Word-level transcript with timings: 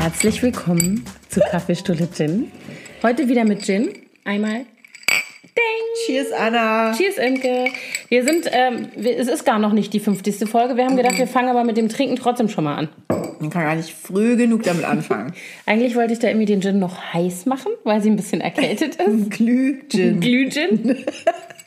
Herzlich 0.00 0.42
willkommen 0.42 1.04
zu 1.28 1.40
Kaffeestuhle 1.40 2.08
Gin. 2.10 2.50
Heute 3.02 3.28
wieder 3.28 3.44
mit 3.44 3.62
Gin. 3.66 3.90
Einmal. 4.24 4.64
Ding! 5.44 6.06
Cheers, 6.06 6.32
Anna. 6.32 6.94
Cheers, 6.96 7.18
Imke. 7.18 7.66
Wir 8.08 8.24
sind, 8.24 8.48
ähm, 8.50 8.88
wir, 8.96 9.18
es 9.18 9.28
ist 9.28 9.44
gar 9.44 9.58
noch 9.58 9.74
nicht 9.74 9.92
die 9.92 10.00
50. 10.00 10.48
Folge. 10.48 10.78
Wir 10.78 10.86
haben 10.86 10.96
gedacht, 10.96 11.18
wir 11.18 11.26
fangen 11.26 11.50
aber 11.50 11.64
mit 11.64 11.76
dem 11.76 11.90
Trinken 11.90 12.16
trotzdem 12.16 12.48
schon 12.48 12.64
mal 12.64 12.76
an. 12.76 12.88
Man 13.40 13.50
kann 13.50 13.64
gar 13.64 13.74
nicht 13.74 13.92
früh 13.92 14.36
genug 14.36 14.62
damit 14.62 14.86
anfangen. 14.86 15.34
Eigentlich 15.66 15.94
wollte 15.94 16.14
ich 16.14 16.18
da 16.18 16.28
irgendwie 16.28 16.46
den 16.46 16.62
Gin 16.62 16.78
noch 16.78 17.12
heiß 17.12 17.44
machen, 17.44 17.72
weil 17.84 18.00
sie 18.00 18.08
ein 18.08 18.16
bisschen 18.16 18.40
erkältet 18.40 18.96
ist. 18.96 19.30
Glühgin. 19.32 20.18
Glühgin. 20.18 20.96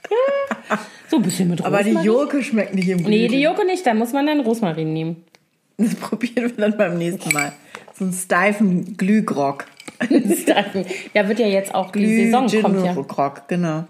so 1.07 1.17
ein 1.17 1.21
bisschen 1.21 1.51
mit 1.51 1.63
Aber 1.63 1.77
Rosmarin. 1.77 2.01
die 2.01 2.07
Joke 2.07 2.41
schmeckt 2.41 2.73
nicht 2.73 2.89
im 2.89 2.97
Glühgin. 2.97 3.11
Nee, 3.11 3.27
die 3.27 3.41
Joko 3.41 3.63
nicht. 3.63 3.85
Da 3.85 3.93
muss 3.93 4.11
man 4.11 4.25
dann 4.25 4.39
Rosmarin 4.39 4.91
nehmen. 4.91 5.23
Das 5.77 5.93
probieren 5.93 6.51
wir 6.55 6.69
dann 6.69 6.75
beim 6.75 6.97
nächsten 6.97 7.31
Mal. 7.31 7.53
So 7.93 8.05
einen 8.05 8.13
steifen 8.13 8.97
Glühgrog. 8.97 9.65
ja, 11.13 11.27
wird 11.27 11.39
ja 11.39 11.47
jetzt 11.47 11.73
auch 11.73 11.91
die 11.91 12.25
Saison 12.25 12.47
kommt 12.47 12.83
ja. 12.83 12.93
Glühgin-Grog, 12.93 13.47
genau. 13.47 13.85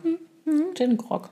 Gin 0.75 0.97
Grog. 0.97 1.29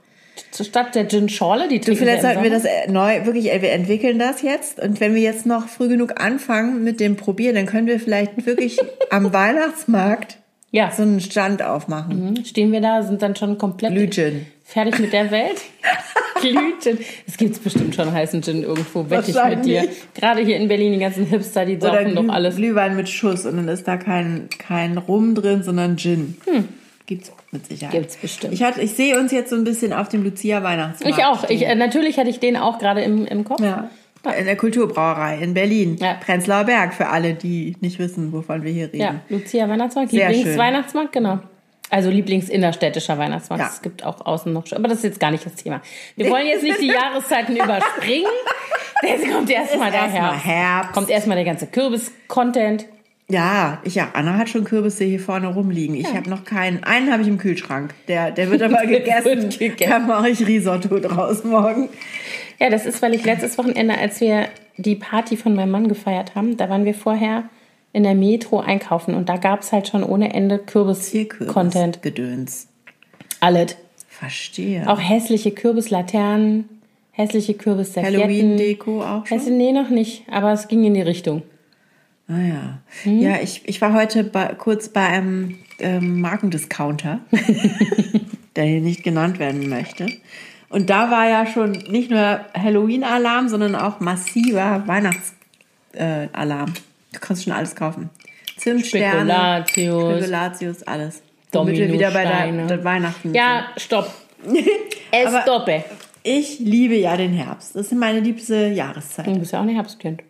Statt 0.53 0.95
der 0.95 1.07
Gin 1.07 1.29
Schorle, 1.29 1.67
die 1.67 1.79
trinken 1.79 1.99
Vielleicht 1.99 2.23
wir 2.23 2.29
im 2.29 2.35
sollten 2.35 2.43
wir 2.43 2.49
das 2.49 2.65
äh, 2.65 2.91
neu, 2.91 3.25
wirklich, 3.25 3.51
äh, 3.51 3.61
wir 3.61 3.71
entwickeln 3.71 4.19
das 4.19 4.41
jetzt. 4.41 4.79
Und 4.79 4.99
wenn 4.99 5.13
wir 5.13 5.21
jetzt 5.21 5.45
noch 5.45 5.67
früh 5.67 5.87
genug 5.87 6.19
anfangen 6.21 6.83
mit 6.83 6.99
dem 6.99 7.15
Probieren, 7.15 7.55
dann 7.55 7.65
können 7.65 7.87
wir 7.87 7.99
vielleicht 7.99 8.45
wirklich 8.45 8.79
am 9.09 9.33
Weihnachtsmarkt 9.33 10.40
Ja, 10.71 10.89
so 10.89 11.03
einen 11.03 11.19
Stand 11.19 11.61
aufmachen. 11.61 12.43
stehen 12.45 12.71
wir 12.71 12.81
da, 12.81 13.03
sind 13.03 13.21
dann 13.21 13.35
schon 13.35 13.57
komplett 13.57 13.91
Glühgin. 13.91 14.45
fertig 14.63 14.99
mit 14.99 15.11
der 15.11 15.29
Welt. 15.29 15.61
Glühgin. 16.41 16.97
Es 17.27 17.37
gibt 17.37 17.61
bestimmt 17.63 17.93
schon 17.93 18.11
heißen 18.11 18.41
Gin 18.41 18.63
irgendwo, 18.63 19.09
wette 19.09 19.31
ich 19.31 19.55
mit 19.55 19.65
dir. 19.65 19.87
Gerade 20.15 20.41
hier 20.41 20.55
in 20.57 20.67
Berlin, 20.69 20.93
die 20.93 20.99
ganzen 20.99 21.25
Hipster, 21.25 21.65
die 21.65 21.75
Oder 21.75 21.91
saufen 21.91 22.15
doch 22.15 22.23
Glüh 22.23 22.31
alles. 22.31 22.55
Glühwein 22.55 22.95
mit 22.95 23.09
Schuss 23.09 23.45
und 23.45 23.57
dann 23.57 23.67
ist 23.67 23.87
da 23.87 23.97
kein, 23.97 24.47
kein 24.57 24.97
Rum 24.97 25.35
drin, 25.35 25.61
sondern 25.61 25.97
Gin. 25.97 26.37
Gibt's 27.05 27.33
mit 27.51 27.67
Sicherheit. 27.67 27.93
Hm. 27.93 27.99
Gibt's 27.99 28.15
bestimmt. 28.15 28.53
Ich, 28.53 28.63
hatte, 28.63 28.81
ich 28.81 28.93
sehe 28.93 29.19
uns 29.19 29.33
jetzt 29.33 29.49
so 29.49 29.57
ein 29.57 29.65
bisschen 29.65 29.91
auf 29.91 30.07
dem 30.07 30.23
Lucia-Weihnachtsmarkt. 30.23 31.17
Ich 31.17 31.25
auch. 31.25 31.49
Ich, 31.49 31.67
äh, 31.67 31.75
natürlich 31.75 32.17
hatte 32.17 32.29
ich 32.29 32.39
den 32.39 32.55
auch 32.55 32.79
gerade 32.79 33.01
im, 33.01 33.25
im 33.27 33.43
Kopf. 33.43 33.59
Ja. 33.59 33.89
In 34.37 34.45
der 34.45 34.55
Kulturbrauerei 34.55 35.39
in 35.39 35.53
Berlin. 35.53 35.97
Ja. 35.99 36.13
Prenzlauer 36.13 36.65
Berg, 36.65 36.93
für 36.93 37.07
alle, 37.07 37.33
die 37.33 37.75
nicht 37.81 37.97
wissen, 37.97 38.31
wovon 38.31 38.63
wir 38.63 38.71
hier 38.71 38.85
reden. 38.85 39.01
Ja, 39.01 39.15
Lucia 39.29 39.67
Weihnachtsmarkt. 39.67 40.11
Lieblingsweihnachtsmarkt, 40.11 41.11
genau. 41.11 41.39
Also 41.89 42.09
Lieblingsinnerstädtischer 42.09 43.17
Weihnachtsmarkt. 43.17 43.63
Ja. 43.63 43.69
Es 43.69 43.81
gibt 43.81 44.05
auch 44.05 44.25
außen 44.25 44.53
noch, 44.53 44.63
aber 44.71 44.87
das 44.87 44.99
ist 44.99 45.03
jetzt 45.03 45.19
gar 45.19 45.31
nicht 45.31 45.45
das 45.45 45.55
Thema. 45.55 45.81
Wir 46.15 46.29
wollen 46.29 46.47
jetzt 46.47 46.63
nicht 46.63 46.79
die 46.79 46.87
Jahreszeiten 46.93 47.55
überspringen. 47.55 48.31
Jetzt 49.03 49.31
kommt 49.31 49.49
erstmal 49.49 49.89
der 49.89 50.03
Herbst. 50.03 50.45
Herbst. 50.45 50.93
Kommt 50.93 51.09
erstmal 51.09 51.35
der 51.35 51.45
ganze 51.45 51.65
Kürbis-Content. 51.65 52.85
Ja, 53.31 53.79
ich 53.83 53.95
ja. 53.95 54.09
Anna 54.13 54.37
hat 54.37 54.49
schon 54.49 54.63
Kürbisse 54.63 55.03
hier 55.05 55.19
vorne 55.19 55.47
rumliegen. 55.47 55.95
Ich 55.95 56.13
habe 56.13 56.29
noch 56.29 56.43
keinen. 56.43 56.83
Einen 56.83 57.11
habe 57.11 57.21
ich 57.21 57.27
im 57.27 57.37
Kühlschrank. 57.37 57.93
Der, 58.07 58.31
der 58.31 58.51
wird 58.51 58.61
aber 58.61 58.81
gegessen. 58.85 59.25
wird 59.25 59.59
gegessen. 59.59 59.89
Da 59.89 59.99
mache 59.99 60.29
ich 60.29 60.45
Risotto 60.45 60.99
draus 60.99 61.43
morgen. 61.43 61.89
Ja, 62.59 62.69
das 62.69 62.85
ist, 62.85 63.01
weil 63.01 63.13
ich 63.13 63.23
letztes 63.23 63.57
Wochenende, 63.57 63.97
als 63.97 64.21
wir 64.21 64.47
die 64.77 64.95
Party 64.95 65.37
von 65.37 65.55
meinem 65.55 65.71
Mann 65.71 65.87
gefeiert 65.87 66.35
haben, 66.35 66.57
da 66.57 66.69
waren 66.69 66.85
wir 66.85 66.93
vorher 66.93 67.45
in 67.93 68.03
der 68.03 68.15
Metro 68.15 68.59
einkaufen 68.59 69.15
und 69.15 69.29
da 69.29 69.37
gab 69.37 69.61
es 69.61 69.71
halt 69.71 69.87
schon 69.87 70.03
ohne 70.03 70.33
Ende 70.33 70.59
Kürbis-Content. 70.59 72.01
Gedöns. 72.01 72.67
Alles. 73.39 73.75
Verstehe. 74.07 74.87
Auch 74.87 74.99
hässliche 74.99 75.51
Kürbislaternen, 75.51 76.69
hässliche 77.11 77.55
Kürbisservietten. 77.55 78.21
Halloween-Deko 78.21 79.01
auch 79.01 79.25
schon. 79.25 79.37
Hässlich, 79.37 79.57
nee, 79.57 79.71
noch 79.71 79.89
nicht, 79.89 80.23
aber 80.29 80.53
es 80.53 80.67
ging 80.67 80.83
in 80.83 80.93
die 80.93 81.01
Richtung. 81.01 81.41
Ah 82.31 82.39
ja. 82.39 82.79
Hm? 83.03 83.19
Ja, 83.19 83.41
ich, 83.41 83.61
ich 83.65 83.81
war 83.81 83.93
heute 83.93 84.23
bei, 84.23 84.45
kurz 84.57 84.89
bei 84.89 85.05
einem 85.05 85.57
ähm, 85.79 86.21
Markendiscounter, 86.21 87.19
der 88.55 88.63
hier 88.63 88.79
nicht 88.79 89.03
genannt 89.03 89.37
werden 89.37 89.67
möchte. 89.67 90.07
Und 90.69 90.89
da 90.89 91.11
war 91.11 91.27
ja 91.27 91.45
schon 91.45 91.71
nicht 91.71 92.09
nur 92.09 92.39
Halloween-Alarm, 92.53 93.49
sondern 93.49 93.75
auch 93.75 93.99
massiver 93.99 94.83
Weihnachtsalarm. 94.87 96.73
du 97.11 97.19
kannst 97.19 97.43
schon 97.43 97.51
alles 97.51 97.75
kaufen. 97.75 98.09
Zimtsterne, 98.55 99.65
Spekulatius, 99.67 100.19
Spekulatius, 100.19 100.83
alles. 100.83 101.23
Damit 101.51 101.75
wir 101.75 101.91
wieder 101.91 102.11
bei 102.11 102.23
der, 102.23 102.67
der 102.67 102.83
Weihnachten 102.83 103.33
Ja, 103.33 103.65
stopp. 103.75 104.09
Es 105.13 105.29
stoppe. 105.41 105.83
sind. 105.89 105.99
Ich 106.23 106.59
liebe 106.59 106.95
ja 106.95 107.17
den 107.17 107.33
Herbst. 107.33 107.75
Das 107.75 107.87
ist 107.87 107.93
meine 107.93 108.21
liebste 108.21 108.67
Jahreszeit. 108.67 109.27
Du 109.27 109.39
bist 109.39 109.51
ja 109.51 109.59
auch 109.59 109.63
ein 109.63 109.69
Herbstkind. 109.69 110.23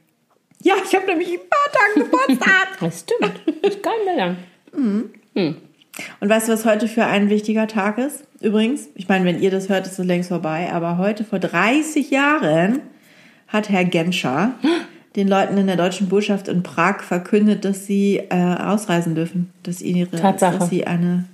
Ja, 0.64 0.76
ich 0.84 0.96
habe 0.96 1.06
nämlich 1.08 1.30
in 1.30 1.40
ein 1.40 1.50
paar 1.50 1.72
Tagen 1.72 2.12
Geburtstag. 2.12 2.68
Das 2.80 3.02
stimmt. 3.02 3.84
Gar 3.84 3.94
nicht 3.94 4.06
mehr 4.06 4.16
lang. 4.16 4.38
Und 4.74 6.30
weißt 6.30 6.48
du, 6.48 6.54
was 6.54 6.66
heute 6.66 6.88
für 6.88 7.06
ein 7.06 7.30
wichtiger 7.30 7.68
Tag 7.68 7.98
ist? 7.98 8.24
Übrigens, 8.40 8.88
ich 8.96 9.08
meine, 9.08 9.26
wenn 9.26 9.42
ihr 9.42 9.52
das 9.52 9.70
hört, 9.70 9.86
ist 9.86 10.00
es 10.00 10.06
längst 10.06 10.30
vorbei, 10.30 10.72
aber 10.72 10.98
heute 10.98 11.24
vor 11.24 11.40
30 11.40 12.10
Jahren 12.10 12.80
hat 13.48 13.70
Herr 13.70 13.86
Genscher 13.86 14.54
den 15.16 15.28
Leuten 15.28 15.58
in 15.58 15.68
der 15.68 15.76
deutschen 15.76 16.10
Botschaft 16.10 16.48
in 16.48 16.64
Prag 16.64 17.02
verkündet, 17.02 17.66
dass 17.66 17.86
sie 17.86 18.18
äh, 18.18 18.36
ausreisen 18.36 19.14
dürfen, 19.14 19.52
dass 19.64 19.82
ihre, 19.82 20.10
Tatsache. 20.10 20.60
dass 20.60 20.70
sie 20.70 20.88
eine, 20.88 21.26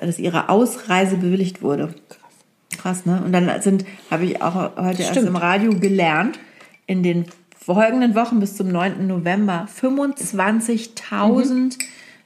dass 0.00 0.18
ihre 0.18 0.48
Ausreise 0.48 1.16
bewilligt 1.16 1.62
wurde. 1.62 1.94
Krass, 2.78 3.06
ne? 3.06 3.22
Und 3.24 3.32
dann 3.32 3.60
sind, 3.62 3.84
habe 4.10 4.24
ich 4.24 4.40
auch 4.42 4.76
heute 4.76 5.02
erst 5.02 5.12
Stimmt. 5.12 5.28
im 5.28 5.36
Radio 5.36 5.78
gelernt, 5.78 6.38
in 6.86 7.02
den 7.02 7.26
folgenden 7.74 8.14
Wochen 8.14 8.40
bis 8.40 8.56
zum 8.56 8.68
9. 8.68 9.06
November 9.06 9.68
25.000 9.80 11.78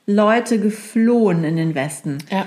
Leute 0.07 0.61
geflohen 0.61 1.43
in 1.43 1.57
den 1.57 1.75
Westen. 1.75 2.19
Ja. 2.31 2.47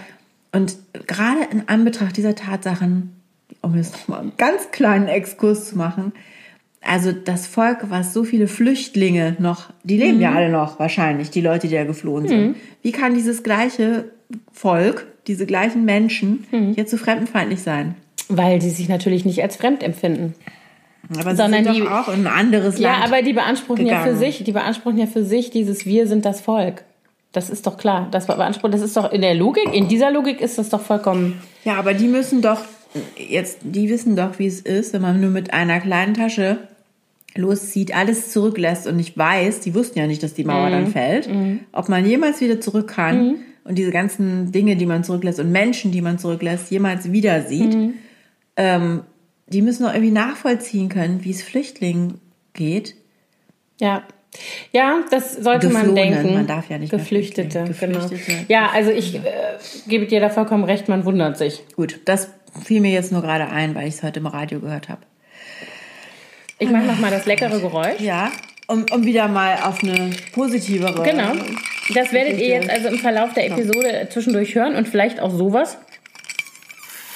Und 0.54 0.78
gerade 1.06 1.42
in 1.52 1.68
Anbetracht 1.68 2.16
dieser 2.16 2.36
Tatsachen, 2.36 3.14
um 3.62 3.76
jetzt 3.76 3.94
nochmal 3.94 4.22
einen 4.22 4.32
ganz 4.38 4.72
kleinen 4.72 5.10
Exkurs 5.10 5.68
zu 5.70 5.78
machen, 5.78 6.14
also 6.82 7.12
das 7.12 7.48
Volk, 7.48 7.90
was 7.90 8.14
so 8.14 8.24
viele 8.24 8.48
Flüchtlinge 8.48 9.36
noch, 9.40 9.74
die 9.84 9.98
leben 9.98 10.22
ja 10.22 10.32
alle 10.32 10.50
noch 10.50 10.80
wahrscheinlich, 10.80 11.32
die 11.32 11.42
Leute, 11.42 11.68
die 11.68 11.76
da 11.76 11.84
geflohen 11.84 12.28
sind. 12.30 12.56
Wie 12.82 12.94
kann 12.94 13.14
dieses 13.14 13.44
gleiche 13.44 14.06
Volk, 14.54 15.08
diese 15.28 15.46
gleichen 15.46 15.84
Menschen 15.84 16.46
jetzt 16.78 16.92
so 16.92 16.98
fremdenfeindlich 16.98 17.62
sein? 17.62 17.96
Weil 18.30 18.60
die 18.60 18.70
sich 18.70 18.88
natürlich 18.88 19.26
nicht 19.26 19.42
als 19.44 19.58
fremd 19.58 19.84
empfinden. 19.84 20.34
Aber 21.20 21.32
sie 21.32 21.38
Sondern 21.38 21.64
sind 21.66 21.76
die- 21.76 21.82
auch 21.88 22.08
in 22.08 22.26
ein 22.26 22.28
anderes 22.28 22.80
Ja, 22.80 22.92
Land. 22.94 23.04
aber 23.06 23.22
die 23.22 23.34
beanspruchen 23.34 23.86
ja 23.86 23.98
für 24.00 24.04
gegangen. 24.14 24.20
sich, 24.20 24.44
die 24.44 24.52
beanspruchen 24.52 24.98
ja 24.98 25.06
für 25.06 25.24
sich 25.24 25.50
dieses 25.52 25.86
Wir 25.86 26.08
sind 26.08 26.26
das 26.26 26.42
Volk. 26.42 26.84
Das 27.32 27.50
ist 27.50 27.68
doch 27.68 27.78
klar. 27.78 28.08
Das 28.12 28.28
beansprucht, 28.28 28.74
das 28.74 28.82
ist 28.82 28.96
doch 28.96 29.12
in 29.12 29.22
der 29.22 29.34
Logik, 29.36 29.74
in 29.74 29.88
dieser 29.88 30.10
Logik 30.12 30.40
ist 30.42 30.58
das 30.58 30.70
doch 30.70 30.82
vollkommen. 30.82 31.42
Ja, 31.66 31.76
aber 31.76 31.94
die 31.94 32.08
müssen 32.08 32.42
doch 32.42 32.62
jetzt, 33.18 33.58
die 33.64 33.90
wissen 33.90 34.16
doch, 34.16 34.40
wie 34.40 34.48
es 34.48 34.62
ist, 34.62 34.94
wenn 34.94 35.02
man 35.02 35.20
nur 35.20 35.30
mit 35.32 35.54
einer 35.54 35.80
kleinen 35.82 36.14
Tasche 36.14 36.60
loszieht, 37.36 37.94
alles 37.94 38.32
zurücklässt 38.32 38.88
und 38.88 38.96
nicht 38.96 39.18
weiß, 39.18 39.60
die 39.60 39.76
wussten 39.76 40.00
ja 40.00 40.08
nicht, 40.08 40.24
dass 40.24 40.34
die 40.34 40.46
Mauer 40.46 40.70
dann 40.70 40.88
fällt, 40.88 41.30
ob 41.74 41.90
man 41.90 42.06
jemals 42.06 42.40
wieder 42.40 42.62
zurück 42.62 42.88
kann 42.88 43.36
und 43.66 43.78
diese 43.78 43.92
ganzen 43.92 44.54
Dinge, 44.54 44.78
die 44.78 44.86
man 44.86 45.04
zurücklässt 45.04 45.42
und 45.42 45.52
Menschen, 45.52 45.92
die 45.92 46.02
man 46.02 46.18
zurücklässt, 46.18 46.72
jemals 46.72 47.12
wieder 47.12 47.42
sieht. 47.42 47.78
Ähm, 48.56 49.02
die 49.48 49.62
müssen 49.62 49.84
doch 49.84 49.94
irgendwie 49.94 50.12
nachvollziehen 50.12 50.90
können, 50.90 51.24
wie 51.24 51.32
es 51.32 51.44
Flüchtlingen 51.44 52.20
geht. 52.54 52.96
Ja. 53.80 54.04
Ja, 54.74 55.00
das 55.12 55.34
sollte 55.34 55.70
man 55.70 55.84
Geflohenen, 55.84 56.14
denken. 56.14 56.34
man 56.34 56.48
darf 56.48 56.70
ja 56.70 56.78
nicht 56.78 56.90
Geflüchtete, 56.90 57.60
genau. 57.60 57.68
Geflüchtete. 57.68 58.46
Ja, 58.50 58.70
also 58.74 58.92
ich 58.92 59.16
äh, 59.16 59.22
gebe 59.88 60.08
dir 60.08 60.20
da 60.20 60.30
vollkommen 60.30 60.66
recht, 60.66 60.90
man 60.90 61.06
wundert 61.06 61.38
sich. 61.38 61.64
Gut, 61.78 62.02
das 62.04 62.30
fiel 62.64 62.82
mir 62.82 62.92
jetzt 62.92 63.14
nur 63.14 63.22
gerade 63.22 63.48
ein, 63.48 63.76
weil 63.76 63.88
ich 63.88 63.96
es 63.96 64.04
heute 64.04 64.20
im 64.20 64.28
Radio 64.28 64.60
gehört 64.60 64.90
habe. 64.90 65.02
Ich 66.60 66.70
mache 66.70 66.84
noch 66.84 67.00
mal 67.00 67.12
das 67.12 67.26
leckere 67.26 67.60
Geräusch. 67.60 68.00
Ja, 68.00 68.30
um, 68.68 68.86
um 68.92 69.06
wieder 69.06 69.28
mal 69.28 69.58
auf 69.64 69.84
eine 69.84 70.12
positivere. 70.34 71.04
Genau. 71.04 71.32
Das 71.94 72.12
werdet 72.12 72.40
ihr 72.40 72.48
jetzt 72.48 72.70
also 72.70 72.88
im 72.88 72.98
Verlauf 72.98 73.34
der 73.34 73.48
Episode 73.48 74.08
zwischendurch 74.10 74.56
hören 74.56 74.76
und 74.76 74.88
vielleicht 74.88 75.20
auch 75.20 75.32
sowas. 75.32 75.78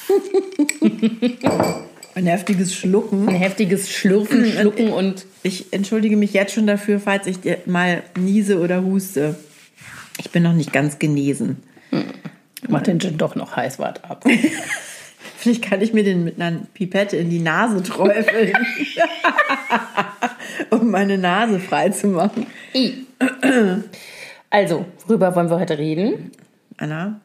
Ein 2.19 2.27
heftiges 2.27 2.75
Schlucken. 2.75 3.29
Ein 3.29 3.35
heftiges 3.35 3.89
Schlürfen, 3.89 4.43
Schlucken 4.45 4.91
und 4.91 5.25
Ich 5.41 5.71
entschuldige 5.71 6.17
mich 6.17 6.33
jetzt 6.33 6.53
schon 6.53 6.67
dafür, 6.67 6.99
falls 6.99 7.27
ich 7.27 7.39
dir 7.39 7.59
mal 7.65 8.03
niese 8.19 8.59
oder 8.59 8.83
huste. 8.83 9.37
Ich 10.17 10.29
bin 10.29 10.43
noch 10.43 10.51
nicht 10.51 10.73
ganz 10.73 10.99
genesen. 10.99 11.63
mach 12.67 12.81
den 12.81 12.99
Gin 12.99 13.17
doch 13.17 13.35
noch 13.35 13.55
heiß, 13.55 13.79
wart 13.79 14.03
ab. 14.03 14.25
Vielleicht 15.37 15.61
kann 15.61 15.81
ich 15.81 15.93
mir 15.93 16.03
den 16.03 16.25
mit 16.25 16.41
einer 16.41 16.59
Pipette 16.73 17.15
in 17.15 17.29
die 17.29 17.39
Nase 17.39 17.81
träufeln, 17.83 18.51
um 20.71 20.91
meine 20.91 21.17
Nase 21.17 21.61
frei 21.61 21.87
zu 21.87 22.07
machen. 22.07 22.47
I. 22.75 23.05
Also, 24.49 24.85
worüber 25.07 25.33
wollen 25.37 25.49
wir 25.49 25.57
heute 25.57 25.77
reden? 25.77 26.31
Anna? 26.75 27.21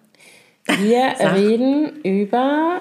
Wir 0.66 1.14
Sag. 1.18 1.34
reden 1.34 2.00
über. 2.04 2.80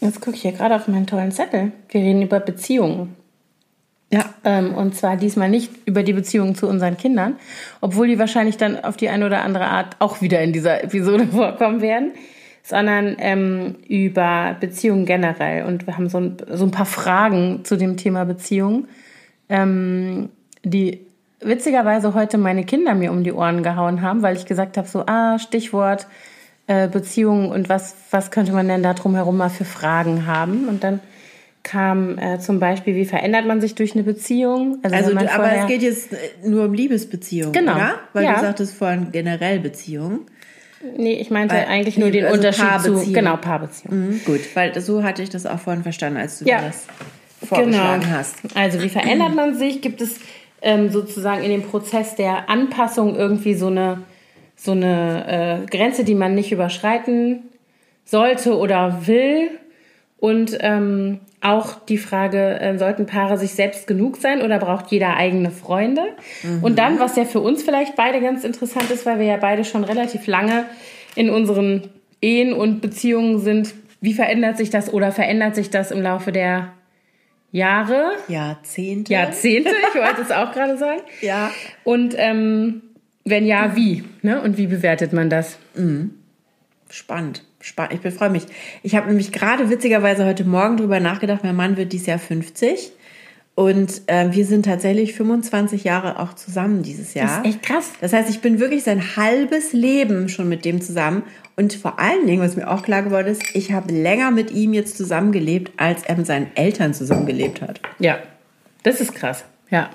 Jetzt 0.00 0.20
gucke 0.20 0.36
ich 0.36 0.42
hier 0.42 0.52
gerade 0.52 0.76
auf 0.76 0.88
meinen 0.88 1.06
tollen 1.06 1.32
Zettel. 1.32 1.72
Wir 1.88 2.00
reden 2.00 2.22
über 2.22 2.40
Beziehungen. 2.40 3.16
Ja. 4.10 4.24
Ähm, 4.44 4.74
und 4.74 4.94
zwar 4.94 5.16
diesmal 5.16 5.50
nicht 5.50 5.70
über 5.84 6.02
die 6.02 6.14
Beziehungen 6.14 6.54
zu 6.54 6.66
unseren 6.66 6.96
Kindern, 6.96 7.36
obwohl 7.80 8.08
die 8.08 8.18
wahrscheinlich 8.18 8.56
dann 8.56 8.82
auf 8.82 8.96
die 8.96 9.10
eine 9.10 9.26
oder 9.26 9.42
andere 9.42 9.66
Art 9.66 9.96
auch 9.98 10.22
wieder 10.22 10.40
in 10.40 10.52
dieser 10.52 10.82
Episode 10.82 11.26
vorkommen 11.30 11.82
werden, 11.82 12.12
sondern 12.62 13.16
ähm, 13.18 13.76
über 13.86 14.56
Beziehungen 14.58 15.04
generell. 15.04 15.64
Und 15.64 15.86
wir 15.86 15.96
haben 15.96 16.08
so 16.08 16.18
ein, 16.18 16.36
so 16.50 16.64
ein 16.64 16.70
paar 16.70 16.86
Fragen 16.86 17.64
zu 17.64 17.76
dem 17.76 17.96
Thema 17.96 18.24
Beziehungen, 18.24 18.88
ähm, 19.50 20.30
die 20.64 21.06
witzigerweise 21.40 22.14
heute 22.14 22.38
meine 22.38 22.64
Kinder 22.64 22.94
mir 22.94 23.12
um 23.12 23.24
die 23.24 23.32
Ohren 23.32 23.62
gehauen 23.62 24.00
haben, 24.00 24.22
weil 24.22 24.36
ich 24.36 24.46
gesagt 24.46 24.76
habe, 24.76 24.88
so, 24.88 25.04
ah, 25.06 25.38
Stichwort 25.38 26.06
äh, 26.68 26.86
Beziehungen 26.88 27.50
und 27.50 27.68
was, 27.68 27.96
was 28.10 28.30
könnte 28.30 28.52
man 28.52 28.68
denn 28.68 28.82
da 28.82 28.94
drumherum 28.94 29.36
mal 29.36 29.50
für 29.50 29.64
Fragen 29.64 30.26
haben? 30.26 30.68
Und 30.68 30.84
dann 30.84 31.00
kam 31.64 32.18
äh, 32.18 32.38
zum 32.38 32.60
Beispiel, 32.60 32.94
wie 32.94 33.04
verändert 33.04 33.46
man 33.46 33.60
sich 33.60 33.74
durch 33.74 33.94
eine 33.94 34.04
Beziehung? 34.04 34.78
Also, 34.82 34.96
also 34.96 35.16
aber 35.16 35.52
es 35.52 35.66
geht 35.66 35.82
jetzt 35.82 36.10
nur 36.44 36.66
um 36.66 36.72
Liebesbeziehungen, 36.72 37.52
genau. 37.52 37.74
oder? 37.74 37.94
Weil 38.12 38.24
ja. 38.24 38.34
du 38.34 38.40
sagtest 38.40 38.74
vorhin 38.74 39.08
generell 39.12 39.58
Beziehungen. 39.58 40.20
Nee, 40.96 41.14
ich 41.14 41.30
meinte 41.30 41.56
Weil, 41.56 41.66
eigentlich 41.66 41.98
nur 41.98 42.10
den 42.10 42.24
also 42.24 42.36
Unterschied 42.36 42.80
zu 42.82 43.12
genau 43.12 43.36
Paarbeziehungen. 43.36 44.10
Mhm, 44.10 44.20
gut, 44.24 44.40
weil 44.54 44.78
so 44.80 45.02
hatte 45.02 45.22
ich 45.22 45.30
das 45.30 45.44
auch 45.44 45.58
vorhin 45.58 45.82
verstanden, 45.82 46.18
als 46.18 46.38
du 46.38 46.44
Ja. 46.44 46.62
das 46.62 46.86
vorgeschlagen 47.46 48.10
hast. 48.10 48.36
Also 48.54 48.80
wie 48.82 48.88
verändert 48.88 49.34
man 49.34 49.56
sich? 49.56 49.80
Gibt 49.80 50.00
es 50.00 50.20
ähm, 50.62 50.90
sozusagen 50.90 51.42
in 51.42 51.50
dem 51.50 51.62
Prozess 51.62 52.14
der 52.14 52.48
Anpassung 52.48 53.16
irgendwie 53.16 53.54
so 53.54 53.66
eine, 53.68 54.02
so 54.58 54.72
eine 54.72 55.62
äh, 55.64 55.66
Grenze, 55.66 56.04
die 56.04 56.16
man 56.16 56.34
nicht 56.34 56.52
überschreiten 56.52 57.44
sollte 58.04 58.58
oder 58.58 59.06
will? 59.06 59.50
Und 60.18 60.58
ähm, 60.60 61.20
auch 61.40 61.76
die 61.86 61.96
Frage, 61.96 62.60
äh, 62.60 62.76
sollten 62.76 63.06
Paare 63.06 63.38
sich 63.38 63.52
selbst 63.52 63.86
genug 63.86 64.16
sein 64.16 64.42
oder 64.42 64.58
braucht 64.58 64.88
jeder 64.88 65.16
eigene 65.16 65.52
Freunde? 65.52 66.02
Und 66.60 66.78
dann, 66.80 66.98
was 66.98 67.14
ja 67.14 67.24
für 67.24 67.38
uns 67.38 67.62
vielleicht 67.62 67.94
beide 67.94 68.20
ganz 68.20 68.42
interessant 68.42 68.90
ist, 68.90 69.06
weil 69.06 69.20
wir 69.20 69.26
ja 69.26 69.36
beide 69.36 69.64
schon 69.64 69.84
relativ 69.84 70.26
lange 70.26 70.64
in 71.14 71.30
unseren 71.30 71.90
Ehen 72.20 72.52
und 72.52 72.80
Beziehungen 72.80 73.38
sind, 73.38 73.74
wie 74.00 74.12
verändert 74.12 74.56
sich 74.56 74.70
das 74.70 74.92
oder 74.92 75.12
verändert 75.12 75.54
sich 75.54 75.70
das 75.70 75.92
im 75.92 76.02
Laufe 76.02 76.32
der 76.32 76.72
Jahre? 77.52 78.10
Jahrzehnte. 78.26 79.12
Jahrzehnte, 79.12 79.70
ich 79.70 80.00
wollte 80.00 80.22
es 80.22 80.32
auch 80.32 80.52
gerade 80.52 80.76
sagen. 80.76 81.02
Ja. 81.20 81.50
Und 81.84 82.14
ähm, 82.18 82.82
wenn 83.30 83.46
ja, 83.46 83.76
wie? 83.76 84.04
Ne? 84.22 84.40
Und 84.40 84.58
wie 84.58 84.66
bewertet 84.66 85.12
man 85.12 85.30
das? 85.30 85.58
Spannend. 86.90 87.44
Spannend. 87.60 88.00
Ich 88.04 88.14
freue 88.14 88.30
mich. 88.30 88.44
Ich 88.82 88.94
habe 88.94 89.08
nämlich 89.08 89.32
gerade 89.32 89.68
witzigerweise 89.68 90.24
heute 90.24 90.44
Morgen 90.44 90.76
drüber 90.76 91.00
nachgedacht, 91.00 91.42
mein 91.42 91.56
Mann 91.56 91.76
wird 91.76 91.92
dieses 91.92 92.06
Jahr 92.06 92.18
50. 92.18 92.92
Und 93.54 94.02
äh, 94.06 94.30
wir 94.30 94.46
sind 94.46 94.66
tatsächlich 94.66 95.14
25 95.14 95.82
Jahre 95.82 96.20
auch 96.20 96.34
zusammen 96.34 96.84
dieses 96.84 97.14
Jahr. 97.14 97.26
Das 97.26 97.38
ist 97.38 97.44
echt 97.44 97.62
krass. 97.64 97.92
Das 98.00 98.12
heißt, 98.12 98.30
ich 98.30 98.40
bin 98.40 98.60
wirklich 98.60 98.84
sein 98.84 99.16
halbes 99.16 99.72
Leben 99.72 100.28
schon 100.28 100.48
mit 100.48 100.64
dem 100.64 100.80
zusammen. 100.80 101.24
Und 101.56 101.74
vor 101.74 101.98
allen 101.98 102.24
Dingen, 102.28 102.40
was 102.40 102.54
mir 102.54 102.70
auch 102.70 102.84
klar 102.84 103.02
geworden 103.02 103.26
ist, 103.26 103.42
ich 103.54 103.72
habe 103.72 103.92
länger 103.92 104.30
mit 104.30 104.52
ihm 104.52 104.74
jetzt 104.74 104.96
zusammengelebt, 104.96 105.72
als 105.76 106.04
er 106.04 106.16
mit 106.16 106.26
seinen 106.26 106.54
Eltern 106.54 106.94
zusammengelebt 106.94 107.60
hat. 107.60 107.80
Ja, 107.98 108.20
das 108.84 109.00
ist 109.00 109.12
krass. 109.16 109.44
Ja. 109.70 109.90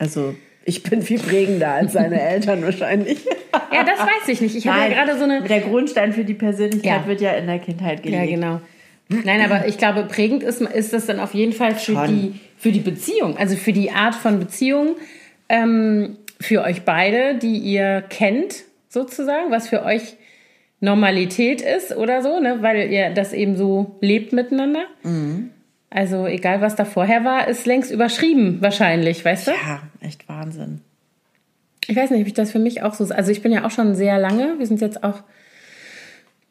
Also 0.00 0.34
ich 0.64 0.82
bin 0.82 1.02
viel 1.02 1.18
prägender 1.18 1.68
als 1.72 1.92
seine 1.94 2.20
Eltern 2.20 2.62
wahrscheinlich. 2.62 3.24
Ja, 3.72 3.84
das 3.84 3.98
weiß 4.00 4.28
ich 4.28 4.40
nicht. 4.40 4.54
Ich 4.56 4.66
habe 4.68 4.80
ja 4.80 4.88
gerade 4.88 5.18
so 5.18 5.24
eine. 5.24 5.42
Der 5.42 5.60
Grundstein 5.60 6.12
für 6.12 6.24
die 6.24 6.34
Persönlichkeit 6.34 7.02
Ja. 7.02 7.06
wird 7.06 7.20
ja 7.20 7.32
in 7.32 7.46
der 7.46 7.58
Kindheit 7.58 8.02
gelegt. 8.02 8.24
Ja, 8.24 8.30
genau. 8.30 8.60
Nein, 9.08 9.40
aber 9.42 9.66
ich 9.66 9.76
glaube, 9.76 10.04
prägend 10.04 10.42
ist, 10.42 10.60
ist 10.62 10.92
das 10.92 11.06
dann 11.06 11.20
auf 11.20 11.34
jeden 11.34 11.52
Fall 11.52 11.74
für 11.74 11.92
Schon. 11.94 12.08
die, 12.08 12.40
für 12.56 12.72
die 12.72 12.80
Beziehung, 12.80 13.36
also 13.36 13.56
für 13.56 13.72
die 13.72 13.90
Art 13.90 14.14
von 14.14 14.38
Beziehung, 14.38 14.96
ähm, 15.50 16.16
für 16.40 16.62
euch 16.62 16.82
beide, 16.82 17.34
die 17.34 17.58
ihr 17.58 18.02
kennt, 18.08 18.62
sozusagen, 18.88 19.50
was 19.50 19.68
für 19.68 19.84
euch 19.84 20.16
Normalität 20.80 21.60
ist 21.60 21.94
oder 21.96 22.22
so, 22.22 22.40
ne? 22.40 22.58
weil 22.60 22.90
ihr 22.90 23.10
das 23.10 23.32
eben 23.32 23.56
so 23.56 23.96
lebt 24.00 24.32
miteinander. 24.32 24.84
Also 25.94 26.26
egal, 26.26 26.62
was 26.62 26.74
da 26.74 26.86
vorher 26.86 27.24
war, 27.24 27.48
ist 27.48 27.66
längst 27.66 27.90
überschrieben 27.90 28.62
wahrscheinlich, 28.62 29.24
weißt 29.24 29.48
du? 29.48 29.50
Ja, 29.50 29.82
echt 30.00 30.26
Wahnsinn. 30.26 30.80
Ich 31.86 31.96
weiß 31.96 32.10
nicht, 32.10 32.22
ob 32.22 32.26
ich 32.26 32.34
das 32.34 32.50
für 32.50 32.58
mich 32.58 32.82
auch 32.82 32.94
so. 32.94 33.04
Also 33.12 33.30
ich 33.30 33.42
bin 33.42 33.52
ja 33.52 33.66
auch 33.66 33.70
schon 33.70 33.94
sehr 33.94 34.18
lange. 34.18 34.58
Wir 34.58 34.66
sind 34.66 34.80
jetzt 34.80 35.04
auch 35.04 35.22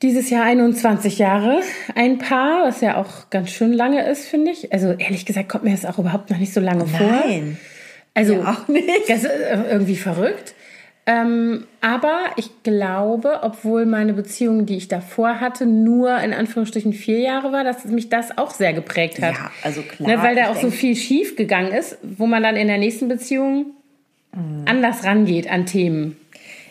dieses 0.04 0.30
Jahr 0.30 0.46
21 0.46 1.18
Jahre 1.18 1.62
ein 1.96 2.20
Paar, 2.20 2.68
was 2.68 2.82
ja 2.82 2.98
auch 2.98 3.30
ganz 3.32 3.50
schön 3.50 3.74
lange 3.74 4.06
ist, 4.08 4.28
finde 4.28 4.52
ich. 4.52 4.74
Also 4.74 4.92
ehrlich 4.92 5.26
gesagt 5.26 5.50
kommt 5.50 5.64
mir 5.64 5.72
das 5.72 5.86
auch 5.86 5.98
überhaupt 5.98 6.30
noch 6.30 6.38
nicht 6.38 6.54
so 6.54 6.60
lange 6.60 6.86
vor. 6.86 7.08
Nein. 7.08 7.58
Also 8.14 8.34
Ja, 8.34 8.52
auch 8.52 8.68
nicht. 8.68 9.10
Das 9.10 9.24
ist 9.24 9.32
irgendwie 9.72 9.96
verrückt. 9.96 10.54
Ähm, 11.08 11.66
aber 11.82 12.20
ich 12.38 12.64
glaube, 12.64 13.40
obwohl 13.42 13.86
meine 13.86 14.14
Beziehung, 14.14 14.66
die 14.68 14.78
ich 14.78 14.88
davor 14.88 15.40
hatte, 15.40 15.66
nur 15.66 16.16
in 16.20 16.34
Anführungsstrichen 16.34 16.94
vier 16.94 17.20
Jahre 17.20 17.52
war, 17.52 17.64
dass 17.64 17.86
mich 17.86 18.10
das 18.10 18.38
auch 18.38 18.52
sehr 18.52 18.74
geprägt 18.74 19.22
hat. 19.22 19.34
Ja, 19.34 19.52
also 19.64 19.82
klar. 19.82 20.10
Ne, 20.10 20.22
weil 20.22 20.36
da 20.36 20.50
auch 20.50 20.56
so 20.62 20.70
viel 20.70 20.96
schief 20.96 21.36
gegangen 21.36 21.72
ist, 21.72 21.98
wo 22.04 22.28
man 22.28 22.44
dann 22.44 22.56
in 22.56 22.68
der 22.68 22.78
nächsten 22.78 23.08
Beziehung 23.08 23.68
Mhm. 24.34 24.64
anders 24.66 25.04
rangeht 25.04 25.50
an 25.52 25.66
Themen. 25.66 26.16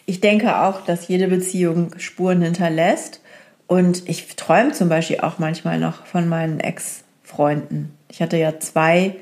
Ich 0.06 0.20
denke 0.20 0.60
auch, 0.60 0.80
dass 0.82 1.08
jede 1.08 1.28
Beziehung 1.28 1.92
Spuren 1.98 2.42
hinterlässt. 2.42 3.20
Und 3.66 4.08
ich 4.08 4.34
träume 4.34 4.72
zum 4.72 4.88
Beispiel 4.88 5.20
auch 5.20 5.38
manchmal 5.38 5.78
noch 5.78 6.06
von 6.06 6.28
meinen 6.28 6.58
Ex-Freunden. 6.58 7.94
Ich 8.10 8.20
hatte 8.20 8.36
ja 8.36 8.58
zwei, 8.58 9.14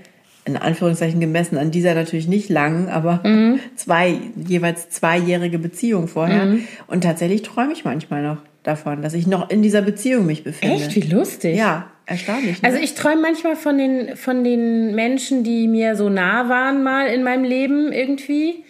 in 0.48 0.56
Anführungszeichen 0.56 1.20
gemessen, 1.20 1.58
an 1.58 1.70
dieser 1.70 1.94
natürlich 1.94 2.26
nicht 2.26 2.48
lang, 2.48 2.88
aber 2.88 3.20
Mhm. 3.24 3.60
zwei, 3.76 4.16
jeweils 4.34 4.88
zweijährige 4.90 5.58
Beziehungen 5.58 6.08
vorher. 6.08 6.46
Mhm. 6.46 6.64
Und 6.86 7.04
tatsächlich 7.04 7.42
träume 7.42 7.72
ich 7.72 7.84
manchmal 7.84 8.22
noch 8.22 8.38
davon, 8.62 9.02
dass 9.02 9.14
ich 9.14 9.26
noch 9.26 9.50
in 9.50 9.62
dieser 9.62 9.82
Beziehung 9.82 10.26
mich 10.26 10.42
befinde. 10.42 10.76
Echt? 10.76 10.96
Wie 10.96 11.00
lustig. 11.00 11.56
Ja, 11.56 11.90
erstaunlich. 12.06 12.60
Ne? 12.62 12.68
Also 12.68 12.80
ich 12.82 12.94
träume 12.94 13.22
manchmal 13.22 13.56
von 13.56 13.78
den, 13.78 14.16
von 14.16 14.42
den 14.42 14.94
Menschen, 14.94 15.44
die 15.44 15.68
mir 15.68 15.94
so 15.94 16.08
nah 16.08 16.48
waren 16.48 16.82
mal 16.82 17.06
in 17.06 17.22
meinem 17.22 17.44
Leben 17.44 17.92
irgendwie. 17.92 18.64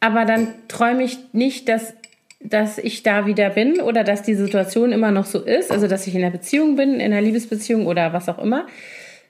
Aber 0.00 0.24
dann 0.24 0.48
träume 0.68 1.02
ich 1.02 1.18
nicht, 1.32 1.68
dass, 1.68 1.94
dass 2.40 2.78
ich 2.78 3.02
da 3.02 3.26
wieder 3.26 3.50
bin 3.50 3.80
oder 3.80 4.04
dass 4.04 4.22
die 4.22 4.34
Situation 4.34 4.92
immer 4.92 5.10
noch 5.10 5.26
so 5.26 5.40
ist. 5.40 5.70
Also 5.70 5.88
dass 5.88 6.06
ich 6.06 6.14
in 6.14 6.22
einer 6.22 6.30
Beziehung 6.30 6.76
bin, 6.76 6.94
in 6.94 7.12
einer 7.12 7.20
Liebesbeziehung 7.20 7.86
oder 7.86 8.12
was 8.12 8.28
auch 8.28 8.38
immer. 8.38 8.66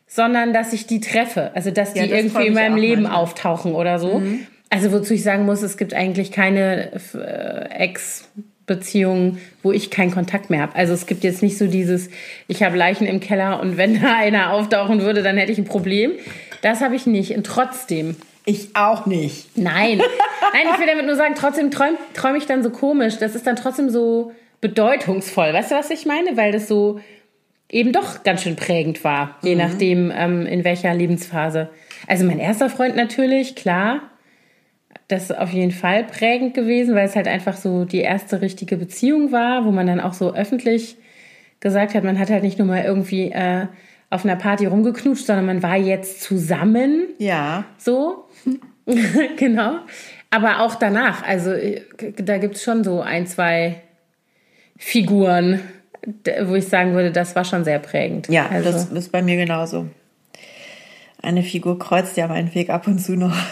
Sondern 0.06 0.52
dass 0.52 0.72
ich 0.72 0.86
die 0.86 1.00
treffe. 1.00 1.50
Also 1.54 1.70
dass 1.70 1.94
die 1.94 2.00
Ja, 2.00 2.06
das 2.06 2.16
irgendwie 2.18 2.46
in 2.46 2.54
meinem 2.54 2.76
Leben 2.76 3.02
manchmal. 3.02 3.22
auftauchen 3.22 3.74
oder 3.74 3.98
so. 3.98 4.22
Also 4.70 4.92
wozu 4.92 5.14
ich 5.14 5.22
sagen 5.22 5.44
muss, 5.44 5.62
es 5.62 5.76
gibt 5.76 5.94
eigentlich 5.94 6.30
keine 6.32 6.90
äh, 7.14 7.68
Ex-Beziehungen, 7.70 9.38
wo 9.62 9.72
ich 9.72 9.90
keinen 9.90 10.10
Kontakt 10.10 10.50
mehr 10.50 10.60
habe. 10.62 10.74
Also 10.76 10.94
es 10.94 11.06
gibt 11.06 11.24
jetzt 11.24 11.42
nicht 11.42 11.58
so 11.58 11.66
dieses, 11.66 12.10
ich 12.48 12.62
habe 12.62 12.76
Leichen 12.76 13.06
im 13.06 13.20
Keller 13.20 13.60
und 13.60 13.76
wenn 13.76 14.00
da 14.00 14.14
einer 14.18 14.52
auftauchen 14.52 15.00
würde, 15.02 15.22
dann 15.22 15.36
hätte 15.36 15.52
ich 15.52 15.58
ein 15.58 15.64
Problem. 15.64 16.12
Das 16.62 16.80
habe 16.80 16.96
ich 16.96 17.06
nicht. 17.06 17.32
Und 17.36 17.44
trotzdem, 17.46 18.16
ich 18.46 18.70
auch 18.74 19.06
nicht. 19.06 19.56
nein. 19.56 20.00
Nein, 20.52 20.66
ich 20.72 20.78
will 20.78 20.86
damit 20.86 21.06
nur 21.06 21.16
sagen, 21.16 21.34
trotzdem 21.36 21.72
träume 21.72 21.96
träum 22.14 22.36
ich 22.36 22.46
dann 22.46 22.62
so 22.62 22.70
komisch. 22.70 23.18
Das 23.18 23.34
ist 23.34 23.44
dann 23.44 23.56
trotzdem 23.56 23.90
so 23.90 24.32
bedeutungsvoll. 24.60 25.52
Weißt 25.52 25.72
du, 25.72 25.74
was 25.74 25.90
ich 25.90 26.06
meine? 26.06 26.36
Weil 26.36 26.52
das 26.52 26.68
so 26.68 27.00
eben 27.74 27.92
doch 27.92 28.22
ganz 28.22 28.42
schön 28.42 28.54
prägend 28.56 29.02
war, 29.02 29.36
je 29.42 29.56
nachdem, 29.56 30.12
ähm, 30.16 30.46
in 30.46 30.62
welcher 30.64 30.94
Lebensphase. 30.94 31.70
Also 32.06 32.24
mein 32.24 32.38
erster 32.38 32.70
Freund 32.70 32.94
natürlich, 32.94 33.56
klar. 33.56 34.00
Das 35.08 35.24
ist 35.24 35.36
auf 35.36 35.50
jeden 35.50 35.72
Fall 35.72 36.04
prägend 36.04 36.54
gewesen, 36.54 36.94
weil 36.94 37.06
es 37.06 37.16
halt 37.16 37.26
einfach 37.28 37.56
so 37.56 37.84
die 37.84 37.98
erste 37.98 38.40
richtige 38.40 38.76
Beziehung 38.76 39.32
war, 39.32 39.64
wo 39.64 39.70
man 39.70 39.86
dann 39.86 40.00
auch 40.00 40.14
so 40.14 40.32
öffentlich 40.32 40.96
gesagt 41.60 41.94
hat, 41.94 42.04
man 42.04 42.18
hat 42.18 42.30
halt 42.30 42.44
nicht 42.44 42.58
nur 42.58 42.68
mal 42.68 42.84
irgendwie 42.84 43.30
äh, 43.32 43.66
auf 44.08 44.24
einer 44.24 44.36
Party 44.36 44.66
rumgeknutscht, 44.66 45.26
sondern 45.26 45.44
man 45.46 45.62
war 45.62 45.76
jetzt 45.76 46.22
zusammen 46.22 47.08
Ja. 47.18 47.64
so. 47.76 48.28
genau. 49.36 49.78
Aber 50.30 50.60
auch 50.60 50.76
danach, 50.76 51.26
also 51.26 51.50
äh, 51.52 51.82
da 52.16 52.38
gibt 52.38 52.54
es 52.54 52.62
schon 52.62 52.84
so 52.84 53.00
ein, 53.00 53.26
zwei 53.26 53.82
Figuren, 54.78 55.60
wo 56.44 56.54
ich 56.54 56.68
sagen 56.68 56.94
würde, 56.94 57.10
das 57.10 57.34
war 57.36 57.44
schon 57.44 57.64
sehr 57.64 57.78
prägend. 57.78 58.28
Ja, 58.28 58.48
also, 58.48 58.70
das 58.70 58.90
ist 58.90 59.12
bei 59.12 59.22
mir 59.22 59.36
genauso. 59.36 59.86
Eine 61.22 61.42
Figur 61.42 61.78
kreuzt 61.78 62.16
ja 62.16 62.26
meinen 62.28 62.54
Weg 62.54 62.70
ab 62.70 62.86
und 62.86 62.98
zu 62.98 63.16
noch. 63.16 63.34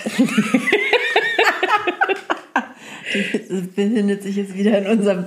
Die 3.14 3.60
befindet 3.60 4.22
sich 4.22 4.36
jetzt 4.36 4.54
wieder 4.56 4.78
in 4.78 4.86
unserem 4.86 5.26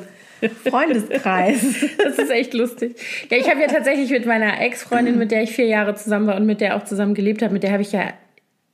Freundeskreis. 0.63 1.63
das 2.03 2.17
ist 2.17 2.31
echt 2.31 2.53
lustig. 2.53 2.95
Ja, 3.29 3.37
ich 3.37 3.49
habe 3.49 3.61
ja 3.61 3.67
tatsächlich 3.67 4.09
mit 4.11 4.25
meiner 4.25 4.61
Ex-Freundin, 4.61 5.17
mit 5.17 5.31
der 5.31 5.43
ich 5.43 5.51
vier 5.51 5.67
Jahre 5.67 5.95
zusammen 5.95 6.27
war 6.27 6.35
und 6.35 6.45
mit 6.45 6.61
der 6.61 6.75
auch 6.75 6.83
zusammen 6.83 7.13
gelebt 7.13 7.41
habe, 7.41 7.53
mit 7.53 7.63
der 7.63 7.71
habe 7.71 7.81
ich 7.81 7.91
ja 7.91 8.13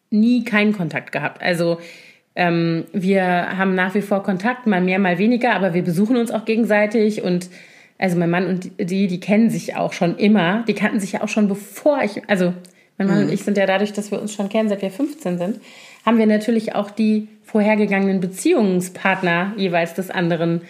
nie 0.09 0.43
keinen 0.43 0.73
Kontakt 0.73 1.11
gehabt. 1.11 1.41
Also 1.41 1.79
ähm, 2.35 2.85
wir 2.93 3.23
haben 3.57 3.75
nach 3.75 3.95
wie 3.95 4.01
vor 4.01 4.23
Kontakt, 4.23 4.67
mal 4.67 4.81
mehr, 4.81 4.99
mal 4.99 5.17
weniger, 5.17 5.53
aber 5.53 5.73
wir 5.73 5.83
besuchen 5.83 6.17
uns 6.17 6.31
auch 6.31 6.45
gegenseitig 6.45 7.21
und 7.21 7.49
also 8.01 8.17
mein 8.17 8.31
Mann 8.31 8.47
und 8.47 8.71
die, 8.79 9.07
die 9.07 9.19
kennen 9.19 9.49
sich 9.51 9.75
auch 9.75 9.93
schon 9.93 10.17
immer. 10.17 10.63
Die 10.67 10.73
kannten 10.73 10.99
sich 10.99 11.13
ja 11.13 11.21
auch 11.21 11.27
schon 11.27 11.47
bevor 11.47 12.01
ich, 12.03 12.27
also 12.27 12.53
Mein 12.97 13.07
Mann 13.07 13.23
und 13.23 13.31
ich 13.31 13.43
sind 13.43 13.57
ja 13.57 13.65
dadurch, 13.65 13.93
dass 13.93 14.11
wir 14.11 14.19
uns 14.19 14.33
schon 14.33 14.49
kennen, 14.49 14.69
seit 14.69 14.81
wir 14.81 14.91
15 14.91 15.37
sind, 15.37 15.61
haben 16.05 16.17
wir 16.17 16.25
natürlich 16.25 16.73
auch 16.73 16.89
die 16.89 17.27
vorhergegangenen 17.43 18.19
Beziehungspartner 18.19 19.53
jeweils 19.55 19.93
des 19.93 20.09
anderen 20.09 20.61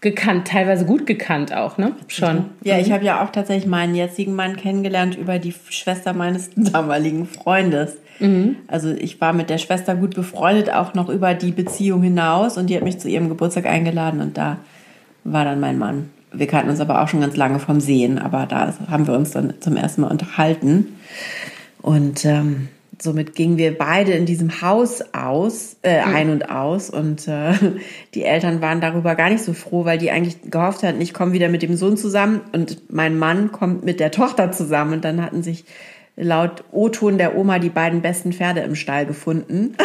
gekannt, 0.00 0.48
teilweise 0.48 0.86
gut 0.86 1.06
gekannt 1.06 1.52
auch, 1.52 1.76
ne? 1.76 1.92
Schon. 2.06 2.46
Ja, 2.62 2.78
ich 2.78 2.90
habe 2.90 3.04
ja 3.04 3.22
auch 3.22 3.30
tatsächlich 3.30 3.66
meinen 3.66 3.94
jetzigen 3.94 4.34
Mann 4.34 4.56
kennengelernt 4.56 5.16
über 5.16 5.38
die 5.38 5.52
Schwester 5.68 6.14
meines 6.14 6.50
damaligen 6.56 7.26
Freundes. 7.26 7.98
Mhm. 8.20 8.56
Also 8.66 8.92
ich 8.92 9.20
war 9.20 9.32
mit 9.32 9.50
der 9.50 9.58
Schwester 9.58 9.94
gut 9.94 10.14
befreundet, 10.14 10.72
auch 10.72 10.94
noch 10.94 11.08
über 11.10 11.34
die 11.34 11.52
Beziehung 11.52 12.02
hinaus 12.02 12.56
und 12.56 12.70
die 12.70 12.76
hat 12.76 12.82
mich 12.82 12.98
zu 12.98 13.08
ihrem 13.08 13.28
Geburtstag 13.28 13.66
eingeladen 13.66 14.20
und 14.20 14.38
da 14.38 14.58
war 15.24 15.44
dann 15.44 15.60
mein 15.60 15.78
Mann. 15.78 16.10
Wir 16.32 16.46
kannten 16.46 16.70
uns 16.70 16.80
aber 16.80 17.02
auch 17.02 17.08
schon 17.08 17.20
ganz 17.20 17.36
lange 17.36 17.58
vom 17.58 17.80
Sehen, 17.80 18.18
aber 18.18 18.46
da 18.46 18.74
haben 18.90 19.06
wir 19.06 19.14
uns 19.14 19.30
dann 19.30 19.54
zum 19.60 19.76
ersten 19.76 20.02
Mal 20.02 20.10
unterhalten. 20.10 20.98
Und 21.80 22.24
ähm, 22.24 22.68
somit 23.00 23.34
gingen 23.34 23.58
wir 23.58 23.76
beide 23.76 24.12
in 24.12 24.26
diesem 24.26 24.60
Haus 24.60 25.02
aus, 25.14 25.76
äh, 25.82 26.04
mhm. 26.04 26.14
ein 26.14 26.30
und 26.30 26.50
aus. 26.50 26.90
Und 26.90 27.28
äh, 27.28 27.52
die 28.14 28.24
Eltern 28.24 28.60
waren 28.60 28.80
darüber 28.80 29.14
gar 29.14 29.30
nicht 29.30 29.44
so 29.44 29.52
froh, 29.52 29.84
weil 29.84 29.98
die 29.98 30.10
eigentlich 30.10 30.50
gehofft 30.50 30.82
hatten, 30.82 31.00
ich 31.00 31.14
komme 31.14 31.32
wieder 31.32 31.48
mit 31.48 31.62
dem 31.62 31.76
Sohn 31.76 31.96
zusammen 31.96 32.40
und 32.52 32.92
mein 32.92 33.18
Mann 33.18 33.52
kommt 33.52 33.84
mit 33.84 34.00
der 34.00 34.10
Tochter 34.10 34.52
zusammen. 34.52 34.94
Und 34.94 35.04
dann 35.04 35.22
hatten 35.22 35.42
sich 35.42 35.64
laut 36.16 36.64
O-Ton 36.72 37.18
der 37.18 37.36
Oma 37.36 37.58
die 37.58 37.70
beiden 37.70 38.02
besten 38.02 38.32
Pferde 38.32 38.60
im 38.60 38.74
Stall 38.74 39.06
gefunden. 39.06 39.76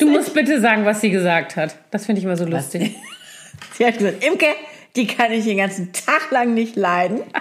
du 0.00 0.08
musst 0.08 0.34
bitte 0.34 0.60
sagen, 0.60 0.84
was 0.84 1.00
sie 1.00 1.10
gesagt 1.10 1.56
hat. 1.56 1.76
Das 1.90 2.06
finde 2.06 2.18
ich 2.18 2.24
immer 2.24 2.36
so 2.36 2.44
lustig. 2.44 2.96
sie 3.74 3.86
hat 3.86 3.98
gesagt, 3.98 4.24
Imke, 4.24 4.46
die 4.96 5.06
kann 5.06 5.32
ich 5.32 5.44
den 5.44 5.56
ganzen 5.56 5.92
Tag 5.92 6.30
lang 6.30 6.54
nicht 6.54 6.76
leiden. 6.76 7.22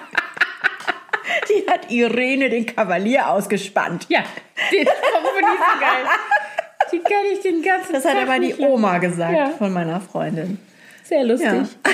Die 1.50 1.70
hat 1.70 1.90
Irene 1.90 2.50
den 2.50 2.66
Kavalier 2.66 3.30
ausgespannt. 3.30 4.06
Ja, 4.10 4.20
den 4.72 4.80
finde 4.80 4.88
ich 4.88 5.60
so 5.60 5.80
geil. 5.80 6.06
Die 6.92 7.00
kenne 7.00 7.28
ich 7.34 7.40
den 7.40 7.62
ganzen 7.62 7.94
Das 7.94 8.06
hat 8.06 8.14
Tag 8.14 8.24
aber 8.24 8.40
die 8.40 8.56
Oma 8.56 8.98
gesagt 8.98 9.34
ja. 9.34 9.50
von 9.50 9.72
meiner 9.72 10.02
Freundin. 10.02 10.60
Sehr 11.04 11.24
lustig. 11.24 11.50
Ja. 11.50 11.68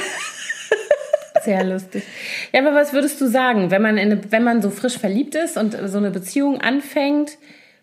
Sehr 1.44 1.64
lustig. 1.64 2.04
Ja, 2.52 2.62
aber 2.62 2.74
was 2.74 2.94
würdest 2.94 3.20
du 3.22 3.28
sagen, 3.28 3.72
wenn 3.72 3.82
man, 3.82 3.98
eine, 3.98 4.32
wenn 4.32 4.44
man 4.44 4.62
so 4.62 4.70
frisch 4.70 4.98
verliebt 4.98 5.36
ist 5.36 5.58
und 5.58 5.78
so 5.86 5.98
eine 5.98 6.12
Beziehung 6.12 6.62
anfängt, 6.62 7.38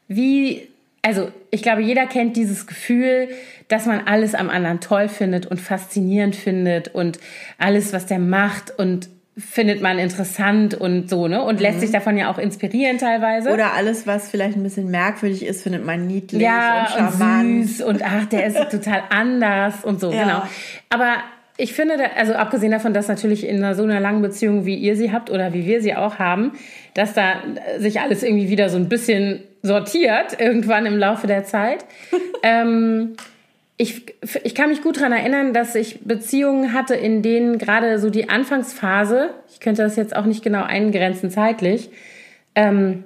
wie, 0.09 0.69
also 1.03 1.31
ich 1.51 1.63
glaube, 1.63 1.83
jeder 1.83 2.07
kennt 2.07 2.37
dieses 2.37 2.67
Gefühl, 2.67 3.29
dass 3.69 3.87
man 3.87 4.07
alles 4.07 4.35
am 4.35 4.51
anderen 4.51 4.81
toll 4.81 5.09
findet 5.09 5.47
und 5.47 5.61
faszinierend 5.61 6.37
findet 6.37 6.89
und 6.89 7.19
alles, 7.59 7.93
was 7.93 8.07
der 8.07 8.19
macht 8.19 8.79
und 8.79 9.09
findet 9.37 9.83
man 9.83 9.99
interessant 9.99 10.75
und 10.75 11.11
so, 11.11 11.27
ne? 11.27 11.43
Und 11.43 11.57
mhm. 11.57 11.63
lässt 11.63 11.81
sich 11.81 11.91
davon 11.91 12.17
ja 12.17 12.31
auch 12.31 12.39
inspirieren 12.39 12.99
teilweise. 12.99 13.53
Oder 13.53 13.75
alles, 13.75 14.07
was 14.07 14.29
vielleicht 14.29 14.57
ein 14.57 14.63
bisschen 14.63 14.91
merkwürdig 14.91 15.45
ist, 15.45 15.63
findet 15.63 15.85
man 15.85 16.07
niedlich 16.07 16.41
ja, 16.41 16.83
und 16.83 16.89
charmant. 16.91 17.45
Und 17.45 17.67
süß 17.67 17.81
und 17.83 18.03
ach, 18.05 18.27
der 18.27 18.47
ist 18.47 18.57
total 18.71 19.03
anders 19.11 19.85
und 19.85 20.01
so, 20.01 20.13
ja. 20.13 20.23
genau. 20.23 20.43
Aber 20.91 21.17
ich 21.57 21.73
finde, 21.73 21.95
also 22.17 22.35
abgesehen 22.35 22.73
davon, 22.73 22.95
dass 22.95 23.09
natürlich 23.09 23.47
in 23.47 23.57
einer, 23.57 23.75
so 23.75 23.83
einer 23.83 24.01
langen 24.01 24.23
Beziehung, 24.23 24.67
wie 24.67 24.77
ihr 24.77 24.97
sie 24.97 25.13
habt 25.13 25.31
oder 25.31 25.53
wie 25.53 25.67
wir 25.67 25.83
sie 25.83 25.95
auch 25.95 26.19
haben, 26.19 26.53
dass 26.95 27.15
da 27.15 27.35
sich 27.79 28.01
alles 28.01 28.23
irgendwie 28.23 28.49
wieder 28.49 28.69
so 28.69 28.77
ein 28.77 28.89
bisschen 28.89 29.41
sortiert, 29.63 30.39
irgendwann 30.39 30.87
im 30.87 30.97
Laufe 30.97 31.27
der 31.27 31.45
Zeit. 31.45 31.85
ähm, 32.43 33.17
ich, 33.85 34.17
ich 34.45 34.55
kann 34.55 34.71
mich 34.71 34.83
gut 34.83 34.97
daran 34.97 35.13
erinnern, 35.13 35.53
dass 35.53 35.75
ich 35.75 36.01
Beziehungen 36.05 36.73
hatte, 36.73 36.95
in 36.95 37.21
denen 37.21 37.59
gerade 37.59 37.99
so 37.99 38.09
die 38.09 38.31
Anfangsphase, 38.31 39.31
ich 39.53 39.61
könnte 39.61 39.83
das 39.83 39.97
jetzt 39.97 40.17
auch 40.17 40.25
nicht 40.25 40.43
genau 40.43 40.63
eingrenzen 40.63 41.31
zeitlich, 41.31 41.91
ähm, 42.55 43.05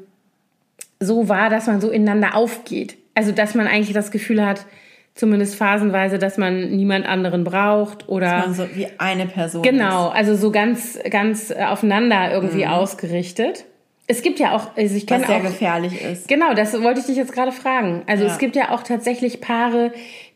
so 1.00 1.28
war, 1.28 1.50
dass 1.50 1.66
man 1.66 1.80
so 1.80 1.90
ineinander 1.90 2.37
aufgeht. 2.37 2.97
Also, 3.14 3.32
dass 3.32 3.56
man 3.56 3.66
eigentlich 3.66 3.92
das 3.92 4.12
Gefühl 4.12 4.44
hat, 4.47 4.66
zumindest 5.14 5.56
phasenweise, 5.56 6.18
dass 6.18 6.38
man 6.38 6.70
niemand 6.70 7.06
anderen 7.06 7.42
braucht 7.42 8.08
oder. 8.08 8.30
Dass 8.30 8.47
man 8.47 8.54
so 8.54 8.68
wie 8.76 8.87
eine 8.99 9.26
Person. 9.26 9.62
Genau, 9.62 10.08
ist. 10.08 10.14
also 10.14 10.37
so 10.37 10.52
ganz, 10.52 10.99
ganz 11.11 11.50
aufeinander 11.50 12.30
irgendwie 12.32 12.64
mhm. 12.64 12.70
ausgerichtet. 12.70 13.64
Es 14.11 14.23
gibt 14.23 14.38
ja 14.38 14.56
auch, 14.56 14.75
also 14.75 14.97
ich 14.97 15.06
kenne 15.06 15.20
Was 15.20 15.28
sehr 15.28 15.37
auch, 15.38 15.42
gefährlich 15.42 16.00
ist. 16.00 16.28
Genau, 16.28 16.54
das 16.54 16.80
wollte 16.82 17.00
ich 17.00 17.06
dich 17.06 17.16
jetzt 17.16 17.32
gerade 17.32 17.52
fragen. 17.52 18.04
Also 18.06 18.25
ja. 18.25 18.32
es 18.32 18.38
gibt 18.38 18.56
ja 18.56 18.70
auch 18.70 18.82
tatsächlich 18.82 19.42
Paare, 19.42 19.92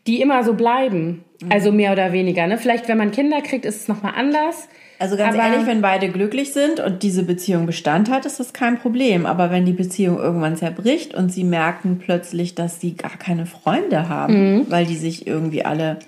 die 0.07 0.21
immer 0.21 0.43
so 0.43 0.53
bleiben. 0.53 1.23
Mhm. 1.41 1.51
Also 1.51 1.71
mehr 1.71 1.91
oder 1.91 2.11
weniger. 2.11 2.47
Ne? 2.47 2.57
Vielleicht, 2.57 2.87
wenn 2.87 2.97
man 2.97 3.11
Kinder 3.11 3.41
kriegt, 3.41 3.65
ist 3.65 3.81
es 3.81 3.87
nochmal 3.87 4.13
anders. 4.15 4.67
Also 4.99 5.17
ganz 5.17 5.35
aber, 5.35 5.47
ehrlich, 5.47 5.67
wenn 5.67 5.81
beide 5.81 6.09
glücklich 6.09 6.53
sind 6.53 6.79
und 6.79 7.03
diese 7.03 7.23
Beziehung 7.23 7.65
Bestand 7.65 8.09
hat, 8.09 8.25
ist 8.25 8.39
das 8.39 8.53
kein 8.53 8.79
Problem. 8.79 9.25
Aber 9.25 9.51
wenn 9.51 9.65
die 9.65 9.73
Beziehung 9.73 10.17
irgendwann 10.17 10.55
zerbricht 10.55 11.13
und 11.13 11.31
sie 11.31 11.43
merken 11.43 11.99
plötzlich, 11.99 12.55
dass 12.55 12.79
sie 12.79 12.95
gar 12.95 13.17
keine 13.17 13.45
Freunde 13.45 14.07
haben, 14.07 14.57
mhm. 14.57 14.65
weil 14.69 14.85
die 14.85 14.95
sich 14.95 15.27
irgendwie 15.27 15.65
alle 15.65 15.99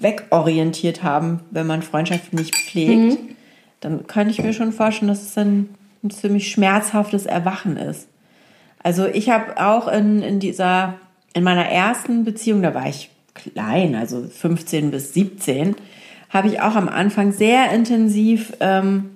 wegorientiert 0.00 1.02
haben, 1.02 1.40
wenn 1.50 1.66
man 1.66 1.82
Freundschaft 1.82 2.32
nicht 2.32 2.54
pflegt, 2.54 3.20
mhm. 3.20 3.36
dann 3.80 4.06
könnte 4.06 4.32
ich 4.32 4.42
mir 4.42 4.52
schon 4.52 4.72
vorstellen, 4.72 5.08
dass 5.08 5.22
es 5.22 5.34
dann 5.34 5.70
ein 6.02 6.10
ziemlich 6.10 6.50
schmerzhaftes 6.50 7.26
Erwachen 7.26 7.76
ist. 7.76 8.08
Also 8.82 9.06
ich 9.06 9.28
habe 9.28 9.58
auch 9.58 9.88
in, 9.88 10.22
in 10.22 10.40
dieser 10.40 10.94
in 11.34 11.44
meiner 11.44 11.66
ersten 11.66 12.24
Beziehung, 12.24 12.62
da 12.62 12.74
war 12.74 12.88
ich 12.88 13.10
klein, 13.34 13.94
also 13.94 14.22
15 14.22 14.90
bis 14.90 15.14
17, 15.14 15.76
habe 16.28 16.48
ich 16.48 16.60
auch 16.60 16.74
am 16.74 16.88
Anfang 16.88 17.32
sehr 17.32 17.70
intensiv 17.72 18.52
ähm, 18.60 19.10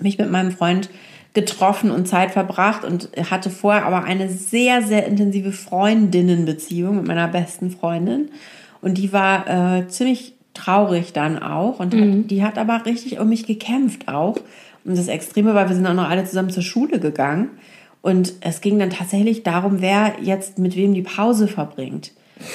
mich 0.00 0.18
mit 0.18 0.30
meinem 0.30 0.52
Freund 0.52 0.90
getroffen 1.34 1.90
und 1.90 2.06
Zeit 2.06 2.32
verbracht 2.32 2.84
und 2.84 3.08
hatte 3.30 3.48
vorher 3.48 3.86
aber 3.86 4.04
eine 4.04 4.28
sehr, 4.28 4.82
sehr 4.82 5.06
intensive 5.06 5.52
Freundinnenbeziehung 5.52 6.96
mit 6.96 7.06
meiner 7.06 7.28
besten 7.28 7.70
Freundin. 7.70 8.28
Und 8.82 8.98
die 8.98 9.12
war 9.12 9.78
äh, 9.78 9.88
ziemlich 9.88 10.34
traurig 10.52 11.14
dann 11.14 11.42
auch 11.42 11.80
und 11.80 11.94
hat, 11.94 12.00
mhm. 12.00 12.26
die 12.26 12.44
hat 12.44 12.58
aber 12.58 12.84
richtig 12.84 13.18
um 13.18 13.30
mich 13.30 13.46
gekämpft 13.46 14.08
auch. 14.08 14.36
Und 14.84 14.98
das 14.98 15.08
Extreme 15.08 15.54
war, 15.54 15.68
wir 15.68 15.76
sind 15.76 15.86
auch 15.86 15.94
noch 15.94 16.10
alle 16.10 16.24
zusammen 16.24 16.50
zur 16.50 16.62
Schule 16.62 17.00
gegangen. 17.00 17.50
Und 18.02 18.34
es 18.40 18.60
ging 18.60 18.78
dann 18.78 18.90
tatsächlich 18.90 19.44
darum, 19.44 19.80
wer 19.80 20.14
jetzt 20.20 20.58
mit 20.58 20.76
wem 20.76 20.92
die 20.92 21.02
Pause 21.02 21.48
verbringt. 21.48 22.12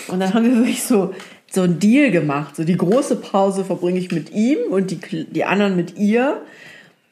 Und 0.09 0.19
dann 0.19 0.33
haben 0.33 0.45
wir 0.45 0.55
wirklich 0.57 0.83
so, 0.83 1.13
so 1.49 1.61
einen 1.61 1.79
Deal 1.79 2.11
gemacht. 2.11 2.55
So 2.55 2.65
die 2.65 2.77
große 2.77 3.15
Pause 3.15 3.63
verbringe 3.63 3.97
ich 3.97 4.11
mit 4.11 4.31
ihm 4.33 4.57
und 4.69 4.91
die, 4.91 5.25
die 5.25 5.45
anderen 5.45 5.75
mit 5.75 5.97
ihr. 5.97 6.41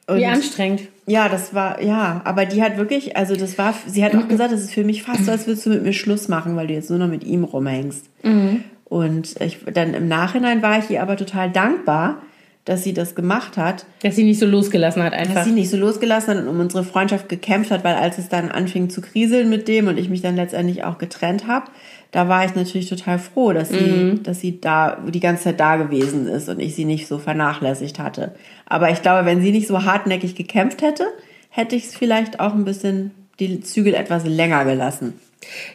Und 0.07 0.17
Wie 0.17 0.25
anstrengend. 0.25 0.81
Ja, 1.07 1.29
das 1.29 1.53
war, 1.53 1.81
ja, 1.81 2.21
aber 2.25 2.45
die 2.45 2.61
hat 2.61 2.77
wirklich, 2.77 3.15
also 3.15 3.35
das 3.35 3.57
war, 3.57 3.73
sie 3.87 4.03
hat 4.03 4.15
auch 4.15 4.27
gesagt, 4.27 4.51
das 4.51 4.61
ist 4.61 4.73
für 4.73 4.83
mich 4.83 5.03
fast 5.03 5.25
so, 5.25 5.31
als 5.31 5.47
würdest 5.47 5.65
du 5.65 5.69
mit 5.69 5.83
mir 5.83 5.93
Schluss 5.93 6.27
machen, 6.27 6.55
weil 6.55 6.67
du 6.67 6.73
jetzt 6.73 6.89
nur 6.89 6.99
noch 6.99 7.07
mit 7.07 7.23
ihm 7.23 7.43
rumhängst. 7.43 8.09
Mhm. 8.23 8.63
Und 8.85 9.39
ich, 9.41 9.59
dann 9.73 9.93
im 9.93 10.07
Nachhinein 10.07 10.61
war 10.61 10.77
ich 10.79 10.89
ihr 10.89 11.01
aber 11.01 11.15
total 11.15 11.51
dankbar, 11.51 12.21
dass 12.65 12.83
sie 12.83 12.93
das 12.93 13.13
gemacht 13.13 13.57
hat. 13.57 13.85
Dass 14.01 14.15
sie 14.15 14.23
nicht 14.23 14.39
so 14.39 14.47
losgelassen 14.47 15.03
hat 15.03 15.13
einfach. 15.13 15.35
Dass 15.35 15.45
sie 15.45 15.51
nicht 15.51 15.69
so 15.69 15.77
losgelassen 15.77 16.33
hat 16.33 16.43
und 16.43 16.49
um 16.49 16.59
unsere 16.59 16.83
Freundschaft 16.83 17.29
gekämpft 17.29 17.69
hat, 17.69 17.83
weil 17.83 17.95
als 17.95 18.17
es 18.17 18.27
dann 18.27 18.49
anfing 18.49 18.89
zu 18.89 19.01
kriseln 19.01 19.49
mit 19.49 19.67
dem 19.67 19.87
und 19.87 19.97
ich 19.97 20.09
mich 20.09 20.21
dann 20.21 20.35
letztendlich 20.35 20.83
auch 20.83 20.97
getrennt 20.97 21.47
habe, 21.47 21.67
da 22.11 22.27
war 22.27 22.43
ich 22.43 22.55
natürlich 22.55 22.89
total 22.89 23.19
froh, 23.19 23.53
dass 23.53 23.69
sie, 23.69 23.75
mhm. 23.75 24.23
dass 24.23 24.39
sie 24.39 24.59
da 24.59 24.97
die 25.07 25.19
ganze 25.19 25.43
Zeit 25.43 25.59
da 25.59 25.75
gewesen 25.75 26.27
ist 26.27 26.49
und 26.49 26.59
ich 26.59 26.73
sie 26.73 26.85
nicht 26.85 27.07
so 27.07 27.19
vernachlässigt 27.19 27.99
hatte. 27.99 28.33
Aber 28.65 28.89
ich 28.89 29.01
glaube, 29.01 29.25
wenn 29.25 29.41
sie 29.41 29.51
nicht 29.51 29.67
so 29.67 29.83
hartnäckig 29.83 30.35
gekämpft 30.35 30.81
hätte, 30.81 31.05
hätte 31.49 31.75
ich 31.75 31.85
es 31.85 31.95
vielleicht 31.95 32.39
auch 32.39 32.53
ein 32.53 32.65
bisschen 32.65 33.11
die 33.39 33.59
Zügel 33.61 33.93
etwas 33.93 34.25
länger 34.25 34.65
gelassen. 34.65 35.13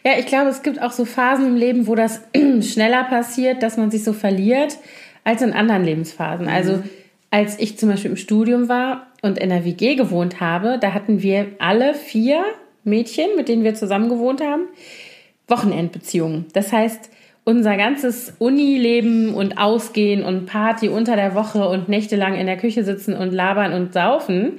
Ja, 0.02 0.12
ich 0.18 0.26
glaube, 0.26 0.50
es 0.50 0.62
gibt 0.62 0.82
auch 0.82 0.92
so 0.92 1.04
Phasen 1.04 1.46
im 1.46 1.56
Leben, 1.56 1.86
wo 1.86 1.94
das 1.94 2.22
schneller 2.62 3.04
passiert, 3.04 3.62
dass 3.62 3.76
man 3.76 3.90
sich 3.90 4.02
so 4.02 4.12
verliert 4.12 4.76
als 5.24 5.42
in 5.42 5.52
anderen 5.52 5.84
Lebensphasen. 5.84 6.46
Mhm. 6.46 6.52
Also 6.52 6.82
als 7.30 7.58
ich 7.58 7.78
zum 7.78 7.88
Beispiel 7.88 8.10
im 8.10 8.16
Studium 8.16 8.68
war 8.68 9.06
und 9.22 9.38
in 9.38 9.50
der 9.50 9.64
WG 9.64 9.94
gewohnt 9.94 10.40
habe, 10.40 10.78
da 10.80 10.92
hatten 10.92 11.22
wir 11.22 11.48
alle 11.58 11.94
vier 11.94 12.44
Mädchen, 12.84 13.36
mit 13.36 13.48
denen 13.48 13.64
wir 13.64 13.74
zusammen 13.74 14.08
gewohnt 14.08 14.40
haben, 14.40 14.64
Wochenendbeziehungen. 15.46 16.46
Das 16.52 16.72
heißt, 16.72 17.10
unser 17.44 17.76
ganzes 17.76 18.34
Unileben 18.38 19.34
und 19.34 19.58
Ausgehen 19.58 20.22
und 20.22 20.46
Party 20.46 20.88
unter 20.88 21.16
der 21.16 21.34
Woche 21.34 21.68
und 21.68 21.88
nächtelang 21.88 22.34
in 22.34 22.46
der 22.46 22.56
Küche 22.56 22.84
sitzen 22.84 23.14
und 23.14 23.32
labern 23.32 23.72
und 23.72 23.92
saufen 23.92 24.58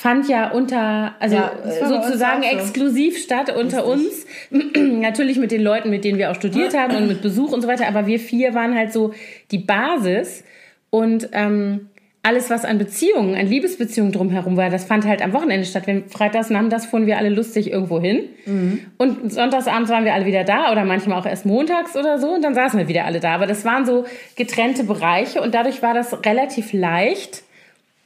fand 0.00 0.30
ja 0.30 0.50
unter, 0.50 1.14
also 1.20 1.36
ja, 1.36 1.52
sozusagen 1.86 2.42
so. 2.42 2.48
exklusiv 2.48 3.18
statt 3.18 3.54
unter 3.54 3.84
uns. 3.84 4.24
Natürlich 4.50 5.36
mit 5.36 5.52
den 5.52 5.62
Leuten, 5.62 5.90
mit 5.90 6.04
denen 6.04 6.16
wir 6.16 6.30
auch 6.30 6.36
studiert 6.36 6.74
haben 6.74 6.96
und 6.96 7.06
mit 7.06 7.20
Besuch 7.20 7.52
und 7.52 7.60
so 7.60 7.68
weiter. 7.68 7.86
Aber 7.86 8.06
wir 8.06 8.18
vier 8.18 8.54
waren 8.54 8.74
halt 8.74 8.94
so 8.94 9.12
die 9.50 9.58
Basis 9.58 10.42
und 10.88 11.28
ähm, 11.32 11.90
alles, 12.22 12.48
was 12.48 12.64
an 12.64 12.78
Beziehungen, 12.78 13.34
an 13.34 13.46
Liebesbeziehungen 13.46 14.10
drumherum 14.10 14.56
war, 14.56 14.70
das 14.70 14.84
fand 14.84 15.04
halt 15.04 15.20
am 15.20 15.34
Wochenende 15.34 15.66
statt. 15.66 15.82
Wenn 15.86 16.08
freitags 16.08 16.48
nachmittags 16.48 16.86
fuhren 16.86 17.04
wir 17.04 17.18
alle 17.18 17.28
lustig 17.28 17.70
irgendwo 17.70 18.00
hin. 18.00 18.22
Mhm. 18.46 18.80
Und 18.96 19.30
sonntagsabends 19.30 19.90
waren 19.90 20.06
wir 20.06 20.14
alle 20.14 20.24
wieder 20.24 20.44
da 20.44 20.72
oder 20.72 20.86
manchmal 20.86 21.18
auch 21.18 21.26
erst 21.26 21.44
montags 21.44 21.94
oder 21.94 22.18
so 22.18 22.28
und 22.28 22.42
dann 22.42 22.54
saßen 22.54 22.78
wir 22.78 22.88
wieder 22.88 23.04
alle 23.04 23.20
da. 23.20 23.34
Aber 23.34 23.46
das 23.46 23.66
waren 23.66 23.84
so 23.84 24.06
getrennte 24.34 24.84
Bereiche 24.84 25.42
und 25.42 25.54
dadurch 25.54 25.82
war 25.82 25.92
das 25.92 26.24
relativ 26.24 26.72
leicht, 26.72 27.42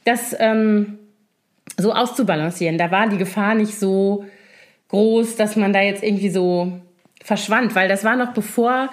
dass 0.03 0.35
ähm, 0.37 0.99
so 1.77 1.93
auszubalancieren. 1.93 2.77
Da 2.77 2.91
war 2.91 3.07
die 3.09 3.17
Gefahr 3.17 3.55
nicht 3.55 3.79
so 3.79 4.25
groß, 4.89 5.35
dass 5.35 5.55
man 5.55 5.73
da 5.73 5.81
jetzt 5.81 6.03
irgendwie 6.03 6.29
so 6.29 6.79
verschwand, 7.23 7.75
weil 7.75 7.89
das 7.89 8.03
war 8.03 8.15
noch 8.15 8.33
bevor 8.33 8.89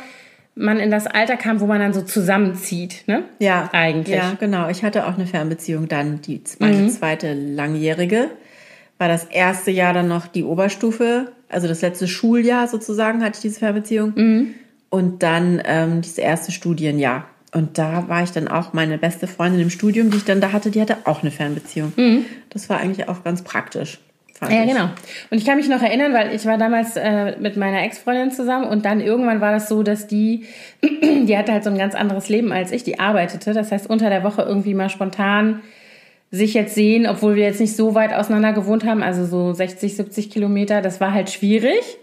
man 0.55 0.79
in 0.79 0.91
das 0.91 1.07
Alter 1.07 1.37
kam, 1.37 1.61
wo 1.61 1.67
man 1.67 1.81
dann 1.81 1.95
so 1.95 2.03
zusammenzieht, 2.03 3.05
ne? 3.07 3.25
Ja, 3.39 3.71
Eigentlich. 3.73 4.17
Ja, 4.17 4.37
genau. 4.39 4.69
Ich 4.69 4.83
hatte 4.85 5.07
auch 5.07 5.15
eine 5.15 5.27
Fernbeziehung 5.27 5.89
dann, 5.89 6.21
die 6.21 6.43
meine 6.59 6.89
zweite 6.89 7.33
langjährige. 7.33 8.31
War 8.99 9.09
das 9.09 9.25
erste 9.25 9.71
Jahr 9.71 9.95
dann 9.95 10.09
noch 10.09 10.27
die 10.27 10.45
Oberstufe, 10.45 11.33
also 11.49 11.69
das 11.69 11.81
letzte 11.83 12.07
Schuljahr 12.07 12.69
sozusagen 12.69 13.23
hatte 13.23 13.37
ich 13.37 13.43
diese 13.43 13.61
Fernbeziehung. 13.61 14.15
Und 14.91 15.23
dann 15.23 15.63
ähm, 15.65 16.03
dieses 16.03 16.19
erste 16.19 16.53
Studienjahr. 16.53 17.27
Und 17.55 17.77
da 17.77 18.09
war 18.09 18.23
ich 18.23 18.33
dann 18.33 18.49
auch 18.49 18.73
meine 18.73 18.97
beste 18.97 19.27
Freundin 19.27 19.61
im 19.61 19.71
Studium, 19.71 20.11
die 20.11 20.17
ich 20.17 20.25
dann 20.25 20.41
da 20.41 20.53
hatte, 20.53 20.71
die 20.71 20.81
hatte 20.81 20.99
auch 21.05 21.21
eine 21.21 21.31
Fernbeziehung. 21.31 21.93
Das 22.49 22.71
war 22.71 22.81
eigentlich 22.81 23.09
auch 23.09 23.23
ganz 23.23 23.43
praktisch. 23.43 23.99
fand 24.33 24.53
Ja, 24.53 24.65
genau. 24.65 24.85
Und 25.31 25.37
ich 25.37 25.45
kann 25.45 25.59
mich 25.59 25.69
noch 25.69 25.83
erinnern, 25.83 26.15
weil 26.15 26.35
ich 26.35 26.47
war 26.47 26.57
damals 26.57 26.97
äh, 26.97 27.37
mit 27.39 27.59
meiner 27.59 27.83
Ex-Freundin 27.83 28.31
zusammen 28.31 28.65
und 28.65 28.87
dann 28.87 29.01
irgendwann 29.01 29.43
war 29.43 29.53
das 29.53 29.69
so, 29.69 29.83
dass 29.83 30.07
die, 30.07 30.47
die 30.83 31.37
hatte 31.37 31.53
halt 31.53 31.63
so 31.63 31.71
ein 31.71 31.77
ganz 31.77 31.95
anderes 31.95 32.31
Leben 32.31 32.53
als 32.53 32.73
ich, 32.73 32.85
die 32.85 32.99
arbeitete. 32.99 33.53
Das 33.53 33.71
heißt, 33.71 33.89
unter 33.89 34.09
der 34.09 34.25
Woche 34.25 34.43
irgendwie 34.43 34.73
mal 34.73 34.89
spontan 34.89 35.61
sich 36.31 36.55
jetzt 36.55 36.75
sehen, 36.75 37.07
obwohl 37.07 37.37
wir 37.37 37.45
jetzt 37.45 37.61
nicht 37.61 37.77
so 37.77 37.95
weit 37.95 38.15
auseinander 38.15 38.55
gewohnt 38.55 38.87
haben, 38.87 39.03
also 39.03 39.27
so 39.27 39.53
60, 39.53 39.95
70 39.95 40.31
Kilometer, 40.31 40.81
das 40.81 40.99
war 40.99 41.13
halt 41.13 41.29
schwierig. 41.29 41.99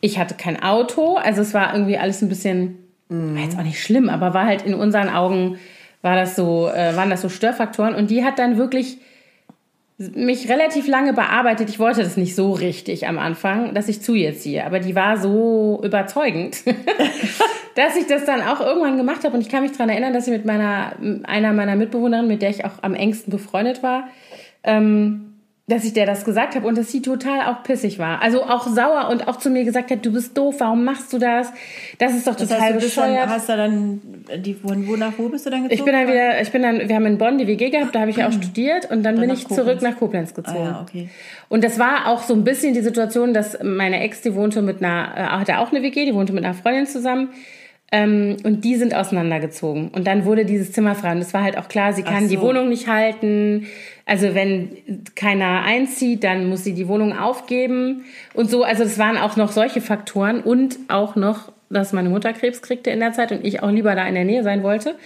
Ich 0.00 0.20
hatte 0.20 0.36
kein 0.36 0.62
Auto, 0.62 1.16
also 1.16 1.42
es 1.42 1.52
war 1.52 1.72
irgendwie 1.74 1.98
alles 1.98 2.22
ein 2.22 2.28
bisschen, 2.28 2.78
war 3.08 3.42
jetzt 3.42 3.58
auch 3.58 3.62
nicht 3.62 3.82
schlimm, 3.82 4.08
aber 4.08 4.34
war 4.34 4.46
halt 4.46 4.62
in 4.62 4.74
unseren 4.74 5.08
Augen, 5.08 5.58
war 6.02 6.16
das 6.16 6.36
so, 6.36 6.68
äh, 6.68 6.96
waren 6.96 7.10
das 7.10 7.22
so 7.22 7.28
Störfaktoren 7.28 7.94
und 7.94 8.10
die 8.10 8.24
hat 8.24 8.38
dann 8.38 8.58
wirklich 8.58 8.98
mich 9.96 10.48
relativ 10.48 10.88
lange 10.88 11.12
bearbeitet. 11.12 11.68
Ich 11.68 11.78
wollte 11.78 12.02
das 12.02 12.16
nicht 12.16 12.34
so 12.34 12.52
richtig 12.52 13.06
am 13.06 13.18
Anfang, 13.18 13.74
dass 13.74 13.88
ich 13.88 14.02
zu 14.02 14.14
ihr 14.14 14.36
ziehe. 14.36 14.66
Aber 14.66 14.80
die 14.80 14.96
war 14.96 15.18
so 15.18 15.80
überzeugend, 15.84 16.64
dass 17.76 17.96
ich 17.96 18.06
das 18.08 18.24
dann 18.24 18.42
auch 18.42 18.60
irgendwann 18.60 18.96
gemacht 18.96 19.24
habe. 19.24 19.36
Und 19.36 19.40
ich 19.40 19.48
kann 19.48 19.62
mich 19.62 19.72
daran 19.72 19.90
erinnern, 19.90 20.12
dass 20.12 20.26
ich 20.26 20.32
mit 20.32 20.44
meiner, 20.44 20.94
einer 21.24 21.52
meiner 21.52 21.76
Mitbewohnerinnen, 21.76 22.28
mit 22.28 22.42
der 22.42 22.50
ich 22.50 22.64
auch 22.64 22.82
am 22.82 22.94
engsten 22.94 23.30
befreundet 23.30 23.84
war, 23.84 24.08
ähm, 24.64 25.33
dass 25.66 25.82
ich 25.84 25.94
der 25.94 26.04
das 26.04 26.26
gesagt 26.26 26.54
habe 26.56 26.66
und 26.66 26.76
dass 26.76 26.92
sie 26.92 27.00
total 27.00 27.40
auch 27.50 27.62
pissig 27.62 27.98
war. 27.98 28.20
Also 28.20 28.42
auch 28.44 28.66
sauer 28.66 29.08
und 29.10 29.26
auch 29.28 29.36
zu 29.36 29.48
mir 29.48 29.64
gesagt 29.64 29.90
hat, 29.90 30.04
du 30.04 30.12
bist 30.12 30.36
doof, 30.36 30.56
warum 30.58 30.84
machst 30.84 31.10
du 31.14 31.16
das? 31.18 31.50
Das 31.98 32.12
ist 32.14 32.26
doch 32.26 32.34
Das 32.34 32.50
total 32.50 32.60
heißt, 32.60 32.74
du 32.74 32.78
dann, 32.80 32.86
bescheuert. 32.88 33.28
hast 33.28 33.48
du 33.48 33.56
dann, 33.56 34.00
die, 34.44 34.56
wo, 34.62 34.74
wo 34.86 34.96
nach 34.96 35.12
wo 35.16 35.30
bist 35.30 35.46
du 35.46 35.50
dann 35.50 35.62
gezogen? 35.62 35.78
Ich 35.78 35.82
bin 35.82 35.94
dann 35.94 36.06
wieder, 36.06 36.38
ich 36.42 36.50
bin 36.52 36.60
dann, 36.62 36.86
wir 36.86 36.94
haben 36.94 37.06
in 37.06 37.16
Bonn 37.16 37.38
die 37.38 37.46
WG 37.46 37.70
gehabt, 37.70 37.94
da 37.94 38.00
habe 38.00 38.10
ich 38.10 38.18
ja 38.18 38.28
auch 38.28 38.32
studiert 38.32 38.90
und 38.90 39.02
dann, 39.04 39.18
bin 39.18 39.28
nach 39.28 39.36
ich 39.36 39.44
Koblenz. 39.48 39.64
zurück 39.66 39.82
nach 39.82 39.96
Koblenz 39.98 40.32
Ah, 40.32 40.36
gezogen. 40.42 40.64
ja, 40.64 40.80
okay. 40.82 41.08
Und 41.48 41.64
das 41.64 41.78
war 41.78 42.08
auch 42.08 42.22
so 42.22 42.34
ein 42.34 42.44
bisschen 42.44 42.74
die 42.74 42.82
Situation, 42.82 43.32
dass 43.32 43.56
meine 43.62 44.00
Ex, 44.00 44.20
die 44.20 44.34
wohnte 44.34 44.60
mit 44.60 44.82
einer, 44.84 45.14
äh, 45.16 45.20
hatte 45.22 45.60
auch 45.60 45.70
eine 45.72 45.80
WG, 45.82 46.04
die 46.04 46.14
wohnte 46.14 46.34
mit 46.34 46.44
einer 46.44 46.52
Freundin 46.54 46.86
zusammen. 46.86 47.30
Ähm, 47.94 48.38
und 48.42 48.64
die 48.64 48.74
sind 48.74 48.92
auseinandergezogen. 48.92 49.90
Und 49.90 50.08
dann 50.08 50.24
wurde 50.24 50.44
dieses 50.44 50.72
Zimmer 50.72 50.96
frei. 50.96 51.12
Und 51.12 51.18
es 51.18 51.32
war 51.32 51.44
halt 51.44 51.56
auch 51.56 51.68
klar, 51.68 51.92
sie 51.92 52.02
kann 52.02 52.24
so. 52.24 52.28
die 52.28 52.40
Wohnung 52.40 52.68
nicht 52.68 52.88
halten. 52.88 53.68
Also 54.04 54.34
wenn 54.34 55.04
keiner 55.14 55.62
einzieht, 55.62 56.24
dann 56.24 56.48
muss 56.48 56.64
sie 56.64 56.74
die 56.74 56.88
Wohnung 56.88 57.16
aufgeben. 57.16 58.04
Und 58.34 58.50
so, 58.50 58.64
also 58.64 58.82
es 58.82 58.98
waren 58.98 59.16
auch 59.16 59.36
noch 59.36 59.52
solche 59.52 59.80
Faktoren. 59.80 60.40
Und 60.40 60.76
auch 60.88 61.14
noch, 61.14 61.52
dass 61.70 61.92
meine 61.92 62.08
Mutter 62.08 62.32
Krebs 62.32 62.62
kriegte 62.62 62.90
in 62.90 62.98
der 62.98 63.12
Zeit 63.12 63.30
und 63.30 63.44
ich 63.44 63.62
auch 63.62 63.70
lieber 63.70 63.94
da 63.94 64.04
in 64.08 64.16
der 64.16 64.24
Nähe 64.24 64.42
sein 64.42 64.64
wollte. 64.64 64.96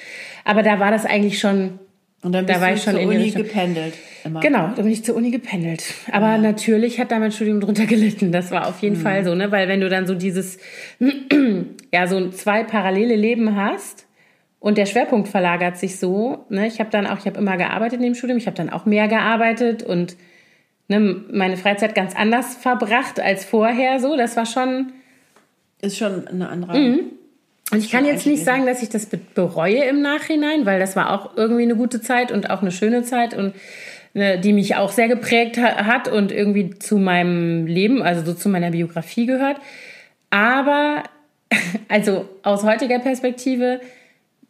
Aber 0.46 0.62
da 0.62 0.80
war 0.80 0.90
das 0.90 1.04
eigentlich 1.04 1.40
schon 1.40 1.78
Und 2.22 2.32
dann 2.32 2.46
Da 2.46 2.60
war 2.60 2.72
ich 2.72 2.82
schon 2.82 2.94
zur 2.94 3.02
in 3.02 3.08
Uni 3.08 3.16
Richtung. 3.18 3.44
gependelt. 3.44 3.94
Immer. 4.24 4.40
Genau, 4.40 4.70
da 4.74 4.82
bin 4.82 4.90
ich 4.90 5.04
zur 5.04 5.14
Uni 5.14 5.30
gependelt. 5.30 5.84
Aber 6.10 6.36
natürlich 6.36 6.98
hat 6.98 7.12
da 7.12 7.18
mein 7.20 7.30
Studium 7.30 7.60
drunter 7.60 7.86
gelitten. 7.86 8.32
Das 8.32 8.50
war 8.50 8.66
auf 8.66 8.80
jeden 8.80 8.98
Mhm. 8.98 9.02
Fall 9.02 9.24
so, 9.24 9.34
ne? 9.36 9.52
Weil 9.52 9.68
wenn 9.68 9.80
du 9.80 9.88
dann 9.88 10.06
so 10.06 10.14
dieses, 10.14 10.58
ja, 11.92 12.06
so 12.06 12.28
zwei 12.30 12.64
parallele 12.64 13.14
Leben 13.14 13.54
hast 13.56 14.06
und 14.58 14.78
der 14.78 14.86
Schwerpunkt 14.86 15.28
verlagert 15.28 15.76
sich 15.78 15.98
so, 15.98 16.44
ne? 16.48 16.66
Ich 16.66 16.80
habe 16.80 16.90
dann 16.90 17.06
auch, 17.06 17.18
ich 17.18 17.26
habe 17.26 17.38
immer 17.38 17.56
gearbeitet 17.56 18.00
neben 18.00 18.14
dem 18.14 18.18
Studium, 18.18 18.38
ich 18.38 18.46
habe 18.46 18.56
dann 18.56 18.70
auch 18.70 18.84
mehr 18.84 19.06
gearbeitet 19.06 19.84
und 19.84 20.16
ne, 20.88 20.98
meine 21.30 21.56
Freizeit 21.56 21.94
ganz 21.94 22.16
anders 22.16 22.56
verbracht 22.56 23.20
als 23.20 23.44
vorher. 23.44 24.00
So, 24.00 24.16
das 24.16 24.36
war 24.36 24.46
schon. 24.46 24.92
Ist 25.80 25.96
schon 25.98 26.26
eine 26.26 26.48
andere. 26.48 26.98
Und 27.70 27.78
ich 27.78 27.90
kann 27.90 28.04
jetzt 28.06 28.26
nicht 28.26 28.44
sagen, 28.44 28.64
dass 28.66 28.82
ich 28.82 28.88
das 28.88 29.06
be- 29.06 29.18
bereue 29.34 29.84
im 29.84 30.00
Nachhinein, 30.00 30.64
weil 30.64 30.78
das 30.80 30.96
war 30.96 31.10
auch 31.12 31.36
irgendwie 31.36 31.62
eine 31.64 31.76
gute 31.76 32.00
Zeit 32.00 32.32
und 32.32 32.48
auch 32.50 32.62
eine 32.62 32.70
schöne 32.70 33.02
Zeit 33.02 33.34
und 33.34 33.54
ne, 34.14 34.38
die 34.38 34.52
mich 34.54 34.76
auch 34.76 34.90
sehr 34.90 35.08
geprägt 35.08 35.58
ha 35.58 35.84
hat 35.84 36.08
und 36.08 36.32
irgendwie 36.32 36.70
zu 36.78 36.96
meinem 36.96 37.66
Leben, 37.66 38.02
also 38.02 38.24
so 38.24 38.32
zu 38.32 38.48
meiner 38.48 38.70
Biografie 38.70 39.26
gehört. 39.26 39.58
Aber 40.30 41.02
also 41.88 42.28
aus 42.42 42.62
heutiger 42.64 42.98
Perspektive, 43.00 43.80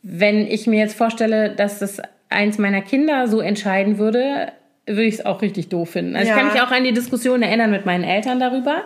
wenn 0.02 0.46
ich 0.46 0.66
mir 0.66 0.78
jetzt 0.78 0.96
vorstelle, 0.96 1.50
dass 1.50 1.80
das 1.80 2.00
eins 2.28 2.58
meiner 2.58 2.82
Kinder 2.82 3.26
so 3.26 3.40
entscheiden 3.40 3.98
würde, 3.98 4.52
würde 4.86 5.04
ich 5.04 5.14
es 5.14 5.26
auch 5.26 5.42
richtig 5.42 5.68
doof 5.70 5.90
finden. 5.90 6.14
Also 6.16 6.28
Ja. 6.30 6.36
ich 6.36 6.40
kann 6.42 6.52
mich 6.52 6.62
auch 6.62 6.70
an 6.70 6.84
die 6.84 6.92
Diskussion 6.92 7.42
erinnern 7.42 7.70
mit 7.70 7.84
meinen 7.84 8.04
Eltern 8.04 8.38
darüber. 8.40 8.84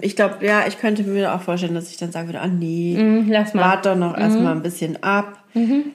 Ich 0.00 0.16
glaube, 0.16 0.44
ja, 0.44 0.66
ich 0.66 0.78
könnte 0.78 1.04
mir 1.04 1.32
auch 1.34 1.40
vorstellen, 1.42 1.74
dass 1.74 1.90
ich 1.90 1.96
dann 1.98 2.10
sagen 2.10 2.26
würde, 2.28 2.40
ah 2.40 2.48
nee, 2.48 2.94
Hm, 2.96 3.30
Lass 3.30 3.54
mal. 3.54 3.60
warte 3.62 3.90
doch 3.90 3.96
noch 3.96 4.16
erstmal 4.18 4.52
ein 4.56 4.62
bisschen 4.62 5.02
ab. 5.02 5.44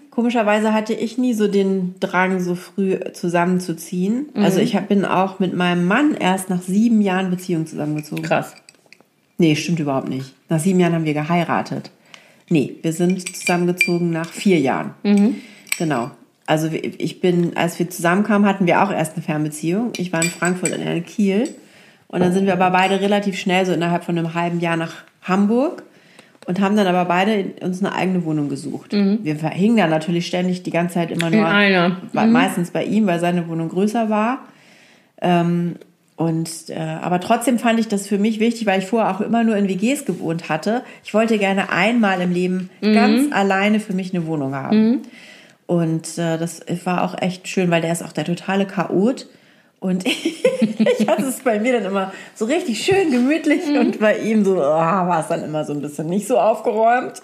Komischerweise 0.10 0.74
hatte 0.74 0.94
ich 0.94 1.18
nie 1.18 1.34
so 1.34 1.48
den 1.48 1.96
Drang, 2.00 2.40
so 2.42 2.56
früh 2.56 2.98
zusammenzuziehen. 3.14 4.28
Also 4.36 4.60
ich 4.60 4.76
hab, 4.76 4.88
bin 4.90 5.06
auch 5.06 5.40
mit 5.40 5.54
meinem 5.54 5.86
Mann 5.86 6.16
erst 6.16 6.50
nach 6.50 6.62
sieben 6.62 7.02
Jahren 7.02 7.30
Beziehung 7.30 7.66
zusammengezogen. 7.68 8.24
Krass. 8.24 8.54
Nee, 9.38 9.56
stimmt 9.56 9.80
überhaupt 9.80 10.10
nicht. 10.10 10.34
Nach 10.50 10.60
sieben 10.60 10.80
Jahren 10.80 10.94
haben 10.94 11.06
wir 11.06 11.14
geheiratet. 11.14 11.92
Nee, 12.50 12.76
wir 12.82 12.94
sind 12.94 13.36
zusammengezogen 13.36 14.12
nach 14.12 14.28
vier 14.30 14.60
Jahren. 14.60 14.94
Genau. 15.78 16.12
Also 16.46 16.70
ich 16.72 17.22
bin, 17.22 17.56
als 17.56 17.80
wir 17.80 17.90
zusammenkamen, 17.90 18.48
hatten 18.48 18.68
wir 18.68 18.84
auch 18.84 18.92
erst 18.92 19.14
eine 19.16 19.24
Fernbeziehung. 19.24 19.92
Ich 19.98 20.12
war 20.14 20.22
in 20.22 20.30
Frankfurt 20.30 20.74
und 20.74 20.82
er 20.82 20.96
in 20.96 21.06
Kiel. 21.06 21.50
Und 22.14 22.20
dann 22.22 22.32
sind 22.34 22.46
wir 22.46 22.54
aber 22.54 22.70
beide 22.70 23.02
relativ 23.02 23.38
schnell, 23.40 23.66
so 23.66 23.72
innerhalb 23.74 24.04
von 24.04 24.18
einem 24.18 24.34
halben 24.34 24.60
Jahr 24.60 24.78
nach 24.78 24.94
Hamburg 25.24 25.84
und 26.46 26.60
haben 26.62 26.76
dann 26.76 26.88
aber 26.88 27.06
beide 27.06 27.46
uns 27.62 27.80
eine 27.84 27.96
eigene 27.96 28.24
Wohnung 28.26 28.50
gesucht. 28.50 28.94
Wir 29.24 29.36
hingen 29.50 29.78
dann 29.78 29.90
natürlich 29.90 30.28
ständig 30.28 30.62
die 30.64 30.72
ganze 30.72 30.96
Zeit 30.96 31.10
immer 31.12 31.30
nur, 31.30 31.40
In 31.40 31.46
einer. 31.90 31.98
bei- 32.14 32.26
meistens 32.28 32.72
bei 32.72 32.84
ihm, 32.84 33.08
weil 33.08 33.20
seine 33.20 33.48
Wohnung 33.48 33.70
größer 33.70 34.10
war. 34.10 34.40
Ähm, 35.22 35.76
und 36.16 36.50
äh, 36.70 36.78
aber 37.02 37.20
trotzdem 37.20 37.58
fand 37.58 37.80
ich 37.80 37.88
das 37.88 38.08
für 38.08 38.20
mich 38.20 38.40
wichtig, 38.40 38.68
weil 38.68 38.80
ich 38.80 38.86
vorher 38.86 39.10
auch 39.16 39.20
immer 39.22 39.44
nur 39.44 39.56
in 39.58 39.68
WGs 39.68 40.06
gewohnt 40.06 40.48
hatte. 40.50 40.84
Ich 41.04 41.14
wollte 41.14 41.40
gerne 41.40 41.72
einmal 41.72 42.22
im 42.22 42.32
Leben 42.32 42.70
ganz 42.94 43.32
alleine 43.34 43.80
für 43.80 43.94
mich 43.94 44.14
eine 44.14 44.28
Wohnung 44.28 44.54
haben. 44.54 45.02
Und 45.66 46.18
äh, 46.20 46.38
das 46.38 46.62
war 46.86 47.04
auch 47.04 47.20
echt 47.20 47.48
schön, 47.48 47.72
weil 47.72 47.82
der 47.82 47.92
ist 47.92 48.04
auch 48.04 48.12
der 48.12 48.26
totale 48.26 48.66
Chaot. 48.68 49.26
Und 49.84 50.06
ich 50.08 51.08
hatte 51.08 51.24
es 51.26 51.42
bei 51.42 51.60
mir 51.60 51.74
dann 51.74 51.86
immer 51.86 52.14
so 52.36 52.46
richtig 52.46 52.82
schön 52.84 53.12
gemütlich 53.12 53.64
und 53.78 54.00
bei 54.00 54.18
ihm 54.18 54.46
so 54.46 54.62
ah, 54.62 55.06
war 55.08 55.20
es 55.20 55.28
dann 55.28 55.44
immer 55.44 55.66
so 55.66 55.74
ein 55.74 55.82
bisschen 55.82 56.08
nicht 56.08 56.26
so 56.26 56.40
aufgeräumt. 56.40 57.22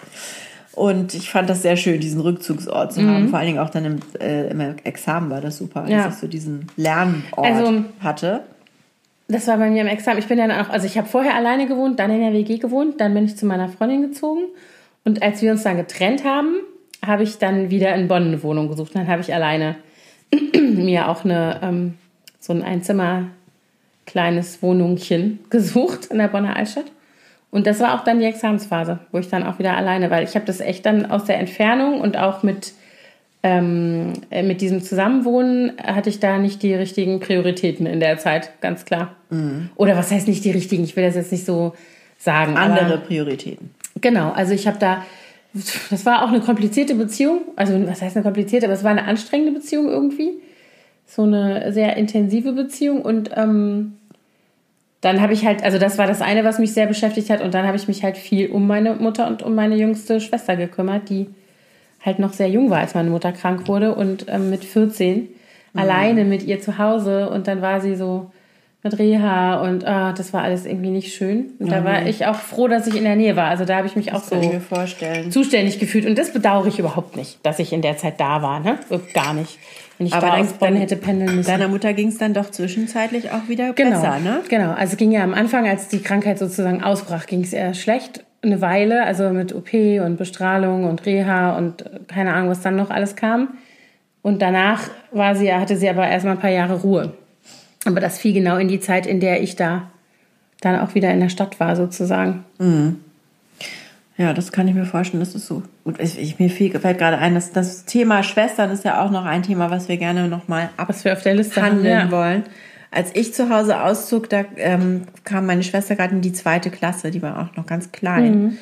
Und 0.74 1.14
ich 1.14 1.30
fand 1.30 1.48
das 1.48 1.62
sehr 1.62 1.76
schön, 1.76 2.00
diesen 2.00 2.20
Rückzugsort 2.20 2.92
zu 2.92 3.00
haben. 3.06 3.28
Vor 3.30 3.38
allen 3.38 3.48
Dingen 3.48 3.58
auch 3.58 3.70
dann 3.70 3.84
im, 3.86 3.98
äh, 4.20 4.50
im 4.50 4.60
Examen 4.84 5.30
war 5.30 5.40
das 5.40 5.56
super, 5.56 5.80
als 5.82 5.90
Ja. 5.90 6.08
ich 6.08 6.14
so 6.16 6.26
diesen 6.26 6.66
Lernort 6.76 7.22
Also- 7.38 7.84
hatte. 8.00 8.42
Das 9.26 9.46
war 9.46 9.56
bei 9.58 9.70
mir 9.70 9.80
im 9.80 9.86
Examen. 9.86 10.18
Ich 10.18 10.26
bin 10.26 10.38
dann 10.38 10.50
auch, 10.50 10.68
also 10.68 10.86
ich 10.86 10.98
habe 10.98 11.08
vorher 11.08 11.34
alleine 11.34 11.66
gewohnt, 11.66 11.98
dann 11.98 12.10
in 12.10 12.20
der 12.20 12.32
WG 12.32 12.58
gewohnt, 12.58 13.00
dann 13.00 13.14
bin 13.14 13.24
ich 13.24 13.36
zu 13.36 13.46
meiner 13.46 13.68
Freundin 13.68 14.02
gezogen. 14.02 14.42
Und 15.04 15.22
als 15.22 15.40
wir 15.40 15.50
uns 15.52 15.62
dann 15.62 15.76
getrennt 15.76 16.24
haben, 16.24 16.56
habe 17.04 17.22
ich 17.22 17.38
dann 17.38 17.70
wieder 17.70 17.94
in 17.94 18.06
Bonn 18.08 18.24
eine 18.24 18.42
Wohnung 18.42 18.68
gesucht. 18.68 18.94
Dann 18.94 19.08
habe 19.08 19.22
ich 19.22 19.32
alleine 19.32 19.76
mir 20.60 21.08
auch 21.08 21.24
eine, 21.24 21.60
ähm, 21.62 21.94
so 22.40 22.52
ein 22.52 22.62
Einzimmer 22.62 23.26
kleines 24.06 24.62
Wohnungchen 24.62 25.38
gesucht 25.50 26.06
in 26.06 26.18
der 26.18 26.28
Bonner 26.28 26.56
Altstadt. 26.56 26.86
Und 27.52 27.66
das 27.66 27.80
war 27.80 27.94
auch 27.94 28.04
dann 28.04 28.20
die 28.20 28.26
Examensphase, 28.26 29.00
wo 29.12 29.18
ich 29.18 29.28
dann 29.28 29.44
auch 29.44 29.58
wieder 29.58 29.76
alleine, 29.76 30.10
weil 30.10 30.24
ich 30.24 30.34
habe 30.34 30.46
das 30.46 30.60
echt 30.60 30.86
dann 30.86 31.06
aus 31.06 31.24
der 31.24 31.38
Entfernung 31.38 32.00
und 32.00 32.16
auch 32.16 32.42
mit 32.42 32.72
ähm, 33.42 34.12
äh, 34.30 34.42
mit 34.42 34.60
diesem 34.60 34.82
Zusammenwohnen 34.82 35.72
hatte 35.82 36.10
ich 36.10 36.20
da 36.20 36.38
nicht 36.38 36.62
die 36.62 36.74
richtigen 36.74 37.20
Prioritäten 37.20 37.86
in 37.86 37.98
der 37.98 38.18
Zeit, 38.18 38.60
ganz 38.60 38.84
klar. 38.84 39.16
Oder 39.76 39.96
was 39.96 40.10
heißt 40.10 40.28
nicht 40.28 40.44
die 40.44 40.50
richtigen? 40.50 40.84
Ich 40.84 40.94
will 40.94 41.04
das 41.04 41.14
jetzt 41.14 41.32
nicht 41.32 41.46
so 41.46 41.74
sagen. 42.18 42.56
Andere 42.56 42.84
Aber 42.84 42.96
Prioritäten. 42.98 43.70
genau, 44.00 44.30
also 44.32 44.52
ich 44.52 44.66
habe 44.66 44.78
da, 44.78 45.04
das 45.54 46.04
war 46.04 46.24
auch 46.24 46.28
eine 46.28 46.40
komplizierte 46.40 46.94
Beziehung. 46.94 47.40
Also 47.56 47.72
was 47.86 48.02
heißt 48.02 48.16
eine 48.16 48.24
komplizierte, 48.24 48.66
aber 48.66 48.74
es 48.74 48.84
war 48.84 48.90
eine 48.90 49.04
anstrengende 49.04 49.52
Beziehung 49.52 49.88
irgendwie. 49.88 50.32
So 51.10 51.22
eine 51.22 51.72
sehr 51.72 51.96
intensive 51.96 52.52
Beziehung 52.52 53.02
und 53.02 53.30
ähm, 53.36 53.96
dann 55.00 55.20
habe 55.20 55.32
ich 55.32 55.44
halt, 55.44 55.64
also 55.64 55.78
das 55.78 55.98
war 55.98 56.06
das 56.06 56.20
eine, 56.20 56.44
was 56.44 56.58
mich 56.58 56.72
sehr 56.72 56.86
beschäftigt 56.86 57.30
hat 57.30 57.42
und 57.42 57.52
dann 57.52 57.66
habe 57.66 57.76
ich 57.76 57.88
mich 57.88 58.04
halt 58.04 58.16
viel 58.16 58.50
um 58.50 58.66
meine 58.66 58.94
Mutter 58.94 59.26
und 59.26 59.42
um 59.42 59.54
meine 59.54 59.74
jüngste 59.76 60.20
Schwester 60.20 60.56
gekümmert, 60.56 61.08
die 61.08 61.26
halt 62.04 62.18
noch 62.18 62.32
sehr 62.32 62.48
jung 62.48 62.70
war, 62.70 62.78
als 62.78 62.94
meine 62.94 63.10
Mutter 63.10 63.32
krank 63.32 63.66
wurde 63.66 63.94
und 63.94 64.26
ähm, 64.28 64.50
mit 64.50 64.64
14 64.64 65.28
alleine 65.74 66.24
mit 66.24 66.42
ihr 66.44 66.60
zu 66.60 66.78
Hause 66.78 67.30
und 67.30 67.46
dann 67.46 67.62
war 67.62 67.80
sie 67.80 67.96
so 67.96 68.30
mit 68.82 68.98
Reha 68.98 69.60
und 69.62 69.86
ah, 69.86 70.12
das 70.12 70.32
war 70.32 70.42
alles 70.42 70.64
irgendwie 70.64 70.90
nicht 70.90 71.14
schön. 71.14 71.50
Und 71.58 71.70
da 71.70 71.84
war 71.84 72.06
ich 72.06 72.24
auch 72.24 72.36
froh, 72.36 72.66
dass 72.66 72.86
ich 72.86 72.96
in 72.96 73.04
der 73.04 73.14
Nähe 73.14 73.36
war. 73.36 73.48
Also 73.48 73.66
da 73.66 73.76
habe 73.76 73.86
ich 73.86 73.94
mich 73.94 74.14
auch 74.14 74.26
Kann 74.26 74.42
ich 74.42 74.46
so 74.46 74.52
zuständig 75.30 75.78
gefühlt. 75.78 76.06
Und 76.06 76.16
das 76.16 76.32
bedauere 76.32 76.66
ich 76.66 76.78
überhaupt 76.78 77.14
nicht, 77.14 77.44
dass 77.44 77.58
ich 77.58 77.74
in 77.74 77.82
der 77.82 77.98
Zeit 77.98 78.18
da 78.18 78.40
war. 78.40 78.60
Ne? 78.60 78.78
Gar 79.12 79.34
nicht. 79.34 79.58
Wenn 80.00 80.06
ich 80.06 80.14
Aber 80.14 80.28
da 80.28 80.36
dann- 80.38 80.48
Bonn 80.58 80.76
hätte 80.76 80.96
pendeln 80.96 81.36
müssen. 81.36 81.46
Deiner 81.50 81.68
Mutter 81.68 81.92
ging 81.92 82.08
es 82.08 82.16
dann 82.16 82.32
doch 82.32 82.50
zwischenzeitlich 82.50 83.32
auch 83.32 83.48
wieder 83.48 83.74
Genau, 83.74 84.00
besser, 84.00 84.18
ne? 84.18 84.40
genau. 84.48 84.70
Also 84.70 84.92
es 84.92 84.96
ging 84.96 85.12
ja 85.12 85.22
am 85.22 85.34
Anfang, 85.34 85.68
als 85.68 85.88
die 85.88 85.98
Krankheit 86.00 86.38
sozusagen 86.38 86.82
ausbrach, 86.82 87.26
ging 87.26 87.42
es 87.42 87.52
eher 87.52 87.74
schlecht. 87.74 88.24
Eine 88.42 88.62
Weile, 88.62 89.04
also 89.04 89.28
mit 89.28 89.54
OP 89.54 89.74
und 90.00 90.16
Bestrahlung 90.16 90.84
und 90.84 91.04
Reha 91.04 91.54
und 91.58 91.82
äh, 91.82 91.90
keine 92.08 92.32
Ahnung, 92.32 92.48
was 92.48 92.62
dann 92.62 92.76
noch 92.76 92.88
alles 92.88 93.14
kam. 93.14 93.48
Und 94.22 94.40
danach 94.40 94.88
war 95.12 95.34
sie, 95.36 95.52
hatte 95.52 95.76
sie 95.76 95.90
aber 95.90 96.08
erstmal 96.08 96.36
ein 96.36 96.40
paar 96.40 96.48
Jahre 96.48 96.80
Ruhe. 96.80 97.12
Aber 97.84 98.00
das 98.00 98.18
fiel 98.18 98.32
genau 98.32 98.56
in 98.56 98.68
die 98.68 98.80
Zeit, 98.80 99.06
in 99.06 99.20
der 99.20 99.42
ich 99.42 99.54
da 99.56 99.90
dann 100.62 100.80
auch 100.80 100.94
wieder 100.94 101.10
in 101.12 101.20
der 101.20 101.28
Stadt 101.28 101.60
war, 101.60 101.76
sozusagen. 101.76 102.44
Ja, 104.20 104.34
das 104.34 104.52
kann 104.52 104.68
ich 104.68 104.74
mir 104.74 104.84
vorstellen, 104.84 105.20
das 105.20 105.34
ist 105.34 105.46
so. 105.46 105.62
Und 105.82 105.98
ich, 105.98 106.20
ich, 106.20 106.38
mir 106.38 106.50
fällt 106.50 106.98
gerade 106.98 107.16
ein, 107.16 107.34
dass 107.34 107.52
das 107.52 107.86
Thema 107.86 108.22
Schwestern 108.22 108.70
ist 108.70 108.84
ja 108.84 109.02
auch 109.02 109.10
noch 109.10 109.24
ein 109.24 109.42
Thema, 109.42 109.70
was 109.70 109.88
wir 109.88 109.96
gerne 109.96 110.28
nochmal 110.28 110.68
Liste 111.32 111.62
haben. 111.62 111.78
abhandeln 111.78 111.98
Ja. 111.98 112.10
wollen. 112.10 112.42
Als 112.90 113.12
ich 113.14 113.32
zu 113.32 113.48
Hause 113.48 113.80
auszog, 113.80 114.28
da 114.28 114.44
ähm, 114.58 115.04
kam 115.24 115.46
meine 115.46 115.62
Schwester 115.62 115.96
gerade 115.96 116.14
in 116.14 116.20
die 116.20 116.34
zweite 116.34 116.68
Klasse, 116.68 117.10
die 117.10 117.22
war 117.22 117.40
auch 117.40 117.56
noch 117.56 117.64
ganz 117.64 117.92
klein. 117.92 118.58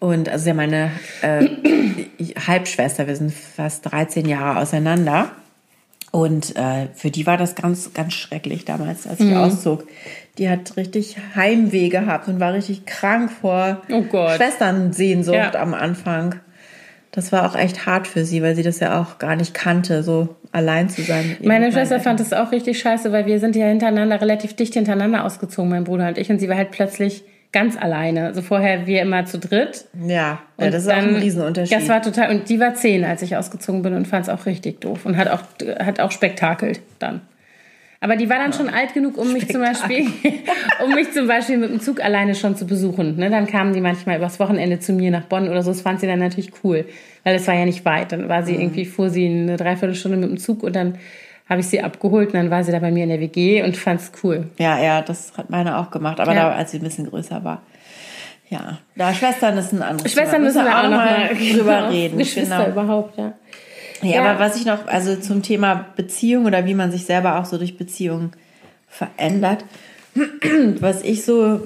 Und 0.00 0.28
also 0.28 0.48
ja 0.48 0.54
meine 0.54 0.90
äh, 1.22 1.50
Halbschwester, 2.48 3.06
wir 3.06 3.14
sind 3.14 3.32
fast 3.32 3.88
13 3.92 4.26
Jahre 4.26 4.58
auseinander. 4.58 5.30
Und 6.12 6.56
äh, 6.56 6.86
für 6.94 7.10
die 7.10 7.26
war 7.26 7.36
das 7.36 7.54
ganz, 7.54 7.92
ganz 7.92 8.12
schrecklich 8.14 8.64
damals, 8.64 9.06
als 9.06 9.20
ich 9.20 9.34
auszog. 9.34 9.86
Die 10.38 10.48
hat 10.48 10.76
richtig 10.76 11.16
Heimweh 11.34 11.88
gehabt 11.88 12.28
und 12.28 12.40
war 12.40 12.54
richtig 12.54 12.86
krank 12.86 13.30
vor 13.30 13.82
Oh. 13.90 14.02
Schwesternsehnsucht 14.36 15.36
Ja. 15.36 15.54
am 15.60 15.74
Anfang. 15.74 16.36
Das 17.12 17.32
war 17.32 17.50
auch 17.50 17.56
echt 17.56 17.86
hart 17.86 18.06
für 18.06 18.24
sie, 18.24 18.42
weil 18.42 18.54
sie 18.54 18.62
das 18.62 18.78
ja 18.80 19.00
auch 19.00 19.18
gar 19.18 19.36
nicht 19.36 19.54
kannte, 19.54 20.02
so 20.02 20.36
allein 20.52 20.88
zu 20.90 21.02
sein. 21.02 21.36
Meine 21.42 21.72
Schwester 21.72 21.98
fand 21.98 22.20
es 22.20 22.32
auch 22.34 22.52
richtig 22.52 22.78
scheiße, 22.78 23.10
weil 23.10 23.24
wir 23.26 23.40
sind 23.40 23.56
ja 23.56 23.66
hintereinander, 23.66 24.20
relativ 24.20 24.54
dicht 24.54 24.74
hintereinander 24.74 25.24
ausgezogen, 25.24 25.70
mein 25.70 25.84
Bruder 25.84 26.08
und 26.08 26.18
ich. 26.18 26.30
Und 26.30 26.38
sie 26.38 26.48
war 26.48 26.56
halt 26.56 26.70
plötzlich 26.72 27.24
ganz 27.56 27.78
alleine. 27.78 28.26
Also 28.26 28.42
vorher 28.42 28.86
wir 28.86 29.00
immer 29.00 29.24
zu 29.24 29.38
dritt. 29.38 29.86
Ja, 30.06 30.06
ja 30.16 30.38
Und 30.58 30.74
das 30.74 30.82
ist 30.82 30.90
auch 30.90 30.96
ein 30.96 31.16
Riesenunterschied. 31.16 31.74
Das 31.74 31.88
war 31.88 32.02
total. 32.02 32.28
Und 32.30 32.50
die 32.50 32.60
war 32.60 32.74
zehn, 32.74 33.02
als 33.02 33.22
ich 33.22 33.34
ausgezogen 33.34 33.80
bin 33.80 33.94
und 33.94 34.06
fand 34.06 34.24
es 34.24 34.28
auch 34.28 34.44
richtig 34.44 34.82
doof 34.82 35.06
und 35.06 35.16
hat 35.16 35.28
auch, 35.28 35.40
hat 35.78 35.98
auch 36.00 36.10
spektakelt 36.10 36.80
dann. 36.98 37.22
Aber 38.00 38.16
die 38.16 38.28
war 38.28 38.36
dann 38.36 38.52
schon 38.52 38.68
alt 38.68 38.92
genug, 38.92 39.16
um 39.16 39.32
mich 39.32 39.48
zum 39.48 39.62
Beispiel, 39.62 40.06
um 40.84 40.94
mich 40.94 41.12
zum 41.12 41.26
Beispiel 41.26 41.56
mit 41.56 41.70
dem 41.70 41.80
Zug 41.80 42.04
alleine 42.04 42.34
schon 42.34 42.54
zu 42.54 42.66
besuchen. 42.66 43.16
Ne, 43.16 43.30
dann 43.30 43.46
kamen 43.46 43.72
die 43.72 43.80
manchmal 43.80 44.18
übers 44.18 44.38
Wochenende 44.38 44.78
zu 44.78 44.92
mir 44.92 45.10
nach 45.10 45.24
Bonn 45.24 45.48
oder 45.48 45.62
so. 45.62 45.70
Das 45.70 45.80
fand 45.80 46.00
sie 46.00 46.06
dann 46.06 46.18
natürlich 46.18 46.52
cool, 46.62 46.84
weil 47.24 47.36
es 47.36 47.46
war 47.48 47.54
ja 47.54 47.64
nicht 47.64 47.86
weit. 47.86 48.12
Dann 48.12 48.28
war 48.28 48.42
sie 48.42 48.52
Mhm. 48.52 48.60
irgendwie, 48.60 48.84
fuhr 48.84 49.08
sie 49.08 49.26
eine 49.26 49.56
Dreiviertelstunde 49.56 50.18
mit 50.18 50.28
dem 50.28 50.36
Zug 50.36 50.62
und 50.62 50.76
dann 50.76 50.98
habe 51.48 51.60
ich 51.60 51.68
sie 51.68 51.80
abgeholt 51.80 52.28
und 52.28 52.34
dann 52.34 52.50
war 52.50 52.64
sie 52.64 52.72
da 52.72 52.78
bei 52.80 52.90
mir 52.90 53.04
in 53.04 53.08
der 53.10 53.20
WG 53.20 53.62
und 53.62 53.76
fand 53.76 54.00
es 54.00 54.12
cool. 54.22 54.48
ja, 54.58 54.80
ja, 54.82 55.02
das 55.02 55.32
hat 55.36 55.48
meine 55.50 55.78
auch 55.78 55.90
gemacht, 55.90 56.18
aber 56.20 56.34
Ja. 56.34 56.50
da, 56.50 56.56
als 56.56 56.72
sie 56.72 56.78
ein 56.78 56.82
bisschen 56.84 57.08
größer 57.08 57.44
war. 57.44 57.62
Ja, 58.48 58.78
da 58.94 59.12
Schwestern 59.12 59.58
ist 59.58 59.72
ein 59.72 59.82
anderes 59.82 60.12
Schwestern 60.12 60.36
Thema. 60.36 60.44
müssen 60.46 60.64
wir 60.64 60.78
auch 60.78 60.82
noch 60.84 60.90
mal 60.90 61.30
drüber 61.52 61.90
reden. 61.90 62.18
Geschwister 62.18 62.58
Genau. 62.66 62.70
überhaupt, 62.70 63.18
ja. 63.18 63.32
Ja, 64.02 64.10
Ja. 64.16 64.24
aber 64.30 64.38
was 64.40 64.56
ich 64.56 64.64
noch, 64.66 64.86
also 64.86 65.16
zum 65.16 65.42
Thema 65.42 65.86
Beziehung 65.96 66.44
oder 66.46 66.64
wie 66.66 66.74
man 66.74 66.92
sich 66.92 67.04
selber 67.06 67.38
auch 67.40 67.44
so 67.46 67.58
durch 67.58 67.76
Beziehungen 67.78 68.32
verändert, 68.88 69.64
was 70.80 71.02
ich 71.02 71.24
so, 71.24 71.60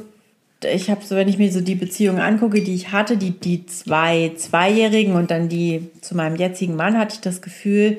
ich 0.63 0.91
habe 0.91 1.05
so, 1.05 1.17
wenn 1.17 1.29
ich 1.29 1.39
mir 1.39 1.51
so 1.53 1.61
die 1.61 1.75
Beziehungen 1.75 2.21
angucke, 2.21 2.63
die 2.63 2.75
ich 2.75 2.93
hatte, 2.93 3.17
die, 3.17 3.33
die 3.39 3.67
zwei 3.67 4.33
Zweijährigen 4.37 5.15
und 5.15 5.31
dann 5.31 5.49
die 5.49 5.89
zu 6.01 6.17
meinem 6.17 6.37
jetzigen 6.37 6.77
Mann, 6.77 6.99
hatte 6.99 7.15
ich 7.15 7.21
das 7.21 7.43
Gefühl, 7.43 7.99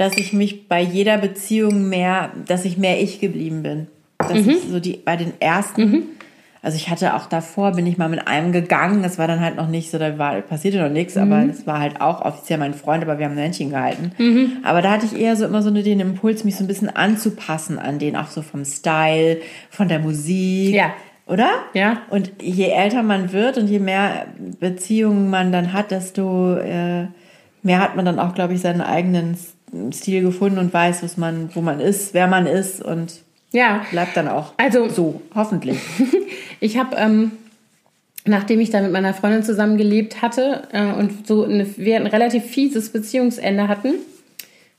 dass 0.00 0.16
ich 0.16 0.32
mich 0.32 0.66
bei 0.66 0.80
jeder 0.80 1.18
Beziehung 1.18 1.90
mehr, 1.90 2.30
dass 2.46 2.64
ich 2.64 2.78
mehr 2.78 3.02
ich 3.02 3.20
geblieben 3.20 3.62
bin. 3.62 3.86
Dass 4.16 4.46
ich 4.46 4.62
so 4.70 4.80
die, 4.80 4.96
bei 4.96 5.16
den 5.16 5.34
ersten, 5.40 6.04
also 6.62 6.76
ich 6.76 6.88
hatte 6.88 7.14
auch 7.14 7.26
davor, 7.26 7.72
bin 7.72 7.86
ich 7.86 7.98
mal 7.98 8.08
mit 8.08 8.26
einem 8.26 8.50
gegangen, 8.50 9.02
das 9.02 9.18
war 9.18 9.28
dann 9.28 9.40
halt 9.40 9.56
noch 9.56 9.68
nicht 9.68 9.90
so, 9.90 9.98
da 9.98 10.16
war, 10.16 10.40
passierte 10.40 10.78
noch 10.78 10.88
nichts, 10.88 11.18
aber 11.18 11.44
das 11.44 11.66
war 11.66 11.80
halt 11.80 12.00
auch 12.00 12.22
offiziell 12.24 12.58
mein 12.58 12.72
Freund, 12.72 13.02
aber 13.04 13.18
wir 13.18 13.26
haben 13.26 13.32
ein 13.32 13.38
Händchen 13.38 13.68
gehalten. 13.68 14.12
Aber 14.62 14.80
da 14.80 14.92
hatte 14.92 15.04
ich 15.04 15.20
eher 15.20 15.36
so 15.36 15.44
immer 15.44 15.60
so 15.60 15.70
den 15.70 16.00
Impuls, 16.00 16.44
mich 16.44 16.56
so 16.56 16.64
ein 16.64 16.66
bisschen 16.66 16.88
anzupassen 16.88 17.78
an 17.78 17.98
den, 17.98 18.16
auch 18.16 18.28
so 18.28 18.40
vom 18.40 18.64
Style, 18.64 19.42
von 19.68 19.88
der 19.88 19.98
Musik. 19.98 20.74
Ja. 20.74 20.94
Oder? 21.26 21.50
Ja. 21.74 22.00
Und 22.08 22.32
je 22.40 22.70
älter 22.70 23.02
man 23.02 23.34
wird 23.34 23.58
und 23.58 23.68
je 23.68 23.80
mehr 23.80 24.28
Beziehungen 24.60 25.28
man 25.28 25.52
dann 25.52 25.74
hat, 25.74 25.90
desto 25.90 26.56
äh, 26.56 27.08
mehr 27.62 27.80
hat 27.80 27.96
man 27.96 28.06
dann 28.06 28.18
auch, 28.18 28.34
glaube 28.34 28.54
ich, 28.54 28.60
seinen 28.62 28.80
eigenen 28.80 29.36
Stil 29.92 30.22
gefunden 30.22 30.58
und 30.58 30.72
weiß, 30.72 31.02
was 31.02 31.16
man, 31.16 31.50
wo 31.54 31.60
man 31.60 31.80
ist, 31.80 32.12
wer 32.14 32.26
man 32.26 32.46
ist 32.46 32.82
und 32.82 33.20
Ja, 33.52 33.84
bleibt 33.90 34.16
dann 34.16 34.28
auch 34.28 34.52
Also- 34.56 34.88
so, 34.88 35.22
hoffentlich. 35.34 35.78
Ich 36.62 36.76
habe, 36.76 36.94
ähm, 36.96 37.32
nachdem 38.26 38.60
ich 38.60 38.68
da 38.68 38.82
mit 38.82 38.92
meiner 38.92 39.14
Freundin 39.14 39.42
zusammen 39.42 39.78
gelebt 39.78 40.20
hatte 40.20 40.64
äh, 40.72 40.92
und 40.92 41.26
so 41.26 41.44
eine, 41.44 41.66
wir 41.78 41.96
ein 41.96 42.06
relativ 42.06 42.44
fieses 42.44 42.90
Beziehungsende 42.90 43.66
hatten, 43.66 43.94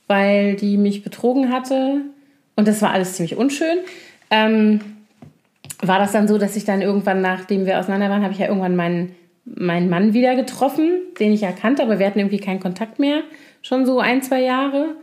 weil 0.06 0.54
die 0.54 0.76
mich 0.76 1.02
betrogen 1.02 1.50
hatte 1.52 2.02
und 2.54 2.68
das 2.68 2.82
war 2.82 2.92
alles 2.92 3.14
ziemlich 3.14 3.36
unschön, 3.36 3.78
ähm, 4.30 4.80
war 5.80 5.98
das 5.98 6.12
dann 6.12 6.28
so, 6.28 6.38
dass 6.38 6.54
ich 6.54 6.64
dann 6.64 6.82
irgendwann, 6.82 7.20
nachdem 7.20 7.66
wir 7.66 7.80
auseinander 7.80 8.10
waren, 8.10 8.22
habe 8.22 8.32
ich 8.32 8.38
ja 8.38 8.46
irgendwann 8.46 8.76
meinen, 8.76 9.16
meinen 9.44 9.90
Mann 9.90 10.12
wieder 10.14 10.36
getroffen, 10.36 11.00
den 11.18 11.32
ich 11.32 11.40
ja 11.40 11.50
kannte, 11.50 11.82
aber 11.82 11.98
wir 11.98 12.06
hatten 12.06 12.20
irgendwie 12.20 12.38
keinen 12.38 12.60
Kontakt 12.60 13.00
mehr, 13.00 13.22
schon 13.62 13.86
so 13.86 14.00
ein, 14.00 14.22
zwei 14.22 14.42
Jahre. 14.42 14.96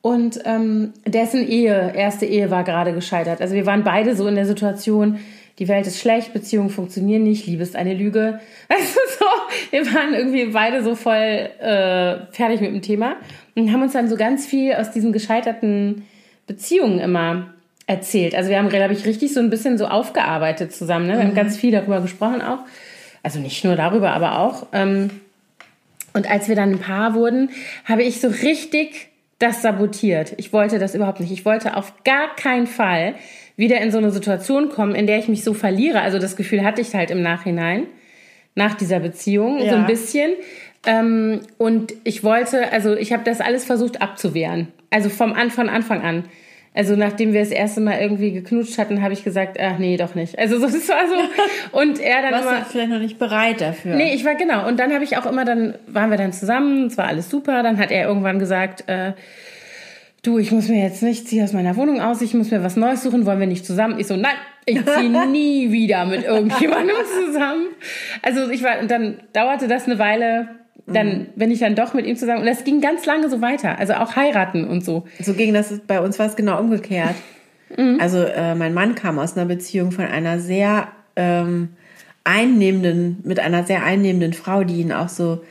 Und 0.00 0.40
ähm, 0.44 0.92
dessen 1.06 1.48
Ehe, 1.48 1.92
erste 1.94 2.26
Ehe 2.26 2.50
war 2.50 2.62
gerade 2.62 2.92
gescheitert. 2.92 3.40
Also 3.40 3.54
wir 3.54 3.64
waren 3.64 3.84
beide 3.84 4.14
so 4.14 4.26
in 4.28 4.34
der 4.34 4.44
Situation, 4.44 5.18
die 5.58 5.68
Welt 5.68 5.86
ist 5.86 5.98
schlecht, 5.98 6.32
Beziehungen 6.32 6.68
funktionieren 6.68 7.22
nicht, 7.22 7.46
Liebe 7.46 7.62
ist 7.62 7.76
eine 7.76 7.94
Lüge. 7.94 8.40
Also 8.68 8.98
so, 9.18 9.24
wir 9.70 9.94
waren 9.94 10.14
irgendwie 10.14 10.46
beide 10.46 10.82
so 10.82 10.94
voll 10.94 11.14
äh, 11.14 12.26
fertig 12.32 12.60
mit 12.60 12.70
dem 12.72 12.82
Thema 12.82 13.16
und 13.54 13.72
haben 13.72 13.82
uns 13.82 13.92
dann 13.92 14.08
so 14.08 14.16
ganz 14.16 14.46
viel 14.46 14.74
aus 14.74 14.90
diesen 14.90 15.12
gescheiterten 15.12 16.02
Beziehungen 16.46 16.98
immer 16.98 17.54
erzählt. 17.86 18.34
Also 18.34 18.50
wir 18.50 18.58
haben, 18.58 18.68
glaube 18.68 18.94
ich, 18.94 19.06
richtig 19.06 19.32
so 19.32 19.40
ein 19.40 19.50
bisschen 19.50 19.78
so 19.78 19.86
aufgearbeitet 19.86 20.74
zusammen. 20.74 21.06
Ne? 21.06 21.14
Wir 21.14 21.24
haben 21.24 21.34
ganz 21.34 21.56
viel 21.56 21.70
darüber 21.70 22.00
gesprochen 22.00 22.42
auch. 22.42 22.60
Also 23.22 23.38
nicht 23.38 23.64
nur 23.64 23.76
darüber, 23.76 24.12
aber 24.12 24.40
auch. 24.40 24.66
Ähm, 24.72 25.10
und 26.14 26.30
als 26.30 26.48
wir 26.48 26.56
dann 26.56 26.70
ein 26.72 26.78
Paar 26.78 27.14
wurden, 27.14 27.50
habe 27.84 28.02
ich 28.02 28.20
so 28.20 28.28
richtig 28.28 29.08
das 29.38 29.62
sabotiert. 29.62 30.34
Ich 30.38 30.52
wollte 30.52 30.78
das 30.78 30.94
überhaupt 30.94 31.20
nicht. 31.20 31.32
Ich 31.32 31.44
wollte 31.44 31.76
auf 31.76 31.92
gar 32.04 32.34
keinen 32.36 32.66
Fall 32.66 33.14
wieder 33.56 33.80
in 33.80 33.90
so 33.90 33.98
eine 33.98 34.10
Situation 34.10 34.68
kommen, 34.70 34.94
in 34.94 35.06
der 35.06 35.18
ich 35.18 35.28
mich 35.28 35.44
so 35.44 35.52
verliere. 35.54 36.00
Also 36.00 36.18
das 36.18 36.36
Gefühl 36.36 36.64
hatte 36.64 36.80
ich 36.80 36.94
halt 36.94 37.10
im 37.10 37.20
Nachhinein, 37.20 37.86
nach 38.54 38.74
dieser 38.74 39.00
Beziehung, 39.00 39.58
so 39.58 39.66
Ja. 39.66 39.74
ein 39.76 39.86
bisschen. 39.86 40.32
Ähm, 40.86 41.40
und 41.58 41.94
ich 42.04 42.22
wollte, 42.22 42.70
also 42.72 42.94
ich 42.94 43.12
habe 43.12 43.24
das 43.24 43.40
alles 43.40 43.64
versucht 43.64 44.00
abzuwehren. 44.00 44.68
Also 44.90 45.08
vom 45.08 45.34
von 45.50 45.68
Anfang 45.68 46.02
an. 46.02 46.24
Also 46.76 46.96
nachdem 46.96 47.32
wir 47.32 47.40
das 47.40 47.50
erste 47.50 47.80
Mal 47.80 48.00
irgendwie 48.00 48.32
geknutscht 48.32 48.78
hatten, 48.78 49.00
habe 49.00 49.12
ich 49.12 49.22
gesagt, 49.22 49.58
ach 49.60 49.78
nee, 49.78 49.96
doch 49.96 50.16
nicht. 50.16 50.36
Also 50.36 50.58
so, 50.58 50.66
das 50.66 50.88
war 50.88 51.06
so. 51.08 51.78
Und 51.78 52.00
er 52.00 52.22
dann 52.22 52.32
Warst 52.32 52.46
immer. 52.46 52.64
vielleicht 52.64 52.90
noch 52.90 52.98
nicht 52.98 53.18
bereit 53.18 53.60
dafür? 53.60 53.94
Nee, 53.94 54.12
ich 54.14 54.24
war 54.24 54.34
genau. 54.34 54.66
Und 54.66 54.80
dann 54.80 54.92
habe 54.92 55.04
ich 55.04 55.16
auch 55.16 55.26
immer, 55.26 55.44
dann 55.44 55.74
waren 55.86 56.10
wir 56.10 56.18
dann 56.18 56.32
zusammen, 56.32 56.86
es 56.86 56.98
war 56.98 57.06
alles 57.06 57.30
super. 57.30 57.62
Dann 57.62 57.78
hat 57.78 57.92
er 57.92 58.08
irgendwann 58.08 58.40
gesagt, 58.40 58.88
äh, 58.88 59.12
du, 60.24 60.38
ich 60.38 60.50
muss 60.50 60.68
mir 60.68 60.82
jetzt 60.82 61.02
nicht, 61.02 61.28
zieh 61.28 61.42
aus 61.44 61.52
meiner 61.52 61.76
Wohnung 61.76 62.00
aus, 62.00 62.20
ich 62.22 62.34
muss 62.34 62.50
mir 62.50 62.64
was 62.64 62.74
Neues 62.74 63.04
suchen, 63.04 63.24
wollen 63.24 63.38
wir 63.38 63.46
nicht 63.46 63.64
zusammen? 63.64 64.00
Ich 64.00 64.08
so, 64.08 64.16
nein, 64.16 64.34
ich 64.66 64.84
ziehe 64.84 65.26
nie 65.30 65.70
wieder 65.70 66.04
mit 66.06 66.24
irgendjemandem 66.24 66.96
zusammen. 67.26 67.66
Also 68.20 68.50
ich 68.50 68.64
war, 68.64 68.80
und 68.80 68.90
dann 68.90 69.18
dauerte 69.32 69.68
das 69.68 69.86
eine 69.86 70.00
Weile, 70.00 70.48
dann 70.86 71.26
bin 71.36 71.50
ich 71.50 71.60
dann 71.60 71.74
doch 71.74 71.94
mit 71.94 72.06
ihm 72.06 72.16
zusammen. 72.16 72.40
Und 72.40 72.46
das 72.46 72.64
ging 72.64 72.80
ganz 72.80 73.06
lange 73.06 73.30
so 73.30 73.40
weiter. 73.40 73.78
Also 73.78 73.94
auch 73.94 74.16
heiraten 74.16 74.66
und 74.66 74.84
so. 74.84 75.04
So 75.20 75.32
ging 75.34 75.54
das, 75.54 75.72
bei 75.86 76.00
uns 76.00 76.18
war 76.18 76.26
es 76.26 76.36
genau 76.36 76.58
umgekehrt. 76.60 77.14
Mhm. 77.76 77.98
Also 77.98 78.22
äh, 78.22 78.54
mein 78.54 78.72
Mann 78.72 78.94
kam 78.94 79.18
aus 79.18 79.36
einer 79.36 79.46
Beziehung 79.46 79.90
von 79.90 80.04
einer 80.04 80.38
sehr 80.38 80.88
ähm, 81.16 81.70
einnehmenden, 82.22 83.18
mit 83.24 83.40
einer 83.40 83.64
sehr 83.64 83.82
einnehmenden 83.82 84.32
Frau, 84.32 84.62
die 84.62 84.80
ihn 84.80 84.92
auch 84.92 85.08
so 85.08 85.42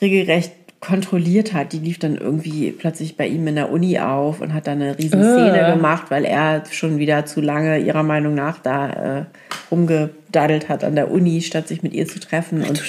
regelrecht 0.00 0.52
kontrolliert 0.80 1.52
hat. 1.54 1.72
Die 1.72 1.78
lief 1.78 1.98
dann 1.98 2.16
irgendwie 2.16 2.70
plötzlich 2.70 3.16
bei 3.16 3.26
ihm 3.26 3.46
in 3.48 3.56
der 3.56 3.72
Uni 3.72 3.98
auf 3.98 4.40
und 4.40 4.54
hat 4.54 4.66
dann 4.66 4.80
eine 4.80 4.96
riesen 4.98 5.22
Szene 5.22 5.60
Äh. 5.60 5.72
gemacht, 5.72 6.04
weil 6.10 6.24
er 6.24 6.62
schon 6.70 6.98
wieder 6.98 7.26
zu 7.26 7.40
lange 7.40 7.78
ihrer 7.78 8.02
Meinung 8.04 8.34
nach 8.34 8.58
da 8.58 8.90
äh, 8.90 9.24
rumgedaddelt 9.70 10.68
hat 10.68 10.84
an 10.84 10.94
der 10.94 11.10
Uni, 11.10 11.40
statt 11.40 11.66
sich 11.66 11.82
mit 11.82 11.94
ihr 11.94 12.06
zu 12.06 12.20
treffen. 12.20 12.62
Und, 12.62 12.82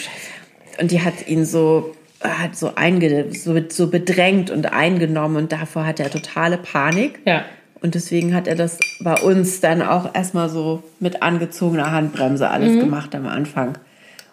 und 0.79 0.91
die 0.91 1.01
hat 1.01 1.27
ihn 1.27 1.45
so 1.45 1.93
hat 2.23 2.55
so, 2.55 2.73
einge, 2.75 3.33
so, 3.33 3.55
so 3.69 3.87
bedrängt 3.87 4.49
und 4.49 4.73
eingenommen 4.73 5.37
und 5.37 5.51
davor 5.51 5.85
hat 5.85 5.99
er 5.99 6.09
totale 6.09 6.57
Panik. 6.57 7.19
Ja. 7.25 7.45
Und 7.81 7.93
deswegen 7.93 8.33
hat 8.33 8.47
er 8.47 8.55
das 8.55 8.79
bei 8.99 9.15
uns 9.21 9.59
dann 9.59 9.83
auch 9.83 10.15
erstmal 10.15 10.49
so 10.49 10.83
mit 10.99 11.21
angezogener 11.21 11.91
Handbremse 11.91 12.49
alles 12.49 12.79
gemacht 12.79 13.13
am 13.13 13.27
Anfang. 13.27 13.77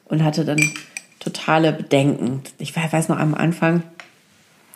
Und 0.06 0.24
hatte 0.24 0.44
dann 0.44 0.60
totale 1.20 1.72
Bedenken. 1.72 2.42
Ich 2.58 2.74
weiß 2.74 3.08
noch 3.08 3.18
am 3.18 3.34
Anfang, 3.34 3.82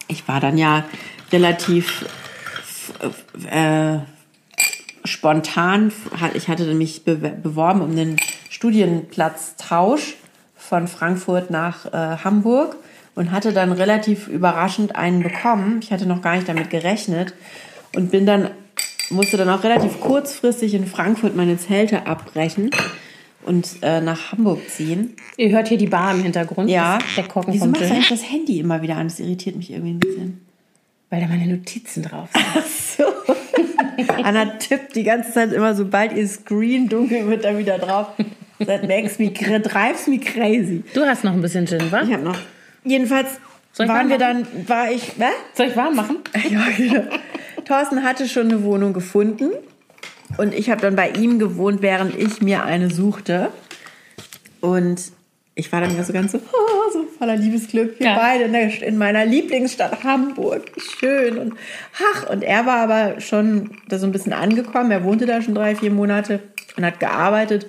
ich 0.06 0.26
war 0.28 0.40
dann 0.40 0.58
ja 0.58 0.84
relativ 1.32 2.06
äh, 3.50 3.98
spontan, 5.04 5.92
ich 6.34 6.48
hatte 6.48 6.74
mich 6.74 7.04
beworben 7.04 7.82
um 7.82 7.94
den 7.94 8.16
Studienplatztausch 8.50 10.14
von 10.68 10.86
Frankfurt 10.86 11.50
nach 11.50 11.86
äh, 11.86 12.18
Hamburg 12.24 12.76
und 13.14 13.32
hatte 13.32 13.52
dann 13.52 13.72
relativ 13.72 14.28
überraschend 14.28 14.94
einen 14.94 15.22
bekommen. 15.22 15.80
Ich 15.82 15.90
hatte 15.90 16.06
noch 16.06 16.22
gar 16.22 16.36
nicht 16.36 16.48
damit 16.48 16.70
gerechnet 16.70 17.34
und 17.94 18.10
bin 18.10 18.26
dann 18.26 18.50
musste 19.10 19.38
dann 19.38 19.48
auch 19.48 19.64
relativ 19.64 20.00
kurzfristig 20.00 20.74
in 20.74 20.86
Frankfurt 20.86 21.34
meine 21.34 21.56
Zelte 21.56 22.06
abbrechen 22.06 22.70
und 23.46 23.78
äh, 23.82 24.02
nach 24.02 24.32
Hamburg 24.32 24.68
ziehen. 24.68 25.14
Ihr 25.38 25.50
hört 25.50 25.68
hier 25.68 25.78
die 25.78 25.86
Bar 25.86 26.12
im 26.12 26.22
Hintergrund. 26.22 26.68
Ja. 26.68 26.98
Der 27.16 27.24
Korken 27.24 27.54
Wieso 27.54 27.66
machst 27.66 27.82
du 27.82 27.86
eigentlich 27.86 28.08
das 28.10 28.30
Handy 28.30 28.60
immer 28.60 28.82
wieder 28.82 28.96
an? 28.96 29.08
Das 29.08 29.20
irritiert 29.20 29.56
mich 29.56 29.70
irgendwie 29.70 29.92
ein 29.92 30.00
bisschen. 30.00 30.46
Weil 31.08 31.22
da 31.22 31.26
meine 31.28 31.46
Notizen 31.46 32.02
drauf 32.02 32.28
sind. 32.34 33.06
So. 33.06 34.12
Anna 34.22 34.44
tippt 34.58 34.94
die 34.94 35.04
ganze 35.04 35.32
Zeit 35.32 35.52
immer, 35.52 35.74
sobald 35.74 36.12
ihr 36.12 36.28
Screen 36.28 36.88
dunkel 36.88 37.26
wird, 37.28 37.44
da 37.44 37.56
wieder 37.56 37.78
drauf. 37.78 38.08
That 38.66 38.84
makes 38.88 39.18
me, 39.18 39.30
drives 39.30 40.06
me 40.08 40.18
crazy. 40.18 40.82
Du 40.94 41.04
hast 41.04 41.24
noch 41.24 41.32
ein 41.32 41.40
bisschen 41.42 41.66
Gin, 41.66 41.90
wa? 41.92 42.02
Ich 42.02 42.12
hab 42.12 42.22
noch. 42.22 42.38
Jedenfalls 42.84 43.28
waren 43.76 44.08
wir 44.08 44.18
dann, 44.18 44.46
war 44.66 44.90
ich, 44.90 45.12
was? 45.18 45.30
Soll 45.54 45.66
ich 45.68 45.76
warm 45.76 45.94
machen? 45.96 46.16
Ja, 46.50 46.66
genau. 46.76 47.04
Thorsten 47.64 48.02
hatte 48.02 48.28
schon 48.28 48.48
eine 48.50 48.62
Wohnung 48.64 48.92
gefunden 48.92 49.50
und 50.38 50.54
ich 50.54 50.70
habe 50.70 50.80
dann 50.80 50.96
bei 50.96 51.10
ihm 51.10 51.38
gewohnt, 51.38 51.82
während 51.82 52.16
ich 52.16 52.40
mir 52.40 52.64
eine 52.64 52.90
suchte. 52.90 53.50
Und 54.60 55.00
ich 55.54 55.70
war 55.72 55.80
dann 55.80 55.90
immer 55.90 56.02
so 56.04 56.12
ganz 56.12 56.32
so, 56.32 56.38
oh, 56.52 56.92
so 56.92 57.04
voller 57.18 57.36
Liebesglück. 57.36 57.98
Wir 58.00 58.06
Ja. 58.06 58.16
beide 58.16 58.44
in, 58.44 58.52
der, 58.52 58.82
in 58.82 58.96
meiner 58.98 59.24
Lieblingsstadt 59.24 60.02
Hamburg. 60.02 60.62
Schön. 60.98 61.38
Und 61.38 61.54
ach, 62.14 62.28
und 62.30 62.42
er 62.42 62.66
war 62.66 62.78
aber 62.78 63.20
schon 63.20 63.70
da 63.88 63.98
so 63.98 64.06
ein 64.06 64.12
bisschen 64.12 64.32
angekommen. 64.32 64.90
Er 64.90 65.04
wohnte 65.04 65.26
da 65.26 65.42
schon 65.42 65.54
drei, 65.54 65.76
vier 65.76 65.90
Monate 65.90 66.40
und 66.76 66.84
hat 66.84 66.98
gearbeitet. 67.00 67.66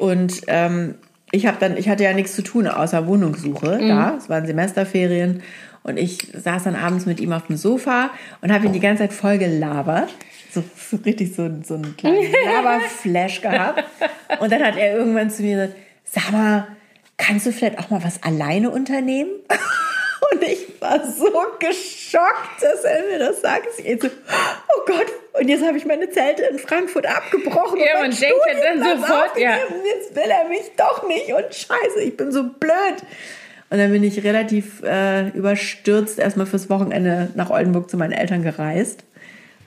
Und 0.00 0.42
ähm, 0.48 0.96
ich 1.30 1.46
habe 1.46 1.58
dann, 1.60 1.76
ich 1.76 1.88
hatte 1.88 2.02
ja 2.02 2.12
nichts 2.12 2.34
zu 2.34 2.42
tun 2.42 2.66
außer 2.66 3.06
Wohnungssuche 3.06 3.78
da. 3.86 4.16
Es 4.16 4.28
waren 4.28 4.46
Semesterferien. 4.46 5.42
Und 5.82 5.96
ich 5.96 6.28
saß 6.34 6.64
dann 6.64 6.74
abends 6.74 7.06
mit 7.06 7.20
ihm 7.20 7.32
auf 7.32 7.46
dem 7.46 7.56
Sofa 7.56 8.10
und 8.42 8.52
habe 8.52 8.66
ihn 8.66 8.72
die 8.72 8.80
ganze 8.80 9.04
Zeit 9.04 9.12
voll 9.12 9.38
gelabert. 9.38 10.12
So, 10.50 10.62
so 10.76 10.96
richtig 10.98 11.34
so, 11.34 11.48
so 11.62 11.74
einen 11.74 11.96
kleinen 11.96 12.26
Laberflash 12.44 13.40
gehabt. 13.40 13.84
Und 14.40 14.50
dann 14.50 14.62
hat 14.62 14.76
er 14.76 14.96
irgendwann 14.96 15.30
zu 15.30 15.42
mir 15.42 15.56
gesagt, 15.56 15.76
sag 16.04 16.32
mal, 16.32 16.66
kannst 17.16 17.46
du 17.46 17.52
vielleicht 17.52 17.78
auch 17.78 17.90
mal 17.90 18.02
was 18.02 18.22
alleine 18.22 18.70
unternehmen? 18.70 19.30
Und 20.32 20.42
ich 20.42 20.80
war 20.80 21.00
so 21.10 21.30
geschockt, 21.58 22.62
dass 22.62 22.84
er 22.84 23.02
mir 23.10 23.18
das 23.18 23.40
sagt. 23.40 23.66
Ich 23.84 24.00
so, 24.02 24.08
oh 24.08 24.80
Gott, 24.86 25.06
und 25.40 25.48
jetzt 25.48 25.64
habe 25.66 25.76
ich 25.76 25.84
meine 25.86 26.08
Zelte 26.10 26.42
in 26.44 26.58
Frankfurt 26.58 27.06
abgebrochen. 27.06 27.78
Ja, 27.80 27.96
und 28.02 28.08
man 28.08 28.10
denkt 28.10 28.36
ja 28.46 28.74
dann 28.74 29.00
sofort, 29.00 29.38
ja. 29.38 29.56
Jetzt 29.56 30.14
will 30.14 30.30
er 30.30 30.48
mich 30.48 30.70
doch 30.76 31.06
nicht 31.08 31.32
und 31.32 31.54
scheiße, 31.54 32.00
ich 32.02 32.16
bin 32.16 32.30
so 32.32 32.44
blöd. 32.44 32.74
Und 33.70 33.78
dann 33.78 33.92
bin 33.92 34.02
ich 34.02 34.22
relativ 34.24 34.82
äh, 34.82 35.28
überstürzt 35.28 36.18
erstmal 36.18 36.46
fürs 36.46 36.68
Wochenende 36.70 37.30
nach 37.34 37.50
Oldenburg 37.50 37.88
zu 37.88 37.96
meinen 37.96 38.12
Eltern 38.12 38.42
gereist. 38.42 39.04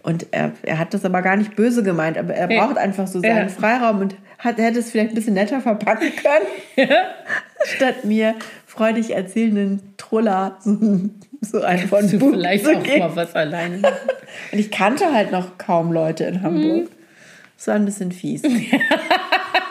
Und 0.02 0.28
er, 0.32 0.52
er 0.64 0.80
hat 0.80 0.94
das 0.94 1.06
aber 1.06 1.22
gar 1.22 1.38
nicht 1.38 1.56
böse 1.56 1.82
gemeint, 1.84 2.18
aber 2.18 2.34
er 2.34 2.52
Ja. 2.52 2.66
braucht 2.66 2.78
einfach 2.78 3.08
so 3.08 3.22
seinen 3.22 3.48
Ja. 3.48 3.54
Freiraum 3.56 4.02
und 4.02 4.16
hat, 4.40 4.58
hätte 4.58 4.80
es 4.80 4.92
vielleicht 4.92 5.12
ein 5.12 5.16
bisschen 5.16 5.36
netter 5.36 5.62
verpacken 5.62 6.12
können. 6.18 6.88
Statt 7.64 8.04
mir 8.04 8.36
freudig 8.74 9.12
erzählenden 9.12 9.94
Truller 9.98 10.58
so, 10.62 10.78
so 11.42 11.62
einen 11.62 11.88
von 11.88 12.10
Du 12.10 12.32
vielleicht 12.32 12.66
auch 12.68 12.82
geben. 12.82 13.00
mal 13.00 13.16
was 13.16 13.36
alleine. 13.36 13.78
Und 14.52 14.60
ich 14.60 14.72
kannte 14.72 15.14
halt 15.14 15.32
noch 15.32 15.58
kaum 15.60 15.92
Leute 15.92 16.24
in 16.24 16.42
Hamburg. 16.42 16.84
Mhm. 16.86 16.88
Das 17.58 17.68
war 17.68 17.76
ein 17.76 17.86
bisschen 17.86 18.12
fies. 18.12 18.42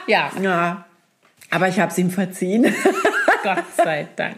Ja, 0.07 0.31
Ja. 0.41 0.85
Aber 1.51 1.69
ich 1.69 1.79
habe 1.79 1.93
es 1.93 1.99
ihm 1.99 2.11
verziehen. 2.11 2.65
Gott 3.43 3.65
sei 3.77 4.07
Dank. 4.17 4.37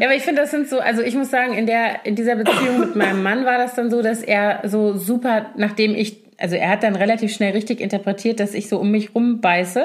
Ja, 0.00 0.06
aber 0.06 0.16
ich 0.16 0.22
finde, 0.22 0.42
das 0.42 0.50
sind 0.50 0.68
so, 0.68 0.80
also 0.80 1.02
ich 1.02 1.14
muss 1.14 1.30
sagen, 1.30 1.52
in 1.54 1.66
der, 1.66 2.04
in 2.04 2.16
dieser 2.16 2.34
Beziehung 2.34 2.80
mit 2.80 2.96
meinem 2.96 3.22
Mann 3.22 3.44
war 3.44 3.58
das 3.58 3.74
dann 3.74 3.90
so, 3.90 4.02
dass 4.02 4.22
er 4.22 4.60
so 4.68 4.96
super, 4.96 5.46
nachdem 5.56 5.94
ich, 5.94 6.16
also 6.38 6.56
er 6.56 6.70
hat 6.70 6.82
dann 6.82 6.96
relativ 6.96 7.32
schnell 7.32 7.52
richtig 7.52 7.80
interpretiert, 7.80 8.40
dass 8.40 8.54
ich 8.54 8.68
so 8.68 8.78
um 8.80 8.90
mich 8.90 9.14
rumbeiße, 9.14 9.84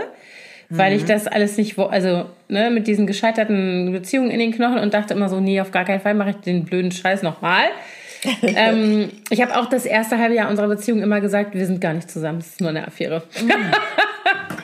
weil 0.69 0.93
ich 0.93 1.05
das 1.05 1.27
alles 1.27 1.57
nicht, 1.57 1.77
also 1.79 2.25
ne, 2.49 2.69
mit 2.69 2.87
diesen 2.87 3.07
gescheiterten 3.07 3.91
Beziehungen 3.91 4.31
in 4.31 4.39
den 4.39 4.51
Knochen 4.51 4.79
und 4.79 4.93
dachte 4.93 5.13
immer 5.13 5.29
so, 5.29 5.39
nee, 5.39 5.61
auf 5.61 5.71
gar 5.71 5.85
keinen 5.85 6.01
Fall 6.01 6.13
mache 6.13 6.31
ich 6.31 6.35
den 6.37 6.65
blöden 6.65 6.91
Scheiß 6.91 7.23
nochmal. 7.23 7.65
ähm, 8.41 9.11
ich 9.29 9.41
habe 9.41 9.55
auch 9.57 9.67
das 9.67 9.85
erste 9.85 10.17
halbe 10.17 10.35
Jahr 10.35 10.49
unserer 10.49 10.67
Beziehung 10.67 11.01
immer 11.01 11.21
gesagt, 11.21 11.53
wir 11.53 11.65
sind 11.65 11.79
gar 11.79 11.93
nicht 11.93 12.09
zusammen, 12.09 12.39
es 12.39 12.47
ist 12.47 12.61
nur 12.61 12.71
eine 12.71 12.87
Affäre. 12.87 13.23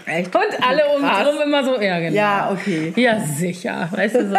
Echt? 0.06 0.36
Und 0.36 0.68
alle 0.68 0.84
um 0.96 1.02
drum 1.02 1.42
immer 1.46 1.64
so, 1.64 1.80
ja, 1.80 2.00
genau. 2.00 2.16
Ja, 2.16 2.52
okay. 2.52 2.94
Ja, 2.96 3.20
sicher, 3.20 3.88
weißt 3.92 4.16
du 4.16 4.30
so. 4.30 4.38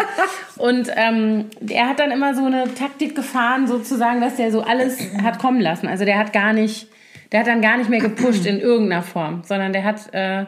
Und 0.63 0.91
ähm, 0.95 1.47
er 1.69 1.89
hat 1.89 2.01
dann 2.01 2.11
immer 2.11 2.35
so 2.35 2.45
eine 2.45 2.73
Taktik 2.75 3.17
gefahren, 3.17 3.67
sozusagen, 3.67 4.21
dass 4.21 4.37
der 4.37 4.51
so 4.51 4.63
alles 4.63 4.99
hat 5.23 5.39
kommen 5.39 5.61
lassen. 5.61 5.89
Also 5.89 6.05
der 6.05 6.19
hat 6.19 6.33
gar 6.33 6.53
nicht, 6.53 6.89
der 7.33 7.41
hat 7.41 7.47
dann 7.47 7.63
gar 7.63 7.79
nicht 7.79 7.89
mehr 7.89 8.01
gepusht 8.01 8.47
in 8.47 8.61
irgendeiner 8.61 9.03
Form, 9.03 9.43
sondern 9.45 9.73
der 9.73 9.85
hat, 9.85 10.13
äh, 10.13 10.45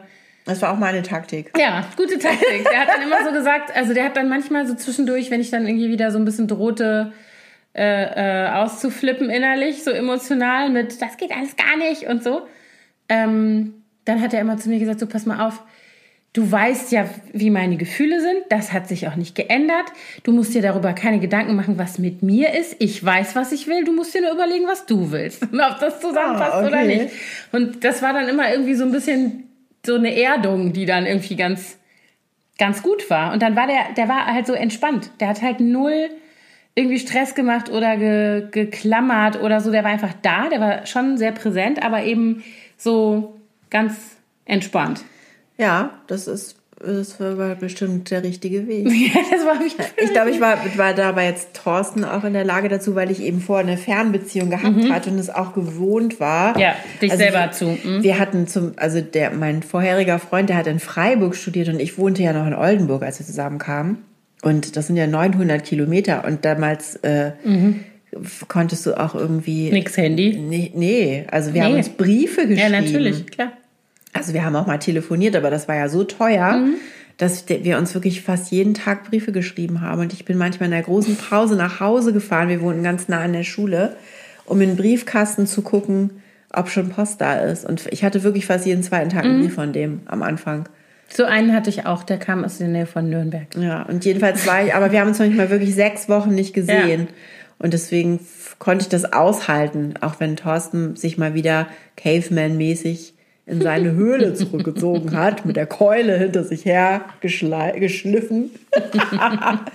Das 0.47 0.63
war 0.63 0.73
auch 0.73 0.79
meine 0.79 1.03
Taktik. 1.03 1.51
ja, 1.59 1.85
gute 1.97 2.19
Taktik. 2.19 2.65
Der 2.71 2.81
hat 2.81 2.89
dann 2.89 3.03
immer 3.03 3.25
so 3.25 3.33
gesagt, 3.33 3.75
also 3.77 3.93
der 3.95 4.05
hat 4.05 4.17
dann 4.17 4.29
manchmal 4.29 4.67
so 4.67 4.75
zwischendurch, 4.75 5.31
wenn 5.31 5.41
ich 5.41 5.51
dann 5.51 5.67
irgendwie 5.67 5.91
wieder 5.91 6.11
so 6.13 6.19
ein 6.19 6.25
bisschen 6.25 6.47
drohte, 6.49 7.13
äh, 7.75 8.45
äh, 8.47 8.49
auszuflippen 8.53 9.29
innerlich, 9.29 9.83
so 9.85 9.91
emotional 9.91 10.71
mit, 10.71 11.03
das 11.03 11.17
geht 11.19 11.31
alles 11.33 11.57
gar 11.57 11.77
nicht 11.77 12.05
und 12.05 12.23
so, 12.23 12.47
ähm, 13.09 13.75
dann 14.07 14.23
hat 14.23 14.33
er 14.33 14.41
immer 14.41 14.57
zu 14.57 14.69
mir 14.71 14.79
gesagt, 14.79 15.01
so 15.01 15.07
pass 15.07 15.27
mal 15.27 15.47
auf, 15.47 15.61
du 16.33 16.51
weißt 16.51 16.93
ja, 16.93 17.07
wie 17.33 17.51
meine 17.51 17.77
Gefühle 17.77 18.21
sind, 18.21 18.45
das 18.51 18.73
hat 18.73 18.89
sich 18.89 19.09
auch 19.09 19.17
nicht 19.17 19.35
geändert, 19.35 19.87
du 20.23 20.33
musst 20.33 20.55
dir 20.55 20.63
darüber 20.63 20.93
keine 20.93 21.19
Gedanken 21.19 21.57
machen, 21.57 21.77
was 21.77 21.99
mit 21.99 22.23
mir 22.23 22.55
ist, 22.55 22.77
ich 22.79 23.05
weiß, 23.05 23.35
was 23.35 23.53
ich 23.53 23.67
will, 23.67 23.85
du 23.85 23.93
musst 23.93 24.15
dir 24.15 24.23
nur 24.23 24.33
überlegen, 24.33 24.67
was 24.67 24.87
du 24.87 25.11
willst 25.11 25.43
und 25.43 25.61
ob 25.61 25.79
das 25.81 26.01
zusammenpasst 26.01 26.53
Ah, 26.53 26.59
okay. 26.61 26.69
oder 26.69 26.83
nicht. 26.85 27.09
Und 27.53 27.85
das 27.85 28.01
war 28.01 28.13
dann 28.13 28.29
immer 28.29 28.51
irgendwie 28.51 28.75
so 28.75 28.85
ein 28.85 28.93
bisschen 28.93 29.46
so 29.87 29.95
eine 29.95 30.15
Erdung, 30.15 30.73
die 30.73 30.87
dann 30.87 31.07
irgendwie 31.07 31.37
ganz, 31.37 31.79
ganz 32.59 32.83
gut 32.83 33.09
war. 33.09 33.33
Und 33.33 33.43
dann 33.43 33.57
war 33.57 33.67
der, 33.67 33.95
der 33.97 34.09
war 34.09 34.27
halt 34.27 34.47
so 34.47 34.53
entspannt. 34.53 35.11
Der 35.21 35.29
hat 35.29 35.43
halt 35.43 35.61
null 35.61 36.11
irgendwie 36.75 36.99
Stress 36.99 37.35
gemacht 37.35 37.71
oder 37.71 37.97
ge, 37.97 38.49
geklammert 38.51 39.41
oder 39.41 39.61
so. 39.61 39.73
Der 39.73 39.83
war 39.83 39.91
einfach 39.91 40.13
da, 40.23 40.49
der 40.49 40.61
war 40.61 40.87
schon 40.87 41.17
sehr 41.17 41.33
präsent, 41.33 41.83
aber 41.83 42.05
eben 42.05 42.45
so 42.77 43.41
ganz 43.71 44.17
entspannt. 44.45 45.03
Ja, 45.57 45.99
das 46.07 46.29
ist, 46.29 46.57
das 46.85 47.19
war 47.19 47.55
bestimmt 47.55 48.11
der 48.11 48.23
richtige 48.23 48.67
Weg. 48.69 48.87
Ja, 49.15 49.21
das 49.31 49.45
war 49.47 49.59
wie 49.61 50.05
Ich 50.05 50.13
glaube, 50.13 50.31
ich 50.31 50.41
war, 50.41 50.59
war 50.77 50.93
dabei 50.95 51.25
jetzt 51.27 51.55
Thorsten 51.55 52.05
auch 52.05 52.25
in 52.25 52.33
der 52.35 52.45
Lage 52.45 52.69
dazu, 52.69 52.95
weil 52.95 53.11
ich 53.11 53.23
eben 53.23 53.41
vorher 53.41 53.67
eine 53.67 53.77
Fernbeziehung 53.79 54.51
gehabt 54.51 54.91
hatte 54.91 55.11
und 55.11 55.19
es 55.19 55.31
auch 55.31 55.55
gewohnt 55.55 56.21
war. 56.21 56.55
Mhm. 56.55 56.61
Ja, 56.61 56.77
dich 57.01 57.11
Also 57.11 57.23
selber 57.23 57.39
wir, 57.45 57.53
zu. 57.53 57.65
mhm. 57.83 58.03
Wir 58.03 58.19
hatten 58.19 58.47
zum, 58.47 58.73
also 58.77 59.01
der, 59.01 59.31
mein 59.31 59.63
vorheriger 59.63 60.19
Freund, 60.19 60.49
der 60.51 60.57
hat 60.57 60.67
in 60.67 60.79
Freiburg 60.81 61.35
studiert 61.35 61.69
und 61.69 61.81
ich 61.81 61.97
wohnte 61.99 62.23
ja 62.23 62.33
noch 62.33 62.47
in 62.47 62.55
Oldenburg, 62.55 63.03
als 63.03 63.19
wir 63.21 63.27
zusammenkamen. 63.27 63.99
Und 64.43 64.77
das 64.77 64.87
sind 64.89 64.97
ja 64.97 65.07
900 65.07 65.65
Kilometer 65.65 66.25
und 66.27 66.45
damals 66.45 66.97
äh, 66.97 67.33
konntest 68.49 68.87
du 68.87 68.95
auch 68.99 69.15
irgendwie. 69.15 69.69
Mhm. 69.69 69.73
Nix 69.75 69.97
Handy. 69.97 70.37
Nee, 70.39 70.73
nee, 70.75 71.25
also 71.31 71.55
wir 71.55 71.65
haben 71.65 71.73
Nee. 71.73 71.79
uns 71.79 71.89
Briefe 71.91 72.43
Ja, 72.43 72.47
geschrieben. 72.69 72.73
natürlich, 72.73 73.27
klar. 73.27 73.53
Also 74.17 74.33
wir 74.35 74.45
haben 74.45 74.57
auch 74.57 74.67
mal 74.67 74.79
telefoniert, 74.79 75.37
aber 75.37 75.51
das 75.51 75.69
war 75.69 75.77
ja 75.77 75.89
so 75.89 76.05
teuer, 76.05 76.57
Mhm. 76.59 76.75
dass 77.19 77.49
wir 77.49 77.79
uns 77.79 77.95
wirklich 77.95 78.23
fast 78.23 78.51
jeden 78.51 78.75
Tag 78.75 79.05
Briefe 79.09 79.33
geschrieben 79.33 79.81
haben. 79.81 80.01
Und 80.03 80.13
ich 80.13 80.25
bin 80.25 80.37
manchmal 80.37 80.67
in 80.67 80.73
der 80.73 80.83
großen 80.83 81.17
Pause 81.17 81.57
nach 81.57 81.81
Hause 81.81 82.13
gefahren. 82.13 82.49
Wir 82.49 82.61
wohnten 82.61 82.83
ganz 82.83 83.09
nah 83.09 83.21
an 83.21 83.33
der 83.33 83.45
Schule, 83.45 83.97
um 84.45 84.61
in 84.61 84.71
den 84.71 84.77
Briefkasten 84.77 85.47
zu 85.47 85.63
gucken, 85.63 86.11
ob 86.53 86.69
schon 86.69 86.91
Post 86.91 87.21
da 87.21 87.41
ist. 87.41 87.65
Und 87.65 87.87
ich 87.91 88.05
hatte 88.05 88.23
wirklich 88.23 88.47
fast 88.47 88.67
jeden 88.67 88.83
zweiten 88.83 89.09
Tag 89.11 89.25
Mhm. 89.25 89.31
einen 89.31 89.41
Brief 89.43 89.55
von 89.55 89.73
dem 89.73 90.01
am 90.07 90.23
Anfang. 90.23 90.69
So 91.09 91.25
einen 91.25 91.53
hatte 91.55 91.71
ich 91.71 91.87
auch, 91.87 92.03
der 92.03 92.19
kam 92.19 92.45
aus 92.45 92.59
der 92.59 92.69
Nähe 92.69 92.87
von 92.87 93.09
Nürnberg. 93.09 93.47
Ja, 93.57 93.83
und 93.83 94.05
jedenfalls 94.05 94.47
war 94.47 94.65
ich, 94.65 94.75
aber 94.75 94.91
wir 94.93 95.01
haben 95.01 95.09
uns 95.09 95.19
noch 95.19 95.27
nicht 95.27 95.37
mal 95.37 95.51
wirklich 95.51 95.75
sechs 95.75 96.09
Wochen 96.09 96.35
nicht 96.35 96.53
gesehen. 96.53 97.09
Und 97.59 97.73
deswegen 97.73 98.21
konnte 98.59 98.83
ich 98.83 98.89
das 98.89 99.13
aushalten, 99.13 99.95
auch 100.01 100.21
wenn 100.21 100.37
Thorsten 100.37 100.97
sich 100.97 101.17
mal 101.17 101.33
wieder 101.35 101.69
Caveman-mäßig 101.97 103.13
in 103.49 103.61
seine 103.61 103.93
Höhle 103.93 104.35
zurückgezogen 104.35 105.17
hat, 105.17 105.47
mit 105.47 105.55
der 105.55 105.67
Keule 105.67 106.19
hinter 106.19 106.43
sich 106.43 106.65
her 106.65 107.05
geschliffen. 107.21 108.51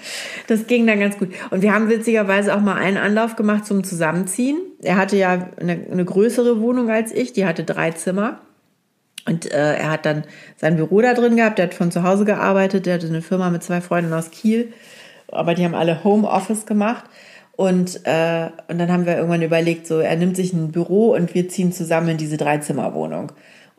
das 0.48 0.68
ging 0.68 0.86
dann 0.86 1.00
ganz 1.00 1.18
gut. 1.18 1.30
Und 1.52 1.62
wir 1.62 1.74
haben 1.74 1.90
witzigerweise 1.90 2.54
auch 2.54 2.60
mal 2.60 2.76
einen 2.76 2.98
Anlauf 2.98 3.38
gemacht 3.38 3.66
zum 3.66 3.86
Zusammenziehen. 3.86 4.58
Er 4.84 4.98
hatte 4.98 5.16
ja 5.16 5.48
eine, 5.58 5.80
eine 5.90 6.04
größere 6.04 6.60
Wohnung 6.60 6.90
als 6.90 7.14
ich, 7.14 7.32
die 7.32 7.46
hatte 7.46 7.64
drei 7.64 7.92
Zimmer. 7.92 8.42
Und 9.26 9.50
äh, 9.50 9.76
er 9.76 9.92
hat 9.92 10.06
dann 10.06 10.26
sein 10.58 10.76
Büro 10.76 11.00
da 11.00 11.14
drin 11.14 11.38
gehabt, 11.38 11.58
der 11.58 11.68
hat 11.68 11.74
von 11.74 11.92
zu 11.92 12.04
Hause 12.04 12.26
gearbeitet, 12.26 12.86
der 12.86 12.96
hatte 12.96 13.08
eine 13.08 13.22
Firma 13.22 13.50
mit 13.52 13.64
zwei 13.64 13.80
Freunden 13.80 14.12
aus 14.12 14.32
Kiel, 14.32 14.74
aber 15.32 15.54
die 15.54 15.64
haben 15.64 15.76
alle 15.76 16.04
Homeoffice 16.04 16.66
gemacht. 16.66 17.06
Und, 17.56 18.02
äh, 18.06 18.50
und 18.68 18.80
dann 18.80 18.92
haben 18.92 19.06
wir 19.06 19.16
irgendwann 19.16 19.44
überlegt, 19.44 19.88
so 19.88 20.00
er 20.00 20.16
nimmt 20.18 20.36
sich 20.36 20.52
ein 20.52 20.72
Büro 20.72 21.14
und 21.14 21.34
wir 21.34 21.48
ziehen 21.48 21.72
zusammen 21.72 22.10
in 22.10 22.18
diese 22.18 22.36
Dreizimmerwohnung. 22.36 23.32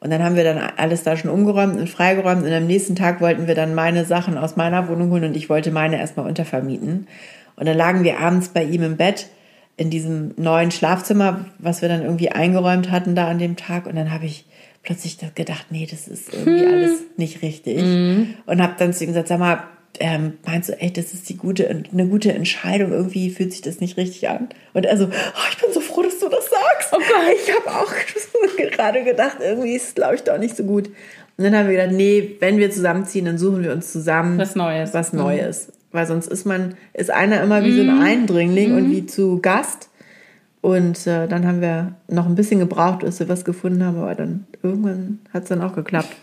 Und 0.03 0.11
dann 0.11 0.25
haben 0.25 0.35
wir 0.35 0.43
dann 0.43 0.59
alles 0.59 1.05
da 1.05 1.17
schon 1.17 1.31
umgeräumt 1.31 1.79
und 1.79 1.89
freigeräumt. 1.89 2.45
Und 2.45 2.53
am 2.53 2.67
nächsten 2.67 2.97
Tag 2.97 3.21
wollten 3.21 3.47
wir 3.47 3.55
dann 3.55 3.73
meine 3.73 4.05
Sachen 4.05 4.37
aus 4.37 4.57
meiner 4.57 4.89
Wohnung 4.89 5.11
holen 5.11 5.23
und 5.23 5.37
ich 5.37 5.49
wollte 5.49 5.71
meine 5.71 5.99
erstmal 5.99 6.27
untervermieten. 6.27 7.07
Und 7.55 7.69
dann 7.69 7.77
lagen 7.77 8.03
wir 8.03 8.19
abends 8.19 8.49
bei 8.49 8.65
ihm 8.65 8.83
im 8.83 8.97
Bett 8.97 9.29
in 9.77 9.91
diesem 9.91 10.35
neuen 10.37 10.73
Schlafzimmer, 10.73 11.45
was 11.59 11.83
wir 11.83 11.89
dann 11.89 12.03
irgendwie 12.03 12.33
eingeräumt 12.33 12.91
hatten 12.91 13.15
da 13.15 13.29
an 13.29 13.39
dem 13.39 13.55
Tag. 13.55 13.87
Und 13.87 13.95
dann 13.95 14.11
habe 14.11 14.27
ich 14.27 14.45
plötzlich 14.83 15.19
gedacht, 15.37 15.67
nee, 15.71 15.87
das 15.89 16.09
ist 16.09 16.35
irgendwie 16.35 16.65
hm. 16.65 16.73
alles 16.73 16.91
nicht 17.17 17.43
richtig. 17.43 17.81
Mhm. 17.81 18.35
Und 18.47 18.61
habe 18.61 18.75
dann 18.79 18.93
zu 18.93 19.05
ihm 19.05 19.11
gesagt, 19.11 19.29
sag 19.29 19.39
mal, 19.39 19.63
ähm, 20.01 20.39
meinst 20.47 20.69
du 20.69 20.79
echt, 20.79 20.97
das 20.97 21.13
ist 21.13 21.29
die 21.29 21.37
gute, 21.37 21.69
eine 21.69 22.07
gute 22.07 22.33
Entscheidung? 22.33 22.93
Irgendwie 22.93 23.31
fühlt 23.31 23.53
sich 23.53 23.61
das 23.61 23.81
nicht 23.81 23.97
richtig 23.97 24.29
an. 24.29 24.49
Und 24.73 24.87
also, 24.87 25.07
oh, 25.07 25.49
ich 25.51 25.59
bin 25.59 25.73
so 25.73 25.81
froh, 25.81 26.03
dass 26.03 26.19
du 26.19 26.29
das 26.29 26.49
sagst. 26.49 26.93
Oh 26.93 26.99
Gott, 26.99 27.37
ich 27.37 27.55
habe 27.55 27.79
auch 27.79 27.93
gerade 28.73 29.05
gedacht, 29.05 29.39
irgendwie 29.41 29.75
ist 29.75 29.89
es, 29.89 29.95
glaube 29.95 30.15
ich, 30.15 30.23
doch 30.23 30.39
nicht 30.39 30.57
so 30.57 30.65
gut. 30.65 30.89
Und 31.37 31.45
dann 31.45 31.57
haben 31.57 31.69
wir 31.69 31.77
gedacht, 31.77 31.95
nee, 31.95 32.37
wenn 32.41 32.59
wir 32.59 32.71
zusammenziehen, 32.71 33.25
dann 33.25 33.39
suchen 33.39 33.63
wir 33.63 33.73
uns 33.73 33.93
zusammen 33.93 34.39
was 34.39 34.55
Neues. 34.55 34.95
Was 34.95 35.13
Neues. 35.13 35.69
Mhm. 35.69 35.73
Weil 35.93 36.07
sonst 36.07 36.27
ist 36.29 36.47
man, 36.47 36.75
ist 36.95 37.11
einer 37.11 37.43
immer 37.43 37.63
wie 37.65 37.71
mhm. 37.71 37.77
so 37.77 37.83
ein 37.83 37.97
mhm. 37.97 38.03
Eindringling 38.03 38.71
mhm. 38.73 38.77
und 38.77 38.91
wie 38.91 39.07
zu 39.07 39.41
Gast. 39.41 39.91
Und 40.63 41.07
äh, 41.07 41.27
dann 41.27 41.47
haben 41.47 41.61
wir 41.61 41.97
noch 42.09 42.27
ein 42.27 42.35
bisschen 42.35 42.61
gebraucht, 42.61 43.01
bis 43.01 43.19
wir 43.19 43.29
was 43.29 43.45
gefunden 43.45 43.85
haben, 43.85 43.99
aber 43.99 44.15
dann 44.15 44.47
irgendwann 44.63 45.19
hat 45.33 45.43
es 45.43 45.49
dann 45.49 45.61
auch 45.61 45.75
geklappt. 45.75 46.15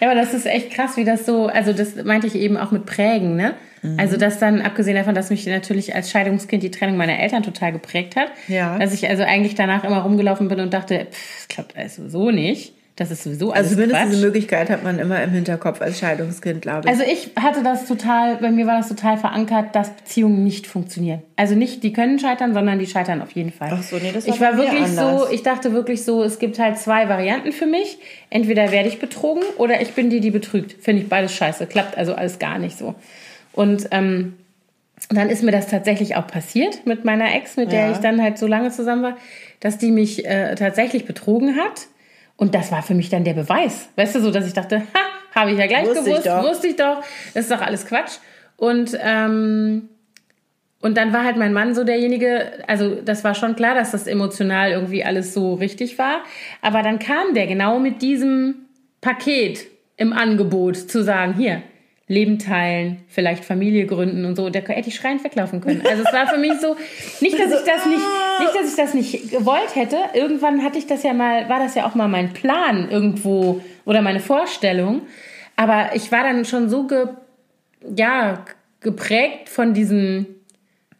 Ja, 0.00 0.10
aber 0.10 0.14
das 0.14 0.34
ist 0.34 0.46
echt 0.46 0.70
krass, 0.70 0.96
wie 0.96 1.04
das 1.04 1.26
so, 1.26 1.46
also 1.46 1.72
das 1.72 1.96
meinte 2.04 2.26
ich 2.26 2.34
eben 2.34 2.56
auch 2.56 2.70
mit 2.70 2.86
Prägen, 2.86 3.36
ne? 3.36 3.54
Mhm. 3.82 3.98
Also 3.98 4.16
das 4.16 4.38
dann, 4.38 4.62
abgesehen 4.62 4.96
davon, 4.96 5.14
dass 5.14 5.30
mich 5.30 5.46
natürlich 5.46 5.94
als 5.94 6.10
Scheidungskind 6.10 6.62
die 6.62 6.70
Trennung 6.70 6.96
meiner 6.96 7.18
Eltern 7.18 7.42
total 7.42 7.72
geprägt 7.72 8.16
hat, 8.16 8.28
ja. 8.48 8.78
dass 8.78 8.94
ich 8.94 9.08
also 9.08 9.22
eigentlich 9.22 9.54
danach 9.54 9.84
immer 9.84 9.98
rumgelaufen 9.98 10.48
bin 10.48 10.60
und 10.60 10.72
dachte, 10.72 11.06
pff, 11.10 11.36
das 11.36 11.48
klappt 11.48 11.76
also 11.76 12.08
so 12.08 12.30
nicht. 12.30 12.74
Das 12.96 13.10
ist 13.10 13.22
sowieso 13.22 13.52
alles 13.52 13.64
Also 13.64 13.74
zumindest 13.74 14.00
Quatsch. 14.00 14.12
diese 14.12 14.24
Möglichkeit 14.26 14.68
hat 14.68 14.84
man 14.84 14.98
immer 14.98 15.22
im 15.22 15.30
Hinterkopf 15.30 15.80
als 15.80 15.98
Scheidungskind, 15.98 16.60
glaube 16.60 16.82
ich. 16.84 16.88
Also 16.88 17.02
ich 17.02 17.30
hatte 17.36 17.62
das 17.62 17.86
total, 17.86 18.36
bei 18.36 18.50
mir 18.50 18.66
war 18.66 18.76
das 18.76 18.88
total 18.88 19.16
verankert, 19.16 19.74
dass 19.74 19.88
Beziehungen 19.90 20.44
nicht 20.44 20.66
funktionieren. 20.66 21.22
Also 21.36 21.54
nicht, 21.54 21.82
die 21.84 21.94
können 21.94 22.18
scheitern, 22.18 22.52
sondern 22.52 22.78
die 22.78 22.86
scheitern 22.86 23.22
auf 23.22 23.30
jeden 23.32 23.50
Fall. 23.50 23.70
Ach 23.72 23.82
so, 23.82 23.96
nee, 23.96 24.12
das 24.12 24.26
war 24.26 24.34
Ich 24.34 24.40
war 24.42 24.56
wirklich 24.58 24.84
anders. 24.84 25.22
so, 25.22 25.30
ich 25.32 25.42
dachte 25.42 25.72
wirklich 25.72 26.04
so, 26.04 26.22
es 26.22 26.38
gibt 26.38 26.58
halt 26.58 26.78
zwei 26.78 27.08
Varianten 27.08 27.52
für 27.52 27.66
mich. 27.66 27.98
Entweder 28.28 28.70
werde 28.70 28.90
ich 28.90 28.98
betrogen 28.98 29.42
oder 29.56 29.80
ich 29.80 29.92
bin 29.92 30.10
die, 30.10 30.20
die 30.20 30.30
betrügt. 30.30 30.72
Finde 30.82 31.00
ich 31.02 31.08
beides 31.08 31.34
scheiße. 31.34 31.66
Klappt 31.66 31.96
also 31.96 32.14
alles 32.14 32.38
gar 32.38 32.58
nicht 32.58 32.76
so. 32.76 32.94
Und 33.54 33.88
ähm, 33.90 34.34
dann 35.08 35.30
ist 35.30 35.42
mir 35.42 35.50
das 35.50 35.66
tatsächlich 35.66 36.16
auch 36.16 36.26
passiert 36.26 36.86
mit 36.86 37.06
meiner 37.06 37.34
Ex, 37.34 37.56
mit 37.56 37.72
der 37.72 37.86
ja. 37.86 37.92
ich 37.92 37.98
dann 37.98 38.22
halt 38.22 38.36
so 38.36 38.46
lange 38.46 38.70
zusammen 38.70 39.02
war, 39.02 39.16
dass 39.60 39.78
die 39.78 39.90
mich 39.90 40.26
äh, 40.26 40.54
tatsächlich 40.56 41.06
betrogen 41.06 41.56
hat 41.56 41.86
und 42.36 42.54
das 42.54 42.72
war 42.72 42.82
für 42.82 42.94
mich 42.94 43.08
dann 43.08 43.24
der 43.24 43.34
Beweis. 43.34 43.88
Weißt 43.96 44.14
du, 44.14 44.20
so, 44.20 44.30
dass 44.30 44.46
ich 44.46 44.52
dachte, 44.52 44.78
ha, 44.78 45.40
habe 45.40 45.52
ich 45.52 45.58
ja 45.58 45.66
gleich 45.66 45.86
wusste 45.86 46.04
gewusst, 46.04 46.26
ich 46.26 46.32
wusste 46.32 46.66
ich 46.68 46.76
doch, 46.76 47.02
das 47.34 47.44
ist 47.44 47.50
doch 47.50 47.60
alles 47.60 47.86
Quatsch. 47.86 48.18
Und, 48.56 48.96
ähm, 49.00 49.88
und 50.80 50.96
dann 50.96 51.12
war 51.12 51.24
halt 51.24 51.36
mein 51.36 51.52
Mann 51.52 51.74
so 51.74 51.84
derjenige, 51.84 52.64
also 52.66 52.96
das 52.96 53.22
war 53.24 53.34
schon 53.34 53.54
klar, 53.54 53.74
dass 53.74 53.92
das 53.92 54.06
emotional 54.06 54.72
irgendwie 54.72 55.04
alles 55.04 55.32
so 55.32 55.54
richtig 55.54 55.98
war. 55.98 56.22
Aber 56.60 56.82
dann 56.82 56.98
kam 56.98 57.34
der 57.34 57.46
genau 57.46 57.78
mit 57.78 58.02
diesem 58.02 58.66
Paket 59.00 59.66
im 59.96 60.12
Angebot 60.12 60.76
zu 60.76 61.02
sagen, 61.04 61.34
hier, 61.34 61.62
Leben 62.12 62.38
teilen, 62.38 62.98
vielleicht 63.08 63.44
Familie 63.44 63.86
gründen 63.86 64.24
und 64.24 64.36
so. 64.36 64.50
Da 64.50 64.60
hätte 64.60 64.88
ich 64.88 64.94
schreiend 64.94 65.24
weglaufen 65.24 65.60
können. 65.60 65.82
Also 65.84 66.04
es 66.06 66.12
war 66.12 66.26
für 66.26 66.38
mich 66.38 66.52
so, 66.60 66.76
nicht, 67.20 67.38
dass 67.38 67.50
ich 67.50 67.66
das 67.66 67.86
nicht, 67.86 68.04
nicht, 68.40 68.54
dass 68.54 68.70
ich 68.70 68.76
das 68.76 68.94
nicht 68.94 69.30
gewollt 69.30 69.74
hätte. 69.74 69.96
Irgendwann 70.14 70.62
hatte 70.62 70.78
ich 70.78 70.86
das 70.86 71.02
ja 71.02 71.14
mal, 71.14 71.48
war 71.48 71.58
das 71.58 71.74
ja 71.74 71.86
auch 71.86 71.94
mal 71.94 72.08
mein 72.08 72.32
Plan 72.32 72.90
irgendwo 72.90 73.62
oder 73.84 74.02
meine 74.02 74.20
Vorstellung. 74.20 75.02
Aber 75.56 75.90
ich 75.94 76.12
war 76.12 76.22
dann 76.22 76.44
schon 76.44 76.68
so 76.68 76.86
ge, 76.86 77.08
ja, 77.96 78.44
geprägt 78.80 79.48
von 79.48 79.72
diesen 79.72 80.26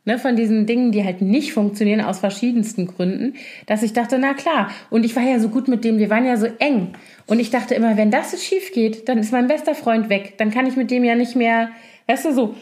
Ne, 0.05 0.19
von 0.19 0.35
diesen 0.35 0.67
Dingen, 0.67 0.91
die 0.91 1.05
halt 1.05 1.23
nicht 1.23 1.53
funktionieren 1.53 2.01
aus 2.01 2.19
verschiedensten 2.19 2.89
Gründen, 2.89 3.35
dass 3.67 3.85
ich 3.85 3.93
dachte, 3.93 4.19
na 4.19 4.35
klar. 4.35 4.69
Und 4.91 5.05
ich 5.05 5.15
war 5.15 5.23
ja 5.23 5.39
so 5.39 5.49
gut 5.49 5.69
mit 5.69 5.85
dem, 5.85 5.99
wir 5.99 6.11
waren 6.11 6.27
ja 6.27 6.37
so 6.37 6.49
eng. 6.59 6.95
Und 7.27 7.39
ich 7.39 7.51
dachte 7.51 7.77
immer, 7.77 7.97
wenn 7.97 8.11
das 8.11 8.33
jetzt 8.33 8.45
schief 8.45 8.73
geht, 8.73 9.09
dann 9.09 9.19
ist 9.19 9.31
mein 9.31 9.47
bester 9.47 9.77
Freund 9.77 10.09
weg. 10.09 10.35
Dann 10.39 10.51
kann 10.51 10.67
ich 10.67 10.75
mit 10.75 10.91
dem 10.91 11.05
ja 11.05 11.15
nicht 11.15 11.37
mehr, 11.37 11.69
weißt 12.09 12.25
du 12.25 12.35
so. 12.35 12.55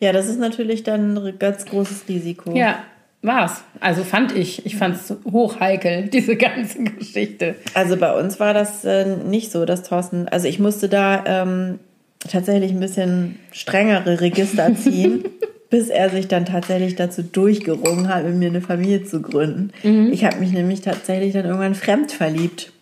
Ja, 0.00 0.12
das 0.12 0.28
ist 0.28 0.40
natürlich 0.40 0.82
dann 0.82 1.14
ein 1.18 1.38
ganz 1.38 1.66
großes 1.66 2.04
Risiko. 2.08 2.56
Ja, 2.56 2.82
war's. 3.20 3.62
Also 3.80 4.02
fand 4.02 4.34
ich. 4.34 4.64
Ich 4.64 4.76
fand 4.76 4.96
es 4.96 5.14
hochheikel, 5.30 6.04
diese 6.12 6.36
ganze 6.36 6.84
Geschichte. 6.84 7.56
Also 7.74 7.98
bei 7.98 8.18
uns 8.18 8.40
war 8.40 8.54
das 8.54 8.86
äh, 8.86 9.16
nicht 9.16 9.52
so, 9.52 9.66
dass 9.66 9.82
Thorsten, 9.82 10.26
also 10.28 10.48
ich 10.48 10.58
musste 10.58 10.88
da 10.88 11.22
ähm, 11.26 11.80
tatsächlich 12.20 12.72
ein 12.72 12.80
bisschen 12.80 13.38
strengere 13.52 14.22
Register 14.22 14.74
ziehen. 14.74 15.24
bis 15.70 15.88
er 15.88 16.08
sich 16.10 16.28
dann 16.28 16.46
tatsächlich 16.46 16.96
dazu 16.96 17.22
durchgerungen 17.22 18.08
hat, 18.08 18.24
mit 18.24 18.36
mir 18.36 18.48
eine 18.48 18.60
Familie 18.60 19.04
zu 19.04 19.20
gründen. 19.20 19.72
Mhm. 19.82 20.10
Ich 20.12 20.24
habe 20.24 20.38
mich 20.38 20.52
nämlich 20.52 20.80
tatsächlich 20.80 21.34
dann 21.34 21.44
irgendwann 21.44 21.74
fremd 21.74 22.12
verliebt. 22.12 22.72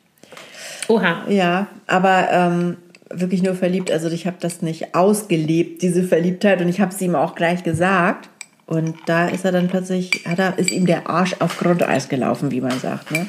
Oha. 0.88 1.24
Ja, 1.28 1.66
aber 1.86 2.28
ähm, 2.30 2.76
wirklich 3.10 3.42
nur 3.42 3.54
verliebt. 3.54 3.90
Also 3.90 4.08
ich 4.08 4.26
habe 4.26 4.36
das 4.38 4.62
nicht 4.62 4.94
ausgelebt, 4.94 5.82
diese 5.82 6.04
Verliebtheit, 6.04 6.60
und 6.60 6.68
ich 6.68 6.80
habe 6.80 6.92
es 6.92 7.00
ihm 7.00 7.16
auch 7.16 7.34
gleich 7.34 7.64
gesagt. 7.64 8.28
Und 8.66 8.96
da 9.06 9.28
ist 9.28 9.44
er 9.44 9.52
dann 9.52 9.68
plötzlich, 9.68 10.24
hat 10.26 10.40
er, 10.40 10.58
ist 10.58 10.72
ihm 10.72 10.86
der 10.86 11.08
Arsch 11.08 11.36
auf 11.38 11.58
Grundeis 11.58 12.08
gelaufen, 12.08 12.50
wie 12.50 12.60
man 12.60 12.78
sagt. 12.78 13.12
Ne? 13.12 13.26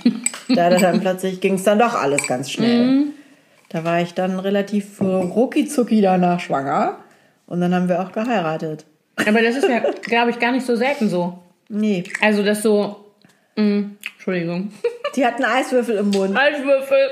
da 0.56 0.70
dann 0.70 1.00
plötzlich 1.00 1.42
ging 1.42 1.56
es 1.56 1.64
dann 1.64 1.78
doch 1.78 1.94
alles 1.94 2.26
ganz 2.28 2.50
schnell. 2.50 2.86
Mhm. 2.86 3.08
Da 3.70 3.84
war 3.84 4.02
ich 4.02 4.14
dann 4.14 4.40
relativ 4.40 5.00
rucki 5.02 5.68
zucki 5.68 6.02
danach 6.02 6.40
schwanger. 6.40 6.98
Und 7.46 7.62
dann 7.62 7.74
haben 7.74 7.88
wir 7.88 8.02
auch 8.02 8.12
geheiratet. 8.12 8.86
Aber 9.26 9.42
das 9.42 9.56
ist 9.56 9.68
ja, 9.68 9.80
glaube 10.02 10.32
ich, 10.32 10.40
gar 10.40 10.52
nicht 10.52 10.66
so 10.66 10.76
selten 10.76 11.10
so. 11.10 11.40
Nee. 11.70 12.04
Also 12.22 12.44
das 12.44 12.62
so. 12.62 13.06
Mh, 13.56 13.64
mm, 13.64 13.98
Entschuldigung. 14.14 14.72
Die 15.16 15.26
hat 15.26 15.36
einen 15.36 15.46
Eiswürfel 15.46 15.98
im 15.98 16.10
Mund. 16.10 16.38
Eiswürfel. 16.38 17.10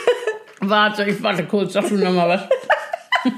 warte, 0.60 1.04
ich 1.04 1.22
warte 1.22 1.44
kurz, 1.44 1.72
sag 1.72 1.88
du 1.88 1.96
nochmal 1.96 2.28
was. 2.28 2.42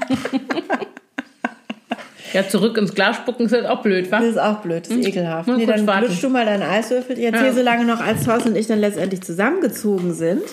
ja, 2.33 2.47
zurück 2.47 2.77
ins 2.77 2.93
Glas 2.93 3.17
spucken 3.17 3.45
ist 3.45 3.53
halt 3.53 3.67
auch 3.67 3.81
blöd, 3.81 4.11
wa? 4.11 4.19
Das 4.19 4.29
ist 4.29 4.39
auch 4.39 4.59
blöd, 4.61 4.85
das 4.85 4.89
ist 4.89 5.05
hm? 5.05 5.05
ekelhaft. 5.05 5.47
Nee, 5.49 5.65
dann 5.65 5.85
lutschst 5.85 6.23
du 6.23 6.29
mal 6.29 6.45
deinen 6.45 6.63
Eiswürfel. 6.63 7.17
Ich 7.17 7.25
erzähle 7.25 7.47
ja. 7.47 7.53
so 7.53 7.61
lange 7.61 7.85
noch, 7.85 8.01
als 8.01 8.25
Thorsten 8.25 8.49
und 8.49 8.55
ich 8.55 8.67
dann 8.67 8.79
letztendlich 8.79 9.21
zusammengezogen 9.21 10.13
sind. 10.13 10.43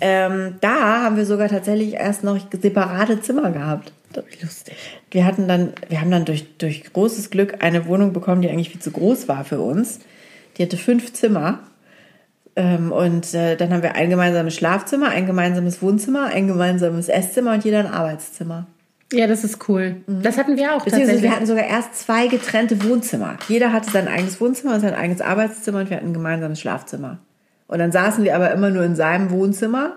Ähm, 0.00 0.56
da 0.60 1.02
haben 1.02 1.16
wir 1.16 1.26
sogar 1.26 1.48
tatsächlich 1.48 1.94
erst 1.94 2.24
noch 2.24 2.38
separate 2.50 3.20
Zimmer 3.20 3.50
gehabt. 3.50 3.92
Lustig. 4.42 4.76
Wir 5.10 5.24
hatten 5.24 5.48
dann, 5.48 5.72
wir 5.88 6.00
haben 6.00 6.10
dann 6.10 6.24
durch, 6.24 6.56
durch 6.58 6.92
großes 6.92 7.30
Glück 7.30 7.62
eine 7.62 7.86
Wohnung 7.86 8.12
bekommen, 8.12 8.42
die 8.42 8.50
eigentlich 8.50 8.70
viel 8.70 8.80
zu 8.80 8.90
groß 8.90 9.28
war 9.28 9.44
für 9.44 9.60
uns. 9.60 10.00
Die 10.56 10.62
hatte 10.62 10.76
fünf 10.76 11.12
Zimmer. 11.12 11.60
Ähm, 12.54 12.92
und 12.92 13.32
äh, 13.32 13.56
dann 13.56 13.72
haben 13.72 13.82
wir 13.82 13.94
ein 13.94 14.10
gemeinsames 14.10 14.54
Schlafzimmer, 14.54 15.08
ein 15.08 15.26
gemeinsames 15.26 15.80
Wohnzimmer, 15.80 16.26
ein 16.26 16.46
gemeinsames 16.46 17.08
Esszimmer 17.08 17.54
und 17.54 17.64
jeder 17.64 17.80
ein 17.80 17.86
Arbeitszimmer. 17.86 18.66
Ja, 19.12 19.26
das 19.26 19.44
ist 19.44 19.68
cool. 19.68 19.96
Mhm. 20.06 20.22
Das 20.22 20.38
hatten 20.38 20.56
wir 20.56 20.74
auch. 20.74 20.84
Beziehungsweise 20.84 21.22
wir 21.22 21.34
hatten 21.34 21.46
sogar 21.46 21.64
erst 21.64 21.94
zwei 21.94 22.26
getrennte 22.26 22.82
Wohnzimmer. 22.84 23.36
Jeder 23.48 23.72
hatte 23.72 23.90
sein 23.90 24.08
eigenes 24.08 24.40
Wohnzimmer 24.40 24.74
und 24.74 24.80
sein 24.80 24.94
eigenes 24.94 25.20
Arbeitszimmer 25.20 25.80
und 25.80 25.90
wir 25.90 25.96
hatten 25.96 26.08
ein 26.08 26.14
gemeinsames 26.14 26.60
Schlafzimmer. 26.60 27.18
Und 27.68 27.78
dann 27.78 27.92
saßen 27.92 28.24
wir 28.24 28.34
aber 28.36 28.52
immer 28.52 28.70
nur 28.70 28.84
in 28.84 28.96
seinem 28.96 29.30
Wohnzimmer 29.30 29.96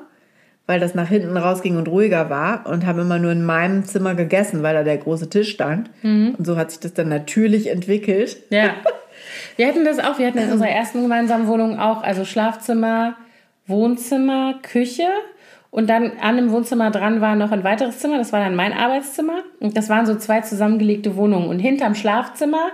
weil 0.68 0.80
das 0.80 0.95
nach 0.95 1.07
hinten 1.07 1.38
rausging 1.38 1.78
und 1.78 1.88
ruhiger 1.88 2.30
war 2.30 2.66
und 2.66 2.86
haben 2.86 2.99
immer 2.99 3.20
nur 3.20 3.32
in 3.32 3.45
meinem 3.45 3.86
Zimmer 3.86 4.16
gegessen, 4.16 4.63
weil 4.63 4.74
da 4.74 4.84
der 4.84 4.97
große 4.97 5.30
Tisch 5.30 5.51
stand. 5.51 5.89
Mhm. 6.01 6.36
Und 6.38 6.45
so 6.45 6.57
hat 6.57 6.72
sich 6.72 6.80
das 6.80 6.93
dann 6.93 7.09
natürlich 7.09 7.70
entwickelt. 7.70 8.38
Ja. 8.49 8.76
Wir 9.57 9.68
hatten 9.68 9.86
das 9.86 9.99
auch. 9.99 10.20
Wir 10.20 10.28
hatten 10.28 10.38
in 10.38 10.51
unserer 10.51 10.70
ersten 10.70 11.01
gemeinsamen 11.01 11.47
Wohnung 11.47 11.80
auch, 11.80 12.03
also 12.03 12.26
Schlafzimmer, 12.26 13.16
Wohnzimmer, 13.68 14.55
Küche. 14.61 15.07
Und 15.72 15.89
dann 15.89 16.13
an 16.22 16.38
dem 16.38 16.51
Wohnzimmer 16.51 16.91
dran 16.91 17.22
war 17.22 17.36
noch 17.36 17.51
ein 17.51 17.63
weiteres 17.63 17.99
Zimmer. 17.99 18.18
Das 18.18 18.32
war 18.34 18.39
dann 18.39 18.55
mein 18.55 18.74
Arbeitszimmer. 18.74 19.43
Und 19.59 19.76
das 19.76 19.89
waren 19.89 20.05
so 20.05 20.16
zwei 20.16 20.41
zusammengelegte 20.41 21.16
Wohnungen. 21.16 21.49
Und 21.49 21.59
hinterm 21.59 21.95
Schlafzimmer 21.95 22.72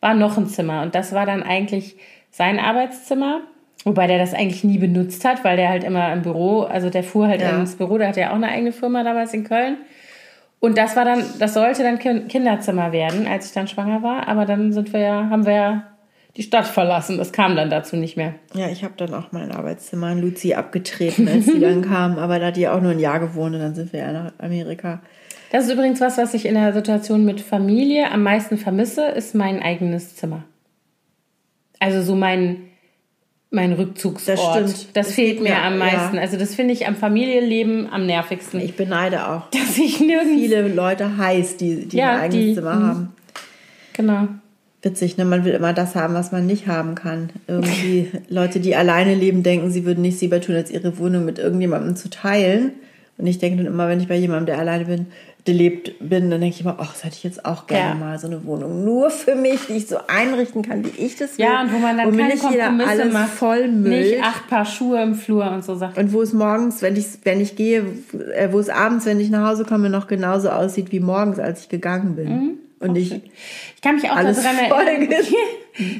war 0.00 0.14
noch 0.14 0.36
ein 0.36 0.46
Zimmer. 0.46 0.82
Und 0.82 0.94
das 0.94 1.12
war 1.12 1.26
dann 1.26 1.42
eigentlich 1.42 1.96
sein 2.30 2.58
Arbeitszimmer. 2.58 3.42
Wobei 3.84 4.06
der 4.06 4.18
das 4.18 4.34
eigentlich 4.34 4.62
nie 4.64 4.78
benutzt 4.78 5.24
hat, 5.24 5.42
weil 5.42 5.56
der 5.56 5.68
halt 5.70 5.84
immer 5.84 6.12
im 6.12 6.20
Büro, 6.22 6.62
also 6.62 6.90
der 6.90 7.02
fuhr 7.02 7.28
halt 7.28 7.40
Ja. 7.40 7.58
ins 7.58 7.76
Büro, 7.76 7.96
der 7.98 8.08
hatte 8.08 8.20
ja 8.20 8.30
auch 8.30 8.34
eine 8.36 8.48
eigene 8.48 8.72
Firma 8.72 9.02
damals 9.04 9.32
in 9.32 9.44
Köln. 9.44 9.78
Und 10.58 10.76
das 10.76 10.94
war 10.96 11.06
dann, 11.06 11.24
das 11.38 11.54
sollte 11.54 11.82
dann 11.82 11.98
Kin- 11.98 12.26
Kinderzimmer 12.28 12.92
werden, 12.92 13.26
als 13.26 13.46
ich 13.46 13.52
dann 13.52 13.66
schwanger 13.68 14.02
war. 14.02 14.28
Aber 14.28 14.44
dann 14.44 14.72
sind 14.74 14.92
wir 14.92 15.00
ja, 15.00 15.30
haben 15.30 15.46
wir 15.46 15.52
ja 15.54 15.82
die 16.36 16.42
Stadt 16.42 16.66
verlassen. 16.66 17.16
Das 17.16 17.32
kam 17.32 17.56
dann 17.56 17.70
dazu 17.70 17.96
nicht 17.96 18.18
mehr. 18.18 18.34
Ja, 18.54 18.68
ich 18.68 18.84
habe 18.84 18.92
dann 18.98 19.14
auch 19.14 19.32
mein 19.32 19.50
Arbeitszimmer 19.50 20.08
an 20.08 20.20
Luzi 20.20 20.52
abgetreten, 20.52 21.26
als 21.26 21.46
sie 21.46 21.58
dann 21.60 21.80
kam. 21.88 22.18
Aber 22.18 22.38
da 22.38 22.48
hat 22.48 22.56
die 22.56 22.68
auch 22.68 22.82
nur 22.82 22.90
ein 22.92 22.98
Jahr 23.00 23.18
gewohnt 23.20 23.54
und 23.54 23.60
dann 23.62 23.74
sind 23.74 23.94
wir 23.94 24.00
ja 24.00 24.12
nach 24.12 24.32
Amerika. 24.38 25.00
Das 25.50 25.64
ist 25.64 25.72
übrigens 25.72 26.00
was, 26.02 26.18
was 26.18 26.34
ich 26.34 26.44
in 26.44 26.54
der 26.54 26.74
Situation 26.74 27.24
mit 27.24 27.40
Familie 27.40 28.10
am 28.12 28.22
meisten 28.22 28.58
vermisse, 28.58 29.06
ist 29.06 29.34
mein 29.34 29.62
eigenes 29.62 30.14
Zimmer. 30.16 30.44
Also 31.78 32.02
so 32.02 32.14
mein, 32.14 32.56
mein 33.50 33.72
Rückzugsort. 33.72 34.38
Das 34.38 34.50
stimmt. 34.50 34.68
Das, 34.68 35.06
Das 35.06 35.12
fehlt 35.14 35.40
mir- 35.42 35.56
am 35.60 35.78
meisten. 35.78 36.16
ja. 36.16 36.22
Also 36.22 36.36
das 36.36 36.54
finde 36.54 36.72
ich 36.72 36.86
am 36.86 36.94
Familienleben 36.96 37.88
am 37.92 38.06
nervigsten. 38.06 38.60
Ich 38.60 38.76
beneide 38.76 39.28
auch 39.28 39.50
dass 39.50 39.76
ich 39.78 40.00
nirgends... 40.00 40.34
viele 40.40 40.68
Leute 40.68 41.16
heiß, 41.16 41.56
die, 41.56 41.86
die 41.88 41.96
Ja, 41.96 42.12
ein 42.16 42.20
eigenes 42.20 42.44
die- 42.46 42.54
Zimmer 42.54 42.74
mhm. 42.76 42.86
haben. 42.86 43.08
Genau. 43.94 44.28
Witzig, 44.82 45.18
ne? 45.18 45.26
Man 45.26 45.44
will 45.44 45.52
immer 45.52 45.74
das 45.74 45.94
haben, 45.94 46.14
was 46.14 46.32
man 46.32 46.46
nicht 46.46 46.66
haben 46.66 46.94
kann. 46.94 47.28
Irgendwie 47.46 48.08
Leute, 48.28 48.60
die 48.60 48.76
alleine 48.76 49.14
leben, 49.14 49.42
denken, 49.42 49.70
sie 49.70 49.84
würden 49.84 50.00
nichts 50.02 50.20
lieber 50.22 50.40
tun, 50.40 50.54
als 50.54 50.70
ihre 50.70 50.96
Wohnung 50.98 51.24
mit 51.26 51.38
irgendjemandem 51.38 51.96
zu 51.96 52.08
teilen. 52.08 52.72
Und 53.18 53.26
ich 53.26 53.38
denke 53.38 53.58
dann 53.62 53.66
immer, 53.72 53.88
wenn 53.88 54.00
ich 54.00 54.08
bei 54.08 54.16
jemandem, 54.16 54.46
der 54.46 54.58
alleine 54.58 54.86
bin, 54.86 55.06
der 55.50 55.58
lebt 55.58 55.92
bin, 56.00 56.30
dann 56.30 56.40
denke 56.40 56.54
ich 56.56 56.60
immer, 56.60 56.76
ach, 56.78 56.92
das 56.92 57.04
hätte 57.04 57.16
ich 57.16 57.24
jetzt 57.24 57.44
auch 57.44 57.66
gerne 57.66 57.90
Ja. 57.90 57.94
mal 57.94 58.18
so 58.18 58.26
eine 58.26 58.44
Wohnung. 58.44 58.84
Nur 58.84 59.10
für 59.10 59.34
mich, 59.34 59.66
die 59.68 59.74
ich 59.74 59.86
so 59.88 59.96
einrichten 60.06 60.62
kann, 60.62 60.84
wie 60.84 61.04
ich 61.04 61.16
das 61.16 61.36
will. 61.38 61.44
Ja, 61.44 61.62
und 61.62 61.72
wo 61.72 61.78
man 61.78 61.96
dann 61.98 62.10
mir 62.14 62.22
keine 62.28 62.36
Kompromisse 62.36 62.88
alles 62.88 63.12
macht. 63.12 63.28
vollmüllt. 63.30 64.10
Nicht 64.10 64.22
acht 64.22 64.48
Paar 64.48 64.64
Schuhe 64.64 65.02
im 65.02 65.14
Flur 65.14 65.50
und 65.50 65.64
so 65.64 65.74
Sachen. 65.74 65.98
Und 66.02 66.12
wo 66.12 66.22
es 66.22 66.32
morgens, 66.32 66.82
wenn 66.82 66.96
ich, 66.96 67.06
wenn 67.24 67.40
ich 67.40 67.56
gehe, 67.56 67.84
äh, 68.34 68.48
wo 68.52 68.58
es 68.58 68.68
abends, 68.68 69.06
wenn 69.06 69.20
ich 69.20 69.30
nach 69.30 69.48
Hause 69.48 69.64
komme, 69.64 69.90
noch 69.90 70.06
genauso 70.06 70.50
aussieht 70.50 70.92
wie 70.92 71.00
morgens, 71.00 71.38
als 71.38 71.62
ich 71.62 71.68
gegangen 71.68 72.16
bin. 72.16 72.28
Mhm. 72.28 72.50
Und 72.80 72.96
ich, 72.96 73.12
Ich 73.12 73.82
kann 73.82 73.96
mich 73.96 74.04
auch 74.10 74.14
daran 74.16 74.34
voll 74.68 74.86
erinnern. 74.86 75.24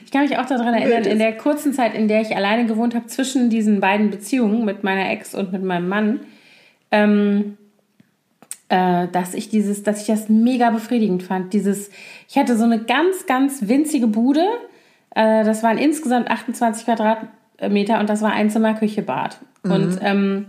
Ich 0.05 0.11
kann 0.11 0.23
mich 0.23 0.37
auch 0.37 0.47
daran 0.47 0.75
erinnern, 0.75 1.05
in 1.05 1.19
der 1.19 1.33
kurzen 1.37 1.73
Zeit, 1.73 1.95
in 1.95 2.09
der 2.09 2.21
ich 2.23 2.35
alleine 2.37 2.67
gewohnt 2.67 2.95
habe, 2.95 3.07
zwischen 3.07 3.49
diesen 3.49 3.81
beiden 3.81 4.11
Beziehungen 4.11 4.65
mit 4.65 4.83
meiner 4.83 5.11
Ex 5.11 5.35
und 5.35 5.53
mit 5.53 5.63
meinem 5.63 5.89
Mann, 5.89 6.21
ähm, 6.91 7.57
äh, 8.71 9.09
dass 9.09 9.35
ich 9.35 9.49
dieses, 9.49 9.83
dass 9.83 10.01
ich 10.01 10.07
das 10.07 10.29
mega 10.29 10.71
befriedigend 10.71 11.23
fand. 11.23 11.53
Dieses, 11.53 11.91
ich 12.29 12.39
hatte 12.39 12.57
so 12.57 12.65
eine 12.65 12.79
ganz, 12.79 13.27
ganz 13.27 13.69
winzige 13.69 14.07
Bude. 14.07 14.47
Äh, 15.15 15.45
das 15.45 15.63
waren 15.63 15.77
insgesamt 15.77 16.31
28 16.31 16.87
Quadratmeter 16.87 17.99
und 18.01 18.09
das 18.09 18.23
war 18.23 18.33
ein 18.33 18.49
Zimmer, 18.49 18.75
Küche, 18.75 19.03
Bad. 19.03 19.39
Und 19.63 19.99
ähm, 20.03 20.47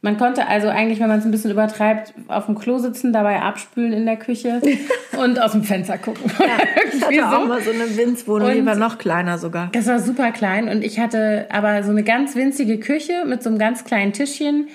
man 0.00 0.16
konnte 0.18 0.46
also 0.46 0.68
eigentlich, 0.68 1.00
wenn 1.00 1.08
man 1.08 1.18
es 1.18 1.24
ein 1.24 1.30
bisschen 1.30 1.50
übertreibt, 1.50 2.14
auf 2.28 2.46
dem 2.46 2.54
Klo 2.54 2.78
sitzen, 2.78 3.12
dabei 3.12 3.42
abspülen 3.42 3.92
in 3.92 4.06
der 4.06 4.16
Küche 4.16 4.62
und 5.18 5.40
aus 5.40 5.52
dem 5.52 5.64
Fenster 5.64 5.98
gucken. 5.98 6.24
ich 6.92 7.00
Irgendwie 7.00 7.22
hatte 7.22 7.36
auch 7.36 7.42
so. 7.42 7.48
mal 7.48 7.60
so 7.60 7.70
eine 7.70 7.96
Winzwohnung, 7.96 8.52
die 8.52 8.64
war 8.64 8.76
noch 8.76 8.98
kleiner 8.98 9.38
sogar. 9.38 9.70
Das 9.72 9.86
war 9.86 9.98
super 9.98 10.30
klein 10.30 10.68
und 10.68 10.84
ich 10.84 11.00
hatte 11.00 11.48
aber 11.50 11.82
so 11.82 11.90
eine 11.90 12.04
ganz 12.04 12.36
winzige 12.36 12.78
Küche 12.78 13.24
mit 13.26 13.42
so 13.42 13.50
einem 13.50 13.58
ganz 13.58 13.84
kleinen 13.84 14.12
Tischchen 14.12 14.68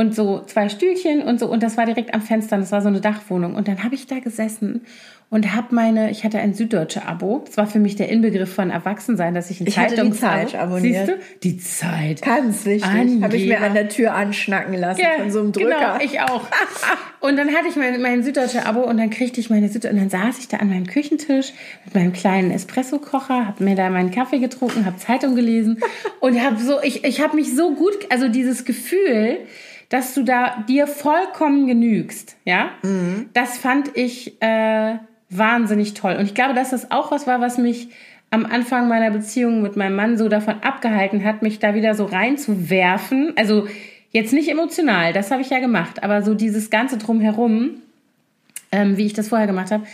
und 0.00 0.14
so 0.14 0.42
zwei 0.46 0.70
Stühlchen 0.70 1.20
und 1.20 1.38
so 1.38 1.46
und 1.46 1.62
das 1.62 1.76
war 1.76 1.84
direkt 1.84 2.14
am 2.14 2.22
Fenster, 2.22 2.56
und 2.56 2.62
das 2.62 2.72
war 2.72 2.80
so 2.80 2.88
eine 2.88 3.02
Dachwohnung 3.02 3.54
und 3.54 3.68
dann 3.68 3.84
habe 3.84 3.94
ich 3.94 4.06
da 4.06 4.18
gesessen 4.18 4.80
und 5.28 5.54
habe 5.54 5.72
meine, 5.74 6.10
ich 6.10 6.24
hatte 6.24 6.40
ein 6.40 6.54
süddeutsche 6.54 7.06
Abo. 7.06 7.44
Das 7.46 7.56
war 7.56 7.68
für 7.68 7.78
mich 7.78 7.94
der 7.94 8.08
Inbegriff 8.08 8.52
von 8.52 8.70
Erwachsensein, 8.70 9.32
dass 9.32 9.48
ich 9.48 9.60
ein 9.60 9.68
Ich 9.68 9.78
hatte 9.78 10.02
die 10.02 10.10
Zeit 10.10 10.56
abonniert. 10.56 11.06
Siehst 11.06 11.08
du? 11.08 11.22
Die 11.44 11.58
Zeit. 11.58 12.22
Ganz 12.22 12.66
wichtig. 12.66 12.90
Habe 13.22 13.36
ich 13.36 13.46
mir 13.46 13.60
an 13.60 13.74
der 13.74 13.88
Tür 13.88 14.14
anschnacken 14.14 14.74
lassen 14.74 15.00
Ja, 15.00 15.22
von 15.22 15.30
so 15.30 15.38
einem 15.38 15.52
Drücker. 15.52 15.98
Genau, 15.98 16.04
ich 16.04 16.20
auch. 16.20 16.42
Und 17.20 17.36
dann 17.36 17.48
hatte 17.50 17.68
ich 17.68 17.76
mein, 17.76 18.02
mein 18.02 18.22
süddeutsche 18.24 18.64
Abo 18.64 18.80
und 18.80 18.96
dann 18.96 19.10
kriegte 19.10 19.40
ich 19.40 19.50
meine 19.50 19.68
Süddeutsche 19.68 19.94
und 19.94 20.00
dann 20.00 20.08
saß 20.08 20.38
ich 20.38 20.48
da 20.48 20.56
an 20.56 20.70
meinem 20.70 20.86
Küchentisch 20.86 21.52
mit 21.84 21.94
meinem 21.94 22.14
kleinen 22.14 22.50
Espresso-Kocher, 22.50 23.46
habe 23.46 23.62
mir 23.62 23.76
da 23.76 23.90
meinen 23.90 24.10
Kaffee 24.10 24.38
getrunken, 24.38 24.86
habe 24.86 24.96
Zeitung 24.96 25.34
gelesen 25.34 25.80
und 26.20 26.42
habe 26.42 26.58
so, 26.58 26.80
ich, 26.82 27.04
ich 27.04 27.20
habe 27.20 27.36
mich 27.36 27.54
so 27.54 27.74
gut, 27.74 27.92
also 28.08 28.28
dieses 28.28 28.64
Gefühl, 28.64 29.36
dass 29.90 30.14
du 30.14 30.22
da 30.22 30.64
dir 30.68 30.86
vollkommen 30.86 31.66
genügst, 31.66 32.36
ja, 32.44 32.70
das 33.34 33.58
fand 33.58 33.96
ich 33.96 34.40
äh, 34.40 34.94
wahnsinnig 35.28 35.94
toll. 35.94 36.16
Und 36.18 36.24
ich 36.24 36.34
glaube, 36.34 36.54
dass 36.54 36.70
das 36.70 36.90
auch 36.90 37.10
was 37.10 37.26
war, 37.26 37.40
was 37.40 37.58
mich 37.58 37.88
am 38.30 38.46
Anfang 38.46 38.88
meiner 38.88 39.10
Beziehung 39.10 39.60
mit 39.62 39.76
meinem 39.76 39.96
Mann 39.96 40.16
so 40.16 40.28
davon 40.28 40.62
abgehalten 40.62 41.24
hat, 41.24 41.42
mich 41.42 41.58
da 41.58 41.74
wieder 41.74 41.94
so 41.94 42.04
reinzuwerfen. 42.04 43.32
Also 43.36 43.66
jetzt 44.12 44.32
nicht 44.32 44.48
emotional, 44.48 45.12
das 45.12 45.32
habe 45.32 45.42
ich 45.42 45.50
ja 45.50 45.58
gemacht, 45.58 46.02
aber 46.02 46.22
so 46.22 46.34
dieses 46.34 46.70
ganze 46.70 46.96
drumherum, 46.96 47.70
ähm, 48.70 48.96
wie 48.96 49.06
ich 49.06 49.12
das 49.12 49.28
vorher 49.28 49.48
gemacht 49.48 49.72
habe, 49.72 49.84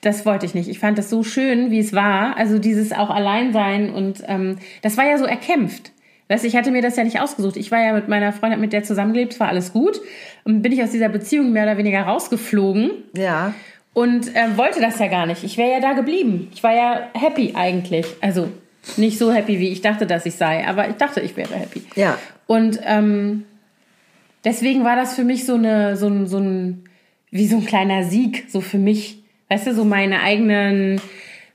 das 0.00 0.24
wollte 0.24 0.46
ich 0.46 0.54
nicht. 0.54 0.68
Ich 0.68 0.78
fand 0.78 0.96
das 0.96 1.10
so 1.10 1.22
schön, 1.22 1.70
wie 1.70 1.80
es 1.80 1.92
war. 1.92 2.36
Also 2.36 2.58
dieses 2.58 2.92
auch 2.92 3.10
Alleinsein 3.10 3.90
und 3.90 4.22
ähm, 4.26 4.58
das 4.82 4.96
war 4.96 5.06
ja 5.06 5.18
so 5.18 5.24
erkämpft. 5.24 5.92
Weißt, 6.30 6.44
du, 6.44 6.48
ich 6.48 6.54
hatte 6.56 6.70
mir 6.70 6.80
das 6.80 6.94
ja 6.96 7.02
nicht 7.02 7.20
ausgesucht. 7.20 7.56
Ich 7.56 7.70
war 7.72 7.82
ja 7.82 7.92
mit 7.92 8.06
meiner 8.08 8.32
Freundin, 8.32 8.60
mit 8.60 8.72
der 8.72 8.84
zusammengelebt, 8.84 9.32
es 9.34 9.40
war 9.40 9.48
alles 9.48 9.72
gut. 9.72 10.00
Und 10.44 10.62
bin 10.62 10.70
ich 10.72 10.80
aus 10.82 10.92
dieser 10.92 11.08
Beziehung 11.08 11.50
mehr 11.52 11.64
oder 11.64 11.76
weniger 11.76 12.02
rausgeflogen 12.02 12.92
Ja. 13.16 13.52
und 13.94 14.34
äh, 14.36 14.56
wollte 14.56 14.80
das 14.80 14.98
ja 15.00 15.08
gar 15.08 15.26
nicht. 15.26 15.42
Ich 15.42 15.58
wäre 15.58 15.72
ja 15.72 15.80
da 15.80 15.92
geblieben. 15.92 16.48
Ich 16.54 16.62
war 16.62 16.72
ja 16.74 17.08
happy 17.14 17.54
eigentlich. 17.56 18.06
Also 18.20 18.48
nicht 18.96 19.18
so 19.18 19.32
happy, 19.32 19.58
wie 19.58 19.68
ich 19.70 19.80
dachte, 19.82 20.06
dass 20.06 20.24
ich 20.24 20.36
sei, 20.36 20.66
aber 20.66 20.88
ich 20.88 20.94
dachte, 20.96 21.20
ich 21.20 21.36
wäre 21.36 21.52
happy. 21.54 21.82
Ja. 21.96 22.16
Und 22.46 22.78
ähm, 22.86 23.44
deswegen 24.44 24.84
war 24.84 24.94
das 24.96 25.14
für 25.16 25.24
mich 25.24 25.44
so 25.44 25.54
eine, 25.56 25.96
so 25.96 26.06
ein, 26.06 26.26
so 26.28 26.38
ein, 26.38 26.84
wie 27.32 27.46
so 27.48 27.56
ein 27.56 27.66
kleiner 27.66 28.04
Sieg, 28.04 28.44
so 28.48 28.60
für 28.60 28.78
mich. 28.78 29.22
Weißt 29.48 29.66
du, 29.66 29.74
so 29.74 29.84
meine 29.84 30.22
eigenen 30.22 31.00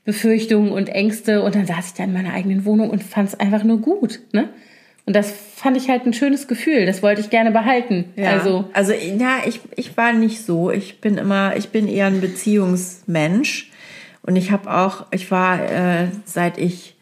Befürchtungen 0.04 0.70
und 0.70 0.88
Ängste. 0.90 1.42
Und 1.42 1.54
dann 1.54 1.66
saß 1.66 1.88
ich 1.88 1.94
da 1.94 2.04
in 2.04 2.12
meiner 2.12 2.34
eigenen 2.34 2.64
Wohnung 2.66 2.90
und 2.90 3.02
fand 3.02 3.30
es 3.30 3.40
einfach 3.40 3.64
nur 3.64 3.80
gut. 3.80 4.20
Ne? 4.32 4.50
Und 5.06 5.14
das 5.14 5.32
fand 5.54 5.76
ich 5.76 5.88
halt 5.88 6.04
ein 6.04 6.12
schönes 6.12 6.48
Gefühl. 6.48 6.84
Das 6.84 7.02
wollte 7.02 7.20
ich 7.20 7.30
gerne 7.30 7.52
behalten. 7.52 8.12
Ja. 8.16 8.32
Also, 8.32 8.68
also 8.72 8.92
ja, 8.92 9.38
ich, 9.46 9.60
ich 9.76 9.96
war 9.96 10.12
nicht 10.12 10.44
so. 10.44 10.72
Ich 10.72 11.00
bin 11.00 11.16
immer, 11.16 11.56
ich 11.56 11.68
bin 11.68 11.86
eher 11.86 12.06
ein 12.06 12.20
Beziehungsmensch. 12.20 13.70
Und 14.22 14.34
ich 14.34 14.50
habe 14.50 14.68
auch, 14.72 15.06
ich 15.12 15.30
war, 15.30 15.60
äh, 15.62 16.08
seit 16.24 16.58
ich 16.58 16.96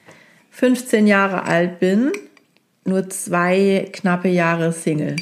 15 0.50 1.06
Jahre 1.06 1.44
alt 1.44 1.80
bin, 1.80 2.12
nur 2.84 3.08
zwei 3.08 3.88
knappe 3.92 4.28
Jahre 4.28 4.72
Single. 4.72 5.16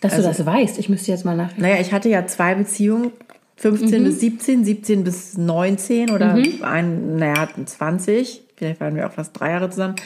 dass 0.00 0.12
Also 0.12 0.22
du 0.22 0.28
das 0.28 0.46
weißt. 0.46 0.78
Ich 0.78 0.88
müsste 0.88 1.10
jetzt 1.10 1.24
mal 1.24 1.36
nachdenken. 1.36 1.62
Naja, 1.62 1.80
ich 1.80 1.92
hatte 1.92 2.08
ja 2.08 2.26
zwei 2.26 2.54
Beziehungen, 2.54 3.10
15 3.56 4.04
bis 4.04 4.20
17, 4.20 4.64
17 4.64 5.02
bis 5.04 5.36
19 5.36 6.10
oder 6.10 6.34
ein, 6.62 7.16
naja, 7.16 7.40
hatten 7.40 7.66
20. 7.66 8.42
Vielleicht 8.54 8.80
waren 8.80 8.94
wir 8.94 9.06
auch 9.06 9.12
fast 9.12 9.38
drei 9.38 9.50
Jahre 9.50 9.70
zusammen. 9.70 9.96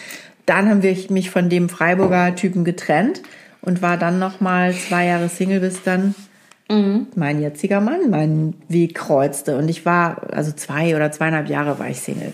Dann 0.50 0.68
haben 0.68 0.82
wir 0.82 0.96
mich 1.10 1.30
von 1.30 1.48
dem 1.48 1.68
Freiburger 1.68 2.34
Typen 2.34 2.64
getrennt 2.64 3.22
und 3.62 3.82
war 3.82 3.96
dann 3.96 4.18
noch 4.18 4.40
mal 4.40 4.74
zwei 4.74 5.06
Jahre 5.06 5.28
Single, 5.28 5.60
bis 5.60 5.82
dann 5.84 6.14
mein 7.16 7.40
jetziger 7.40 7.80
Mann 7.80 8.10
meinen 8.10 8.54
Weg 8.68 8.94
kreuzte. 8.94 9.56
Und 9.58 9.68
ich 9.68 9.84
war, 9.86 10.22
also 10.32 10.52
zwei 10.52 10.94
oder 10.94 11.10
zweieinhalb 11.10 11.48
Jahre 11.48 11.78
war 11.80 11.88
ich 11.88 12.00
Single. 12.00 12.32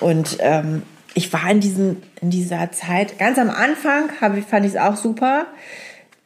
Und 0.00 0.38
ähm, 0.40 0.82
ich 1.14 1.32
war 1.32 1.50
in, 1.50 1.60
diesem, 1.60 1.96
in 2.20 2.30
dieser 2.30 2.70
Zeit, 2.72 3.18
ganz 3.18 3.38
am 3.38 3.50
Anfang 3.50 4.10
hab 4.20 4.36
ich, 4.36 4.44
fand 4.44 4.66
ich 4.66 4.72
es 4.72 4.78
auch 4.78 4.96
super. 4.96 5.46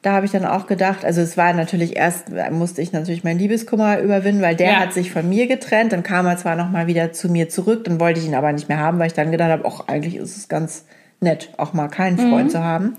Da 0.03 0.13
habe 0.13 0.27
ich 0.27 0.33
dann 0.33 0.45
auch 0.45 0.67
gedacht, 0.67 1.05
also 1.05 1.21
es 1.23 1.37
war 1.37 1.53
natürlich 1.55 1.97
erst, 1.97 2.27
musste 2.51 2.81
ich 2.83 2.93
natürlich 2.93 3.25
meinen 3.25 3.39
Liebeskummer 3.41 4.01
überwinden, 4.01 4.43
weil 4.43 4.55
der 4.55 4.73
Ja. 4.73 4.77
hat 4.81 4.93
sich 4.93 5.11
von 5.11 5.29
mir 5.29 5.47
getrennt. 5.49 5.93
Dann 5.93 6.03
kam 6.03 6.27
er 6.27 6.37
zwar 6.37 6.57
noch 6.57 6.71
mal 6.71 6.87
wieder 6.87 7.13
zu 7.13 7.29
mir 7.29 7.49
zurück, 7.49 7.85
dann 7.85 8.01
wollte 8.01 8.21
ich 8.21 8.27
ihn 8.27 8.35
aber 8.35 8.53
nicht 8.53 8.69
mehr 8.69 8.79
haben, 8.79 8.99
weil 8.99 9.09
ich 9.09 9.15
dann 9.15 9.31
gedacht 9.33 9.51
habe, 9.51 9.65
ach, 9.67 9.89
eigentlich 9.89 10.17
ist 10.17 10.37
es 10.37 10.49
ganz 10.49 10.85
nett, 11.21 11.51
auch 11.57 11.73
mal 11.73 11.89
keinen 11.89 12.19
Freund 12.19 12.51
zu 12.51 12.63
haben. 12.63 12.95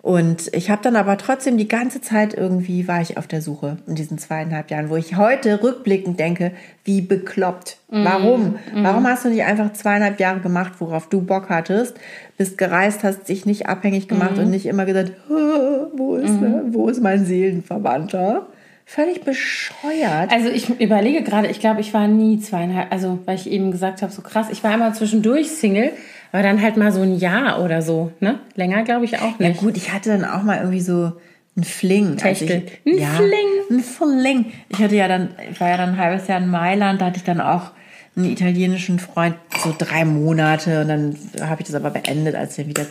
Und 0.00 0.54
ich 0.54 0.70
habe 0.70 0.80
dann 0.80 0.94
aber 0.94 1.18
trotzdem 1.18 1.58
die 1.58 1.66
ganze 1.66 2.00
Zeit 2.00 2.32
irgendwie 2.32 2.86
war 2.86 3.02
ich 3.02 3.18
auf 3.18 3.26
der 3.26 3.42
Suche 3.42 3.78
in 3.86 3.96
diesen 3.96 4.16
zweieinhalb 4.16 4.70
Jahren, 4.70 4.90
wo 4.90 4.96
ich 4.96 5.16
heute 5.16 5.60
rückblickend 5.62 6.20
denke, 6.20 6.52
wie 6.84 7.00
bekloppt. 7.00 7.78
Warum? 7.88 8.58
Warum 8.74 9.06
hast 9.06 9.24
du 9.24 9.28
nicht 9.28 9.42
einfach 9.42 9.72
zweieinhalb 9.72 10.20
Jahre 10.20 10.40
gemacht, 10.40 10.74
worauf 10.78 11.08
du 11.08 11.20
Bock 11.22 11.48
hattest, 11.50 11.96
bist 12.36 12.56
gereist, 12.58 13.02
hast 13.02 13.28
dich 13.28 13.44
nicht 13.44 13.66
abhängig 13.66 14.06
gemacht 14.08 14.38
und 14.38 14.50
nicht 14.50 14.66
immer 14.66 14.86
gesagt, 14.86 15.12
"Ah, 15.28 15.88
wo 15.92 16.14
ist, 16.14 16.40
ne? 16.40 16.64
wo 16.68 16.88
ist 16.88 17.02
mein 17.02 17.26
Seelenverwandter? 17.26 18.46
Völlig 18.86 19.22
bescheuert. 19.22 20.32
Also 20.32 20.48
ich 20.48 20.80
überlege 20.80 21.22
gerade, 21.22 21.48
ich 21.48 21.60
glaube, 21.60 21.82
ich 21.82 21.92
war 21.92 22.08
nie 22.08 22.40
zweieinhalb, 22.40 22.90
also 22.90 23.18
weil 23.26 23.34
ich 23.34 23.50
eben 23.50 23.70
gesagt 23.70 24.00
habe, 24.00 24.10
so 24.10 24.22
krass, 24.22 24.46
ich 24.50 24.64
war 24.64 24.72
immer 24.72 24.94
zwischendurch 24.94 25.50
Single, 25.50 25.90
aber 26.32 26.42
dann 26.42 26.62
halt 26.62 26.76
mal 26.76 26.92
so 26.92 27.02
ein 27.02 27.18
Jahr 27.18 27.62
oder 27.62 27.82
so, 27.82 28.12
ne? 28.20 28.38
Länger 28.54 28.82
glaube 28.84 29.04
ich 29.04 29.18
auch 29.18 29.38
Ja 29.40 29.48
nicht. 29.48 29.60
gut, 29.60 29.76
ich 29.76 29.92
hatte 29.92 30.10
dann 30.10 30.24
auch 30.24 30.42
mal 30.42 30.58
irgendwie 30.58 30.80
so 30.80 31.12
einen 31.56 31.64
Fling. 31.64 32.18
als 32.22 32.38
Techtel. 32.40 32.66
Ich, 32.84 32.94
Ein 32.94 32.98
ja, 33.00 33.08
Fling. 33.08 33.30
Ein 33.70 33.80
Fling. 33.80 34.52
Ich 34.68 34.78
hatte 34.78 34.96
ja 34.96 35.08
dann, 35.08 35.30
ich 35.50 35.60
war 35.60 35.68
ja 35.70 35.76
dann 35.76 35.90
ein 35.90 35.98
halbes 35.98 36.28
Jahr 36.28 36.38
in 36.38 36.48
Mailand, 36.50 37.00
da 37.00 37.06
hatte 37.06 37.16
ich 37.18 37.24
dann 37.24 37.40
auch 37.40 37.70
einen 38.16 38.26
italienischen 38.26 38.98
Freund, 38.98 39.36
so 39.62 39.74
drei 39.76 40.04
Monate 40.04 40.80
und 40.82 40.88
dann 40.88 41.16
habe 41.48 41.60
ich 41.62 41.66
das 41.68 41.76
aber 41.76 41.90
beendet, 41.90 42.34
als 42.34 42.58
er 42.58 42.66
wieder 42.66 42.84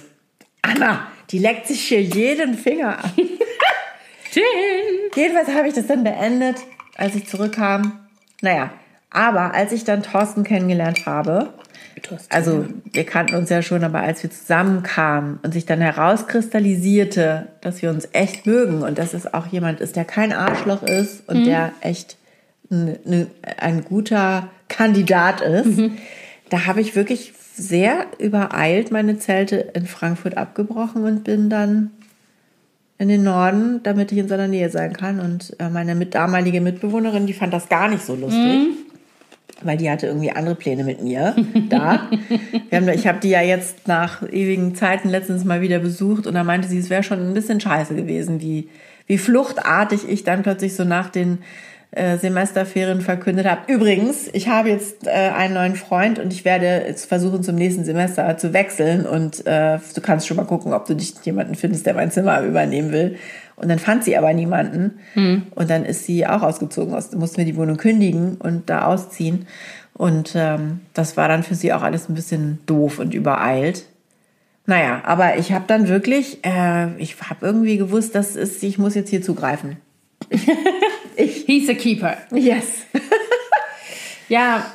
Anna, 0.61 1.07
die 1.31 1.39
leckt 1.39 1.67
sich 1.67 1.81
hier 1.81 2.01
jeden 2.01 2.55
Finger 2.55 2.99
ab. 2.99 3.11
Jedenfalls 5.15 5.49
habe 5.49 5.67
ich 5.67 5.73
das 5.73 5.87
dann 5.87 6.03
beendet, 6.03 6.57
als 6.97 7.15
ich 7.15 7.27
zurückkam. 7.27 7.99
Naja, 8.41 8.71
aber 9.09 9.53
als 9.53 9.71
ich 9.71 9.83
dann 9.83 10.03
Thorsten 10.03 10.43
kennengelernt 10.43 11.05
habe, 11.05 11.53
also 12.29 12.65
wir 12.91 13.03
kannten 13.05 13.35
uns 13.35 13.49
ja 13.49 13.61
schon, 13.61 13.83
aber 13.83 13.99
als 13.99 14.23
wir 14.23 14.29
zusammenkamen 14.29 15.39
und 15.43 15.53
sich 15.53 15.65
dann 15.65 15.81
herauskristallisierte, 15.81 17.47
dass 17.61 17.81
wir 17.81 17.89
uns 17.89 18.07
echt 18.13 18.45
mögen 18.45 18.83
und 18.83 18.97
dass 18.97 19.13
es 19.13 19.33
auch 19.33 19.47
jemand 19.47 19.79
ist, 19.79 19.95
der 19.95 20.05
kein 20.05 20.33
Arschloch 20.33 20.83
ist 20.83 21.27
und 21.27 21.45
der 21.45 21.71
echt 21.81 22.17
ein, 22.69 23.27
ein, 23.57 23.83
guter 23.85 24.49
Kandidat 24.67 25.41
ist, 25.41 25.79
da 26.49 26.65
habe 26.65 26.81
ich 26.81 26.95
wirklich 26.95 27.33
sehr 27.55 28.05
übereilt 28.19 28.91
meine 28.91 29.17
Zelte 29.17 29.55
in 29.73 29.87
Frankfurt 29.87 30.37
abgebrochen 30.37 31.03
und 31.03 31.23
bin 31.23 31.49
dann 31.49 31.91
in 32.99 33.09
den 33.09 33.23
Norden, 33.23 33.81
damit 33.83 34.11
ich 34.11 34.17
in 34.17 34.27
seiner 34.27 34.47
Nähe 34.47 34.69
sein 34.69 34.93
kann. 34.93 35.19
Und 35.19 35.55
äh, 35.59 35.69
meine 35.69 35.95
mit, 35.95 36.15
damalige 36.15 36.61
Mitbewohnerin, 36.61 37.27
die 37.27 37.33
fand 37.33 37.53
das 37.53 37.69
gar 37.69 37.87
nicht 37.87 38.03
so 38.03 38.15
lustig. 38.15 38.69
Weil 39.63 39.77
die 39.77 39.89
hatte 39.89 40.07
irgendwie 40.07 40.31
andere 40.31 40.55
Pläne 40.55 40.83
mit 40.83 41.01
mir 41.01 41.35
da. 41.69 42.09
Haben, 42.71 42.89
ich 42.89 43.07
habe 43.07 43.19
die 43.19 43.29
ja 43.29 43.41
jetzt 43.41 43.87
nach 43.87 44.21
ewigen 44.23 44.75
Zeiten 44.75 45.09
letztens 45.09 45.45
mal 45.45 45.61
wieder 45.61 45.79
besucht 45.79 46.27
und 46.27 46.35
da 46.35 46.43
meinte 46.43 46.67
sie, 46.67 46.77
es 46.77 46.89
wäre 46.89 47.03
schon 47.03 47.19
ein 47.19 47.33
bisschen 47.33 47.59
scheiße 47.59 47.95
gewesen, 47.95 48.41
wie, 48.41 48.69
wie 49.07 49.17
fluchtartig 49.17 50.07
ich 50.07 50.23
dann 50.23 50.43
plötzlich 50.43 50.75
so 50.75 50.83
nach 50.83 51.09
den 51.09 51.39
äh, 51.91 52.17
Semesterferien 52.17 53.01
verkündet 53.01 53.45
habe. 53.45 53.61
Übrigens, 53.71 54.29
ich 54.33 54.49
habe 54.49 54.69
jetzt 54.69 55.07
äh, 55.07 55.09
einen 55.09 55.53
neuen 55.53 55.75
Freund 55.75 56.19
und 56.19 56.33
ich 56.33 56.43
werde 56.43 56.83
jetzt 56.85 57.05
versuchen, 57.05 57.43
zum 57.43 57.55
nächsten 57.55 57.85
Semester 57.85 58.37
zu 58.37 58.53
wechseln 58.53 59.05
und 59.05 59.47
äh, 59.47 59.79
du 59.95 60.01
kannst 60.01 60.27
schon 60.27 60.37
mal 60.37 60.45
gucken, 60.45 60.73
ob 60.73 60.85
du 60.85 60.93
nicht 60.93 61.25
jemanden 61.25 61.55
findest, 61.55 61.85
der 61.85 61.93
mein 61.93 62.11
Zimmer 62.11 62.41
übernehmen 62.41 62.91
will. 62.91 63.15
Und 63.57 63.69
dann 63.69 63.79
fand 63.79 64.03
sie 64.03 64.15
aber 64.15 64.33
niemanden 64.33 64.99
und 65.55 65.69
dann 65.69 65.83
ist 65.83 66.05
sie 66.05 66.25
auch 66.27 66.43
ausgezogen, 66.43 66.93
aus, 66.93 67.11
mussten 67.13 67.37
wir 67.37 67.45
die 67.45 67.55
Wohnung 67.55 67.77
kündigen 67.77 68.35
und 68.35 68.69
da 68.69 68.85
ausziehen. 68.85 69.47
Und 69.93 70.33
ähm, 70.35 70.81
das 70.93 71.17
war 71.17 71.27
dann 71.27 71.41
für 71.43 71.55
sie 71.55 71.73
auch 71.73 71.81
alles 71.81 72.07
ein 72.07 72.13
bisschen 72.13 72.59
doof 72.67 72.99
und 72.99 73.15
übereilt. 73.15 73.85
Naja, 74.67 75.01
aber 75.05 75.37
ich 75.37 75.53
habe 75.53 75.65
dann 75.67 75.87
wirklich, 75.87 76.45
äh, 76.45 76.95
ich 76.97 77.15
habe 77.19 77.45
irgendwie 77.45 77.77
gewusst, 77.77 78.13
dass 78.13 78.35
es, 78.35 78.61
ich 78.61 78.77
muss 78.77 78.93
jetzt 78.93 79.09
hier 79.09 79.23
zugreifen. 79.23 79.77
He's 81.15 81.67
a 81.67 81.73
keeper. 81.73 82.15
Yes. 82.31 82.65
Ja, 84.29 84.65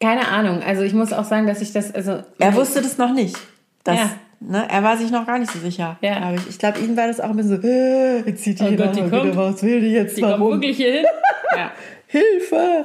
keine 0.00 0.28
Ahnung. 0.28 0.62
Also 0.62 0.82
ich 0.82 0.94
muss 0.94 1.12
auch 1.12 1.24
sagen, 1.24 1.46
dass 1.46 1.60
ich 1.60 1.72
das, 1.72 1.94
also 1.94 2.22
Er 2.38 2.54
wusste 2.54 2.82
das 2.82 2.98
noch 2.98 3.12
nicht. 3.12 3.36
Das, 3.84 3.96
Ja. 3.96 4.10
Ne, 4.40 4.66
er 4.68 4.82
war 4.82 4.96
sich 4.96 5.10
noch 5.10 5.26
gar 5.26 5.38
nicht 5.38 5.50
so 5.52 5.58
sicher. 5.58 5.96
Ja. 6.00 6.32
Ich, 6.34 6.48
ich 6.50 6.58
glaube, 6.58 6.78
ihm 6.80 6.96
war 6.96 7.06
das 7.06 7.20
auch 7.20 7.30
ein 7.30 7.36
bisschen 7.36 7.60
so, 7.62 7.68
äh, 7.68 8.20
jetzt 8.28 8.42
zieht 8.44 8.60
die 8.60 8.64
Oh 8.64 8.68
hier 8.68 8.76
Gott, 8.76 8.96
die 8.96 9.00
kommt. 9.00 9.12
wieder 9.24 9.34
raus, 9.36 9.62
will 9.62 9.80
die 9.80 9.92
jetzt 9.92 10.16
die 10.16 10.22
warum? 10.22 10.52
wirklich 10.52 10.76
hier 10.76 10.92
hin. 10.92 11.04
Ja. 11.56 11.70
Hilfe! 12.08 12.84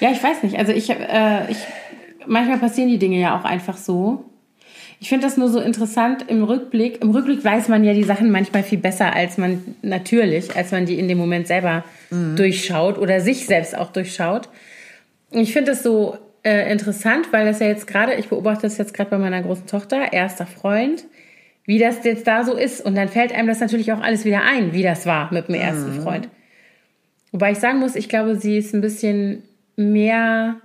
Ja, 0.00 0.10
ich 0.10 0.22
weiß 0.22 0.42
nicht. 0.42 0.58
Also 0.58 0.72
ich, 0.72 0.90
äh, 0.90 1.50
ich, 1.50 1.58
manchmal 2.26 2.58
passieren 2.58 2.88
die 2.88 2.98
Dinge 2.98 3.18
ja 3.18 3.38
auch 3.38 3.44
einfach 3.44 3.76
so. 3.76 4.24
Ich 5.00 5.08
finde 5.08 5.26
das 5.26 5.36
nur 5.36 5.48
so 5.48 5.60
interessant 5.60 6.24
im 6.28 6.42
Rückblick. 6.42 7.00
Im 7.02 7.10
Rückblick 7.10 7.44
weiß 7.44 7.68
man 7.68 7.84
ja 7.84 7.94
die 7.94 8.02
Sachen 8.02 8.30
manchmal 8.32 8.64
viel 8.64 8.78
besser 8.78 9.12
als 9.12 9.38
man 9.38 9.76
natürlich, 9.82 10.56
als 10.56 10.72
man 10.72 10.86
die 10.86 10.98
in 10.98 11.06
dem 11.06 11.18
Moment 11.18 11.46
selber 11.46 11.84
durchschaut 12.10 12.98
oder 12.98 13.20
sich 13.20 13.46
selbst 13.46 13.78
auch 13.78 13.92
durchschaut. 13.92 14.48
Und 15.30 15.38
ich 15.40 15.52
finde 15.52 15.70
das 15.70 15.84
so 15.84 16.16
äh, 16.48 16.72
interessant, 16.72 17.30
weil 17.30 17.44
das 17.44 17.60
ja 17.60 17.66
jetzt 17.66 17.86
gerade, 17.86 18.14
ich 18.14 18.28
beobachte 18.28 18.62
das 18.62 18.78
jetzt 18.78 18.94
gerade 18.94 19.10
bei 19.10 19.18
meiner 19.18 19.42
großen 19.42 19.66
Tochter, 19.66 20.14
erster 20.14 20.46
Freund, 20.46 21.04
wie 21.66 21.78
das 21.78 22.02
jetzt 22.04 22.26
da 22.26 22.42
so 22.44 22.56
ist. 22.56 22.80
Und 22.80 22.94
dann 22.94 23.08
fällt 23.08 23.34
einem 23.34 23.48
das 23.48 23.60
natürlich 23.60 23.92
auch 23.92 24.00
alles 24.00 24.24
wieder 24.24 24.42
ein, 24.42 24.72
wie 24.72 24.82
das 24.82 25.04
war 25.04 25.32
mit 25.32 25.48
dem 25.48 25.56
ersten 25.56 26.00
Freund. 26.00 26.30
Wobei 27.32 27.52
ich 27.52 27.58
sagen 27.58 27.80
muss, 27.80 27.96
ich 27.96 28.08
glaube, 28.08 28.36
sie 28.36 28.56
ist 28.56 28.74
ein 28.74 28.80
bisschen 28.80 29.42
mehr, 29.76 30.56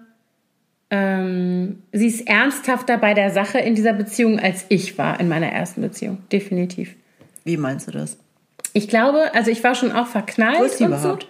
ähm, 0.90 1.84
sie 1.92 2.08
ist 2.08 2.30
ernsthafter 2.30 2.98
bei 2.98 3.14
der 3.14 3.32
Sache 3.32 3.60
in 3.60 3.76
dieser 3.76 3.92
Beziehung, 3.92 4.40
als 4.40 4.66
ich 4.70 4.98
war 4.98 5.20
in 5.20 5.28
meiner 5.28 5.48
ersten 5.48 5.82
Beziehung. 5.82 6.20
Definitiv. 6.32 6.96
Wie 7.44 7.58
meinst 7.58 7.90
du 7.90 7.92
das? 7.92 8.18
Ich 8.72 8.88
glaube, 8.88 9.34
also 9.34 9.52
ich 9.52 9.62
war 9.66 9.76
schon 9.76 9.92
auch 9.92 10.08
verknallt 10.08 10.60
Wo 10.60 10.64
ist 10.64 10.78
sie 10.78 10.86
und 10.86 10.92
überhaupt? 10.92 11.28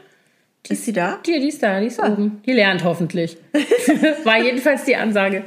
Ist 0.69 0.85
sie 0.85 0.93
da? 0.93 1.19
Die, 1.25 1.39
die 1.39 1.49
ist 1.49 1.61
da, 1.61 1.79
die 1.81 1.87
ist 1.87 1.99
oben. 1.99 2.41
Die 2.45 2.53
lernt 2.53 2.83
hoffentlich. 2.85 3.37
war 4.23 4.41
jedenfalls 4.41 4.85
die 4.85 4.95
Ansage, 4.95 5.43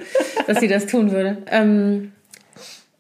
dass 0.47 0.61
sie 0.61 0.69
das 0.69 0.87
tun 0.87 1.11
würde. 1.11 1.39
Ähm, 1.51 2.13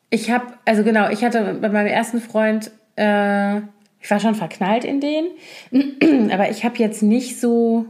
ich 0.08 0.30
habe, 0.30 0.46
also 0.64 0.82
genau, 0.82 1.10
ich 1.10 1.24
hatte 1.24 1.58
bei 1.60 1.68
meinem 1.68 1.88
ersten 1.88 2.20
Freund, 2.20 2.70
äh, 2.96 3.58
ich 4.00 4.10
war 4.10 4.20
schon 4.20 4.34
verknallt 4.34 4.84
in 4.84 5.00
den, 5.00 6.30
aber 6.32 6.48
ich 6.48 6.64
habe 6.64 6.78
jetzt 6.78 7.02
nicht 7.02 7.38
so, 7.38 7.84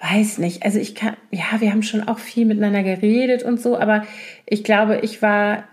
weiß 0.00 0.38
nicht, 0.38 0.64
also 0.64 0.80
ich 0.80 0.96
kann, 0.96 1.16
ja, 1.30 1.60
wir 1.60 1.70
haben 1.70 1.84
schon 1.84 2.08
auch 2.08 2.18
viel 2.18 2.46
miteinander 2.46 2.82
geredet 2.82 3.44
und 3.44 3.60
so, 3.60 3.78
aber 3.78 4.04
ich 4.44 4.64
glaube, 4.64 5.00
ich 5.02 5.22
war, 5.22 5.64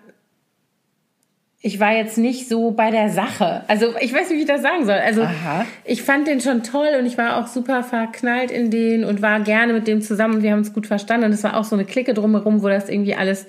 ich 1.65 1.79
war 1.79 1.93
jetzt 1.93 2.17
nicht 2.17 2.49
so 2.49 2.71
bei 2.71 2.91
der 2.91 3.09
Sache. 3.09 3.63
Also 3.69 3.93
ich 4.01 4.13
weiß 4.13 4.29
nicht, 4.29 4.37
wie 4.37 4.41
ich 4.41 4.47
das 4.47 4.61
sagen 4.61 4.85
soll. 4.85 4.95
Also 4.95 5.21
Aha. 5.21 5.65
ich 5.85 6.03
fand 6.03 6.27
den 6.27 6.41
schon 6.41 6.61
toll 6.61 6.89
und 6.99 7.05
ich 7.05 7.17
war 7.17 7.37
auch 7.37 7.47
super 7.47 7.83
verknallt 7.83 8.51
in 8.51 8.69
den 8.69 9.05
und 9.05 9.21
war 9.21 9.39
gerne 9.39 9.71
mit 9.71 9.87
dem 9.87 10.01
zusammen 10.01 10.35
und 10.35 10.43
wir 10.43 10.51
haben 10.51 10.59
uns 10.59 10.73
gut 10.73 10.87
verstanden 10.87 11.27
und 11.27 11.31
es 11.31 11.41
war 11.41 11.55
auch 11.55 11.63
so 11.63 11.77
eine 11.77 11.85
Clique 11.85 12.13
drumherum, 12.13 12.61
wo 12.63 12.67
das 12.67 12.89
irgendwie 12.89 13.15
alles 13.15 13.47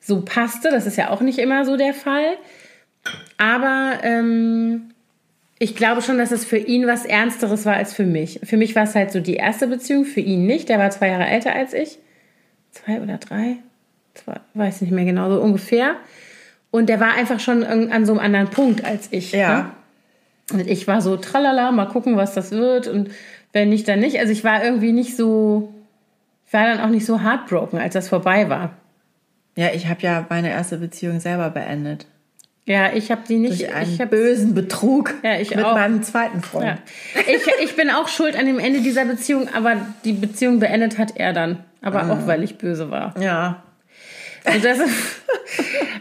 so 0.00 0.22
passte. 0.22 0.70
Das 0.70 0.86
ist 0.86 0.96
ja 0.96 1.10
auch 1.10 1.20
nicht 1.20 1.38
immer 1.38 1.66
so 1.66 1.76
der 1.76 1.92
Fall. 1.92 2.38
Aber 3.36 3.98
ähm, 4.04 4.92
ich 5.58 5.76
glaube 5.76 6.00
schon, 6.00 6.16
dass 6.16 6.32
es 6.32 6.46
für 6.46 6.56
ihn 6.56 6.86
was 6.86 7.04
Ernsteres 7.04 7.66
war 7.66 7.74
als 7.74 7.92
für 7.92 8.06
mich. 8.06 8.40
Für 8.42 8.56
mich 8.56 8.74
war 8.74 8.84
es 8.84 8.94
halt 8.94 9.12
so 9.12 9.20
die 9.20 9.34
erste 9.34 9.66
Beziehung, 9.66 10.06
für 10.06 10.20
ihn 10.20 10.46
nicht. 10.46 10.70
Der 10.70 10.78
war 10.78 10.88
zwei 10.90 11.08
Jahre 11.08 11.26
älter 11.26 11.54
als 11.54 11.74
ich. 11.74 11.98
Zwei 12.70 13.02
oder 13.02 13.18
drei? 13.18 13.56
Zwei, 14.14 14.40
weiß 14.54 14.80
nicht 14.80 14.92
mehr 14.92 15.04
genau, 15.04 15.30
so 15.30 15.42
ungefähr. 15.42 15.96
Und 16.70 16.88
der 16.88 17.00
war 17.00 17.14
einfach 17.14 17.40
schon 17.40 17.64
an 17.64 17.90
an 17.90 18.06
so 18.06 18.12
einem 18.12 18.20
anderen 18.20 18.48
Punkt 18.48 18.84
als 18.84 19.08
ich. 19.10 19.32
Ja. 19.32 19.58
Ne? 19.62 19.70
Und 20.60 20.66
ich 20.68 20.86
war 20.86 21.00
so, 21.00 21.16
tralala, 21.16 21.70
mal 21.72 21.86
gucken, 21.86 22.16
was 22.16 22.34
das 22.34 22.50
wird. 22.52 22.86
Und 22.88 23.10
wenn 23.52 23.68
nicht, 23.68 23.86
dann 23.88 24.00
nicht. 24.00 24.18
Also 24.18 24.32
ich 24.32 24.44
war 24.44 24.62
irgendwie 24.64 24.92
nicht 24.92 25.16
so, 25.16 25.72
ich 26.46 26.52
war 26.52 26.66
dann 26.66 26.80
auch 26.80 26.88
nicht 26.88 27.06
so 27.06 27.20
heartbroken, 27.22 27.78
als 27.78 27.94
das 27.94 28.08
vorbei 28.08 28.48
war. 28.48 28.70
Ja, 29.56 29.68
ich 29.74 29.88
habe 29.88 30.00
ja 30.02 30.26
meine 30.28 30.50
erste 30.50 30.78
Beziehung 30.78 31.20
selber 31.20 31.50
beendet. 31.50 32.06
Ja, 32.66 32.92
ich 32.92 33.10
habe 33.10 33.22
die 33.28 33.38
nicht. 33.38 33.60
Durch 33.62 33.74
einen 33.74 33.92
ich 33.92 34.00
hab, 34.00 34.10
bösen 34.10 34.54
Betrug 34.54 35.14
Ja, 35.24 35.40
ich 35.40 35.54
mit 35.54 35.64
auch. 35.64 35.74
meinem 35.74 36.02
zweiten 36.04 36.40
Freund. 36.40 36.66
ja. 36.66 36.78
ich, 37.26 37.42
ich 37.64 37.76
bin 37.76 37.90
auch 37.90 38.06
schuld 38.06 38.38
an 38.38 38.46
dem 38.46 38.58
Ende 38.60 38.80
dieser 38.80 39.04
Beziehung, 39.04 39.48
aber 39.54 39.76
die 40.04 40.12
Beziehung 40.12 40.60
beendet 40.60 40.98
hat 40.98 41.16
er 41.16 41.32
dann. 41.32 41.64
Aber 41.82 42.02
Ah. 42.04 42.12
auch, 42.12 42.26
weil 42.26 42.42
ich 42.44 42.58
böse 42.58 42.90
war. 42.90 43.14
Ja. 43.20 43.62
Das, 44.44 44.78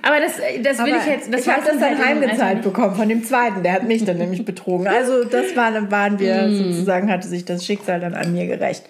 aber 0.02 0.20
das, 0.22 0.34
das 0.64 0.78
will 0.80 0.94
Aber 0.94 1.02
ich 1.02 1.08
jetzt. 1.08 1.34
Das 1.34 1.42
ich 1.42 1.50
habe 1.50 1.62
das 1.66 1.80
dann 1.80 1.98
halt 1.98 2.06
heimgezahlt 2.06 2.62
bekommen 2.62 2.96
von 2.96 3.10
dem 3.10 3.24
zweiten. 3.24 3.64
Der 3.64 3.74
hat 3.74 3.84
mich 3.84 4.06
dann 4.06 4.18
nämlich 4.18 4.46
betrogen. 4.46 4.88
Also 4.88 5.24
das 5.24 5.56
war, 5.56 5.72
dann 5.72 5.92
waren 5.92 6.20
wir 6.20 6.48
Mm. 6.48 6.56
sozusagen, 6.56 7.12
hatte 7.12 7.28
sich 7.28 7.46
das 7.46 7.66
Schicksal 7.66 8.00
dann 8.00 8.14
an 8.14 8.32
mir 8.34 8.48
gerecht. 8.48 8.84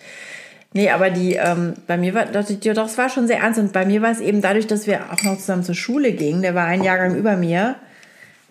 Nee, 0.73 0.91
aber 0.91 1.09
die, 1.09 1.33
ähm, 1.33 1.73
bei 1.87 1.97
mir 1.97 2.13
war, 2.13 2.25
doch, 2.25 2.45
doch, 2.45 2.85
es 2.85 2.97
war 2.97 3.09
schon 3.09 3.25
sehr 3.25 3.39
ernst. 3.39 3.59
Und 3.59 3.73
bei 3.73 3.85
mir 3.85 4.03
war 4.03 4.11
es 4.11 4.19
eben 4.19 4.41
dadurch, 4.41 4.67
dass 4.67 4.85
wir 4.85 4.99
auch 5.11 5.23
noch 5.23 5.37
zusammen 5.37 5.63
zur 5.63 5.75
Schule 5.75 6.11
gingen. 6.11 6.43
Der 6.43 6.53
war 6.53 6.65
ein 6.65 6.83
Jahrgang 6.83 7.15
über 7.15 7.35
mir. 7.35 7.75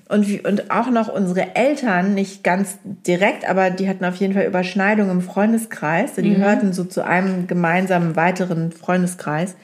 Und, 0.08 0.44
und 0.46 0.70
auch 0.70 0.90
noch 0.90 1.08
unsere 1.08 1.54
Eltern, 1.54 2.14
nicht 2.14 2.42
ganz 2.42 2.78
direkt, 3.06 3.48
aber 3.48 3.68
die 3.70 3.88
hatten 3.88 4.06
auf 4.06 4.16
jeden 4.16 4.32
Fall 4.32 4.46
Überschneidungen 4.46 5.10
im 5.10 5.20
Freundeskreis. 5.20 6.14
Die 6.14 6.34
gehörten 6.34 6.72
so 6.72 6.84
zu 6.84 7.04
einem 7.04 7.46
gemeinsamen 7.46 8.16
weiteren 8.16 8.72
Freundeskreis. 8.72 9.54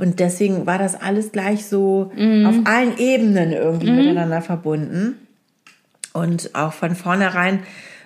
Und 0.00 0.18
deswegen 0.18 0.66
war 0.66 0.78
das 0.78 1.00
alles 1.00 1.30
gleich 1.30 1.66
so 1.66 2.10
auf 2.46 2.54
allen 2.64 2.96
Ebenen 2.98 3.52
irgendwie 3.52 3.90
miteinander 3.90 4.40
verbunden. 4.40 5.16
Und 6.12 6.50
auch 6.54 6.72
von 6.72 6.94
vornherein 6.94 7.60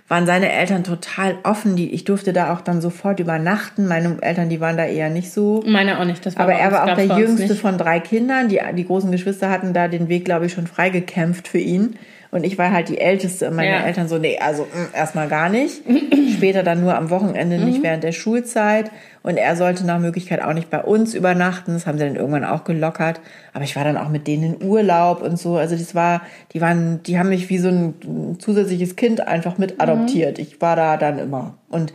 waren 0.09 0.27
seine 0.27 0.53
Eltern 0.53 0.85
total 0.85 1.37
offen. 1.45 1.77
Die, 1.77 1.95
ich 1.95 2.05
durfte 2.05 2.33
da 2.33 2.53
auch 2.53 2.61
dann 2.61 2.81
sofort 2.81 3.21
übernachten. 3.21 3.87
Meine 3.87 4.19
Eltern, 4.21 4.49
die 4.49 4.61
waren 4.61 4.77
da 4.77 4.85
eher 4.85 5.09
nicht 5.09 5.31
so. 5.31 5.63
Meine 5.67 5.99
auch 5.99 6.05
nicht. 6.05 6.27
Das 6.27 6.37
war 6.37 6.45
Aber 6.45 6.55
er 6.55 6.73
war 6.73 6.85
auch 6.85 6.97
der 6.97 7.17
jüngste 7.19 7.53
nicht. 7.53 7.61
von 7.61 7.79
drei 7.79 8.01
Kindern. 8.01 8.49
Die, 8.49 8.61
die 8.77 8.87
großen 8.87 9.11
Geschwister 9.11 9.49
hatten 9.49 9.73
da 9.73 9.89
den 9.89 10.09
Weg, 10.09 10.25
glaube 10.25 10.47
ich, 10.47 10.53
schon 10.53 10.67
freigekämpft 10.67 11.49
für 11.49 11.59
ihn. 11.59 11.97
Und 12.35 12.43
ich 12.45 12.59
war 12.59 12.73
halt 12.73 12.89
die 12.89 12.99
Älteste. 12.99 13.49
Und 13.49 13.55
meine 13.55 13.71
Ja. 13.71 13.85
Eltern 13.85 14.09
so, 14.09 14.19
nee, 14.19 14.39
also 14.41 14.65
mh, 14.65 14.89
erstmal 14.99 15.29
gar 15.29 15.49
nicht. 15.49 15.83
Später 16.37 16.65
dann 16.65 16.81
nur 16.81 16.97
am 16.97 17.09
Wochenende, 17.11 17.59
nicht 17.59 17.79
Mhm. 17.79 17.83
während 17.85 18.03
der 18.03 18.11
Schulzeit. 18.11 18.91
Und 19.23 19.37
er 19.37 19.55
sollte 19.55 19.87
nach 19.87 20.01
Möglichkeit 20.01 20.43
auch 20.43 20.53
nicht 20.53 20.69
bei 20.69 20.83
uns 20.83 21.15
übernachten. 21.15 21.73
Das 21.75 21.87
haben 21.87 21.97
sie 21.97 22.05
dann 22.05 22.17
irgendwann 22.17 22.45
auch 22.45 22.65
gelockert. 22.65 23.21
Aber 23.53 23.63
ich 23.63 23.77
war 23.77 23.85
dann 23.85 23.97
auch 23.97 24.09
mit 24.09 24.27
denen 24.27 24.57
in 24.61 24.69
Urlaub 24.69 25.23
und 25.23 25.39
so. 25.39 25.57
Also 25.57 25.77
das 25.77 25.95
war, 25.95 26.23
die 26.53 26.61
waren, 26.61 27.03
die 27.05 27.19
haben 27.21 27.29
mich 27.29 27.49
wie 27.51 27.59
so 27.59 27.69
ein 27.69 28.37
zusätzliches 28.41 28.97
Kind 28.97 29.27
einfach 29.27 29.57
mit 29.57 29.81
adoptiert. 29.81 30.41
Ich 30.41 30.61
war 30.61 30.75
da 30.75 30.97
dann 30.97 31.21
immer. 31.21 31.55
Und 31.71 31.93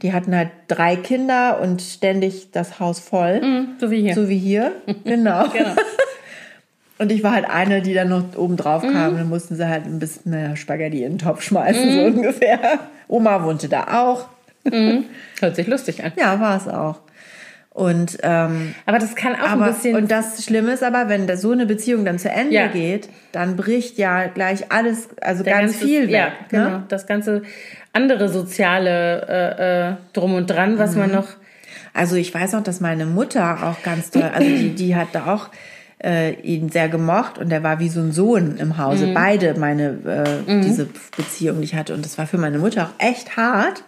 die 0.00 0.12
hatten 0.12 0.34
halt 0.34 0.50
drei 0.68 0.94
Kinder 0.96 1.58
und 1.60 1.82
ständig 1.82 2.52
das 2.52 2.78
Haus 2.78 3.00
voll. 3.00 3.40
So 3.80 3.90
wie 3.90 4.00
hier. 4.00 4.14
So 4.14 4.28
wie 4.28 4.38
hier. 4.38 4.70
Genau. 5.04 5.48
Genau. 5.48 5.74
Und 7.02 7.10
ich 7.10 7.22
war 7.24 7.32
halt 7.32 7.46
eine, 7.50 7.82
die 7.82 7.94
dann 7.94 8.08
noch 8.08 8.22
oben 8.36 8.56
drauf 8.56 8.82
kam. 8.82 9.16
Dann 9.16 9.28
mussten 9.28 9.56
sie 9.56 9.68
halt 9.68 9.86
ein 9.86 9.98
bisschen 9.98 10.30
mehr 10.30 10.54
Spaghetti 10.56 11.02
in 11.02 11.14
den 11.14 11.18
Topf 11.18 11.42
schmeißen, 11.48 11.90
so 11.92 12.00
ungefähr. 12.04 12.58
Oma 13.08 13.42
wohnte 13.44 13.68
da 13.68 14.00
auch. 14.00 14.26
Hört 15.40 15.56
sich 15.56 15.66
lustig 15.66 16.04
an. 16.04 16.12
Ja, 16.16 16.38
war 16.38 16.56
es 16.56 16.68
auch. 16.68 17.00
Und, 17.70 18.18
ähm, 18.22 18.74
Aber 18.86 18.98
das 18.98 19.16
kann 19.16 19.34
auch 19.34 19.48
aber, 19.48 19.64
ein 19.64 19.72
bisschen. 19.74 19.96
und 19.96 20.10
das 20.10 20.44
Schlimme 20.44 20.72
ist 20.72 20.82
aber, 20.84 21.08
wenn 21.08 21.26
da 21.26 21.36
so 21.36 21.50
eine 21.52 21.66
Beziehung 21.66 22.04
dann 22.04 22.18
zu 22.18 22.30
Ende 22.30 22.54
Ja. 22.54 22.66
geht, 22.68 23.08
dann 23.32 23.56
bricht 23.56 23.96
ja 23.98 24.26
gleich 24.26 24.70
alles, 24.70 25.08
also 25.22 25.42
der 25.42 25.54
ganz 25.54 25.72
ganze- 25.72 25.86
viel 25.86 26.02
weg. 26.02 26.10
Ja, 26.10 26.28
genau. 26.50 26.68
ne? 26.68 26.82
Das 26.88 27.06
ganze 27.06 27.42
andere 27.94 28.28
soziale 28.28 29.26
äh, 29.26 29.88
äh, 29.90 29.94
Drum 30.12 30.34
und 30.34 30.48
Dran, 30.48 30.78
was 30.78 30.94
man 30.96 31.10
noch. 31.10 31.28
Also 31.94 32.16
ich 32.16 32.32
weiß 32.34 32.54
auch, 32.54 32.62
dass 32.62 32.80
meine 32.80 33.06
Mutter 33.06 33.58
auch 33.64 33.82
ganz 33.82 34.10
toll, 34.10 34.30
also 34.34 34.46
die, 34.48 34.74
die 34.74 34.94
hat 34.94 35.08
da 35.12 35.32
auch 35.34 35.48
äh, 36.02 36.32
ihn 36.40 36.68
sehr 36.68 36.88
gemocht 36.88 37.38
und 37.38 37.50
der 37.50 37.62
war 37.62 37.78
wie 37.78 37.88
so 37.88 38.00
ein 38.00 38.12
Sohn 38.12 38.56
im 38.56 38.78
Hause. 38.78 39.06
Mhm. 39.06 39.14
Beide 39.14 39.54
meine, 39.58 40.42
äh, 40.46 40.60
diese 40.60 40.88
Beziehung, 41.16 41.58
die 41.58 41.64
ich 41.64 41.74
hatte. 41.74 41.94
Und 41.94 42.04
das 42.04 42.18
war 42.18 42.26
für 42.26 42.38
meine 42.38 42.58
Mutter 42.58 42.84
auch 42.84 43.04
echt 43.04 43.36
hart, 43.36 43.84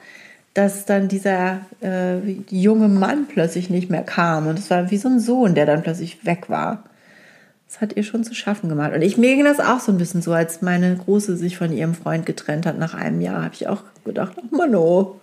dass 0.54 0.84
dann 0.84 1.08
dieser 1.08 1.60
äh, 1.82 2.18
junge 2.48 2.88
Mann 2.88 3.26
plötzlich 3.26 3.70
nicht 3.70 3.90
mehr 3.90 4.04
kam. 4.04 4.46
Und 4.46 4.58
es 4.58 4.70
war 4.70 4.90
wie 4.90 4.98
so 4.98 5.08
ein 5.08 5.18
Sohn, 5.18 5.54
der 5.54 5.66
dann 5.66 5.82
plötzlich 5.82 6.24
weg 6.24 6.48
war. 6.48 6.84
Das 7.66 7.80
hat 7.80 7.96
ihr 7.96 8.04
schon 8.04 8.22
zu 8.22 8.34
schaffen 8.34 8.68
gemacht. 8.68 8.92
Und 8.94 9.02
ich 9.02 9.18
mir 9.18 9.34
ging 9.34 9.44
das 9.44 9.58
auch 9.58 9.80
so 9.80 9.90
ein 9.90 9.98
bisschen 9.98 10.22
so, 10.22 10.32
als 10.32 10.62
meine 10.62 10.94
Große 10.96 11.36
sich 11.36 11.56
von 11.56 11.72
ihrem 11.72 11.94
Freund 11.94 12.24
getrennt 12.24 12.66
hat 12.66 12.78
nach 12.78 12.94
einem 12.94 13.20
Jahr, 13.20 13.42
habe 13.42 13.54
ich 13.54 13.66
auch 13.66 13.82
gedacht, 14.04 14.36
oh 14.36 14.56
Mano, 14.56 15.20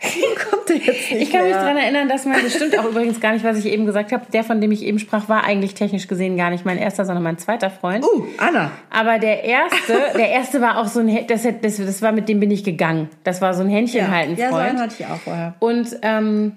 kommt 0.50 0.68
der 0.68 0.76
jetzt 0.76 1.10
nicht 1.10 1.22
Ich 1.22 1.30
kann 1.30 1.42
mich 1.42 1.52
mehr. 1.52 1.60
daran 1.60 1.76
erinnern, 1.76 2.08
dass 2.08 2.24
man, 2.24 2.42
das 2.42 2.54
stimmt 2.54 2.78
auch 2.78 2.84
übrigens 2.84 3.20
gar 3.20 3.32
nicht, 3.32 3.44
was 3.44 3.58
ich 3.58 3.66
eben 3.66 3.86
gesagt 3.86 4.12
habe. 4.12 4.24
Der, 4.32 4.44
von 4.44 4.60
dem 4.60 4.72
ich 4.72 4.84
eben 4.84 4.98
sprach, 4.98 5.28
war 5.28 5.44
eigentlich 5.44 5.74
technisch 5.74 6.08
gesehen 6.08 6.36
gar 6.36 6.50
nicht 6.50 6.64
mein 6.64 6.78
erster, 6.78 7.04
sondern 7.04 7.22
mein 7.22 7.38
zweiter 7.38 7.70
Freund. 7.70 8.04
Uh, 8.04 8.24
Anna. 8.38 8.70
Aber 8.90 9.18
der 9.18 9.44
erste, 9.44 9.98
der 10.16 10.30
erste 10.30 10.60
war 10.60 10.78
auch 10.78 10.86
so 10.86 11.00
ein, 11.00 11.26
das, 11.26 11.42
das, 11.42 11.76
das 11.76 12.02
war 12.02 12.12
mit 12.12 12.28
dem 12.28 12.40
bin 12.40 12.50
ich 12.50 12.64
gegangen. 12.64 13.08
Das 13.24 13.40
war 13.40 13.54
so 13.54 13.62
ein 13.62 13.68
Händchen 13.68 14.10
halten 14.10 14.36
ja, 14.36 14.48
so 14.48 14.56
Freund. 14.56 14.70
einen 14.70 14.80
hatte 14.80 14.94
ich 14.98 15.06
auch 15.06 15.18
vorher. 15.18 15.54
Und 15.58 15.96
ähm, 16.02 16.56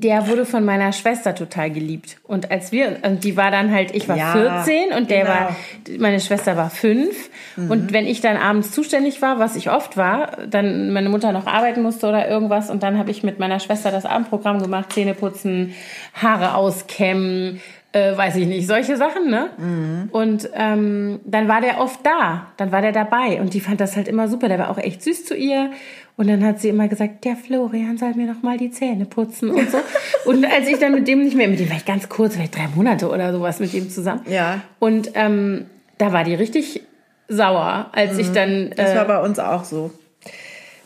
der 0.00 0.26
wurde 0.28 0.44
von 0.44 0.64
meiner 0.64 0.92
Schwester 0.92 1.34
total 1.34 1.70
geliebt. 1.70 2.18
Und 2.24 2.50
als 2.50 2.72
wir, 2.72 2.98
und 3.02 3.22
die 3.22 3.36
war 3.36 3.52
dann 3.52 3.70
halt, 3.72 3.94
ich 3.94 4.08
war 4.08 4.16
Ja, 4.16 4.32
14 4.64 4.92
und 4.92 5.08
der 5.08 5.20
genau. 5.20 5.30
war, 5.30 5.56
meine 5.98 6.18
Schwester 6.18 6.56
war 6.56 6.68
5. 6.68 7.30
Und 7.68 7.92
wenn 7.92 8.06
ich 8.06 8.20
dann 8.20 8.36
abends 8.36 8.72
zuständig 8.72 9.22
war, 9.22 9.38
was 9.38 9.54
ich 9.54 9.70
oft 9.70 9.96
war, 9.96 10.38
dann 10.50 10.92
meine 10.92 11.08
Mutter 11.08 11.30
noch 11.30 11.46
arbeiten 11.46 11.82
musste 11.82 12.08
oder 12.08 12.28
irgendwas 12.28 12.70
und 12.70 12.82
dann 12.82 12.98
habe 12.98 13.12
ich 13.12 13.22
mit 13.22 13.38
meiner 13.38 13.60
Schwester 13.60 13.92
das 13.92 14.04
Abendprogramm 14.04 14.60
gemacht, 14.60 14.92
Zähne 14.92 15.14
putzen, 15.14 15.74
Haare 16.14 16.54
auskämmen, 16.56 17.60
äh, 17.92 18.16
weiß 18.16 18.34
ich 18.36 18.48
nicht, 18.48 18.66
solche 18.66 18.96
Sachen, 18.96 19.30
ne? 19.30 19.50
Und 20.10 20.50
ähm, 20.54 21.20
dann 21.24 21.46
war 21.46 21.60
der 21.60 21.78
oft 21.78 22.04
da, 22.04 22.48
dann 22.56 22.72
war 22.72 22.82
der 22.82 22.90
dabei 22.90 23.40
und 23.40 23.54
die 23.54 23.60
fand 23.60 23.80
das 23.80 23.94
halt 23.94 24.08
immer 24.08 24.26
super. 24.26 24.48
Der 24.48 24.58
war 24.58 24.70
auch 24.70 24.78
echt 24.78 25.02
süß 25.02 25.24
zu 25.24 25.36
ihr 25.36 25.70
und 26.16 26.28
dann 26.28 26.44
hat 26.44 26.60
sie 26.60 26.68
immer 26.68 26.86
gesagt, 26.88 27.24
der 27.24 27.36
Florian 27.36 27.98
soll 27.98 28.14
mir 28.14 28.26
noch 28.32 28.42
mal 28.42 28.56
die 28.56 28.70
Zähne 28.70 29.04
putzen 29.04 29.50
und 29.50 29.70
so. 29.70 29.78
und 30.26 30.44
als 30.44 30.68
ich 30.68 30.78
dann 30.78 30.92
mit 30.92 31.08
dem 31.08 31.24
nicht 31.24 31.36
mehr, 31.36 31.48
mit 31.48 31.58
dem 31.58 31.68
war 31.68 31.76
ich 31.76 31.84
ganz 31.84 32.08
kurz, 32.08 32.34
vielleicht 32.34 32.56
drei 32.56 32.68
Monate 32.74 33.08
oder 33.08 33.32
sowas 33.32 33.58
mit 33.58 33.74
ihm 33.74 33.90
zusammen. 33.90 34.22
Ja. 34.28 34.60
Und 34.78 35.10
ähm, 35.14 35.66
da 35.98 36.12
war 36.12 36.22
die 36.24 36.34
richtig 36.34 36.82
sauer, 37.28 37.90
als 37.92 38.18
ich 38.18 38.30
dann 38.32 38.72
Das 38.76 38.90
äh, 38.90 38.96
war 38.96 39.06
bei 39.06 39.20
uns 39.20 39.38
auch 39.38 39.64
so. 39.64 39.90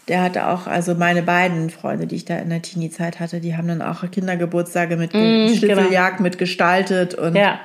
Der 0.07 0.23
hatte 0.23 0.47
auch, 0.47 0.67
also 0.67 0.95
meine 0.95 1.23
beiden 1.23 1.69
Freunde, 1.69 2.07
die 2.07 2.17
ich 2.17 2.25
da 2.25 2.39
in 2.39 2.49
der 2.49 2.63
Teenie-Zeit 2.63 3.21
hatte, 3.21 3.41
die 3.41 3.57
haben 3.57 3.69
dann 3.69 3.83
auch 3.83 4.11
Kindergeburtstage 4.11 4.97
mit 4.97 5.13
Schnitzeljagd 5.13 6.21
mitgestaltet 6.21 7.15
und 7.15 7.33
Mm, 7.33 7.35
genau. 7.35 7.47
ja. 7.47 7.61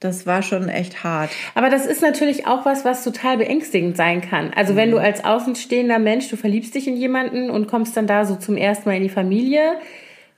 Das 0.00 0.26
war 0.26 0.42
schon 0.42 0.68
echt 0.68 1.02
hart. 1.02 1.30
Aber 1.54 1.70
das 1.70 1.86
ist 1.86 2.02
natürlich 2.02 2.46
auch 2.46 2.64
was, 2.64 2.84
was 2.84 3.02
total 3.02 3.38
beängstigend 3.38 3.96
sein 3.96 4.20
kann. 4.20 4.52
Also 4.54 4.76
wenn 4.76 4.90
du 4.90 4.98
als 4.98 5.24
außenstehender 5.24 5.98
Mensch, 5.98 6.28
du 6.28 6.36
verliebst 6.36 6.74
dich 6.74 6.86
in 6.86 6.96
jemanden 6.96 7.50
und 7.50 7.66
kommst 7.66 7.96
dann 7.96 8.06
da 8.06 8.24
so 8.24 8.36
zum 8.36 8.56
ersten 8.56 8.88
Mal 8.88 8.96
in 8.96 9.02
die 9.02 9.08
Familie 9.08 9.74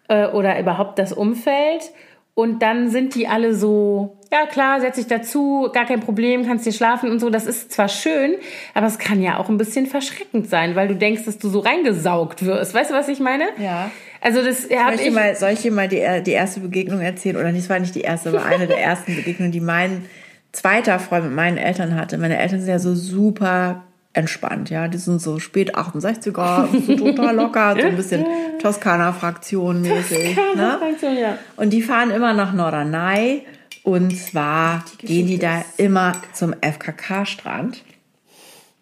äh, 0.08 0.26
oder 0.28 0.58
überhaupt 0.58 0.98
das 0.98 1.12
Umfeld 1.12 1.90
und 2.34 2.62
dann 2.62 2.88
sind 2.88 3.14
die 3.14 3.28
alle 3.28 3.54
so, 3.54 4.16
ja 4.32 4.46
klar, 4.46 4.80
setz 4.80 4.96
dich 4.96 5.06
dazu, 5.08 5.68
gar 5.72 5.86
kein 5.86 6.00
Problem, 6.00 6.46
kannst 6.46 6.64
dir 6.64 6.72
schlafen 6.72 7.10
und 7.10 7.18
so. 7.18 7.30
Das 7.30 7.46
ist 7.46 7.72
zwar 7.72 7.88
schön, 7.88 8.34
aber 8.74 8.86
es 8.86 8.98
kann 8.98 9.20
ja 9.20 9.38
auch 9.38 9.48
ein 9.48 9.58
bisschen 9.58 9.86
verschreckend 9.86 10.48
sein, 10.48 10.76
weil 10.76 10.88
du 10.88 10.94
denkst, 10.94 11.24
dass 11.24 11.38
du 11.38 11.48
so 11.48 11.60
reingesaugt 11.60 12.44
wirst. 12.44 12.72
Weißt 12.72 12.90
du, 12.90 12.94
was 12.94 13.08
ich 13.08 13.18
meine? 13.18 13.44
Ja. 13.58 13.90
Also 14.20 14.42
das 14.42 14.64
Soll 14.64 14.78
habe 14.78 14.96
ich, 14.96 15.10
mal, 15.10 15.34
soll 15.34 15.50
ich 15.50 15.62
dir 15.62 15.72
mal 15.72 15.88
die, 15.88 16.22
die 16.24 16.32
erste 16.32 16.60
Begegnung 16.60 17.00
erzählen? 17.00 17.36
Oder 17.36 17.52
nicht, 17.52 17.64
es 17.64 17.70
war 17.70 17.78
nicht 17.78 17.94
die 17.94 18.02
erste, 18.02 18.28
aber 18.28 18.44
eine 18.44 18.66
der 18.66 18.80
ersten 18.80 19.16
Begegnungen, 19.16 19.50
die 19.50 19.60
mein 19.60 20.04
zweiter 20.52 20.98
Freund 20.98 21.24
mit 21.24 21.34
meinen 21.34 21.56
Eltern 21.56 21.96
hatte. 21.96 22.18
Meine 22.18 22.38
Eltern 22.38 22.60
sind 22.60 22.68
ja 22.68 22.78
so 22.78 22.94
super 22.94 23.84
entspannt, 24.12 24.70
ja. 24.70 24.88
Die 24.88 24.98
sind 24.98 25.20
so 25.20 25.38
spät 25.38 25.76
68er, 25.76 26.68
so 26.86 26.96
total 26.96 27.34
locker, 27.34 27.76
so 27.80 27.86
ein 27.86 27.96
bisschen 27.96 28.26
Toskana-Fraktion 28.60 29.82
mäßig. 29.82 30.36
Ne? 30.54 30.78
ja. 31.20 31.38
Und 31.56 31.70
die 31.70 31.82
fahren 31.82 32.10
immer 32.10 32.32
nach 32.32 32.52
Norderney. 32.52 33.44
Und 33.82 34.16
zwar 34.16 34.84
gehen 34.98 35.26
die 35.26 35.38
da 35.38 35.64
immer 35.76 36.16
zum 36.32 36.54
FKK-Strand. 36.60 37.82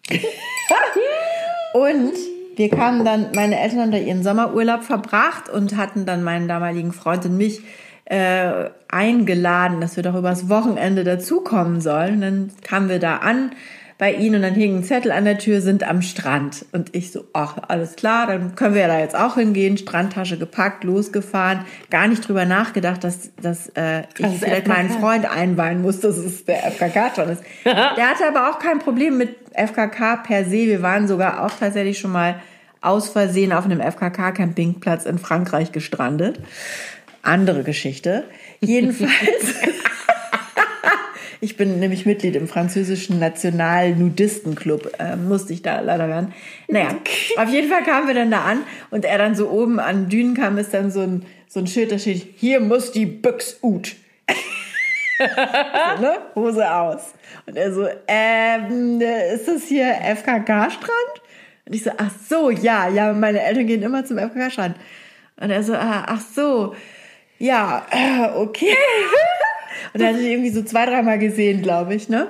und 1.73 2.13
wir 2.55 2.69
kamen 2.69 3.05
dann, 3.05 3.31
meine 3.33 3.59
Eltern 3.59 3.79
haben 3.79 3.91
da 3.91 3.97
ihren 3.97 4.23
Sommerurlaub 4.23 4.83
verbracht 4.83 5.49
und 5.49 5.77
hatten 5.77 6.05
dann 6.05 6.23
meinen 6.23 6.47
damaligen 6.47 6.91
Freund 6.91 7.25
und 7.25 7.37
mich 7.37 7.61
äh, 8.05 8.69
eingeladen, 8.89 9.79
dass 9.79 9.95
wir 9.95 10.03
doch 10.03 10.15
übers 10.15 10.49
Wochenende 10.49 11.03
dazukommen 11.03 11.79
sollen. 11.79 12.15
Und 12.15 12.21
dann 12.21 12.51
kamen 12.63 12.89
wir 12.89 12.99
da 12.99 13.17
an 13.17 13.51
bei 13.99 14.13
ihnen 14.13 14.35
und 14.35 14.41
dann 14.43 14.55
hing 14.55 14.77
ein 14.77 14.83
Zettel 14.85 15.11
an 15.11 15.25
der 15.25 15.37
Tür, 15.37 15.59
sind 15.59 15.83
am 15.83 16.01
Strand. 16.01 16.65
Und 16.71 16.95
ich 16.95 17.11
so, 17.11 17.25
ach, 17.33 17.57
alles 17.67 17.97
klar, 17.97 18.27
dann 18.27 18.55
können 18.55 18.73
wir 18.73 18.83
ja 18.83 18.87
da 18.87 18.97
jetzt 18.97 19.13
auch 19.13 19.35
hingehen. 19.35 19.77
Strandtasche 19.77 20.37
gepackt, 20.37 20.85
losgefahren, 20.85 21.65
gar 21.91 22.07
nicht 22.07 22.25
drüber 22.25 22.45
nachgedacht, 22.45 23.03
dass, 23.03 23.35
dass 23.35 23.67
äh, 23.75 24.03
ich 24.03 24.07
Das 24.17 24.33
ist 24.35 24.43
vielleicht 24.45 24.67
meinen 24.69 24.89
Freund 24.89 25.29
einweihen 25.29 25.81
muss, 25.81 25.99
dass 25.99 26.15
es 26.15 26.45
der 26.45 26.71
FKK 26.71 27.11
schon 27.13 27.29
ist. 27.29 27.43
Der 27.65 28.09
hatte 28.09 28.25
aber 28.25 28.49
auch 28.49 28.59
kein 28.59 28.79
Problem 28.79 29.17
mit 29.17 29.35
FKK 29.53 30.15
per 30.23 30.45
se. 30.45 30.67
Wir 30.67 30.81
waren 30.81 31.09
sogar 31.09 31.45
auch 31.45 31.51
tatsächlich 31.51 31.99
schon 31.99 32.13
mal 32.13 32.39
aus 32.79 33.09
Versehen 33.09 33.51
auf 33.51 33.65
einem 33.65 33.81
FKK-Campingplatz 33.81 35.05
in 35.05 35.19
Frankreich 35.19 35.73
gestrandet. 35.73 36.39
Andere 37.21 37.63
Geschichte. 37.63 38.23
Jedenfalls. 38.61 39.11
Ich 41.41 41.55
bin 41.55 41.79
nämlich 41.79 42.05
Mitglied 42.05 42.35
im 42.35 42.49
französischen 42.49 43.17
National-Nudistenclub. 43.19 44.91
Äh, 44.99 45.15
musste 45.15 45.53
ich 45.53 45.61
da 45.61 45.79
leider 45.79 46.09
werden. 46.09 46.33
Naja, 46.67 46.97
auf 47.37 47.49
jeden 47.49 47.69
Fall 47.69 47.83
kamen 47.83 48.07
wir 48.07 48.13
dann 48.13 48.29
da 48.29 48.43
an 48.43 48.63
und 48.91 49.05
er 49.05 49.17
dann 49.17 49.35
so 49.35 49.49
oben 49.49 49.79
an 49.79 50.09
Dünen 50.09 50.35
kam, 50.35 50.57
ist 50.57 50.73
dann 50.73 50.91
so 50.91 50.99
ein, 50.99 51.25
so 51.47 51.61
ein 51.61 51.67
Schild, 51.67 51.93
da 51.93 51.97
steht, 51.97 52.27
hier 52.35 52.59
muss 52.59 52.91
die 52.91 53.05
Büchs 53.05 53.57
ut. 53.63 53.95
so, 55.17 56.01
ne? 56.01 56.17
Hose 56.35 56.69
aus. 56.69 57.13
Und 57.45 57.55
er 57.55 57.73
so, 57.73 57.87
ähm, 58.07 58.99
ist 59.33 59.47
das 59.47 59.63
hier 59.63 59.93
FKK-Strand? 59.93 61.21
Und 61.65 61.73
ich 61.73 61.83
so, 61.83 61.91
ach 61.97 62.11
so, 62.27 62.49
ja, 62.49 62.89
ja, 62.89 63.13
meine 63.13 63.41
Eltern 63.41 63.65
gehen 63.65 63.81
immer 63.81 64.03
zum 64.03 64.17
FKK-Strand. 64.17 64.75
Und 65.37 65.49
er 65.51 65.63
so, 65.63 65.73
ah, 65.73 66.03
ach 66.05 66.21
so, 66.35 66.75
ja, 67.37 67.85
äh, 67.91 68.27
okay. 68.35 68.75
Und 69.93 70.01
er 70.01 70.09
hat 70.09 70.17
sich 70.17 70.27
irgendwie 70.27 70.51
so 70.51 70.63
zwei, 70.63 70.85
dreimal 70.85 71.19
gesehen, 71.19 71.61
glaube 71.61 71.95
ich, 71.95 72.09
ne? 72.09 72.27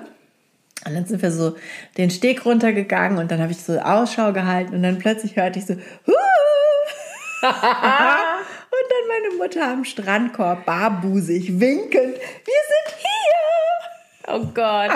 Und 0.86 0.95
dann 0.95 1.05
sind 1.05 1.22
wir 1.22 1.32
so 1.32 1.55
den 1.97 2.10
Steg 2.10 2.45
runtergegangen 2.45 3.18
und 3.18 3.32
dann 3.32 3.41
habe 3.41 3.51
ich 3.51 3.62
so 3.62 3.78
Ausschau 3.80 4.32
gehalten 4.32 4.76
und 4.76 4.84
dann 4.84 4.97
plötzlich 4.97 5.36
hörte 5.36 5.60
ich 5.60 5.66
so, 5.66 5.74
Huh! 5.74 6.14
und 7.41 7.51
dann 7.51 9.07
meine 9.07 9.38
Mutter 9.38 9.68
am 9.68 9.84
Strandkorb, 9.84 10.66
barbusig, 10.66 11.60
winkend, 11.60 12.16
wir 12.16 12.62
sind 12.70 12.97
hier! 12.97 13.30
Oh 14.32 14.45
Gott. 14.53 14.91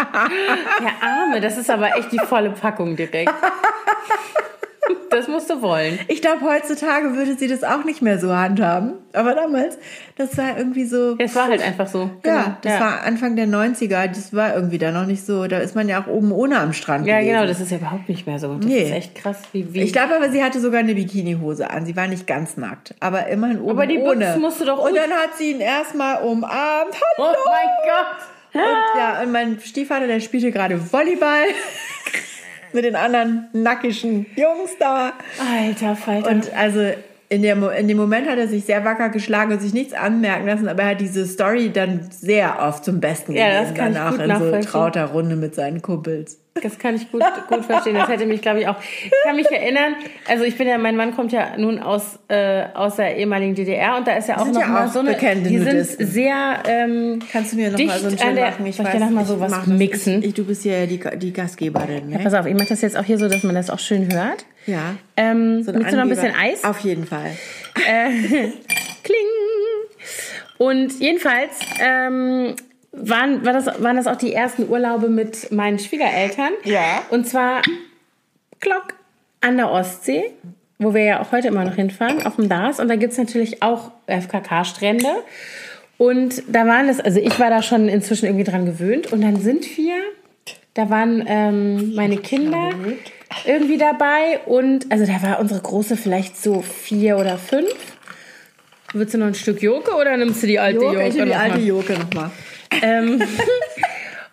Der 0.79 1.07
Arme, 1.07 1.41
das 1.41 1.57
ist 1.57 1.69
aber 1.69 1.97
echt 1.97 2.11
die 2.11 2.19
volle 2.19 2.51
Packung 2.51 2.95
direkt. 2.95 3.33
Das 5.09 5.27
musst 5.27 5.49
du 5.49 5.61
wollen. 5.61 5.99
Ich 6.07 6.21
glaube, 6.21 6.41
heutzutage 6.41 7.15
würde 7.15 7.35
sie 7.37 7.47
das 7.47 7.63
auch 7.63 7.83
nicht 7.83 8.01
mehr 8.01 8.17
so 8.19 8.35
handhaben. 8.35 8.93
Aber 9.13 9.35
damals, 9.35 9.77
das 10.17 10.35
war 10.37 10.57
irgendwie 10.57 10.85
so. 10.85 11.15
Es 11.19 11.35
war 11.35 11.47
halt 11.47 11.61
einfach 11.61 11.87
so. 11.87 12.09
Ja, 12.25 12.57
das 12.63 12.73
ja. 12.73 12.79
war 12.79 13.03
Anfang 13.03 13.35
der 13.35 13.45
90er, 13.47 14.07
das 14.07 14.33
war 14.33 14.55
irgendwie 14.55 14.79
da 14.79 14.91
noch 14.91 15.05
nicht 15.05 15.23
so. 15.25 15.45
Da 15.47 15.59
ist 15.59 15.75
man 15.75 15.87
ja 15.87 16.01
auch 16.01 16.07
oben 16.07 16.31
ohne 16.31 16.59
am 16.59 16.73
Strand. 16.73 17.05
Ja, 17.05 17.19
gewesen. 17.19 17.33
genau, 17.33 17.45
das 17.45 17.59
ist 17.61 17.71
ja 17.71 17.77
überhaupt 17.77 18.09
nicht 18.09 18.25
mehr 18.25 18.39
so. 18.39 18.55
Das 18.55 18.65
Nee. 18.65 18.83
ist 18.83 18.91
echt 18.91 19.15
krass, 19.15 19.37
wie, 19.51 19.71
wie 19.73 19.81
Ich 19.83 19.93
glaube 19.93 20.15
aber, 20.15 20.31
sie 20.31 20.43
hatte 20.43 20.59
sogar 20.59 20.79
eine 20.79 20.95
Bikinihose 20.95 21.69
an. 21.69 21.85
Sie 21.85 21.95
war 21.95 22.07
nicht 22.07 22.25
ganz 22.25 22.57
nackt, 22.57 22.95
aber 22.99 23.27
immerhin 23.27 23.61
oben 23.61 23.71
Aber 23.71 23.85
die 23.85 23.99
ohne. 23.99 24.35
musst 24.39 24.59
du 24.61 24.65
doch 24.65 24.83
Und 24.83 24.95
dann 24.97 25.11
hat 25.11 25.35
sie 25.37 25.51
ihn 25.51 25.61
erstmal 25.61 26.23
umarmt. 26.23 26.95
Oh 27.17 27.23
Hallo! 27.23 27.37
mein 27.45 27.69
Gott! 27.85 28.27
Und 28.55 28.99
ja, 28.99 29.21
und 29.23 29.31
mein 29.31 29.59
Stiefvater, 29.59 30.05
der 30.07 30.19
spielte 30.19 30.51
gerade 30.51 30.79
Volleyball 30.91 31.45
mit 32.73 32.85
den 32.85 32.95
anderen 32.95 33.47
nackischen 33.53 34.25
Jungs 34.35 34.71
da. 34.79 35.13
Alter 35.39 35.95
Falter. 35.95 36.29
Und 36.29 36.53
also 36.55 36.91
in, 37.29 37.41
der, 37.41 37.57
in 37.77 37.87
dem 37.87 37.97
Moment 37.97 38.29
hat 38.29 38.37
er 38.37 38.47
sich 38.47 38.65
sehr 38.65 38.85
wacker 38.85 39.09
geschlagen 39.09 39.53
und 39.53 39.61
sich 39.61 39.73
nichts 39.73 39.93
anmerken 39.93 40.45
lassen, 40.45 40.67
aber 40.67 40.83
er 40.83 40.89
hat 40.89 41.01
diese 41.01 41.25
Story 41.25 41.71
dann 41.73 42.07
sehr 42.11 42.59
oft 42.61 42.85
zum 42.85 42.99
Besten 42.99 43.33
Ja, 43.33 43.61
das 43.61 43.73
gegeben 43.73 43.77
kann 43.77 43.91
ich 43.91 44.17
danach 44.17 44.39
gut 44.39 44.51
in 44.53 44.61
so 44.61 44.69
trauter 44.69 45.05
Runde 45.05 45.35
mit 45.35 45.55
seinen 45.55 45.81
Kumpels. 45.81 46.42
Das 46.61 46.77
kann 46.77 46.95
ich 46.95 47.11
gut, 47.11 47.23
gut 47.49 47.65
verstehen. 47.65 47.95
Das 47.95 48.07
hätte 48.07 48.27
mich, 48.27 48.41
glaube 48.41 48.59
ich, 48.61 48.67
auch. 48.67 48.75
Ich 49.03 49.11
kann 49.23 49.35
mich 49.35 49.49
erinnern, 49.49 49.95
also 50.27 50.43
ich 50.43 50.55
bin 50.55 50.67
ja, 50.67 50.77
mein 50.77 50.95
Mann 50.95 51.15
kommt 51.15 51.31
ja 51.31 51.57
nun 51.57 51.79
aus, 51.79 52.19
äh, 52.27 52.65
aus 52.75 52.97
der 52.97 53.17
ehemaligen 53.17 53.55
DDR 53.55 53.97
und 53.97 54.07
da 54.07 54.15
ist 54.17 54.29
ja 54.29 54.37
auch 54.37 54.45
noch 54.45 54.61
ja 54.61 54.67
mal 54.67 54.87
auch 54.87 54.91
so 54.91 54.99
eine. 54.99 55.15
die 55.15 55.57
sind 55.57 55.83
sehr 55.83 56.59
ähm, 56.67 57.19
Kannst 57.31 57.53
du 57.53 57.57
mir 57.57 57.71
noch 57.71 57.79
mal 57.79 57.97
so 57.99 58.09
schön 58.15 58.35
der. 58.35 58.51
machen? 58.51 58.71
soll 58.71 58.85
ich 58.85 58.91
dir 58.91 58.99
noch 58.99 59.09
mal 59.09 59.25
so 59.25 59.33
ich 59.33 59.39
was 59.39 59.51
mach 59.51 59.65
das. 59.65 59.67
mixen? 59.67 60.19
Ich, 60.19 60.25
ich, 60.27 60.33
du 60.35 60.45
bist 60.45 60.63
ja 60.63 60.85
die, 60.85 60.99
die 61.17 61.33
Gastgeberin, 61.33 62.09
ne? 62.09 62.19
Pass 62.23 62.35
auf, 62.35 62.45
ich 62.45 62.53
mache 62.53 62.67
das 62.69 62.81
jetzt 62.81 62.97
auch 62.97 63.03
hier 63.03 63.17
so, 63.17 63.27
dass 63.27 63.41
man 63.43 63.55
das 63.55 63.71
auch 63.71 63.79
schön 63.79 64.13
hört. 64.13 64.45
Ja. 64.67 64.95
Ähm, 65.17 65.63
So 65.63 65.73
willst 65.73 65.91
du 65.91 65.95
noch 65.95 66.03
ein 66.03 66.09
bisschen 66.09 66.33
Eis? 66.39 66.63
Auf 66.63 66.79
jeden 66.79 67.05
Fall. 67.07 67.31
Kling! 69.03 69.17
Und 70.59 70.99
jedenfalls 70.99 71.57
ähm, 71.81 72.55
waren, 72.93 73.43
war 73.45 73.53
das, 73.53 73.65
waren 73.81 73.97
das 73.97 74.07
auch 74.07 74.15
die 74.15 74.33
ersten 74.33 74.69
Urlaube 74.69 75.09
mit 75.09 75.51
meinen 75.51 75.79
Schwiegereltern. 75.79 76.51
Ja. 76.63 77.01
Und 77.09 77.27
zwar 77.27 77.61
Glock 78.59 78.93
an 79.41 79.57
der 79.57 79.69
Ostsee, 79.71 80.31
wo 80.77 80.93
wir 80.93 81.03
ja 81.03 81.21
auch 81.21 81.31
heute 81.31 81.47
immer 81.47 81.65
noch 81.65 81.75
hinfahren, 81.75 82.25
auf 82.25 82.35
dem 82.35 82.49
Dars. 82.49 82.79
Und 82.79 82.87
da 82.87 82.95
gibt 82.95 83.11
es 83.13 83.17
natürlich 83.17 83.63
auch 83.63 83.91
FKK-Strände. 84.07 85.09
Und 85.97 86.43
da 86.47 86.65
waren 86.67 86.87
es, 86.87 86.99
also 86.99 87.19
ich 87.19 87.39
war 87.39 87.49
da 87.49 87.61
schon 87.61 87.89
inzwischen 87.89 88.25
irgendwie 88.25 88.43
dran 88.43 88.65
gewöhnt. 88.65 89.11
Und 89.11 89.21
dann 89.21 89.37
sind 89.37 89.77
wir, 89.77 89.95
da 90.75 90.89
waren 90.89 91.23
ähm, 91.27 91.95
meine 91.95 92.17
Kinder 92.17 92.69
irgendwie 93.45 93.77
dabei. 93.77 94.39
Und 94.45 94.91
also 94.91 95.05
da 95.05 95.21
war 95.23 95.39
unsere 95.39 95.61
Große 95.61 95.97
vielleicht 95.97 96.41
so 96.41 96.61
vier 96.61 97.17
oder 97.17 97.37
fünf. 97.37 97.73
Willst 98.93 99.15
du 99.15 99.17
noch 99.17 99.27
ein 99.27 99.35
Stück 99.35 99.61
Joke 99.61 99.91
oder 99.95 100.15
nimmst 100.17 100.43
du 100.43 100.47
die 100.47 100.59
alte 100.59 100.79
Joke? 100.79 100.93
Joke, 100.93 101.07
ich 101.07 101.15
die 101.15 101.33
alte? 101.33 101.59
Joke 101.59 101.93
nochmal. 101.93 102.29
Ähm, 102.81 103.21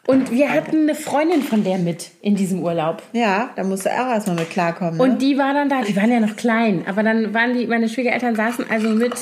und 0.07 0.30
wir 0.30 0.51
hatten 0.51 0.82
eine 0.82 0.95
Freundin 0.95 1.43
von 1.43 1.62
der 1.62 1.78
mit 1.78 2.11
in 2.20 2.34
diesem 2.34 2.62
Urlaub. 2.62 3.03
Ja, 3.12 3.51
da 3.55 3.64
musst 3.64 3.86
du 3.86 3.91
auch 3.91 4.09
erstmal 4.09 4.36
mit 4.36 4.51
klarkommen. 4.51 4.97
Ne? 4.97 5.03
Und 5.03 5.22
die 5.22 5.38
war 5.38 5.55
dann 5.55 5.68
da, 5.68 5.82
die 5.82 5.95
waren 5.95 6.11
ja 6.11 6.20
noch 6.20 6.36
klein, 6.36 6.84
aber 6.86 7.03
dann 7.03 7.32
waren 7.32 7.55
die, 7.55 7.66
meine 7.66 7.88
Schwiegereltern 7.88 8.34
saßen 8.34 8.66
also 8.70 8.88
mit 8.88 9.14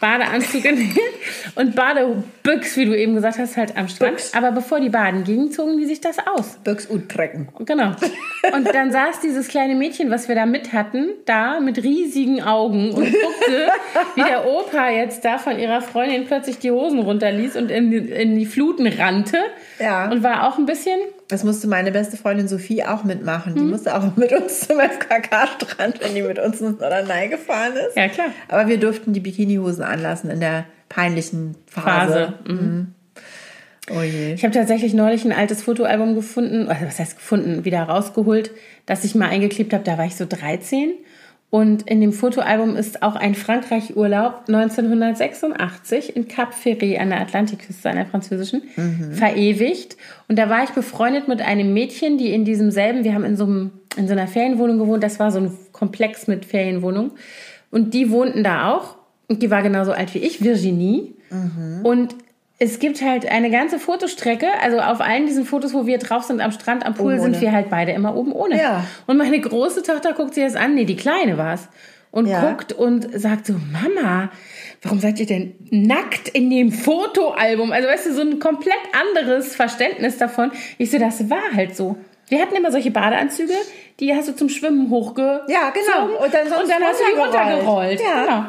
Badeanzug 0.00 0.64
und 1.56 1.74
Badebüchs, 2.48 2.76
wie 2.76 2.84
du 2.86 2.96
eben 2.96 3.14
gesagt 3.14 3.38
hast, 3.38 3.56
halt 3.56 3.76
am 3.76 3.88
Strand. 3.88 4.16
Büchs. 4.16 4.34
Aber 4.34 4.52
bevor 4.52 4.80
die 4.80 4.88
baden 4.88 5.24
gingen, 5.24 5.52
zogen 5.52 5.78
die 5.78 5.86
sich 5.86 6.00
das 6.00 6.16
aus. 6.18 6.58
Büchs 6.64 6.86
und 6.86 7.10
Trecken. 7.10 7.48
Genau. 7.64 7.92
Und 8.54 8.66
dann 8.74 8.90
saß 8.90 9.20
dieses 9.22 9.48
kleine 9.48 9.74
Mädchen, 9.74 10.10
was 10.10 10.28
wir 10.28 10.34
da 10.34 10.46
mit 10.46 10.72
hatten, 10.72 11.10
da 11.26 11.60
mit 11.60 11.82
riesigen 11.82 12.42
Augen 12.42 12.90
und 12.92 13.04
guckte, 13.04 13.68
wie 14.14 14.22
der 14.22 14.46
Opa 14.46 14.90
jetzt 14.90 15.24
da 15.24 15.38
von 15.38 15.58
ihrer 15.58 15.80
Freundin 15.80 16.26
plötzlich 16.26 16.58
die 16.58 16.70
Hosen 16.70 17.00
runterließ 17.00 17.56
und 17.56 17.70
in 17.70 17.90
die, 17.90 17.98
in 17.98 18.38
die 18.38 18.46
Fluten 18.46 18.86
rannte. 18.86 19.38
Ja. 19.78 20.10
Und 20.10 20.22
war 20.22 20.48
auch 20.48 20.58
ein 20.58 20.66
bisschen, 20.66 20.98
Das 21.28 21.44
musste 21.44 21.68
meine 21.68 21.92
beste 21.92 22.16
Freundin 22.16 22.48
Sophie 22.48 22.84
auch 22.84 23.04
mitmachen. 23.04 23.54
Hm. 23.54 23.60
Die 23.60 23.70
musste 23.70 23.96
auch 23.96 24.16
mit 24.16 24.32
uns 24.32 24.66
zum 24.66 24.80
FKK-Strand, 24.80 26.00
wenn 26.00 26.14
die 26.14 26.22
mit 26.22 26.38
uns 26.38 26.60
ins 26.60 26.80
Norderney 26.80 27.28
gefahren 27.28 27.74
ist. 27.76 27.96
ja 27.96 28.08
klar, 28.08 28.28
Aber 28.48 28.66
wir 28.68 28.78
durften 28.78 29.12
die 29.12 29.20
Bikinihosen 29.20 29.84
anlassen 29.84 30.30
in 30.30 30.40
der 30.40 30.64
peinlichen 30.88 31.54
Phase. 31.66 32.34
Phase. 32.44 32.52
Mhm. 32.52 32.94
Oh 33.90 34.02
je. 34.02 34.34
Ich 34.34 34.44
habe 34.44 34.54
tatsächlich 34.54 34.94
neulich 34.94 35.24
ein 35.24 35.32
altes 35.32 35.62
Fotoalbum 35.62 36.14
gefunden, 36.14 36.68
also 36.68 36.86
was 36.86 36.98
heißt 36.98 37.16
gefunden, 37.16 37.64
wieder 37.64 37.82
rausgeholt, 37.82 38.50
das 38.86 39.04
ich 39.04 39.14
mal 39.14 39.28
eingeklebt 39.28 39.72
habe. 39.72 39.84
Da 39.84 39.96
war 39.96 40.04
ich 40.04 40.16
so 40.16 40.26
13. 40.26 40.92
Und 41.50 41.88
in 41.88 42.02
dem 42.02 42.12
Fotoalbum 42.12 42.76
ist 42.76 43.02
auch 43.02 43.16
ein 43.16 43.34
Frankreich-Urlaub 43.34 44.44
1986 44.48 46.14
in 46.14 46.28
Cap 46.28 46.52
Ferré 46.52 46.98
an 46.98 47.08
der 47.08 47.22
Atlantikküste, 47.22 47.88
an 47.88 47.96
der 47.96 48.04
französischen, 48.04 48.64
verewigt. 49.12 49.96
Und 50.28 50.38
da 50.38 50.50
war 50.50 50.64
ich 50.64 50.70
befreundet 50.70 51.26
mit 51.26 51.40
einem 51.40 51.72
Mädchen, 51.72 52.18
die 52.18 52.34
in 52.34 52.44
diesem 52.44 52.70
selben, 52.70 53.02
wir 53.02 53.14
haben 53.14 53.24
in 53.24 53.38
so, 53.38 53.44
einem, 53.44 53.70
in 53.96 54.06
so 54.06 54.12
einer 54.12 54.26
Ferienwohnung 54.26 54.78
gewohnt, 54.78 55.02
das 55.02 55.18
war 55.18 55.30
so 55.30 55.38
ein 55.38 55.56
Komplex 55.72 56.26
mit 56.26 56.44
Ferienwohnungen. 56.44 57.12
Und 57.70 57.94
die 57.94 58.10
wohnten 58.10 58.44
da 58.44 58.74
auch. 58.74 58.97
Und 59.28 59.42
die 59.42 59.50
war 59.50 59.62
genauso 59.62 59.92
alt 59.92 60.14
wie 60.14 60.18
ich, 60.18 60.42
Virginie. 60.42 61.12
Und 61.82 62.14
es 62.58 62.78
gibt 62.80 63.02
halt 63.02 63.30
eine 63.30 63.50
ganze 63.50 63.78
Fotostrecke, 63.78 64.46
also 64.62 64.80
auf 64.80 65.00
allen 65.00 65.26
diesen 65.26 65.44
Fotos, 65.44 65.74
wo 65.74 65.86
wir 65.86 65.98
drauf 65.98 66.24
sind 66.24 66.40
am 66.40 66.50
Strand, 66.50 66.84
am 66.84 66.94
Pool, 66.94 67.12
Oben 67.12 67.22
sind 67.22 67.32
ohne. 67.34 67.40
wir 67.42 67.52
halt 67.52 67.70
beide 67.70 67.92
immer 67.92 68.16
oben 68.16 68.32
ohne. 68.32 68.58
Ja. 68.58 68.84
Und 69.06 69.16
meine 69.16 69.38
große 69.40 69.82
Tochter 69.82 70.12
guckt 70.12 70.34
sich 70.34 70.44
das 70.44 70.56
an, 70.56 70.74
nee, 70.74 70.84
die 70.84 70.96
kleine 70.96 71.38
war's. 71.38 71.68
Und 72.10 72.26
Ja. 72.26 72.40
guckt 72.48 72.72
und 72.72 73.06
sagt 73.20 73.46
so, 73.46 73.52
Mama, 73.52 74.30
warum 74.82 74.98
seid 74.98 75.20
ihr 75.20 75.26
denn 75.26 75.54
nackt 75.70 76.28
in 76.30 76.48
dem 76.48 76.72
Fotoalbum? 76.72 77.70
Also 77.70 77.86
weißt 77.86 78.06
du, 78.06 78.14
so 78.14 78.22
ein 78.22 78.38
komplett 78.38 78.74
anderes 78.92 79.54
Verständnis 79.54 80.16
davon. 80.16 80.50
Ich 80.78 80.90
so, 80.90 80.98
das 80.98 81.28
war 81.28 81.52
halt 81.54 81.76
so. 81.76 81.96
Wir 82.28 82.40
hatten 82.40 82.56
immer 82.56 82.72
solche 82.72 82.90
Badeanzüge, 82.90 83.52
die 84.00 84.14
hast 84.14 84.28
du 84.28 84.34
zum 84.34 84.48
Schwimmen 84.48 84.90
hochge... 84.90 85.42
Ja, 85.48 85.70
genau. 85.70 86.16
Und 86.24 86.32
dann, 86.32 86.46
und 86.46 86.68
dann 86.70 86.82
hast 86.82 87.00
du 87.00 87.04
die 87.14 87.20
runtergerollt. 87.20 88.00
Ja. 88.00 88.24
Genau. 88.24 88.44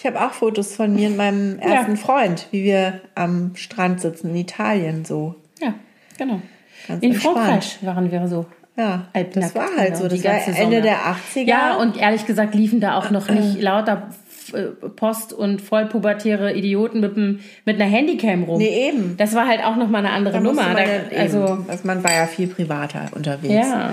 Ich 0.00 0.06
habe 0.06 0.18
auch 0.18 0.32
Fotos 0.32 0.74
von 0.74 0.94
mir 0.94 1.08
und 1.08 1.18
meinem 1.18 1.58
ersten 1.58 1.98
Freund, 1.98 2.46
wie 2.52 2.64
wir 2.64 3.02
am 3.14 3.52
Strand 3.54 4.00
sitzen 4.00 4.30
in 4.30 4.36
Italien 4.36 5.04
so. 5.04 5.34
Ja, 5.60 5.74
genau. 6.16 6.40
Ganz 6.88 7.02
in 7.02 7.12
entspannt. 7.12 7.36
Frankreich 7.36 7.78
waren 7.82 8.10
wir 8.10 8.26
so. 8.26 8.46
Ja, 8.78 9.08
das 9.34 9.54
war 9.54 9.66
halt 9.76 9.88
genau, 9.88 10.00
so. 10.00 10.08
Das 10.08 10.24
war 10.24 10.58
Ende 10.58 10.80
der 10.80 10.96
80er. 11.00 11.44
Ja, 11.44 11.76
und 11.76 11.98
ehrlich 11.98 12.24
gesagt 12.24 12.54
liefen 12.54 12.80
da 12.80 12.96
auch 12.96 13.10
noch 13.10 13.28
nicht 13.30 13.60
lauter 13.60 14.08
äh, 14.54 14.62
Post- 14.96 15.34
und 15.34 15.60
vollpubertäre 15.60 16.54
Idioten 16.54 17.00
mit, 17.00 17.14
dem, 17.16 17.40
mit 17.66 17.78
einer 17.78 17.90
Handycam 17.90 18.44
rum. 18.44 18.56
Nee, 18.56 18.88
eben. 18.88 19.18
Das 19.18 19.34
war 19.34 19.46
halt 19.46 19.62
auch 19.62 19.76
noch 19.76 19.90
mal 19.90 19.98
eine 19.98 20.12
andere 20.12 20.34
Da 20.36 20.40
Nummer. 20.40 20.62
man 20.62 20.76
Da, 20.76 20.82
ja, 20.84 21.00
also, 21.18 21.62
also 21.68 21.86
man 21.86 22.02
war 22.02 22.14
ja 22.14 22.26
viel 22.26 22.46
privater 22.46 23.08
unterwegs. 23.14 23.52
ja, 23.52 23.92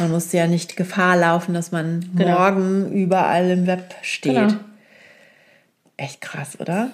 Man 0.00 0.10
musste 0.10 0.38
ja 0.38 0.48
nicht 0.48 0.76
Gefahr 0.76 1.16
laufen, 1.16 1.54
dass 1.54 1.70
man 1.70 2.04
Genau. 2.16 2.36
morgen 2.36 2.90
überall 2.90 3.48
im 3.50 3.68
Web 3.68 3.94
steht. 4.02 4.34
Genau. 4.34 4.52
Echt 5.96 6.20
krass, 6.20 6.58
oder? 6.60 6.90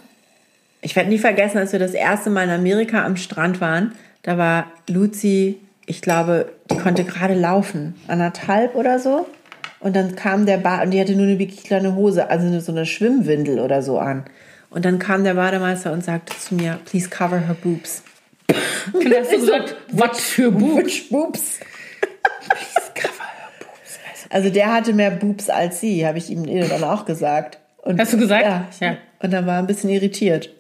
Ich 0.80 0.96
werde 0.96 1.10
nie 1.10 1.18
vergessen, 1.18 1.58
als 1.58 1.72
wir 1.72 1.78
das 1.78 1.92
erste 1.92 2.30
Mal 2.30 2.44
in 2.44 2.50
Amerika 2.50 3.04
am 3.04 3.16
Strand 3.16 3.60
waren. 3.60 3.92
Da 4.22 4.38
war 4.38 4.66
Luzi, 4.88 5.58
ich 5.86 6.00
glaube, 6.00 6.52
die 6.70 6.78
konnte 6.78 7.04
gerade 7.04 7.34
laufen, 7.34 7.94
anderthalb 8.08 8.74
oder 8.74 8.98
so. 8.98 9.26
Und 9.80 9.96
dann 9.96 10.14
kam 10.14 10.46
der 10.46 10.58
Bad, 10.58 10.84
und 10.84 10.90
die 10.92 11.00
hatte 11.00 11.16
nur 11.16 11.26
eine 11.26 11.38
wirklich 11.38 11.64
kleine 11.64 11.96
Hose, 11.96 12.30
also 12.30 12.60
so 12.60 12.72
eine 12.72 12.86
Schwimmwindel 12.86 13.58
oder 13.58 13.82
so 13.82 13.98
an. 13.98 14.24
Und 14.70 14.84
dann 14.84 14.98
kam 14.98 15.24
der 15.24 15.34
Bademeister 15.34 15.92
und 15.92 16.04
sagte 16.04 16.36
zu 16.38 16.54
mir, 16.54 16.78
please 16.84 17.08
cover 17.08 17.38
her 17.38 17.56
boobs. 17.60 18.02
und 18.92 19.04
dann 19.04 19.20
hast 19.20 19.32
du 19.32 19.40
gesagt, 19.40 19.76
was 19.90 20.20
für 20.20 20.50
Buch. 20.52 20.78
Which 20.78 21.08
boobs? 21.10 21.58
Also 24.32 24.48
der 24.48 24.72
hatte 24.72 24.94
mehr 24.94 25.10
Boobs 25.10 25.50
als 25.50 25.80
sie, 25.80 26.06
habe 26.06 26.16
ich 26.16 26.30
ihm 26.30 26.46
dann 26.46 26.84
auch 26.84 27.04
gesagt. 27.04 27.58
Und, 27.82 28.00
Hast 28.00 28.12
du 28.12 28.18
gesagt? 28.18 28.44
Ja. 28.44 28.68
Ja. 28.80 28.96
Und 29.20 29.32
dann 29.32 29.46
war 29.46 29.54
er 29.54 29.58
ein 29.60 29.66
bisschen 29.66 29.90
irritiert. 29.90 30.50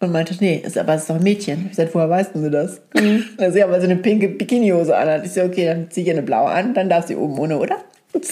Und 0.00 0.12
meinte, 0.12 0.34
nee, 0.40 0.60
ist, 0.64 0.76
aber 0.76 0.94
es 0.94 1.02
ist 1.02 1.10
doch 1.10 1.14
ein 1.16 1.22
Mädchen. 1.22 1.62
Ich 1.64 1.70
gesagt, 1.70 1.94
woher 1.94 2.10
weißt 2.10 2.34
du 2.34 2.50
das? 2.50 2.80
Mhm. 2.94 3.24
Also 3.38 3.58
ja, 3.60 3.70
weil 3.70 3.80
sie 3.80 3.86
eine 3.86 3.96
pinke 3.96 4.28
Bikinihose 4.28 4.94
anhat. 4.96 5.24
Ich 5.24 5.32
so, 5.32 5.42
okay, 5.42 5.66
dann 5.66 5.90
zieh 5.90 6.02
ich 6.02 6.10
eine 6.10 6.22
blaue 6.22 6.50
an, 6.50 6.74
dann 6.74 6.88
darf 6.88 7.06
sie 7.06 7.16
oben 7.16 7.38
ohne, 7.38 7.58
oder? 7.58 7.76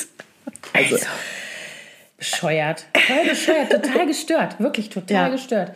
Also, 0.74 0.96
Bescheuert. 2.18 2.86
Voll 2.96 3.28
bescheuert, 3.28 3.70
total 3.72 4.06
gestört. 4.06 4.58
Wirklich 4.60 4.88
total 4.90 5.16
Ja. 5.16 5.28
gestört. 5.28 5.72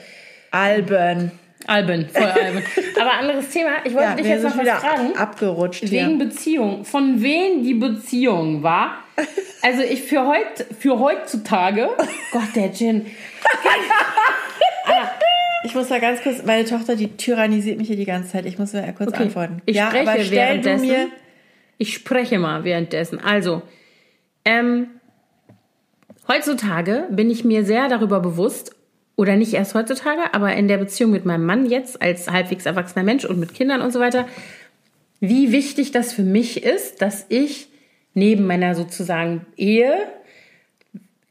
Alben. 0.52 1.32
Alben, 1.66 2.08
voll 2.08 2.22
Alben. 2.24 2.62
Aber 3.00 3.12
anderes 3.14 3.48
Thema. 3.48 3.70
Ich 3.84 3.92
wollte 3.94 4.08
Ja, 4.10 4.14
dich 4.14 4.26
jetzt 4.26 4.44
noch 4.44 4.56
was 4.56 4.68
fragen. 4.68 5.16
abgerutscht 5.16 5.82
Wegen 5.90 6.08
hier. 6.16 6.18
Beziehung. 6.18 6.84
Von 6.84 7.20
wem 7.22 7.62
die 7.64 7.74
Beziehung 7.74 8.62
war? 8.62 8.98
Also 9.62 9.82
ich 9.82 10.02
für 10.02 10.26
heut, 10.26 10.66
für 10.78 10.98
heutzutage. 11.00 11.88
Gott, 12.32 12.54
der 12.54 12.72
Gin. 12.72 13.06
Ich 15.64 15.74
muss 15.74 15.88
da 15.88 15.98
ganz 15.98 16.22
kurz, 16.22 16.44
meine 16.44 16.64
Tochter, 16.64 16.94
die 16.94 17.16
tyrannisiert 17.16 17.76
mich 17.78 17.88
hier 17.88 17.96
die 17.96 18.04
ganze 18.04 18.30
Zeit. 18.30 18.46
Ich 18.46 18.56
muss 18.56 18.72
mir 18.72 18.84
kurz 18.92 19.08
Okay. 19.08 19.24
antworten. 19.24 19.62
Ich 19.66 19.74
ja, 19.74 19.88
spreche 19.88 20.10
aber 20.10 20.30
währenddessen. 20.30 20.86
mir... 20.86 21.08
Ich 21.76 21.92
spreche 21.92 22.38
mal 22.38 22.62
währenddessen. 22.62 23.18
Also, 23.18 23.62
ähm, 24.44 24.86
heutzutage 26.28 27.08
bin 27.10 27.30
ich 27.30 27.44
mir 27.44 27.64
sehr 27.64 27.88
darüber 27.88 28.20
bewusst, 28.20 28.76
oder 29.16 29.36
nicht 29.36 29.54
erst 29.54 29.74
heutzutage, 29.74 30.34
aber 30.34 30.54
in 30.54 30.68
der 30.68 30.76
Beziehung 30.76 31.10
mit 31.10 31.24
meinem 31.24 31.44
Mann 31.46 31.66
jetzt 31.66 32.00
als 32.00 32.30
halbwegs 32.30 32.66
erwachsener 32.66 33.02
Mensch 33.02 33.24
und 33.24 33.40
mit 33.40 33.54
Kindern 33.54 33.80
und 33.80 33.92
so 33.92 33.98
weiter, 33.98 34.26
wie 35.20 35.52
wichtig 35.52 35.90
das 35.90 36.12
für 36.12 36.22
mich 36.22 36.62
ist, 36.62 37.00
dass 37.02 37.24
ich 37.30 37.68
neben 38.16 38.46
meiner 38.46 38.74
sozusagen 38.74 39.46
Ehe 39.56 39.92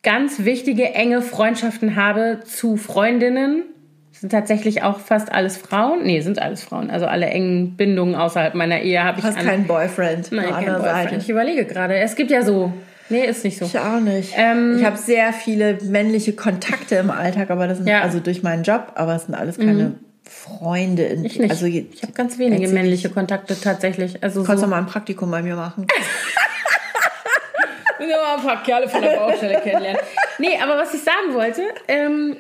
ganz 0.04 0.46
wichtige, 0.46 0.94
enge 0.94 1.22
Freundschaften 1.22 1.96
habe 1.96 2.40
zu 2.46 2.78
Freundinnen. 2.78 3.64
Das 4.12 4.22
sind 4.22 4.30
tatsächlich 4.32 4.84
auch 4.84 5.00
fast 5.00 5.32
alles 5.32 5.58
Frauen. 5.58 6.04
Nee, 6.04 6.22
sind 6.22 6.40
alles 6.42 6.64
Frauen. 6.64 6.90
Also 6.90 7.06
alle 7.08 7.26
engen 7.26 7.76
Bindungen 7.76 8.16
außerhalb 8.16 8.54
meiner 8.54 8.82
Ehe 8.82 9.04
habe 9.04 9.18
ich 9.20 9.26
Du 9.26 9.30
hast 9.32 9.40
keinen 9.44 9.66
Boyfriend. 9.68 10.32
Nein, 10.32 10.46
an 10.46 10.54
kein 10.54 10.66
der 10.66 10.74
Boyfriend. 10.74 10.94
Seite. 11.10 11.16
Ich 11.18 11.30
überlege 11.30 11.66
gerade. 11.66 11.96
Es 11.98 12.16
gibt 12.16 12.32
ja 12.32 12.44
so 12.44 12.72
Nee, 13.10 13.26
ist 13.26 13.44
nicht 13.44 13.58
so. 13.60 13.66
Ich 13.66 13.78
auch 13.78 14.00
nicht. 14.00 14.34
Ähm, 14.36 14.78
ich 14.80 14.84
habe 14.86 14.98
sehr 14.98 15.32
viele 15.34 15.78
männliche 15.84 16.34
Kontakte 16.34 16.96
im 16.96 17.12
Alltag, 17.12 17.52
aber 17.52 17.68
das 17.68 17.78
sind 17.78 17.88
Ja. 17.88 17.98
Mhm. 18.00 18.04
also 18.04 18.20
durch 18.20 18.42
meinen 18.42 18.64
Job, 18.64 18.94
aber 18.96 19.16
es 19.16 19.26
sind 19.26 19.36
alles 19.36 19.58
keine 19.58 19.96
Freunde. 20.24 21.04
In, 21.04 21.24
Ich 21.26 21.38
nicht. 21.40 21.52
Also 21.52 21.66
ich 21.68 22.02
habe 22.02 22.14
ganz 22.14 22.40
wenige 22.40 22.68
männliche 22.70 23.10
Kontakte 23.10 23.60
tatsächlich. 23.60 24.24
Also 24.24 24.42
Du 24.42 24.48
kannst 24.48 24.62
so, 24.62 24.66
doch 24.66 24.72
mal 24.72 24.80
ein 24.80 24.88
Praktikum 24.88 25.30
bei 25.30 25.42
mir 25.44 25.56
machen. 25.56 25.86
Ich 28.00 28.06
will 28.06 28.16
mal 28.16 28.36
ein 28.36 28.44
paar 28.44 28.64
Kerle 28.64 28.90
von 28.90 29.02
der 29.02 29.18
Baustelle 29.18 29.62
kennenlernen. 29.62 30.02
Nee, 30.38 30.60
aber 30.62 30.78
was 30.78 30.94
ich 30.94 31.02
sagen 31.02 31.34
wollte, 31.34 31.64
ähm, 31.88 32.38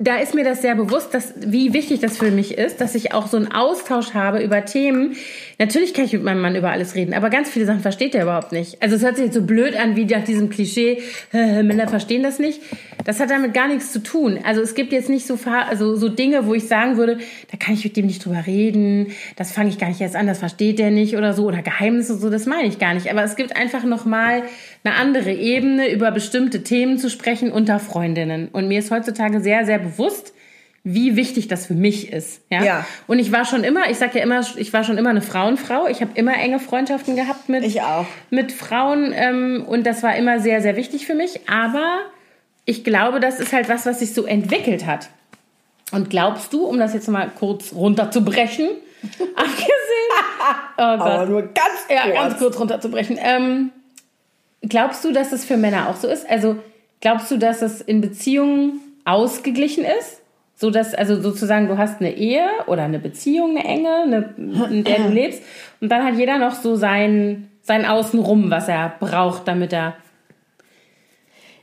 da 0.00 0.18
ist 0.18 0.34
mir 0.34 0.44
das 0.44 0.62
sehr 0.62 0.76
bewusst, 0.76 1.12
dass, 1.12 1.34
wie 1.36 1.72
wichtig 1.72 1.98
das 1.98 2.18
für 2.18 2.30
mich 2.30 2.56
ist, 2.56 2.80
dass 2.80 2.94
ich 2.94 3.12
auch 3.12 3.26
so 3.26 3.36
einen 3.36 3.50
Austausch 3.50 4.14
habe 4.14 4.40
über 4.40 4.64
Themen. 4.64 5.16
Natürlich 5.58 5.92
kann 5.92 6.04
ich 6.04 6.12
mit 6.12 6.22
meinem 6.22 6.40
Mann 6.40 6.54
über 6.54 6.70
alles 6.70 6.94
reden, 6.94 7.14
aber 7.14 7.30
ganz 7.30 7.50
viele 7.50 7.66
Sachen 7.66 7.80
versteht 7.80 8.14
er 8.14 8.22
überhaupt 8.22 8.52
nicht. 8.52 8.80
Also 8.80 8.94
es 8.94 9.02
hört 9.02 9.16
sich 9.16 9.24
jetzt 9.24 9.34
so 9.34 9.42
blöd 9.42 9.76
an, 9.76 9.96
wie 9.96 10.04
nach 10.04 10.22
diesem 10.22 10.50
Klischee, 10.50 11.02
Männer 11.32 11.88
verstehen 11.88 12.22
das 12.22 12.38
nicht. 12.38 12.60
Das 13.04 13.18
hat 13.18 13.30
damit 13.30 13.54
gar 13.54 13.66
nichts 13.66 13.92
zu 13.92 14.00
tun. 14.00 14.38
Also 14.44 14.60
es 14.60 14.76
gibt 14.76 14.92
jetzt 14.92 15.08
nicht 15.08 15.26
so, 15.26 15.36
also 15.68 15.96
so 15.96 16.08
Dinge, 16.08 16.46
wo 16.46 16.54
ich 16.54 16.68
sagen 16.68 16.96
würde, 16.96 17.18
da 17.50 17.56
kann 17.56 17.74
ich 17.74 17.82
mit 17.82 17.96
dem 17.96 18.06
nicht 18.06 18.24
drüber 18.24 18.44
reden, 18.46 19.08
das 19.34 19.50
fange 19.50 19.70
ich 19.70 19.78
gar 19.78 19.88
nicht 19.88 20.00
erst 20.00 20.14
an, 20.14 20.28
das 20.28 20.38
versteht 20.38 20.78
der 20.78 20.92
nicht 20.92 21.16
oder 21.16 21.34
so, 21.34 21.46
oder 21.46 21.62
Geheimnisse, 21.62 22.16
so, 22.16 22.30
das 22.30 22.46
meine 22.46 22.68
ich 22.68 22.78
gar 22.78 22.94
nicht. 22.94 23.10
Aber 23.10 23.24
es 23.24 23.34
gibt 23.34 23.56
einfach 23.56 23.82
nochmal 23.82 24.44
eine 24.84 24.94
andere 24.94 25.32
Ebene, 25.32 25.90
über 25.90 26.10
bestimmte 26.10 26.62
Themen 26.62 26.98
zu 26.98 27.10
sprechen 27.10 27.52
unter 27.52 27.78
Freundinnen. 27.78 28.48
Und 28.48 28.68
mir 28.68 28.78
ist 28.78 28.90
heutzutage 28.90 29.40
sehr, 29.40 29.66
sehr 29.66 29.78
bewusst, 29.78 30.32
wie 30.84 31.16
wichtig 31.16 31.48
das 31.48 31.66
für 31.66 31.74
mich 31.74 32.12
ist. 32.12 32.40
Ja. 32.50 32.62
Ja. 32.64 32.86
Und 33.06 33.18
ich 33.18 33.32
war 33.32 33.44
schon 33.44 33.64
immer, 33.64 33.90
ich 33.90 33.98
sage 33.98 34.18
ja 34.18 34.24
immer, 34.24 34.40
ich 34.56 34.72
war 34.72 34.84
schon 34.84 34.96
immer 34.96 35.10
eine 35.10 35.20
Frauenfrau. 35.20 35.86
Ich 35.88 36.00
habe 36.00 36.12
immer 36.14 36.34
enge 36.38 36.60
Freundschaften 36.60 37.16
gehabt 37.16 37.48
mit, 37.48 37.64
Ich 37.64 37.82
auch. 37.82 38.06
mit 38.30 38.52
Frauen 38.52 39.12
ähm, 39.14 39.64
und 39.66 39.84
das 39.86 40.02
war 40.02 40.16
immer 40.16 40.40
sehr, 40.40 40.62
sehr 40.62 40.76
wichtig 40.76 41.06
für 41.06 41.14
mich. 41.14 41.40
Aber 41.48 42.00
ich 42.64 42.84
glaube, 42.84 43.20
das 43.20 43.40
ist 43.40 43.52
halt 43.52 43.68
was, 43.68 43.86
was 43.86 43.98
sich 43.98 44.14
so 44.14 44.24
entwickelt 44.24 44.86
hat. 44.86 45.10
Und 45.92 46.10
glaubst 46.10 46.52
du, 46.52 46.64
um 46.64 46.78
das 46.78 46.94
jetzt 46.94 47.08
mal 47.08 47.30
kurz 47.38 47.72
runterzubrechen, 47.74 48.68
abgesehen, 49.34 49.66
oh 50.76 50.96
Gott, 50.96 51.00
Aber 51.00 51.26
nur 51.26 51.42
ganz 51.42 51.86
ja, 51.90 52.02
kurz. 52.02 52.14
ganz 52.14 52.38
kurz 52.38 52.58
runterzubrechen. 52.60 53.18
Ähm, 53.20 53.70
glaubst 54.62 55.04
du, 55.04 55.12
dass 55.12 55.30
das 55.30 55.44
für 55.44 55.56
Männer 55.56 55.88
auch 55.88 55.96
so 55.96 56.08
ist? 56.08 56.28
Also 56.28 56.56
glaubst 57.00 57.30
du, 57.30 57.36
dass 57.36 57.62
es 57.62 57.80
in 57.80 58.00
Beziehungen 58.00 58.80
ausgeglichen 59.04 59.84
ist? 59.84 60.22
So 60.56 60.70
dass, 60.70 60.92
also 60.92 61.20
sozusagen, 61.20 61.68
du 61.68 61.78
hast 61.78 62.00
eine 62.00 62.16
Ehe 62.16 62.44
oder 62.66 62.82
eine 62.82 62.98
Beziehung, 62.98 63.56
eine 63.56 63.64
enge, 63.64 64.02
eine, 64.02 64.34
in 64.70 64.82
der 64.82 64.98
du 64.98 65.08
lebst, 65.10 65.40
und 65.80 65.88
dann 65.88 66.04
hat 66.04 66.16
jeder 66.16 66.38
noch 66.38 66.54
so 66.54 66.74
sein, 66.74 67.48
sein 67.62 67.86
Außenrum, 67.86 68.50
was 68.50 68.66
er 68.66 68.92
braucht, 68.98 69.46
damit 69.46 69.72
er. 69.72 69.94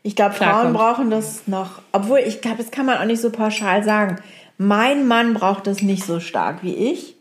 Ich 0.01 0.15
glaube, 0.15 0.35
Frauen 0.35 0.71
brauchen 0.71 1.09
das 1.09 1.45
noch. 1.47 1.81
Obwohl, 1.91 2.19
ich 2.19 2.39
glaube, 2.39 2.57
das 2.57 2.71
kann 2.71 2.85
man 2.85 2.99
auch 2.99 3.05
nicht 3.05 3.19
so 3.19 3.31
pauschal 3.31 3.83
sagen. 3.83 4.17
Mein 4.57 5.07
Mann 5.07 5.33
braucht 5.33 5.67
das 5.67 5.81
nicht 5.81 6.05
so 6.05 6.21
stark 6.21 6.63
wie 6.63 6.75
ich. 6.75 7.17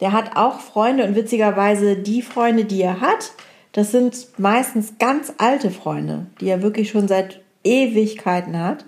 Der 0.00 0.12
hat 0.12 0.36
auch 0.36 0.60
Freunde 0.60 1.04
und 1.04 1.14
witzigerweise 1.14 1.96
die 1.96 2.22
Freunde, 2.22 2.64
die 2.64 2.80
er 2.80 3.00
hat, 3.00 3.32
das 3.76 3.92
sind 3.92 4.26
meistens 4.38 4.94
ganz 4.98 5.34
alte 5.36 5.70
Freunde, 5.70 6.24
die 6.40 6.48
er 6.48 6.62
wirklich 6.62 6.88
schon 6.88 7.08
seit 7.08 7.42
Ewigkeiten 7.62 8.58
hat. 8.58 8.86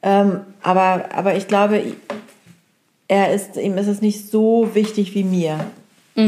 Ähm, 0.00 0.42
aber, 0.62 1.06
aber 1.12 1.34
ich 1.34 1.48
glaube, 1.48 1.82
er 3.08 3.34
ist, 3.34 3.56
ihm 3.56 3.76
ist 3.76 3.88
es 3.88 4.00
nicht 4.00 4.30
so 4.30 4.70
wichtig 4.74 5.16
wie 5.16 5.24
mir. 5.24 5.58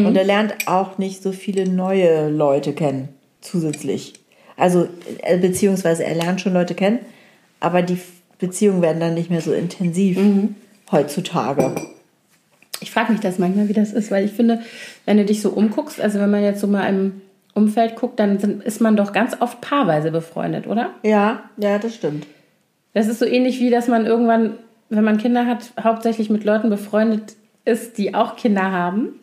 Und 0.07 0.17
er 0.17 0.25
lernt 0.25 0.67
auch 0.67 0.99
nicht 0.99 1.23
so 1.23 1.31
viele 1.31 1.69
neue 1.69 2.31
Leute 2.31 2.73
kennen, 2.73 3.11
zusätzlich. 3.43 4.15
Also, 4.57 4.89
äh, 5.23 5.39
beziehungsweise 5.39 6.03
er 6.03 6.17
lernt 6.17 6.41
schon 6.41 6.53
Leute 6.53 6.75
kennen, 6.75 6.99
aber 7.61 7.83
die 7.83 7.99
Beziehungen 8.41 8.83
werden 8.83 8.99
dann 8.99 9.15
nicht 9.15 9.31
mehr 9.31 9.41
so 9.41 9.53
intensiv 9.53 10.19
heutzutage. 10.91 11.77
Ich 12.81 12.91
frage 12.91 13.13
mich 13.13 13.21
das 13.21 13.39
manchmal, 13.39 13.69
wie 13.69 13.73
das 13.73 13.93
ist, 13.93 14.11
weil 14.11 14.25
ich 14.25 14.33
finde, 14.33 14.63
wenn 15.05 15.17
du 15.17 15.25
dich 15.25 15.41
so 15.43 15.51
umguckst, 15.51 16.01
also 16.01 16.19
wenn 16.19 16.31
man 16.31 16.43
jetzt 16.43 16.61
so 16.61 16.67
mal 16.67 16.89
im 16.89 17.23
Umfeld 17.57 17.97
guckt, 17.97 18.21
dann 18.21 18.39
sind, 18.39 18.63
ist 18.63 18.81
man 18.81 18.97
doch 18.97 19.13
ganz 19.13 19.41
oft 19.41 19.61
paarweise 19.63 20.11
befreundet, 20.11 20.67
oder? 20.67 20.91
Ja, 21.03 21.45
ja, 21.57 21.79
das 21.79 21.95
stimmt. 21.95 22.27
Das 22.93 23.09
ist 23.09 23.19
so 23.19 23.25
ähnlich 23.25 23.61
wie, 23.61 23.71
dass 23.71 23.89
man 23.89 24.05
irgendwann, 24.05 24.59
wenn 24.91 25.05
man 25.05 25.17
Kinder 25.17 25.47
hat, 25.47 25.73
hauptsächlich 25.83 26.29
mit 26.29 26.45
Leuten 26.45 26.69
befreundet 26.69 27.35
ist, 27.65 27.99
die 27.99 28.15
auch 28.15 28.37
Kinder 28.37 28.71
haben. 28.71 29.21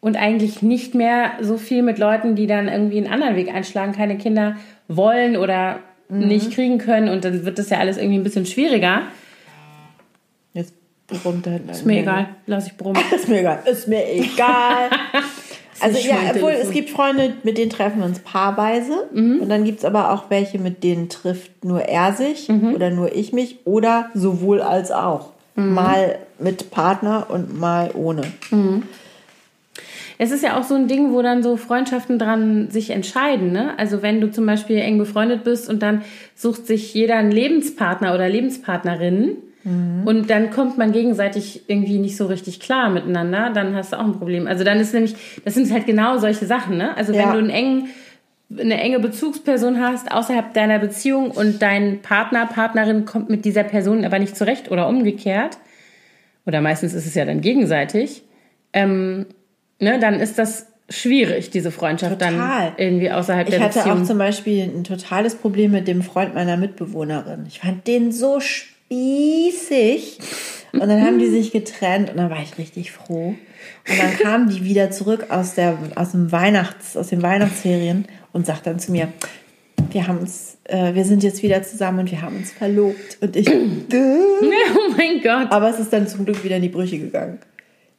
Und 0.00 0.16
eigentlich 0.16 0.62
nicht 0.62 0.94
mehr 0.94 1.32
so 1.40 1.56
viel 1.56 1.82
mit 1.82 1.98
Leuten, 1.98 2.36
die 2.36 2.46
dann 2.46 2.68
irgendwie 2.68 2.98
einen 2.98 3.12
anderen 3.12 3.34
Weg 3.34 3.52
einschlagen, 3.52 3.92
keine 3.92 4.18
Kinder 4.18 4.56
wollen 4.86 5.36
oder 5.36 5.80
nicht 6.08 6.52
kriegen 6.52 6.78
können. 6.78 7.08
Und 7.08 7.24
dann 7.24 7.44
wird 7.44 7.58
das 7.58 7.70
ja 7.70 7.78
alles 7.78 7.96
irgendwie 7.96 8.18
ein 8.18 8.24
bisschen 8.24 8.46
schwieriger. 8.46 9.02
Jetzt 10.52 10.74
brummt 11.06 11.46
da 11.46 11.50
hinten. 11.50 11.68
Ist 11.70 11.86
mir 11.86 12.00
egal, 12.00 12.28
lass 12.46 12.66
ich 12.66 12.76
brummen. 12.76 13.02
Ist 13.14 13.28
mir 13.28 13.40
egal. 13.40 13.62
Ist 13.64 13.88
mir 13.88 14.08
egal. 14.08 14.90
Also 15.80 15.98
ja, 15.98 16.16
obwohl 16.34 16.52
es 16.52 16.70
gibt 16.70 16.90
Freunde, 16.90 17.34
mit 17.42 17.58
denen 17.58 17.70
treffen 17.70 18.00
wir 18.00 18.06
uns 18.06 18.20
paarweise. 18.20 19.08
Und 19.40 19.48
dann 19.48 19.64
gibt 19.64 19.78
es 19.78 19.84
aber 19.84 20.12
auch 20.12 20.30
welche, 20.30 20.58
mit 20.58 20.84
denen 20.84 21.08
trifft 21.08 21.64
nur 21.64 21.82
er 21.82 22.12
sich 22.12 22.48
oder 22.74 22.90
nur 22.90 23.14
ich 23.14 23.32
mich 23.32 23.58
oder 23.64 24.10
sowohl 24.14 24.60
als 24.60 24.90
auch. 24.90 25.30
Mal 25.54 26.18
mit 26.38 26.70
Partner 26.70 27.26
und 27.28 27.58
mal 27.58 27.90
ohne. 27.94 28.22
Es 30.18 30.32
ist 30.32 30.42
ja 30.42 30.58
auch 30.58 30.64
so 30.64 30.74
ein 30.74 30.88
Ding, 30.88 31.12
wo 31.12 31.22
dann 31.22 31.42
so 31.44 31.56
Freundschaften 31.56 32.18
dran 32.18 32.70
sich 32.70 32.90
entscheiden. 32.90 33.52
Ne? 33.52 33.78
Also 33.78 34.02
wenn 34.02 34.20
du 34.20 34.30
zum 34.30 34.46
Beispiel 34.46 34.78
eng 34.78 34.98
befreundet 34.98 35.44
bist 35.44 35.68
und 35.68 35.80
dann 35.80 36.02
sucht 36.34 36.66
sich 36.66 36.92
jeder 36.92 37.16
einen 37.16 37.30
Lebenspartner 37.30 38.14
oder 38.14 38.28
Lebenspartnerin 38.28 39.36
und 40.04 40.30
dann 40.30 40.50
kommt 40.50 40.78
man 40.78 40.92
gegenseitig 40.92 41.62
irgendwie 41.68 41.98
nicht 41.98 42.16
so 42.16 42.26
richtig 42.26 42.60
klar 42.60 42.88
miteinander, 42.90 43.50
dann 43.54 43.74
hast 43.74 43.92
du 43.92 43.96
auch 43.98 44.04
ein 44.04 44.18
Problem. 44.18 44.46
Also 44.46 44.64
dann 44.64 44.78
ist 44.80 44.94
nämlich, 44.94 45.14
das 45.44 45.54
sind 45.54 45.70
halt 45.72 45.86
genau 45.86 46.18
solche 46.18 46.46
Sachen. 46.46 46.76
Ne? 46.76 46.96
Also 46.96 47.12
wenn 47.12 47.20
Ja. 47.20 47.32
du 47.32 47.38
einen 47.38 47.50
engen 47.50 47.88
eine 48.58 48.80
enge 48.80 48.98
Bezugsperson 48.98 49.78
hast 49.78 50.10
außerhalb 50.10 50.54
deiner 50.54 50.78
Beziehung 50.78 51.30
und 51.30 51.60
dein 51.60 52.00
Partner, 52.00 52.46
Partnerin 52.46 53.04
kommt 53.04 53.28
mit 53.28 53.44
dieser 53.44 53.62
Person 53.62 54.06
aber 54.06 54.18
nicht 54.18 54.36
zurecht 54.36 54.70
oder 54.70 54.88
umgekehrt, 54.88 55.58
oder 56.46 56.62
meistens 56.62 56.94
ist 56.94 57.06
es 57.06 57.14
ja 57.14 57.26
dann 57.26 57.42
gegenseitig, 57.42 58.22
ähm, 58.72 59.26
ne, 59.80 59.98
dann 59.98 60.14
ist 60.18 60.38
das 60.38 60.66
schwierig, 60.88 61.50
diese 61.50 61.70
Freundschaft 61.70 62.22
dann 62.22 62.36
Total. 62.36 62.72
irgendwie 62.78 63.10
außerhalb 63.10 63.48
Ich 63.48 63.54
der 63.54 63.62
hatte 63.64 63.80
Beziehung. 63.80 64.00
auch 64.00 64.06
zum 64.06 64.16
Beispiel 64.16 64.62
ein 64.62 64.84
totales 64.84 65.34
Problem 65.34 65.72
mit 65.72 65.86
dem 65.86 66.00
Freund 66.00 66.34
meiner 66.34 66.56
Mitbewohnerin. 66.56 67.44
Ich 67.46 67.58
fand 67.60 67.86
den 67.86 68.12
so 68.12 68.40
spießig. 68.88 70.18
Und 70.72 70.80
dann 70.80 71.02
haben 71.02 71.18
die 71.18 71.28
sich 71.28 71.50
getrennt 71.50 72.10
und 72.10 72.16
dann 72.18 72.30
war 72.30 72.42
ich 72.42 72.58
richtig 72.58 72.92
froh. 72.92 73.28
Und 73.88 73.98
dann 73.98 74.18
kamen 74.18 74.48
die 74.50 74.64
wieder 74.64 74.90
zurück 74.90 75.26
aus, 75.30 75.54
der, 75.54 75.78
aus, 75.94 76.12
dem 76.12 76.30
Weihnachts, 76.30 76.96
aus 76.96 77.08
den 77.08 77.22
Weihnachtsferien 77.22 78.06
und 78.32 78.46
sagt 78.46 78.66
dann 78.66 78.78
zu 78.78 78.92
mir, 78.92 79.08
wir 79.90 80.06
haben 80.06 80.18
uns, 80.18 80.58
äh, 80.64 80.94
wir 80.94 81.04
sind 81.04 81.22
jetzt 81.22 81.42
wieder 81.42 81.62
zusammen 81.62 82.00
und 82.00 82.10
wir 82.10 82.20
haben 82.20 82.36
uns 82.36 82.52
verlobt. 82.52 83.16
Und 83.22 83.34
ich, 83.36 83.48
oh 83.50 84.94
mein 84.96 85.20
Gott. 85.22 85.50
aber 85.50 85.70
es 85.70 85.78
ist 85.78 85.92
dann 85.92 86.06
zum 86.06 86.24
Glück 86.26 86.44
wieder 86.44 86.56
in 86.56 86.62
die 86.62 86.68
Brüche 86.68 86.98
gegangen. 86.98 87.38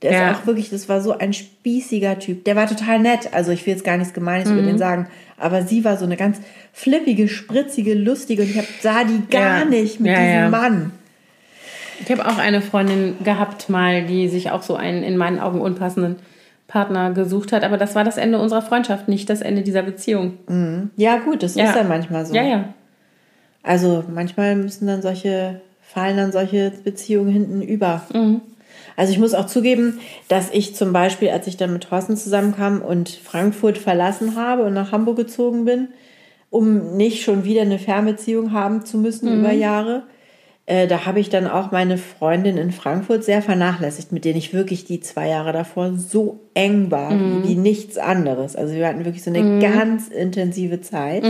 Der 0.01 0.11
Ja. 0.13 0.31
ist 0.31 0.37
auch 0.37 0.45
wirklich, 0.45 0.69
das 0.69 0.87
war 0.87 1.01
so 1.01 1.17
ein 1.17 1.33
spießiger 1.33 2.19
Typ. 2.19 2.45
Der 2.45 2.55
war 2.55 2.67
total 2.67 2.99
nett. 2.99 3.33
Also 3.33 3.51
ich 3.51 3.65
will 3.65 3.73
jetzt 3.73 3.83
gar 3.83 3.97
nichts 3.97 4.13
Gemeines 4.13 4.49
über 4.49 4.61
den 4.61 4.73
Mhm. 4.75 4.77
sagen. 4.77 5.07
Aber 5.39 5.63
sie 5.63 5.83
war 5.85 5.97
so 5.97 6.05
eine 6.05 6.17
ganz 6.17 6.37
flippige, 6.73 7.27
spritzige, 7.27 7.93
lustige. 7.93 8.43
Und 8.43 8.49
ich 8.49 8.57
hab, 8.57 8.65
sah 8.81 9.03
die 9.03 9.21
gar 9.29 9.59
Ja. 9.59 9.65
nicht 9.65 9.99
mit 9.99 10.11
Ja, 10.11 10.17
diesem 10.19 10.33
ja. 10.33 10.49
Mann. 10.49 10.91
Ich 12.01 12.09
habe 12.11 12.25
auch 12.27 12.37
eine 12.37 12.61
Freundin 12.61 13.15
gehabt 13.23 13.69
mal, 13.69 14.05
die 14.05 14.27
sich 14.29 14.51
auch 14.51 14.61
so 14.63 14.75
einen 14.75 15.03
in 15.03 15.17
meinen 15.17 15.39
Augen 15.39 15.59
unpassenden 15.61 16.15
Partner 16.67 17.11
gesucht 17.11 17.51
hat. 17.51 17.63
Aber 17.63 17.77
das 17.77 17.95
war 17.95 18.03
das 18.03 18.17
Ende 18.17 18.39
unserer 18.39 18.61
Freundschaft, 18.61 19.07
nicht 19.07 19.29
das 19.29 19.41
Ende 19.41 19.63
dieser 19.63 19.83
Beziehung. 19.83 20.89
Ja 20.95 21.17
gut, 21.17 21.43
das 21.43 21.55
Ja. 21.55 21.65
ist 21.65 21.75
dann 21.75 21.87
manchmal 21.87 22.25
so. 22.25 22.33
Ja, 22.35 22.43
ja. 22.43 22.65
Also 23.63 24.03
manchmal 24.13 24.55
müssen 24.55 24.87
dann 24.87 25.01
solche, 25.01 25.61
fallen 25.81 26.15
dann 26.15 26.31
solche 26.31 26.71
Beziehungen 26.83 27.31
hinten 27.31 27.61
über. 27.61 28.01
Also 28.99 29.13
ich 29.13 29.19
muss 29.19 29.33
auch 29.33 29.45
zugeben, 29.45 30.01
dass 30.27 30.49
ich 30.51 30.75
zum 30.75 30.91
Beispiel, 30.91 31.29
als 31.29 31.47
ich 31.47 31.55
dann 31.55 31.71
mit 31.71 31.85
Thorsten 31.85 32.17
zusammenkam 32.17 32.81
und 32.81 33.07
Frankfurt 33.07 33.77
verlassen 33.77 34.35
habe 34.35 34.65
und 34.65 34.73
nach 34.73 34.91
Hamburg 34.91 35.15
gezogen 35.15 35.63
bin, 35.63 35.87
um 36.49 36.97
nicht 36.97 37.23
schon 37.23 37.45
wieder 37.45 37.61
eine 37.61 37.79
Fernbeziehung 37.79 38.51
haben 38.51 38.83
zu 38.83 38.97
müssen 38.97 39.39
über 39.39 39.53
Jahre, 39.53 40.03
äh, 40.65 40.85
da 40.85 41.05
habe 41.05 41.21
ich 41.21 41.29
dann 41.29 41.47
auch 41.47 41.71
meine 41.71 41.97
Freundin 41.97 42.57
in 42.57 42.73
Frankfurt 42.73 43.23
sehr 43.23 43.41
vernachlässigt, 43.41 44.11
mit 44.11 44.25
denen 44.25 44.37
ich 44.37 44.53
wirklich 44.53 44.83
die 44.83 44.99
zwei 44.99 45.29
Jahre 45.29 45.53
davor 45.53 45.93
so 45.93 46.41
eng 46.53 46.91
war 46.91 47.11
wie, 47.11 47.47
wie 47.47 47.55
nichts 47.55 47.97
anderes. 47.97 48.57
Also 48.57 48.73
wir 48.73 48.85
hatten 48.85 49.05
wirklich 49.05 49.23
so 49.23 49.31
eine 49.31 49.61
ganz 49.61 50.09
intensive 50.09 50.81
Zeit. 50.81 51.23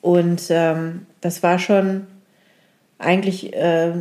Und 0.00 0.42
ähm, 0.50 1.06
das 1.20 1.42
war 1.42 1.58
schon 1.58 2.06
eigentlich 2.98 3.52
äh, 3.52 3.94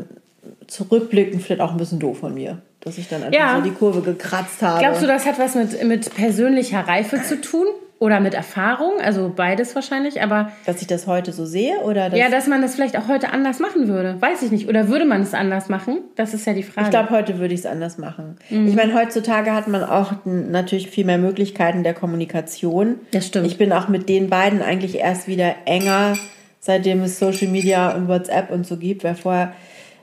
zurückblickend 0.67 1.41
vielleicht 1.41 1.61
auch 1.61 1.71
ein 1.71 1.77
bisschen 1.77 1.99
doof 1.99 2.19
von 2.19 2.35
mir, 2.35 2.61
dass 2.87 2.97
ich 2.97 3.07
dann 3.07 3.23
einfach 3.23 3.37
Ja. 3.37 3.55
so 3.57 3.61
die 3.61 3.71
Kurve 3.71 4.01
gekratzt 4.01 4.61
habe. 4.61 4.79
Glaubst 4.79 5.01
du, 5.03 5.07
das 5.07 5.25
hat 5.25 5.37
was 5.39 5.55
mit, 5.55 5.83
mit 5.83 6.15
persönlicher 6.15 6.79
Reife 6.79 7.21
zu 7.21 7.39
tun? 7.41 7.67
oder 7.99 8.19
mit 8.19 8.35
Erfahrung, 8.35 9.01
also 9.01 9.31
beides 9.35 9.73
wahrscheinlich, 9.73 10.21
aber. 10.21 10.51
Dass 10.65 10.81
ich 10.81 10.87
das 10.87 11.07
heute 11.07 11.33
so 11.33 11.45
sehe 11.45 11.79
oder 11.79 12.09
dass 12.09 12.19
Ja, 12.19 12.29
dass 12.29 12.45
man 12.45 12.61
das 12.61 12.75
vielleicht 12.75 12.95
auch 12.97 13.07
heute 13.07 13.31
anders 13.33 13.59
machen 13.59 13.87
würde. 13.87 14.17
Weiß 14.19 14.43
ich 14.43 14.51
nicht. 14.51 14.69
Oder 14.69 14.87
würde 14.87 15.05
man 15.05 15.21
es 15.21 15.33
anders 15.33 15.67
machen? 15.67 16.01
Das 16.15 16.33
ist 16.35 16.45
ja 16.45 16.53
die 16.53 16.61
Frage. 16.61 16.85
Ich 16.85 16.91
glaube, 16.91 17.09
heute 17.09 17.39
würde 17.39 17.55
ich 17.55 17.61
es 17.61 17.65
anders 17.65 17.97
machen. 17.97 18.37
Mhm. 18.51 18.67
Ich 18.67 18.75
meine, 18.75 18.93
heutzutage 18.93 19.51
hat 19.51 19.67
man 19.67 19.83
auch 19.83 20.13
natürlich 20.25 20.91
viel 20.91 21.05
mehr 21.05 21.17
Möglichkeiten 21.17 21.83
der 21.83 21.95
Kommunikation. 21.95 22.99
Das 23.11 23.25
stimmt. 23.25 23.47
Ich 23.47 23.57
bin 23.57 23.73
auch 23.73 23.87
mit 23.87 24.07
den 24.09 24.29
beiden 24.29 24.61
eigentlich 24.61 24.99
erst 24.99 25.27
wieder 25.27 25.55
enger, 25.65 26.17
seitdem 26.59 27.01
es 27.01 27.17
Social 27.17 27.47
Media 27.47 27.95
und 27.95 28.07
WhatsApp 28.07 28.51
und 28.51 28.67
so 28.67 28.77
gibt, 28.77 29.03
weil 29.05 29.15
vorher 29.15 29.53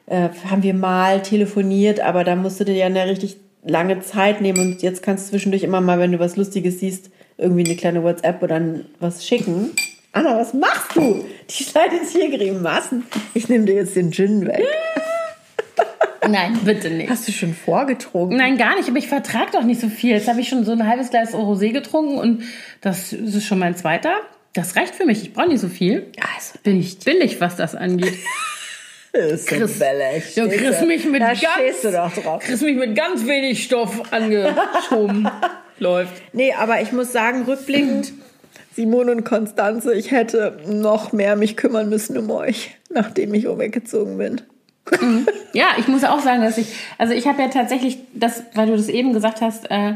äh, 0.07 0.29
haben 0.51 0.63
wir 0.63 0.75
mal 0.75 1.23
telefoniert, 1.23 2.01
aber 2.01 2.25
da 2.25 2.37
musst 2.37 2.61
du 2.61 2.65
dir 2.65 2.75
ja 2.75 2.87
eine 2.87 3.07
richtig 3.09 3.37
lange 3.65 4.01
Zeit 4.01 4.41
nehmen 4.41 4.59
und 4.59 4.83
jetzt 4.83 5.03
kannst 5.03 5.27
du 5.27 5.31
zwischendurch 5.31 5.63
immer 5.63 5.81
mal, 5.81 5.99
wenn 5.99 6.13
du 6.13 6.19
was 6.19 6.37
Lustiges 6.37 6.81
siehst, 6.81 7.11
irgendwie 7.39 7.65
eine 7.65 7.77
kleine 7.77 8.03
WhatsApp 8.03 8.43
oder 8.43 8.61
was 9.01 9.27
schicken. 9.27 9.71
Anna, 10.13 10.39
was 10.39 10.55
machst 10.55 10.95
du? 10.95 11.25
Die 11.51 11.65
schneidet 11.65 12.03
hier 12.13 12.31
Grimassen. 12.31 13.05
Ich 13.35 13.49
nehme 13.49 13.65
dir 13.65 13.75
jetzt 13.75 13.97
den 13.97 14.13
Gin 14.13 14.47
weg. 14.47 14.63
Nein, 16.29 16.59
bitte 16.65 16.89
nicht. 16.91 17.11
Hast 17.11 17.27
du 17.27 17.33
schon 17.33 17.53
vorgetrunken? 17.53 18.37
Nein, 18.39 18.57
gar 18.57 18.77
nicht. 18.77 18.89
Aber 18.89 18.99
ich 18.99 19.09
vertrage 19.09 19.51
doch 19.53 19.65
nicht 19.65 19.81
so 19.81 19.89
viel. 19.89 20.13
Jetzt 20.13 20.29
habe 20.29 20.41
ich 20.41 20.49
schon 20.49 20.65
so 20.65 20.73
ein 20.73 20.87
halbes 20.87 21.11
Glas 21.11 21.35
Rosé 21.35 21.73
getrunken 21.73 22.19
und 22.19 22.45
das 22.81 23.13
ist 23.13 23.45
schon 23.45 23.59
mein 23.59 23.77
zweiter. 23.77 24.13
Das 24.53 24.77
reicht 24.77 24.95
für 24.95 25.05
mich. 25.05 25.23
Ich 25.23 25.33
brauche 25.33 25.49
nicht 25.49 25.61
so 25.61 25.69
viel. 25.69 26.07
Also 26.37 26.59
bin 26.63 26.79
ich 26.79 26.99
billig, 27.01 27.41
was 27.41 27.57
das 27.57 27.75
angeht. 27.75 28.15
ist 29.15 29.49
so 29.49 29.57
Chris, 29.57 29.79
billig. 29.79 30.37
Ja, 30.37 30.47
Chris 30.47 30.81
mich 30.83 31.05
mit 31.07 31.23
da 31.23 31.29
ganz, 31.29 31.41
stehst 31.41 31.85
du 31.85 31.93
doch 31.93 32.13
drauf. 32.13 32.43
Chris 32.43 32.61
mich 32.61 32.77
mit 32.77 32.95
ganz 32.97 33.27
wenig 33.27 33.65
Stoff 33.65 34.13
angeschoben. 34.13 35.29
Läuft. 35.79 36.13
Nee, 36.33 36.53
aber 36.53 36.81
ich 36.83 36.93
muss 36.93 37.13
sagen, 37.13 37.45
rückblickend, 37.45 38.13
Simone 38.75 39.13
und 39.13 39.25
Konstanze, 39.25 39.95
ich 39.95 40.11
hätte 40.11 40.59
noch 40.69 41.13
mehr 41.13 41.37
mich 41.37 41.57
kümmern 41.57 41.89
müssen 41.89 42.17
um 42.19 42.31
euch, 42.31 42.77
nachdem 42.91 43.35
ich 43.35 43.45
weggezogen 43.45 44.19
bin. 44.19 44.41
Mhm. 45.01 45.27
Ja, 45.53 45.69
ich 45.79 45.89
muss 45.89 46.05
auch 46.05 46.21
sagen, 46.21 46.43
dass 46.43 46.59
ich, 46.59 46.67
also 46.99 47.15
ich 47.15 47.27
habe 47.27 47.41
ja 47.43 47.49
tatsächlich, 47.49 47.99
das, 48.13 48.43
weil 48.55 48.67
du 48.67 48.77
das 48.77 48.89
eben 48.89 49.13
gesagt 49.13 49.41
hast, 49.41 49.71
äh, 49.71 49.95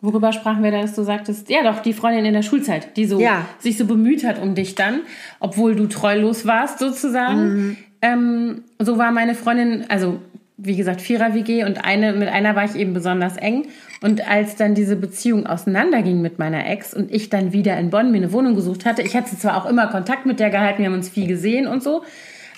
worüber 0.00 0.32
sprachen 0.32 0.62
wir 0.62 0.70
da, 0.70 0.82
dass 0.82 0.94
du 0.94 1.02
sagtest, 1.02 1.48
ja 1.48 1.62
doch, 1.62 1.80
die 1.80 1.94
Freundin 1.94 2.24
in 2.24 2.34
der 2.34 2.42
Schulzeit, 2.42 2.96
die 2.96 3.06
so 3.06 3.18
Ja. 3.18 3.46
sich 3.58 3.78
so 3.78 3.86
bemüht 3.86 4.24
hat 4.24 4.40
um 4.40 4.54
dich 4.54 4.74
dann, 4.74 5.00
obwohl 5.40 5.74
du 5.74 5.86
treulos 5.86 6.46
warst 6.46 6.78
sozusagen. 6.80 7.54
Mhm. 7.54 7.76
Ähm, 8.04 8.64
so 8.78 8.98
war 8.98 9.12
meine 9.12 9.34
Freundin, 9.34 9.86
also 9.88 10.20
wie 10.58 10.76
gesagt, 10.76 11.00
Vierer-WG 11.00 11.64
und 11.64 11.86
eine, 11.86 12.12
mit 12.12 12.28
einer 12.28 12.54
war 12.54 12.66
ich 12.66 12.74
eben 12.74 12.92
besonders 12.92 13.38
eng. 13.38 13.66
Und 14.02 14.28
als 14.28 14.56
dann 14.56 14.74
diese 14.74 14.96
Beziehung 14.96 15.46
auseinanderging 15.46 16.20
mit 16.20 16.38
meiner 16.38 16.66
Ex 16.66 16.92
und 16.92 17.10
ich 17.10 17.30
dann 17.30 17.54
wieder 17.54 17.78
in 17.78 17.88
Bonn 17.88 18.10
mir 18.10 18.18
eine 18.18 18.32
Wohnung 18.32 18.56
gesucht 18.56 18.84
hatte, 18.84 19.00
ich 19.00 19.16
hatte 19.16 19.38
zwar 19.38 19.56
auch 19.56 19.64
immer 19.64 19.86
Kontakt 19.86 20.26
mit 20.26 20.38
der 20.38 20.50
gehalten, 20.50 20.80
wir 20.80 20.86
haben 20.86 20.94
uns 20.94 21.08
viel 21.08 21.26
gesehen 21.26 21.66
und 21.66 21.82
so, 21.82 22.04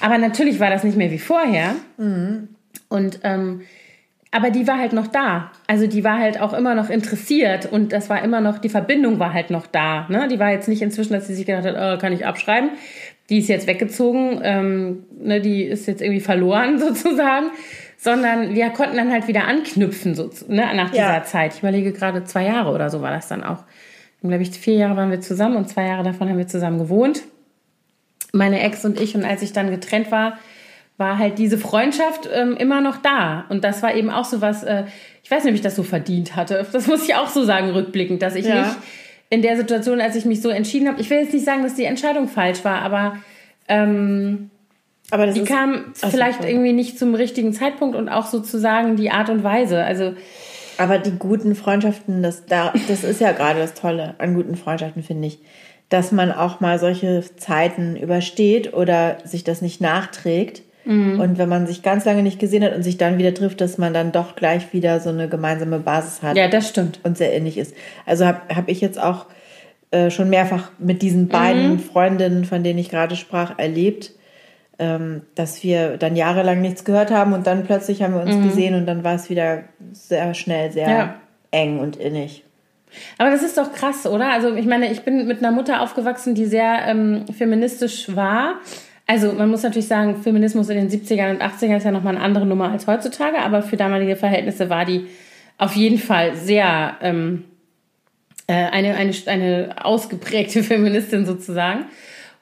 aber 0.00 0.18
natürlich 0.18 0.58
war 0.58 0.68
das 0.68 0.82
nicht 0.82 0.96
mehr 0.96 1.12
wie 1.12 1.20
vorher. 1.20 1.76
Und 2.88 3.20
ähm, 3.22 3.60
aber 4.36 4.50
die 4.50 4.66
war 4.66 4.78
halt 4.78 4.92
noch 4.92 5.06
da. 5.06 5.50
Also 5.66 5.86
die 5.86 6.04
war 6.04 6.18
halt 6.18 6.40
auch 6.42 6.52
immer 6.52 6.74
noch 6.74 6.90
interessiert 6.90 7.64
und 7.72 7.92
das 7.92 8.10
war 8.10 8.22
immer 8.22 8.42
noch, 8.42 8.58
die 8.58 8.68
Verbindung 8.68 9.18
war 9.18 9.32
halt 9.32 9.50
noch 9.50 9.66
da. 9.66 10.06
Ne? 10.10 10.28
Die 10.28 10.38
war 10.38 10.50
jetzt 10.50 10.68
nicht 10.68 10.82
inzwischen, 10.82 11.14
dass 11.14 11.26
sie 11.26 11.34
sich 11.34 11.46
gedacht 11.46 11.64
hat, 11.64 11.76
oh, 11.78 11.98
kann 11.98 12.12
ich 12.12 12.26
abschreiben. 12.26 12.70
Die 13.28 13.38
ist 13.38 13.48
jetzt 13.48 13.66
weggezogen, 13.66 14.40
ähm, 14.42 15.04
ne, 15.18 15.40
die 15.40 15.62
ist 15.64 15.86
jetzt 15.86 16.00
irgendwie 16.02 16.20
verloren 16.20 16.78
sozusagen. 16.80 17.46
Sondern 17.98 18.54
wir 18.54 18.68
konnten 18.70 18.96
dann 18.96 19.10
halt 19.10 19.26
wieder 19.26 19.46
anknüpfen 19.48 20.14
so, 20.14 20.30
ne, 20.48 20.66
nach 20.74 20.90
dieser 20.90 21.14
Ja. 21.14 21.22
Zeit. 21.24 21.54
Ich 21.54 21.60
überlege 21.60 21.92
gerade 21.92 22.24
zwei 22.24 22.44
Jahre 22.44 22.72
oder 22.72 22.90
so 22.90 23.00
war 23.02 23.10
das 23.10 23.26
dann 23.28 23.42
auch. 23.42 23.64
Glaube 24.22 24.42
ich, 24.42 24.50
vier 24.50 24.74
Jahre 24.74 24.96
waren 24.96 25.10
wir 25.10 25.20
zusammen 25.20 25.56
und 25.56 25.68
zwei 25.68 25.86
Jahre 25.86 26.02
davon 26.02 26.28
haben 26.28 26.38
wir 26.38 26.46
zusammen 26.48 26.78
gewohnt 26.78 27.22
meine 28.32 28.60
Ex 28.60 28.84
und 28.84 29.00
ich. 29.00 29.14
Und 29.14 29.24
als 29.24 29.42
ich 29.42 29.52
dann 29.52 29.70
getrennt 29.70 30.10
war, 30.10 30.38
war 30.98 31.18
halt 31.18 31.38
diese 31.38 31.58
Freundschaft 31.58 32.28
ähm, 32.32 32.56
immer 32.56 32.80
noch 32.80 32.96
da. 32.98 33.44
Und 33.48 33.64
das 33.64 33.82
war 33.82 33.94
eben 33.94 34.10
auch 34.10 34.24
so 34.24 34.40
was, 34.40 34.62
äh, 34.62 34.84
ich 35.22 35.30
weiß 35.30 35.44
nicht, 35.44 35.52
ob 35.52 35.56
ich 35.56 35.62
das 35.62 35.76
so 35.76 35.82
verdient 35.82 36.36
hatte. 36.36 36.66
Das 36.72 36.86
muss 36.86 37.04
ich 37.08 37.14
auch 37.14 37.28
so 37.28 37.44
sagen, 37.44 37.70
rückblickend, 37.70 38.22
dass 38.22 38.34
ich 38.34 38.46
Ja. 38.46 38.62
nicht 38.62 38.76
in 39.30 39.42
der 39.42 39.56
Situation, 39.56 40.00
als 40.00 40.16
ich 40.16 40.24
mich 40.24 40.40
so 40.40 40.48
entschieden 40.48 40.88
habe, 40.88 41.00
ich 41.00 41.10
will 41.10 41.18
jetzt 41.18 41.32
nicht 41.34 41.44
sagen, 41.44 41.62
dass 41.62 41.74
die 41.74 41.84
Entscheidung 41.84 42.28
falsch 42.28 42.64
war, 42.64 42.82
aber 42.82 43.16
ähm, 43.68 44.50
Aber 45.10 45.26
die 45.26 45.40
ist, 45.40 45.48
kam 45.48 45.92
vielleicht 45.94 46.38
voll. 46.38 46.48
irgendwie 46.48 46.72
nicht 46.72 46.98
zum 46.98 47.14
richtigen 47.14 47.52
Zeitpunkt 47.52 47.96
und 47.96 48.08
auch 48.08 48.26
sozusagen 48.26 48.96
die 48.96 49.10
Art 49.10 49.28
und 49.28 49.42
Weise. 49.42 49.82
Also 49.84 50.14
Aber 50.78 50.98
die 50.98 51.12
guten 51.12 51.54
Freundschaften, 51.54 52.22
das, 52.22 52.46
da, 52.46 52.72
das 52.88 53.02
ist 53.02 53.20
ja 53.20 53.32
gerade 53.32 53.58
das 53.60 53.74
Tolle 53.74 54.14
an 54.18 54.34
guten 54.34 54.56
Freundschaften, 54.56 55.02
finde 55.02 55.28
ich. 55.28 55.38
Dass 55.88 56.10
man 56.10 56.32
auch 56.32 56.60
mal 56.60 56.78
solche 56.78 57.24
Zeiten 57.36 57.96
übersteht 57.96 58.74
oder 58.74 59.18
sich 59.24 59.44
das 59.44 59.62
nicht 59.62 59.80
nachträgt. 59.80 60.62
Mhm. 60.86 61.20
Und 61.20 61.36
wenn 61.38 61.48
man 61.48 61.66
sich 61.66 61.82
ganz 61.82 62.04
lange 62.04 62.22
nicht 62.22 62.38
gesehen 62.38 62.64
hat 62.64 62.74
und 62.74 62.82
sich 62.82 62.96
dann 62.96 63.18
wieder 63.18 63.34
trifft, 63.34 63.60
dass 63.60 63.76
man 63.76 63.92
dann 63.92 64.12
doch 64.12 64.36
gleich 64.36 64.72
wieder 64.72 65.00
so 65.00 65.10
eine 65.10 65.28
gemeinsame 65.28 65.78
Basis 65.80 66.22
hat 66.22 66.36
ja, 66.36 66.48
das 66.48 66.68
stimmt. 66.68 67.00
und 67.02 67.18
sehr 67.18 67.34
ähnlich 67.34 67.58
ist. 67.58 67.74
Also 68.06 68.24
habe 68.24 68.40
hab 68.54 68.68
ich 68.68 68.80
jetzt 68.80 68.98
auch 69.02 69.26
äh, 69.90 70.10
schon 70.10 70.30
mehrfach 70.30 70.70
mit 70.78 71.02
diesen 71.02 71.24
Mhm. 71.24 71.28
beiden 71.28 71.78
Freundinnen, 71.80 72.44
von 72.44 72.62
denen 72.64 72.78
ich 72.78 72.88
gerade 72.88 73.16
sprach, 73.16 73.58
erlebt, 73.58 74.12
ähm, 74.78 75.22
dass 75.34 75.62
wir 75.62 75.96
dann 75.96 76.16
jahrelang 76.16 76.60
nichts 76.60 76.84
gehört 76.84 77.10
haben 77.10 77.32
und 77.32 77.46
dann 77.46 77.64
plötzlich 77.64 78.02
haben 78.02 78.14
wir 78.14 78.20
uns 78.22 78.42
gesehen 78.46 78.74
und 78.74 78.86
dann 78.86 79.04
war 79.04 79.14
es 79.14 79.28
wieder 79.30 79.64
sehr 79.92 80.34
schnell 80.34 80.70
sehr 80.72 80.86
Mhm. 80.88 80.92
Ja. 80.94 81.14
eng 81.50 81.78
und 81.80 81.96
innig. 81.96 82.44
Aber 83.18 83.30
das 83.30 83.42
ist 83.42 83.58
doch 83.58 83.72
krass, 83.72 84.06
oder? 84.06 84.30
Also 84.32 84.54
ich 84.54 84.66
meine, 84.66 84.90
ich 84.90 85.02
bin 85.02 85.26
mit 85.26 85.38
einer 85.38 85.50
Mutter 85.50 85.80
aufgewachsen, 85.82 86.34
die 86.34 86.46
sehr 86.46 86.86
ähm, 86.86 87.24
feministisch 87.36 88.14
war. 88.14 88.54
Also 89.06 89.32
man 89.32 89.48
muss 89.50 89.62
natürlich 89.62 89.86
sagen, 89.86 90.22
Feminismus 90.22 90.68
in 90.68 90.76
den 90.76 90.90
70ern 90.90 91.30
und 91.30 91.42
80ern 91.42 91.76
ist 91.76 91.84
ja 91.84 91.92
nochmal 91.92 92.16
eine 92.16 92.24
andere 92.24 92.44
Nummer 92.44 92.70
als 92.70 92.86
heutzutage, 92.86 93.38
aber 93.38 93.62
für 93.62 93.76
damalige 93.76 94.16
Verhältnisse 94.16 94.68
war 94.68 94.84
die 94.84 95.06
auf 95.58 95.74
jeden 95.74 95.98
Fall 95.98 96.34
sehr 96.34 96.96
ähm, 97.00 97.44
äh, 98.48 98.52
eine, 98.52 98.94
eine, 98.94 99.12
eine 99.26 99.74
ausgeprägte 99.84 100.62
Feministin 100.64 101.24
sozusagen. 101.24 101.86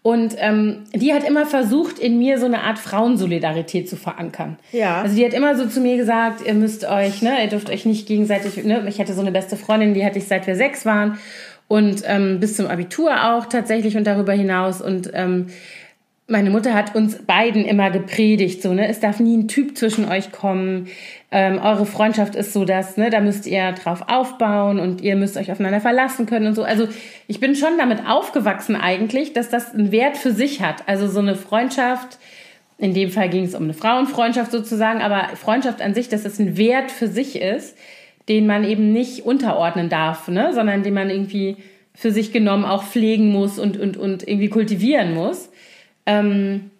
Und 0.02 0.36
ähm, 0.38 0.84
die 0.92 1.14
hat 1.14 1.26
immer 1.26 1.46
versucht, 1.46 1.98
in 1.98 2.18
mir 2.18 2.38
so 2.38 2.44
eine 2.44 2.62
Art 2.62 2.78
Frauensolidarität 2.78 3.88
zu 3.88 3.96
verankern. 3.96 4.58
Ja. 4.70 5.00
Also 5.00 5.16
die 5.16 5.24
hat 5.24 5.32
immer 5.32 5.56
so 5.56 5.66
zu 5.66 5.80
mir 5.80 5.96
gesagt, 5.96 6.46
ihr 6.46 6.52
müsst 6.52 6.86
euch, 6.86 7.22
ne, 7.22 7.42
ihr 7.42 7.48
dürft 7.48 7.70
euch 7.70 7.86
nicht 7.86 8.06
gegenseitig, 8.06 8.62
ne, 8.64 8.84
ich 8.86 9.00
hatte 9.00 9.14
so 9.14 9.22
eine 9.22 9.32
beste 9.32 9.56
Freundin, 9.56 9.94
die 9.94 10.04
hatte 10.04 10.18
ich 10.18 10.26
seit 10.26 10.46
wir 10.46 10.56
sechs 10.56 10.84
waren 10.84 11.18
und 11.68 12.02
ähm, 12.04 12.38
bis 12.38 12.54
zum 12.54 12.66
Abitur 12.66 13.32
auch 13.32 13.46
tatsächlich 13.46 13.96
und 13.96 14.06
darüber 14.06 14.34
hinaus 14.34 14.82
und 14.82 15.10
ähm, 15.14 15.46
meine 16.26 16.48
Mutter 16.48 16.72
hat 16.72 16.94
uns 16.94 17.18
beiden 17.18 17.66
immer 17.66 17.90
gepredigt, 17.90 18.62
so, 18.62 18.72
ne, 18.72 18.88
es 18.88 19.00
darf 19.00 19.20
nie 19.20 19.36
ein 19.36 19.48
Typ 19.48 19.76
zwischen 19.76 20.08
euch 20.08 20.32
kommen. 20.32 20.88
Ähm, 21.30 21.58
eure 21.62 21.84
Freundschaft 21.84 22.34
ist 22.34 22.54
so 22.54 22.64
das, 22.64 22.96
ne, 22.96 23.10
da 23.10 23.20
müsst 23.20 23.46
ihr 23.46 23.72
drauf 23.72 24.04
aufbauen 24.08 24.80
und 24.80 25.02
ihr 25.02 25.16
müsst 25.16 25.36
euch 25.36 25.52
aufeinander 25.52 25.82
verlassen 25.82 26.24
können 26.24 26.46
und 26.46 26.54
so. 26.54 26.62
Also 26.62 26.88
ich 27.26 27.40
bin 27.40 27.54
schon 27.54 27.76
damit 27.76 28.06
aufgewachsen 28.06 28.74
eigentlich, 28.74 29.34
dass 29.34 29.50
das 29.50 29.74
einen 29.74 29.92
Wert 29.92 30.16
für 30.16 30.32
sich 30.32 30.62
hat. 30.62 30.88
Also 30.88 31.08
so 31.08 31.20
eine 31.20 31.36
Freundschaft, 31.36 32.18
in 32.78 32.94
dem 32.94 33.10
Fall 33.10 33.28
ging 33.28 33.44
es 33.44 33.54
um 33.54 33.64
eine 33.64 33.74
Frauenfreundschaft 33.74 34.50
sozusagen, 34.50 35.02
aber 35.02 35.28
Freundschaft 35.36 35.82
an 35.82 35.92
sich, 35.92 36.08
dass 36.08 36.22
das 36.22 36.38
ein 36.38 36.56
Wert 36.56 36.90
für 36.90 37.08
sich 37.08 37.40
ist, 37.40 37.76
den 38.30 38.46
man 38.46 38.64
eben 38.64 38.94
nicht 38.94 39.26
unterordnen 39.26 39.90
darf, 39.90 40.28
ne, 40.28 40.54
sondern 40.54 40.82
den 40.82 40.94
man 40.94 41.10
irgendwie 41.10 41.58
für 41.94 42.10
sich 42.10 42.32
genommen 42.32 42.64
auch 42.64 42.82
pflegen 42.82 43.30
muss 43.30 43.58
und, 43.58 43.78
und, 43.78 43.98
und 43.98 44.26
irgendwie 44.26 44.48
kultivieren 44.48 45.12
muss. 45.12 45.50
Ähm, 46.06 46.70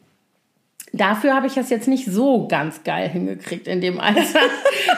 dafür 0.93 1.35
habe 1.35 1.47
ich 1.47 1.55
das 1.55 1.71
jetzt 1.71 1.89
nicht 1.89 2.07
so 2.07 2.47
ganz 2.49 2.85
geil 2.85 3.09
hingekriegt 3.09 3.67
in 3.67 3.81
dem 3.81 4.01
Alter. 4.01 4.21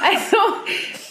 also, 0.03 0.37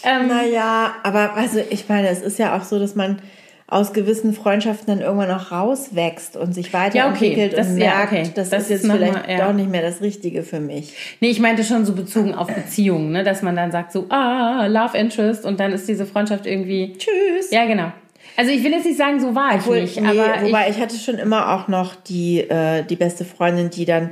ähm, 0.04 0.28
Naja, 0.28 0.94
aber 1.02 1.34
also 1.34 1.60
ich 1.70 1.88
meine, 1.88 2.08
es 2.08 2.22
ist 2.22 2.38
ja 2.38 2.56
auch 2.56 2.62
so, 2.64 2.78
dass 2.78 2.94
man 2.94 3.20
aus 3.68 3.92
gewissen 3.92 4.32
Freundschaften 4.32 4.86
dann 4.86 5.00
irgendwann 5.00 5.30
auch 5.32 5.50
rauswächst 5.50 6.36
und 6.36 6.54
sich 6.54 6.72
weiterentwickelt 6.72 7.52
das- 7.56 7.68
und 7.68 7.78
ja, 7.78 7.96
merkt, 7.96 8.12
okay. 8.12 8.30
das, 8.34 8.50
Das 8.50 8.62
ist 8.64 8.70
jetzt 8.70 8.84
ist 8.84 8.92
vielleicht 8.92 9.12
mal, 9.12 9.24
ja. 9.28 9.46
doch 9.46 9.52
nicht 9.52 9.68
mehr 9.68 9.82
das 9.82 10.00
Richtige 10.00 10.44
für 10.44 10.60
mich. 10.60 10.94
nee, 11.20 11.30
ich 11.30 11.40
meinte 11.40 11.64
schon 11.64 11.84
so 11.84 11.92
bezogen 11.92 12.32
auf 12.34 12.46
Beziehungen, 12.46 13.10
ne, 13.10 13.24
dass 13.24 13.42
man 13.42 13.56
dann 13.56 13.72
sagt 13.72 13.90
so, 13.90 14.06
ah, 14.08 14.66
Love 14.66 14.96
Interest 14.96 15.44
und 15.44 15.58
dann 15.58 15.72
ist 15.72 15.88
diese 15.88 16.06
Freundschaft 16.06 16.46
irgendwie, 16.46 16.96
Tschüss. 16.96 17.50
ja 17.50 17.64
genau. 17.66 17.90
Also 18.36 18.50
ich 18.52 18.62
will 18.62 18.72
jetzt 18.72 18.84
nicht 18.86 18.98
sagen, 18.98 19.18
so 19.20 19.34
war 19.34 19.50
ich 19.56 19.62
Obwohl, 19.62 19.80
nicht, 19.82 20.00
nee, 20.00 20.06
aber 20.06 20.42
wobei 20.42 20.68
ich, 20.68 20.78
hatte 20.80 20.96
schon 20.96 21.16
immer 21.16 21.54
auch 21.54 21.68
noch 21.68 21.94
die, 21.94 22.40
äh, 22.40 22.82
die 22.84 22.96
beste 22.96 23.24
Freundin, 23.24 23.70
die 23.70 23.84
dann 23.84 24.10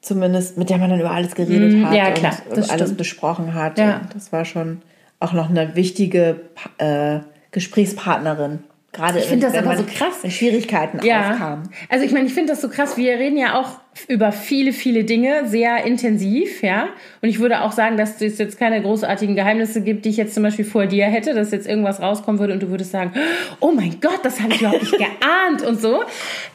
zumindest, 0.00 0.58
mit 0.58 0.70
der 0.70 0.78
man 0.78 0.90
dann 0.90 1.00
über 1.00 1.10
alles 1.12 1.34
geredet 1.34 1.72
Mhm, 1.72 1.88
hat 1.88 1.94
ja, 1.96 2.10
klar, 2.12 2.36
und 2.48 2.58
das 2.58 2.68
alles 2.70 2.82
stimmt. 2.88 2.98
besprochen 2.98 3.54
hat. 3.54 3.78
Ja. 3.78 4.02
Das 4.12 4.32
war 4.32 4.44
schon 4.44 4.82
auch 5.20 5.32
noch 5.32 5.48
eine 5.48 5.74
wichtige 5.76 6.40
äh, 6.78 7.20
Gesprächspartnerin. 7.52 8.60
Gerade 8.92 9.18
Ich 9.18 9.24
finde 9.24 9.46
das 9.46 9.56
aber 9.56 9.76
so 9.76 9.84
krass. 9.84 10.20
Schwierigkeiten 10.32 11.04
Ja. 11.04 11.32
aufkamen. 11.32 11.68
Also 11.88 12.04
ich 12.04 12.12
meine, 12.12 12.26
ich 12.26 12.34
finde 12.34 12.52
das 12.52 12.60
so 12.60 12.68
krass. 12.68 12.96
Wir 12.96 13.14
reden 13.18 13.36
ja 13.36 13.58
auch 13.58 13.80
über 14.08 14.32
viele, 14.32 14.72
viele 14.72 15.04
Dinge 15.04 15.46
sehr 15.48 15.84
intensiv, 15.84 16.62
ja. 16.62 16.88
Und 17.22 17.28
ich 17.28 17.38
würde 17.38 17.62
auch 17.62 17.72
sagen, 17.72 17.96
dass 17.96 18.20
es 18.20 18.38
jetzt 18.38 18.58
keine 18.58 18.82
großartigen 18.82 19.34
Geheimnisse 19.34 19.82
gibt, 19.82 20.04
die 20.04 20.10
ich 20.10 20.16
jetzt 20.16 20.34
zum 20.34 20.42
Beispiel 20.42 20.64
vor 20.64 20.86
dir 20.86 21.06
hätte, 21.06 21.34
dass 21.34 21.52
jetzt 21.52 21.66
irgendwas 21.66 22.02
rauskommen 22.02 22.40
würde 22.40 22.52
und 22.52 22.62
du 22.62 22.70
würdest 22.70 22.90
sagen, 22.90 23.12
oh 23.60 23.70
mein 23.70 24.00
Gott, 24.00 24.20
das 24.22 24.40
habe 24.40 24.52
ich 24.52 24.60
überhaupt 24.60 24.82
nicht 24.82 24.98
geahnt 24.98 25.62
und 25.66 25.80
so. 25.80 26.02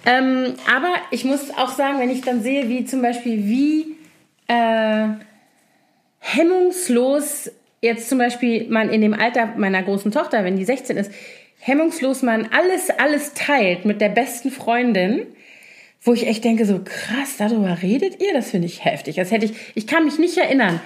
Ähm, 0.06 0.54
aber 0.74 0.94
ich 1.12 1.24
muss 1.24 1.50
auch 1.58 1.70
sagen, 1.70 2.00
wenn 2.00 2.10
ich 2.10 2.22
dann 2.22 2.42
sehe, 2.42 2.68
wie 2.70 2.86
zum 2.86 3.02
Beispiel, 3.02 3.46
wie 3.46 3.96
äh, 4.48 5.08
hemmungslos 6.20 7.52
jetzt 7.82 8.10
zum 8.10 8.18
Beispiel 8.18 8.68
man 8.70 8.90
in 8.90 9.02
dem 9.02 9.14
Alter 9.14 9.54
meiner 9.58 9.82
großen 9.82 10.12
Tochter, 10.12 10.44
wenn 10.44 10.58
die 10.58 10.66
16 10.66 10.98
ist, 10.98 11.12
hemmungslos 11.60 12.22
man 12.22 12.50
alles, 12.52 12.90
alles 12.90 13.34
teilt 13.34 13.86
mit 13.86 14.02
der 14.02 14.10
besten 14.10 14.52
Freundin, 14.52 15.28
wo 16.10 16.14
ich 16.14 16.26
echt 16.26 16.43
denke, 16.43 16.66
so 16.66 16.80
krass, 16.84 17.36
darüber 17.38 17.78
redet 17.84 18.20
ihr? 18.20 18.34
Das 18.34 18.49
finde 18.49 18.66
ich 18.66 18.84
heftig. 18.84 19.18
Das 19.18 19.30
hätte 19.30 19.45
ich, 19.45 19.53
ich 19.76 19.86
kann 19.86 20.05
mich 20.05 20.18
nicht 20.18 20.36
erinnern. 20.38 20.80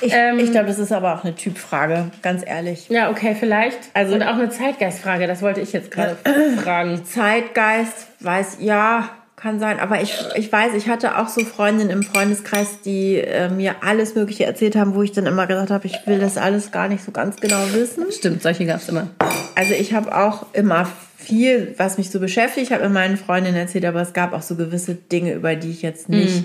Ich, 0.00 0.14
Ähm, 0.14 0.38
ich 0.38 0.50
glaube, 0.50 0.68
das 0.68 0.78
ist 0.78 0.90
aber 0.90 1.14
auch 1.14 1.22
eine 1.24 1.34
Typfrage, 1.34 2.10
ganz 2.22 2.42
ehrlich. 2.46 2.88
Ja, 2.88 3.10
okay, 3.10 3.36
vielleicht. 3.38 3.76
Also- 3.92 4.14
Und 4.14 4.22
auch 4.22 4.34
eine 4.38 4.48
Zeitgeistfrage, 4.48 5.26
das 5.26 5.42
wollte 5.42 5.60
ich 5.60 5.74
jetzt 5.74 5.90
gerade 5.90 6.16
fragen. 6.64 7.04
Zeitgeist, 7.04 8.06
weiß, 8.20 8.56
ja, 8.60 9.10
kann 9.36 9.60
sein. 9.60 9.78
Aber 9.80 10.00
ich, 10.00 10.14
ich 10.36 10.50
weiß, 10.50 10.72
ich 10.74 10.88
hatte 10.88 11.18
auch 11.18 11.28
so 11.28 11.44
Freundinnen 11.44 11.90
im 11.90 12.02
Freundeskreis, 12.02 12.80
die 12.82 13.16
äh, 13.16 13.50
mir 13.50 13.76
alles 13.82 14.14
Mögliche 14.14 14.46
erzählt 14.46 14.76
haben, 14.76 14.94
wo 14.94 15.02
ich 15.02 15.12
dann 15.12 15.26
immer 15.26 15.46
gesagt 15.46 15.70
habe, 15.70 15.86
ich 15.86 15.98
will 16.06 16.18
das 16.18 16.38
alles 16.38 16.72
gar 16.72 16.88
nicht 16.88 17.04
so 17.04 17.10
ganz 17.12 17.36
genau 17.36 17.58
wissen. 17.72 18.06
Stimmt, 18.10 18.42
solche 18.42 18.64
gab 18.64 18.78
es 18.80 18.88
immer. 18.88 19.08
Also 19.54 19.74
ich 19.74 19.92
habe 19.92 20.16
auch 20.16 20.46
immer 20.54 20.88
viel, 21.20 21.74
was 21.76 21.98
mich 21.98 22.10
so 22.10 22.18
beschäftigt, 22.20 22.70
habe 22.70 22.84
mir 22.84 22.90
meinen 22.90 23.16
Freundinnen 23.16 23.56
erzählt, 23.56 23.84
aber 23.84 24.00
es 24.00 24.12
gab 24.12 24.32
auch 24.32 24.42
so 24.42 24.56
gewisse 24.56 24.94
Dinge, 24.94 25.34
über 25.34 25.54
die 25.54 25.70
ich 25.70 25.82
jetzt 25.82 26.08
nicht. 26.08 26.44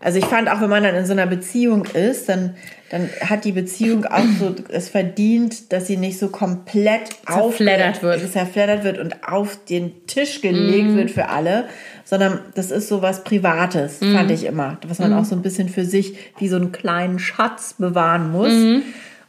Also 0.00 0.18
ich 0.18 0.26
fand 0.26 0.50
auch, 0.50 0.60
wenn 0.60 0.68
man 0.68 0.82
dann 0.82 0.94
in 0.94 1.06
so 1.06 1.12
einer 1.12 1.26
Beziehung 1.26 1.86
ist, 1.86 2.28
dann, 2.28 2.56
dann 2.90 3.08
hat 3.22 3.46
die 3.46 3.52
Beziehung 3.52 4.04
auch 4.04 4.24
so 4.38 4.54
es 4.68 4.90
verdient, 4.90 5.72
dass 5.72 5.86
sie 5.86 5.96
nicht 5.96 6.18
so 6.18 6.28
komplett 6.28 7.08
Zerfleddert 7.26 8.02
wird. 8.02 8.30
zerfleddert 8.30 8.84
wird 8.84 8.98
und 8.98 9.26
auf 9.26 9.58
den 9.64 10.06
Tisch 10.06 10.42
gelegt 10.42 10.94
wird 10.94 11.10
für 11.10 11.30
alle, 11.30 11.68
sondern 12.04 12.40
das 12.54 12.70
ist 12.70 12.88
so 12.88 13.00
was 13.00 13.24
Privates, 13.24 13.98
fand 13.98 14.30
ich 14.30 14.44
immer, 14.44 14.78
was 14.86 14.98
man 14.98 15.14
auch 15.14 15.24
so 15.24 15.34
ein 15.34 15.42
bisschen 15.42 15.70
für 15.70 15.86
sich 15.86 16.16
wie 16.38 16.48
so 16.48 16.56
einen 16.56 16.70
kleinen 16.70 17.18
Schatz 17.18 17.74
bewahren 17.78 18.30
muss. 18.30 18.52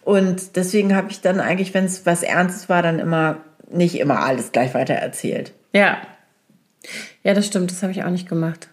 Und 0.03 0.57
deswegen 0.57 0.93
habe 0.93 1.09
ich 1.09 1.21
dann 1.21 1.39
eigentlich, 1.39 1.73
wenn 1.73 1.86
es 1.86 2.05
was 2.05 2.21
Ernstes 2.21 2.67
war, 2.67 2.84
dann 2.84 2.99
immer 2.99 3.38
nicht 3.72 3.99
immer 3.99 4.20
alles 4.20 4.51
gleich 4.51 4.74
weiter 4.74 4.93
erzählt. 4.93 5.53
Ja. 5.74 5.97
Ja, 7.24 7.34
das 7.34 7.47
stimmt, 7.47 7.72
das 7.72 7.82
habe 7.82 7.91
ich 7.91 8.03
auch 8.03 8.09
nicht 8.09 8.30
gemacht. 8.30 8.68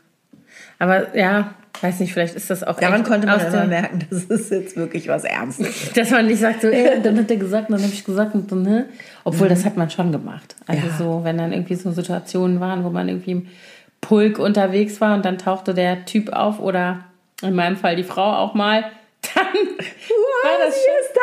Aber 0.78 1.16
ja, 1.16 1.54
weiß 1.80 2.00
nicht, 2.00 2.12
vielleicht 2.12 2.34
ist 2.34 2.50
das 2.50 2.62
auch 2.62 2.78
Daran 2.78 3.04
konnte 3.04 3.26
man 3.26 3.40
immer 3.40 3.66
merken, 3.66 4.06
das 4.10 4.24
ist 4.24 4.50
jetzt 4.50 4.76
wirklich 4.76 5.08
was 5.08 5.24
Ernstes. 5.24 5.92
Dass 5.94 6.10
man 6.10 6.26
nicht 6.26 6.40
sagt, 6.40 6.62
so, 6.62 6.68
äh, 6.68 7.00
dann 7.00 7.18
hat 7.18 7.30
er 7.30 7.36
gesagt, 7.36 7.70
dann 7.70 7.82
habe 7.82 7.92
ich 7.92 8.04
gesagt 8.04 8.34
und 8.34 8.50
dann, 8.52 8.62
ne? 8.62 8.86
Obwohl, 9.24 9.48
das 9.48 9.64
hat 9.64 9.76
man 9.76 9.90
schon 9.90 10.12
gemacht. 10.12 10.56
Also 10.66 10.86
Ja. 10.86 10.92
so, 10.98 11.20
wenn 11.24 11.38
dann 11.38 11.52
irgendwie 11.52 11.76
so 11.76 11.90
Situationen 11.92 12.60
waren, 12.60 12.84
wo 12.84 12.90
man 12.90 13.08
irgendwie 13.08 13.30
im 13.32 13.46
Pulk 14.00 14.38
unterwegs 14.38 15.00
war 15.00 15.14
und 15.14 15.24
dann 15.24 15.38
tauchte 15.38 15.72
der 15.74 16.04
Typ 16.04 16.32
auf 16.32 16.58
oder 16.60 17.04
in 17.40 17.54
meinem 17.54 17.76
Fall 17.76 17.96
die 17.96 18.04
Frau 18.04 18.34
auch 18.36 18.54
mal, 18.54 18.84
dann 19.22 19.54
war 19.54 20.58
das 20.58 20.74
sie 20.74 20.90
ist 21.00 21.12
da, 21.14 21.20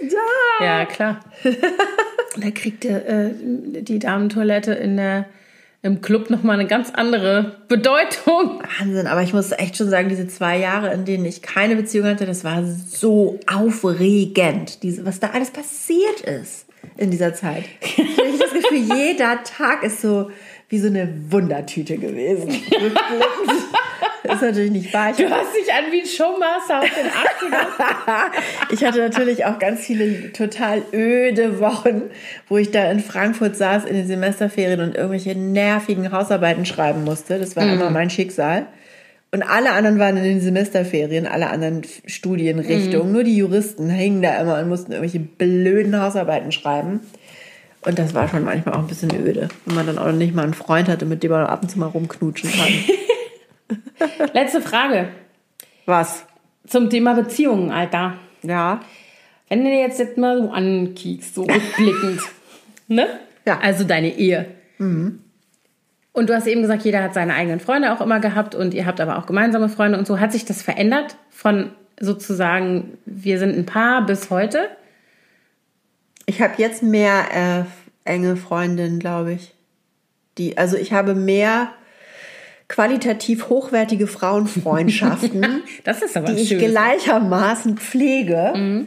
sie 0.00 0.06
ist 0.06 0.14
da. 0.14 0.64
Ja, 0.64 0.84
klar. 0.86 1.20
da 2.36 2.50
kriegte 2.50 2.88
äh, 2.88 3.82
die 3.82 3.98
Damentoilette 3.98 4.72
in 4.72 4.96
der, 4.96 5.26
im 5.82 6.00
Club 6.00 6.30
nochmal 6.30 6.58
eine 6.58 6.68
ganz 6.68 6.90
andere 6.90 7.56
Bedeutung. 7.68 8.62
Wahnsinn, 8.78 9.06
aber 9.06 9.22
ich 9.22 9.32
muss 9.32 9.52
echt 9.52 9.76
schon 9.76 9.88
sagen, 9.88 10.08
diese 10.08 10.26
zwei 10.26 10.58
Jahre, 10.58 10.92
in 10.92 11.04
denen 11.04 11.24
ich 11.24 11.42
keine 11.42 11.76
Beziehung 11.76 12.06
hatte, 12.06 12.26
das 12.26 12.44
war 12.44 12.64
so 12.64 13.38
aufregend, 13.46 14.82
diese, 14.82 15.06
was 15.06 15.20
da 15.20 15.30
alles 15.30 15.50
passiert 15.50 16.20
ist 16.22 16.66
in 16.96 17.10
dieser 17.10 17.34
Zeit. 17.34 17.64
Ich 17.80 17.98
habe 17.98 18.38
das 18.38 18.52
Gefühl, 18.52 18.96
jeder 18.96 19.42
Tag 19.44 19.82
ist 19.84 20.00
so 20.00 20.30
wie 20.68 20.78
so 20.78 20.88
eine 20.88 21.08
Wundertüte 21.30 21.96
gewesen. 21.96 22.50
Ist 24.24 24.42
natürlich 24.42 24.70
nicht 24.70 24.92
wahr. 24.92 25.10
Ich 25.10 25.16
Du 25.16 25.30
hast 25.30 25.54
dich 25.54 25.72
an 25.72 25.90
wie 25.90 26.00
ein 26.00 26.06
Showmaster 26.06 26.80
aus 26.80 26.88
den 26.96 27.06
80ern. 27.06 28.32
Ich 28.72 28.84
hatte 28.84 28.98
natürlich 28.98 29.44
auch 29.44 29.58
ganz 29.58 29.80
viele 29.80 30.32
total 30.32 30.82
öde 30.92 31.60
Wochen, 31.60 32.02
wo 32.48 32.58
ich 32.58 32.70
da 32.70 32.90
in 32.90 33.00
Frankfurt 33.00 33.56
saß 33.56 33.84
in 33.84 33.94
den 33.94 34.06
Semesterferien 34.06 34.80
und 34.80 34.94
irgendwelche 34.94 35.34
nervigen 35.34 36.12
Hausarbeiten 36.12 36.66
schreiben 36.66 37.04
musste. 37.04 37.38
Das 37.38 37.56
war 37.56 37.64
immer 37.64 37.90
mein 37.90 38.10
Schicksal. 38.10 38.66
Und 39.30 39.42
alle 39.42 39.72
anderen 39.72 39.98
waren 39.98 40.16
in 40.16 40.24
den 40.24 40.40
Semesterferien, 40.40 41.26
alle 41.26 41.50
anderen 41.50 41.82
Studienrichtungen. 42.06 43.12
Nur 43.12 43.24
die 43.24 43.36
Juristen 43.36 43.90
hingen 43.90 44.22
da 44.22 44.40
immer 44.40 44.58
und 44.58 44.68
mussten 44.68 44.92
irgendwelche 44.92 45.20
blöden 45.20 46.00
Hausarbeiten 46.00 46.50
schreiben. 46.50 47.00
Und 47.82 47.98
das 47.98 48.14
war 48.14 48.28
schon 48.28 48.44
manchmal 48.44 48.74
auch 48.74 48.80
ein 48.80 48.86
bisschen 48.86 49.10
öde, 49.14 49.48
wenn 49.66 49.74
man 49.74 49.86
dann 49.86 49.98
auch 49.98 50.12
nicht 50.12 50.34
mal 50.34 50.44
einen 50.44 50.54
Freund 50.54 50.88
hatte, 50.88 51.04
mit 51.04 51.22
dem 51.22 51.30
man 51.30 51.46
ab 51.46 51.62
und 51.62 51.68
zu 51.68 51.78
mal 51.78 51.86
rumknutschen 51.86 52.50
kann. 52.50 52.68
Letzte 54.32 54.60
Frage 54.60 55.08
Was? 55.86 56.24
zum 56.66 56.90
Thema 56.90 57.14
Beziehungen, 57.14 57.70
Alter. 57.70 58.14
Ja. 58.42 58.80
Wenn 59.48 59.64
du 59.64 59.70
dir 59.70 59.80
jetzt, 59.80 59.98
jetzt 59.98 60.18
mal 60.18 60.38
so 60.38 60.50
ankiekst, 60.50 61.34
so 61.34 61.42
rückblickend, 61.42 62.20
ne? 62.88 63.06
Ja. 63.46 63.58
Also 63.60 63.84
deine 63.84 64.14
Ehe. 64.14 64.46
Und 66.12 66.28
du 66.28 66.34
hast 66.34 66.46
eben 66.46 66.62
gesagt, 66.62 66.84
jeder 66.84 67.02
hat 67.02 67.14
seine 67.14 67.34
eigenen 67.34 67.60
Freunde 67.60 67.92
auch 67.92 68.00
immer 68.00 68.20
gehabt 68.20 68.54
und 68.54 68.74
ihr 68.74 68.86
habt 68.86 69.00
aber 69.00 69.18
auch 69.18 69.26
gemeinsame 69.26 69.68
Freunde 69.68 69.98
und 69.98 70.06
so. 70.06 70.20
Hat 70.20 70.32
sich 70.32 70.44
das 70.44 70.62
verändert 70.62 71.16
von 71.30 71.70
sozusagen, 71.98 72.98
wir 73.06 73.38
sind 73.38 73.56
ein 73.56 73.66
Paar 73.66 74.04
bis 74.04 74.30
heute? 74.30 74.68
Ich 76.26 76.42
habe 76.42 76.54
jetzt 76.58 76.82
mehr 76.82 77.66
äh, 78.04 78.10
enge 78.10 78.36
Freundinnen, 78.36 78.98
glaube 78.98 79.32
ich. 79.32 79.54
Die, 80.36 80.58
also 80.58 80.76
ich 80.76 80.92
habe 80.92 81.14
mehr 81.14 81.72
qualitativ 82.68 83.48
hochwertige 83.48 84.06
Frauenfreundschaften, 84.06 85.62
Das 85.84 86.02
ist 86.02 86.16
aber 86.16 86.32
die 86.32 86.42
ich 86.42 86.48
schön. 86.48 86.58
gleichermaßen 86.58 87.78
pflege, 87.78 88.86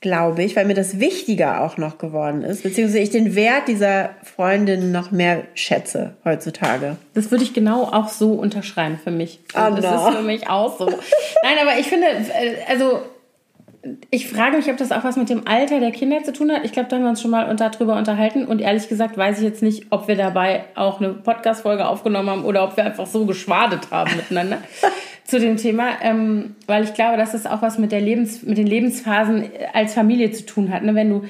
glaube 0.00 0.42
ich, 0.42 0.56
weil 0.56 0.66
mir 0.66 0.74
das 0.74 1.00
wichtiger 1.00 1.62
auch 1.62 1.78
noch 1.78 1.96
geworden 1.98 2.42
ist, 2.42 2.62
beziehungsweise 2.64 2.98
ich 2.98 3.10
den 3.10 3.34
Wert 3.34 3.68
dieser 3.68 4.10
Freundin 4.22 4.92
noch 4.92 5.12
mehr 5.12 5.44
schätze 5.54 6.16
heutzutage. 6.24 6.96
Das 7.14 7.30
würde 7.30 7.44
ich 7.44 7.54
genau 7.54 7.84
auch 7.84 8.08
so 8.08 8.32
unterschreiben 8.32 8.98
für 9.02 9.10
mich. 9.10 9.40
Oh 9.54 9.74
das 9.74 9.84
no. 9.84 10.08
ist 10.08 10.16
für 10.16 10.22
mich 10.22 10.48
auch 10.50 10.78
so. 10.78 10.86
Nein, 10.86 11.56
aber 11.62 11.78
ich 11.78 11.86
finde, 11.86 12.06
äh, 12.08 12.56
also 12.68 13.00
ich 14.10 14.28
frage 14.28 14.56
mich, 14.56 14.68
ob 14.70 14.76
das 14.76 14.92
auch 14.92 15.04
was 15.04 15.16
mit 15.16 15.28
dem 15.28 15.46
Alter 15.46 15.80
der 15.80 15.90
Kinder 15.90 16.22
zu 16.22 16.32
tun 16.32 16.50
hat. 16.50 16.64
Ich 16.64 16.72
glaube, 16.72 16.88
da 16.88 16.96
haben 16.96 17.02
wir 17.02 17.10
uns 17.10 17.20
schon 17.20 17.30
mal 17.30 17.48
unter, 17.48 17.70
drüber 17.70 17.96
unterhalten. 17.96 18.44
Und 18.46 18.60
ehrlich 18.60 18.88
gesagt 18.88 19.16
weiß 19.16 19.38
ich 19.38 19.44
jetzt 19.44 19.62
nicht, 19.62 19.86
ob 19.90 20.08
wir 20.08 20.16
dabei 20.16 20.64
auch 20.74 21.00
eine 21.00 21.10
Podcast-Folge 21.10 21.86
aufgenommen 21.86 22.30
haben 22.30 22.44
oder 22.44 22.64
ob 22.64 22.76
wir 22.76 22.84
einfach 22.84 23.06
so 23.06 23.26
geschwadet 23.26 23.90
haben 23.90 24.10
miteinander 24.16 24.58
zu 25.24 25.38
dem 25.38 25.56
Thema. 25.56 25.88
Ähm, 26.02 26.56
weil 26.66 26.84
ich 26.84 26.94
glaube, 26.94 27.16
dass 27.16 27.34
es 27.34 27.46
auch 27.46 27.62
was 27.62 27.78
mit, 27.78 27.92
der 27.92 28.00
Lebens, 28.00 28.42
mit 28.42 28.58
den 28.58 28.66
Lebensphasen 28.66 29.50
als 29.72 29.94
Familie 29.94 30.30
zu 30.32 30.46
tun 30.46 30.72
hat. 30.72 30.82
Ne? 30.82 30.94
Wenn 30.94 31.10
du 31.10 31.24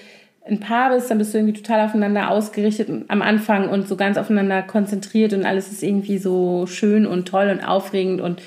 ein 0.47 0.61
Paar 0.61 0.91
bist, 0.91 1.11
dann 1.11 1.19
bist 1.19 1.33
du 1.33 1.39
irgendwie 1.39 1.61
total 1.61 1.87
aufeinander 1.87 2.31
ausgerichtet 2.31 2.89
am 3.09 3.23
Anfang 3.23 3.69
und 3.69 3.89
so 3.89 3.97
ganz 3.97 4.19
aufeinander 4.19 4.63
konzentriert 4.63 5.33
und 5.33 5.47
alles 5.47 5.73
ist 5.73 5.83
irgendwie 5.83 6.19
so 6.19 6.67
schön 6.67 7.07
und 7.07 7.27
toll 7.27 7.49
und 7.49 7.67
aufregend 7.67 8.21
und 8.21 8.43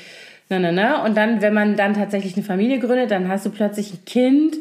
na, 0.50 0.60
na, 0.60 0.72
na. 0.72 1.06
Und 1.06 1.16
dann, 1.16 1.42
wenn 1.42 1.54
man 1.54 1.76
dann 1.76 1.94
tatsächlich 1.94 2.36
eine 2.36 2.46
Familie 2.46 2.80
gründet, 2.80 3.12
dann 3.12 3.28
hast 3.28 3.46
du 3.46 3.50
plötzlich 3.50 3.94
ein 3.94 4.06
Kind. 4.06 4.58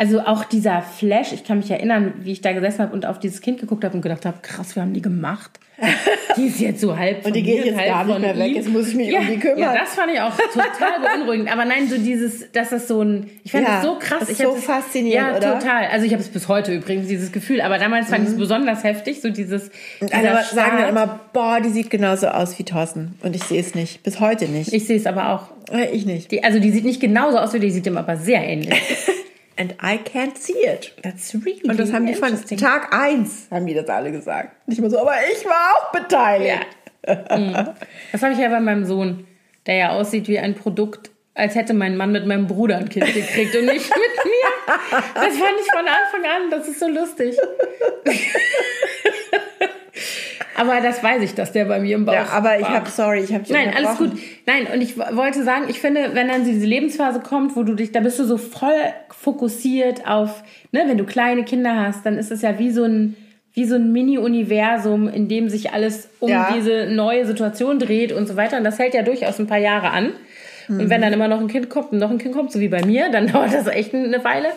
Also 0.00 0.20
auch 0.20 0.44
dieser 0.44 0.80
Flash, 0.80 1.30
ich 1.34 1.44
kann 1.44 1.58
mich 1.58 1.70
erinnern, 1.70 2.14
wie 2.22 2.32
ich 2.32 2.40
da 2.40 2.52
gesessen 2.52 2.78
habe 2.78 2.94
und 2.94 3.04
auf 3.04 3.18
dieses 3.18 3.42
Kind 3.42 3.60
geguckt 3.60 3.84
habe 3.84 3.94
und 3.94 4.00
gedacht 4.00 4.24
habe, 4.24 4.38
krass, 4.40 4.74
wir 4.74 4.80
haben 4.82 4.94
die 4.94 5.02
gemacht. 5.02 5.60
Die 6.36 6.46
ist 6.46 6.58
jetzt 6.60 6.80
so 6.80 6.96
halb 6.96 7.22
von 7.22 7.32
die 7.32 7.42
geht 7.42 7.64
jetzt 7.64 7.74
und 7.76 7.84
gar 7.84 8.04
nicht 8.04 8.20
mehr 8.20 8.38
weg, 8.38 8.48
ihm. 8.50 8.54
jetzt 8.54 8.68
muss 8.68 8.88
ich 8.88 8.94
mich 8.94 9.08
ja, 9.10 9.18
um 9.20 9.26
die 9.26 9.38
kümmern. 9.38 9.58
Ja, 9.58 9.74
das 9.74 9.94
fand 9.94 10.12
ich 10.12 10.20
auch 10.20 10.32
total 10.36 11.00
beunruhigend. 11.18 11.52
Aber 11.52 11.64
nein, 11.64 11.88
so 11.88 11.96
dieses, 11.98 12.50
dass 12.52 12.70
das 12.70 12.86
so 12.86 13.02
ein, 13.02 13.28
ich 13.44 13.50
fand 13.50 13.66
Ja, 13.66 13.74
das 13.76 13.84
so 13.84 13.98
krass. 13.98 14.20
das 14.20 14.28
ist 14.30 14.40
ich 14.40 14.46
so 14.46 14.54
faszinierend, 14.54 15.32
Ja, 15.32 15.36
oder? 15.36 15.58
total. 15.58 15.86
Also 15.86 16.06
ich 16.06 16.12
habe 16.12 16.22
es 16.22 16.28
bis 16.28 16.48
heute 16.48 16.72
übrigens, 16.72 17.08
dieses 17.08 17.32
Gefühl. 17.32 17.60
Aber 17.60 17.78
damals 17.78 18.08
fand 18.08 18.24
ich 18.24 18.30
es 18.30 18.38
besonders 18.38 18.84
heftig, 18.84 19.20
so 19.20 19.28
dieses, 19.30 19.70
Und 20.00 20.14
alle 20.14 20.44
sagen 20.44 20.78
dann 20.78 20.88
immer, 20.90 21.18
boah, 21.32 21.60
die 21.60 21.70
sieht 21.70 21.90
genauso 21.90 22.28
aus 22.28 22.58
wie 22.58 22.64
Thorsten. 22.64 23.18
Und 23.22 23.34
ich 23.34 23.42
sehe 23.42 23.60
es 23.60 23.74
nicht. 23.74 24.02
Bis 24.04 24.20
heute 24.20 24.46
nicht. 24.46 24.72
Ich 24.72 24.86
sehe 24.86 24.96
es 24.96 25.06
aber 25.06 25.30
auch. 25.30 25.74
Äh, 25.74 25.90
ich 25.90 26.06
nicht. 26.06 26.30
Die, 26.30 26.44
also 26.44 26.58
die 26.60 26.70
sieht 26.70 26.84
nicht 26.84 27.00
genauso 27.00 27.38
aus 27.38 27.52
wie 27.54 27.58
die, 27.58 27.70
sieht 27.70 27.86
ihm 27.86 27.96
aber 27.98 28.16
sehr 28.16 28.42
ähnlich. 28.46 28.80
And 29.60 29.74
I 29.82 29.98
can't 29.98 30.38
see 30.38 30.64
it. 30.64 30.94
That's 31.02 31.34
really 31.34 31.68
Und 31.68 31.78
das 31.78 31.92
haben 31.92 32.06
die 32.06 32.14
von. 32.14 32.34
Tag 32.56 32.94
eins 32.94 33.46
haben 33.50 33.66
die 33.66 33.74
das 33.74 33.86
alle 33.90 34.10
gesagt. 34.10 34.66
Nicht 34.66 34.80
mal 34.80 34.88
so, 34.88 34.98
aber 34.98 35.12
ich 35.30 35.44
war 35.44 35.74
auch 35.76 35.92
beteiligt. 35.92 36.66
Das 38.12 38.22
habe 38.22 38.32
ich 38.34 38.38
ja 38.38 38.48
bei 38.48 38.60
meinem 38.60 38.84
Sohn, 38.84 39.26
der 39.66 39.74
ja 39.74 39.90
aussieht 39.90 40.28
wie 40.28 40.38
ein 40.38 40.54
Produkt, 40.54 41.10
als 41.34 41.54
hätte 41.54 41.72
mein 41.72 41.96
Mann 41.96 42.12
mit 42.12 42.26
meinem 42.26 42.46
Bruder 42.46 42.76
ein 42.76 42.90
Kind 42.90 43.06
gekriegt 43.06 43.56
und 43.56 43.64
nicht 43.66 43.88
mit 43.88 44.24
mir. 44.24 44.74
Das 45.14 45.36
fand 45.36 45.54
ich 45.60 45.72
von 45.72 45.86
Anfang 45.86 46.24
an, 46.24 46.50
das 46.50 46.68
ist 46.68 46.78
so 46.78 46.88
lustig. 46.88 47.38
Aber 50.56 50.80
das 50.80 51.02
weiß 51.02 51.22
ich, 51.22 51.34
dass 51.34 51.52
der 51.52 51.64
bei 51.64 51.78
mir 51.80 51.94
im 51.94 52.04
Bauch 52.04 52.14
Ja, 52.14 52.26
aber 52.30 52.58
ich 52.58 52.66
habe, 52.66 52.90
sorry, 52.90 53.20
ich 53.20 53.32
habe 53.32 53.44
Nein, 53.50 53.72
alles 53.74 53.96
gut. 53.96 54.12
Nein, 54.46 54.66
und 54.72 54.80
ich 54.80 54.98
wollte 54.98 55.42
sagen, 55.44 55.66
ich 55.68 55.80
finde, 55.80 56.10
wenn 56.14 56.28
dann 56.28 56.44
diese 56.44 56.66
Lebensphase 56.66 57.20
kommt, 57.20 57.56
wo 57.56 57.62
du 57.62 57.74
dich, 57.74 57.92
da 57.92 58.00
bist 58.00 58.18
du 58.18 58.24
so 58.24 58.36
voll 58.36 58.72
fokussiert 59.10 60.06
auf, 60.08 60.42
ne, 60.72 60.84
wenn 60.86 60.98
du 60.98 61.04
kleine 61.04 61.44
Kinder 61.44 61.76
hast, 61.76 62.04
dann 62.04 62.18
ist 62.18 62.30
es 62.30 62.42
ja 62.42 62.58
wie 62.58 62.70
so 62.70 62.84
ein, 62.84 63.16
wie 63.54 63.64
so 63.64 63.76
ein 63.76 63.92
Mini-Universum, 63.92 65.08
in 65.08 65.28
dem 65.28 65.48
sich 65.48 65.72
alles 65.72 66.08
um 66.20 66.28
Ja. 66.30 66.52
diese 66.54 66.86
neue 66.86 67.26
Situation 67.26 67.78
dreht 67.78 68.12
und 68.12 68.26
so 68.26 68.36
weiter. 68.36 68.56
Und 68.56 68.64
das 68.64 68.78
hält 68.78 68.94
ja 68.94 69.02
durchaus 69.02 69.38
ein 69.38 69.46
paar 69.46 69.58
Jahre 69.58 69.90
an. 69.90 70.12
Und 70.68 70.88
wenn 70.88 71.00
dann 71.02 71.12
immer 71.12 71.26
noch 71.26 71.40
ein 71.40 71.48
Kind 71.48 71.68
kommt 71.68 71.90
und 71.90 71.98
noch 71.98 72.10
ein 72.10 72.18
Kind 72.18 72.32
kommt, 72.32 72.52
so 72.52 72.60
wie 72.60 72.68
bei 72.68 72.84
mir, 72.84 73.08
dann 73.10 73.26
dauert 73.32 73.52
das 73.52 73.66
echt 73.66 73.92
eine 73.92 74.22
Weile. 74.22 74.48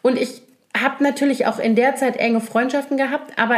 Und 0.00 0.18
ich 0.18 0.40
habe 0.74 1.02
natürlich 1.04 1.46
auch 1.46 1.58
in 1.58 1.74
der 1.74 1.94
Zeit 1.96 2.16
enge 2.16 2.40
Freundschaften 2.40 2.96
gehabt, 2.96 3.38
aber 3.38 3.56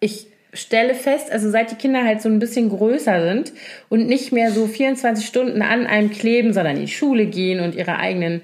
ich 0.00 0.26
stelle 0.52 0.94
fest, 0.94 1.30
also 1.30 1.50
seit 1.50 1.70
die 1.70 1.76
Kinder 1.76 2.04
halt 2.04 2.20
so 2.22 2.28
ein 2.28 2.38
bisschen 2.38 2.68
größer 2.70 3.22
sind 3.28 3.52
und 3.88 4.06
nicht 4.06 4.32
mehr 4.32 4.50
so 4.50 4.66
24 4.66 5.24
Stunden 5.26 5.62
an 5.62 5.86
einem 5.86 6.10
kleben, 6.10 6.52
sondern 6.52 6.76
in 6.76 6.82
die 6.82 6.92
Schule 6.92 7.26
gehen 7.26 7.60
und 7.60 7.74
ihre 7.74 7.96
eigenen 7.98 8.42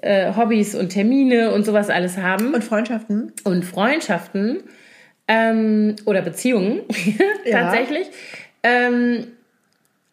äh, 0.00 0.34
Hobbys 0.34 0.74
und 0.74 0.88
Termine 0.90 1.52
und 1.52 1.64
sowas 1.64 1.90
alles 1.90 2.16
haben 2.16 2.54
Und 2.54 2.64
Freundschaften? 2.64 3.32
und 3.44 3.64
Freundschaften 3.64 4.62
ähm, 5.28 5.96
oder 6.06 6.22
Beziehungen 6.22 6.80
Ja. 7.44 7.62
tatsächlich, 7.64 8.08
ähm, 8.62 9.26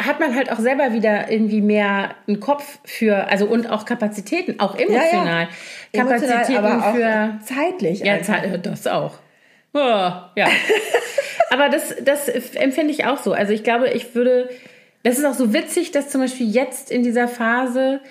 hat 0.01 0.19
man 0.19 0.33
halt 0.35 0.51
auch 0.51 0.59
selber 0.59 0.93
wieder 0.93 1.29
irgendwie 1.31 1.61
mehr 1.61 2.11
einen 2.27 2.39
Kopf 2.39 2.79
für, 2.85 3.27
also 3.29 3.45
und 3.45 3.69
auch 3.69 3.85
Kapazitäten, 3.85 4.59
auch 4.59 4.77
emotional. 4.77 5.49
Kapazitäten 5.93 6.57
aber 6.57 6.77
auch 6.89 6.95
für 6.95 7.39
zeitlich. 7.45 7.99
ja, 7.99 8.13
einfach. 8.13 8.41
Das 8.61 8.87
auch. 8.87 9.19
Oh, 9.73 9.79
ja. 9.79 10.33
Aber 11.51 11.69
das, 11.69 11.95
das 12.03 12.27
empfinde 12.27 12.91
ich 12.91 13.05
auch 13.05 13.17
so. 13.17 13.33
Also 13.33 13.53
ich 13.53 13.63
glaube, 13.63 13.89
ich 13.89 14.15
würde. 14.15 14.49
Das 15.03 15.17
ist 15.17 15.25
auch 15.25 15.33
so 15.33 15.53
witzig, 15.53 15.91
dass 15.91 16.09
zum 16.09 16.21
Beispiel 16.21 16.49
jetzt 16.49 16.91
in 16.91 17.03
dieser 17.03 17.29
Phase 17.29 18.01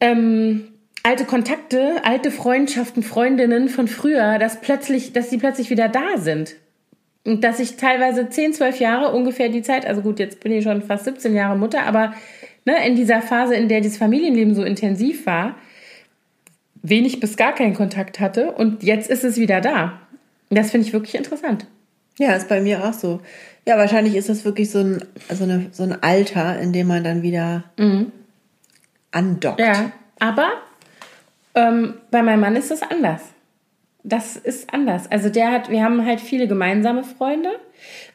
ähm, 0.00 0.72
alte 1.04 1.24
Kontakte, 1.24 2.04
alte 2.04 2.32
Freundschaften, 2.32 3.04
Freundinnen 3.04 3.68
von 3.68 3.86
früher, 3.86 4.38
dass 4.38 4.60
plötzlich, 4.60 5.12
dass 5.12 5.30
die 5.30 5.38
plötzlich 5.38 5.70
wieder 5.70 5.88
da 5.88 6.16
sind. 6.16 6.56
Und 7.24 7.44
dass 7.44 7.60
ich 7.60 7.76
teilweise 7.76 8.28
10, 8.28 8.54
12 8.54 8.80
Jahre 8.80 9.12
ungefähr 9.12 9.48
die 9.48 9.62
Zeit, 9.62 9.86
also 9.86 10.02
gut, 10.02 10.18
jetzt 10.18 10.40
bin 10.40 10.52
ich 10.52 10.64
schon 10.64 10.82
fast 10.82 11.04
17 11.04 11.34
Jahre 11.34 11.56
Mutter, 11.56 11.84
aber 11.84 12.14
ne, 12.64 12.86
in 12.86 12.96
dieser 12.96 13.22
Phase, 13.22 13.54
in 13.54 13.68
der 13.68 13.80
dieses 13.80 13.98
Familienleben 13.98 14.54
so 14.54 14.64
intensiv 14.64 15.26
war, 15.26 15.54
wenig 16.82 17.20
bis 17.20 17.36
gar 17.36 17.54
keinen 17.54 17.74
Kontakt 17.74 18.20
hatte 18.20 18.52
und 18.52 18.82
jetzt 18.82 19.10
ist 19.10 19.24
es 19.24 19.38
wieder 19.38 19.60
da. 19.60 20.00
Das 20.50 20.70
finde 20.70 20.86
ich 20.86 20.92
wirklich 20.92 21.14
interessant. 21.14 21.66
Ja, 22.18 22.32
ist 22.32 22.48
bei 22.48 22.60
mir 22.60 22.84
auch 22.84 22.92
so. 22.92 23.20
Ja, 23.66 23.76
wahrscheinlich 23.76 24.14
ist 24.14 24.28
das 24.28 24.44
wirklich 24.44 24.70
so 24.70 24.78
ein, 24.78 25.04
so 25.28 25.44
eine, 25.44 25.66
so 25.72 25.82
ein 25.82 26.02
Alter, 26.02 26.58
in 26.58 26.72
dem 26.72 26.86
man 26.86 27.04
dann 27.04 27.22
wieder 27.22 27.64
andockt. 29.10 29.60
Ja, 29.60 29.92
aber 30.18 30.52
ähm, 31.54 31.94
bei 32.10 32.22
meinem 32.22 32.40
Mann 32.40 32.56
ist 32.56 32.70
das 32.70 32.82
anders. 32.82 33.22
Das 34.02 34.36
ist 34.36 34.72
anders. 34.72 35.10
Also 35.10 35.30
der 35.30 35.50
hat, 35.50 35.68
wir 35.68 35.82
haben 35.82 36.06
halt 36.06 36.20
viele 36.20 36.46
gemeinsame 36.46 37.02
Freunde, 37.02 37.50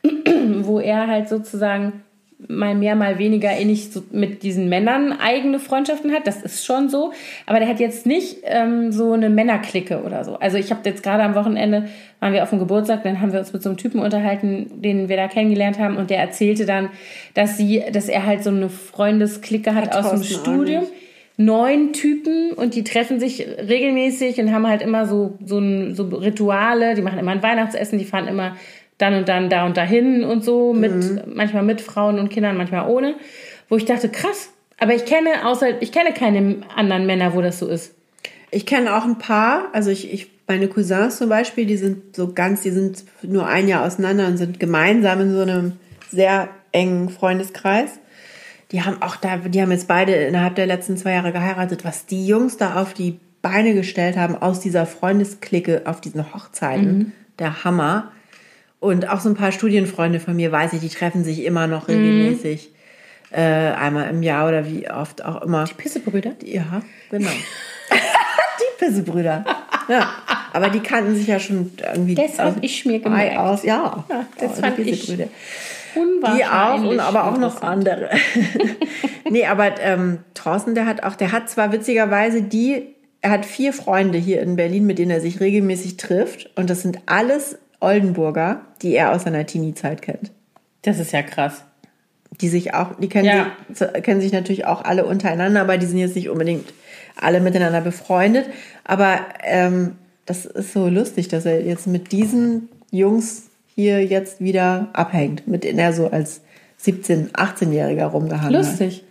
wo 0.61 0.79
er 0.79 1.07
halt 1.07 1.27
sozusagen 1.27 2.03
mal 2.47 2.75
mehr, 2.75 2.95
mal 2.95 3.17
weniger 3.17 3.55
innig 3.55 3.91
so 3.91 4.03
mit 4.11 4.43
diesen 4.43 4.69
Männern 4.69 5.13
eigene 5.13 5.59
Freundschaften 5.59 6.11
hat. 6.11 6.27
Das 6.27 6.41
ist 6.41 6.65
schon 6.65 6.89
so. 6.89 7.11
Aber 7.45 7.59
der 7.59 7.67
hat 7.67 7.79
jetzt 7.79 8.05
nicht 8.05 8.37
ähm, 8.43 8.91
so 8.91 9.13
eine 9.13 9.29
Männerklicke 9.29 10.03
oder 10.03 10.23
so. 10.23 10.35
Also 10.35 10.57
ich 10.57 10.71
habe 10.71 10.81
jetzt 10.85 11.03
gerade 11.03 11.23
am 11.23 11.35
Wochenende, 11.35 11.87
waren 12.19 12.33
wir 12.33 12.43
auf 12.43 12.49
dem 12.49 12.59
Geburtstag, 12.59 13.03
dann 13.03 13.21
haben 13.21 13.31
wir 13.33 13.39
uns 13.39 13.53
mit 13.53 13.63
so 13.63 13.69
einem 13.69 13.77
Typen 13.77 13.99
unterhalten, 13.99 14.81
den 14.81 15.09
wir 15.09 15.17
da 15.17 15.27
kennengelernt 15.27 15.79
haben. 15.79 15.97
Und 15.97 16.09
der 16.09 16.19
erzählte 16.19 16.65
dann, 16.65 16.89
dass 17.33 17.57
sie, 17.57 17.83
dass 17.91 18.09
er 18.09 18.25
halt 18.25 18.43
so 18.43 18.49
eine 18.49 18.69
Freundesklicke 18.69 19.75
hat, 19.75 19.95
Hat 19.95 20.05
aus 20.05 20.11
dem 20.11 20.23
Studium 20.23 20.83
neun 21.37 21.93
Typen 21.93 22.51
und 22.51 22.75
die 22.75 22.83
treffen 22.83 23.19
sich 23.19 23.45
regelmäßig 23.45 24.39
und 24.39 24.53
haben 24.53 24.67
halt 24.67 24.81
immer 24.81 25.07
so, 25.07 25.37
so, 25.43 25.59
ein, 25.59 25.95
so 25.95 26.03
Rituale. 26.03 26.95
Die 26.95 27.01
machen 27.01 27.19
immer 27.19 27.31
ein 27.31 27.43
Weihnachtsessen, 27.43 27.97
die 27.97 28.05
fahren 28.05 28.27
immer 28.27 28.55
dann 29.01 29.15
und 29.15 29.27
dann 29.29 29.49
da 29.49 29.65
und 29.65 29.77
dahin 29.77 30.23
und 30.23 30.43
so, 30.43 30.73
mit, 30.73 30.93
Mhm. 30.93 31.21
manchmal 31.33 31.63
mit 31.63 31.81
Frauen 31.81 32.19
und 32.19 32.29
Kindern, 32.29 32.57
manchmal 32.57 32.89
ohne. 32.89 33.15
Wo 33.69 33.77
ich 33.77 33.85
dachte, 33.85 34.09
krass. 34.09 34.49
Aber 34.79 34.93
ich 34.93 35.05
kenne 35.05 35.45
außer, 35.45 35.81
ich 35.81 35.91
kenne 35.91 36.13
keine 36.13 36.57
anderen 36.75 37.05
Männer, 37.05 37.33
wo 37.35 37.41
das 37.41 37.59
so 37.59 37.67
ist. 37.67 37.93
Ich 38.49 38.65
kenne 38.65 38.95
auch 38.95 39.05
ein 39.05 39.17
paar, 39.17 39.65
also 39.73 39.91
ich, 39.91 40.11
ich, 40.11 40.29
meine 40.47 40.67
Cousins 40.67 41.17
zum 41.17 41.29
Beispiel, 41.29 41.65
die 41.65 41.77
sind 41.77 42.15
so 42.15 42.33
ganz, 42.33 42.61
die 42.63 42.71
sind 42.71 43.05
nur 43.21 43.47
ein 43.47 43.67
Jahr 43.67 43.85
auseinander 43.85 44.27
und 44.27 44.37
sind 44.37 44.59
gemeinsam 44.59 45.21
in 45.21 45.33
so 45.33 45.41
einem 45.41 45.73
sehr 46.09 46.49
engen 46.73 47.09
Freundeskreis. 47.09 47.91
Die 48.71 48.81
haben 48.83 49.01
auch 49.01 49.15
da, 49.17 49.37
die 49.37 49.61
haben 49.61 49.71
jetzt 49.71 49.87
beide 49.87 50.13
innerhalb 50.13 50.55
der 50.55 50.65
letzten 50.65 50.97
zwei 50.97 51.13
Jahre 51.13 51.31
geheiratet, 51.31 51.85
was 51.85 52.05
die 52.05 52.25
Jungs 52.25 52.57
da 52.57 52.81
auf 52.81 52.93
die 52.93 53.19
Beine 53.41 53.73
gestellt 53.73 54.17
haben 54.17 54.35
aus 54.35 54.59
dieser 54.59 54.85
Freundesklicke 54.85 55.83
auf 55.85 56.01
diesen 56.01 56.33
Hochzeiten. 56.33 57.13
Der 57.39 57.63
Hammer. 57.63 58.11
Und 58.81 59.07
auch 59.07 59.19
so 59.21 59.29
ein 59.29 59.35
paar 59.35 59.51
Studienfreunde 59.53 60.19
von 60.19 60.35
mir, 60.35 60.51
weiß 60.51 60.73
ich, 60.73 60.79
die 60.81 60.89
treffen 60.89 61.23
sich 61.23 61.45
immer 61.45 61.67
noch 61.67 61.87
regelmäßig. 61.87 62.71
Äh, 63.31 63.39
einmal 63.39 64.09
im 64.09 64.23
Jahr 64.23 64.49
oder 64.49 64.65
wie 64.67 64.89
oft 64.89 65.23
auch 65.23 65.41
immer. 65.43 65.63
Pissebrüder? 65.77 66.31
Ja, 66.43 66.81
genau. 67.09 67.29
die 67.91 68.83
Pissebrüder. 68.85 69.45
Ja, 69.87 70.09
aber 70.51 70.69
die 70.69 70.79
kannten 70.81 71.15
sich 71.15 71.27
ja 71.27 71.39
schon 71.39 71.71
irgendwie 71.93 72.15
Das 72.15 72.39
hab 72.39 72.61
ich 72.61 72.85
mir 72.85 72.99
gemerkt. 72.99 73.37
aus. 73.37 73.63
Ja, 73.63 74.03
Ja, 74.09 74.25
das 74.39 74.57
Oh, 74.57 74.61
fand 74.61 74.77
die 74.79 74.81
ich 74.81 74.99
Pissebrüder. 75.01 75.29
Die 75.95 75.99
Unwahrscheinlich. 75.99 76.45
auch 76.47 76.83
und 76.91 76.99
aber 76.99 77.25
auch 77.25 77.37
noch 77.37 77.61
andere. 77.61 78.09
nee, 79.29 79.45
aber 79.45 79.79
ähm, 79.79 80.19
Thorsten, 80.33 80.73
der 80.75 80.85
hat 80.87 81.03
auch, 81.03 81.15
der 81.15 81.31
hat 81.31 81.49
zwar 81.49 81.71
witzigerweise 81.71 82.41
die, 82.41 82.95
er 83.21 83.29
hat 83.31 83.45
vier 83.45 83.73
Freunde 83.73 84.17
hier 84.17 84.41
in 84.41 84.55
Berlin, 84.55 84.85
mit 84.87 84.97
denen 84.99 85.11
er 85.11 85.21
sich 85.21 85.39
regelmäßig 85.39 85.97
trifft. 85.97 86.49
Und 86.55 86.69
das 86.69 86.81
sind 86.81 86.99
alles 87.05 87.57
Oldenburger, 87.81 88.61
die 88.81 88.95
er 88.95 89.11
aus 89.11 89.23
seiner 89.23 89.45
Teenie-Zeit 89.45 90.01
kennt. 90.01 90.31
Das 90.83 90.99
ist 90.99 91.11
ja 91.11 91.21
krass. 91.21 91.63
Die 92.39 92.47
sich 92.47 92.73
auch, 92.73 92.95
die 92.99 93.09
kennen, 93.09 93.25
Ja. 93.25 93.51
sich, 93.73 93.91
kennen 94.03 94.21
sich 94.21 94.31
natürlich 94.31 94.65
auch 94.65 94.83
alle 94.85 95.05
untereinander, 95.05 95.61
aber 95.61 95.77
die 95.77 95.85
sind 95.85 95.97
jetzt 95.97 96.15
nicht 96.15 96.29
unbedingt 96.29 96.73
alle 97.19 97.41
miteinander 97.41 97.81
befreundet. 97.81 98.45
Aber 98.85 99.19
ähm, 99.43 99.95
das 100.25 100.45
ist 100.45 100.71
so 100.73 100.87
lustig, 100.87 101.27
dass 101.27 101.45
er 101.45 101.61
jetzt 101.65 101.87
mit 101.87 102.11
diesen 102.11 102.69
Jungs 102.91 103.43
hier 103.75 104.05
jetzt 104.05 104.39
wieder 104.41 104.89
abhängt, 104.93 105.47
mit 105.47 105.63
denen 105.63 105.79
er 105.79 105.93
so 105.93 106.09
als 106.09 106.41
17-, 106.83 107.31
18-Jähriger 107.33 108.05
rumgehangen 108.05 108.55
hat. 108.57 108.65
Lustig. 108.65 109.03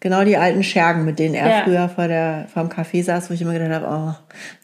Genau 0.00 0.22
die 0.24 0.36
alten 0.36 0.62
Schergen, 0.62 1.04
mit 1.04 1.18
denen 1.18 1.34
er 1.34 1.48
Ja. 1.48 1.64
früher 1.64 1.88
vor 1.88 2.06
der, 2.06 2.46
vor 2.52 2.62
dem 2.62 2.70
Café 2.70 3.02
saß, 3.02 3.30
wo 3.30 3.34
ich 3.34 3.42
immer 3.42 3.52
gedacht 3.52 3.82
habe, 3.82 3.86
oh, 3.88 4.14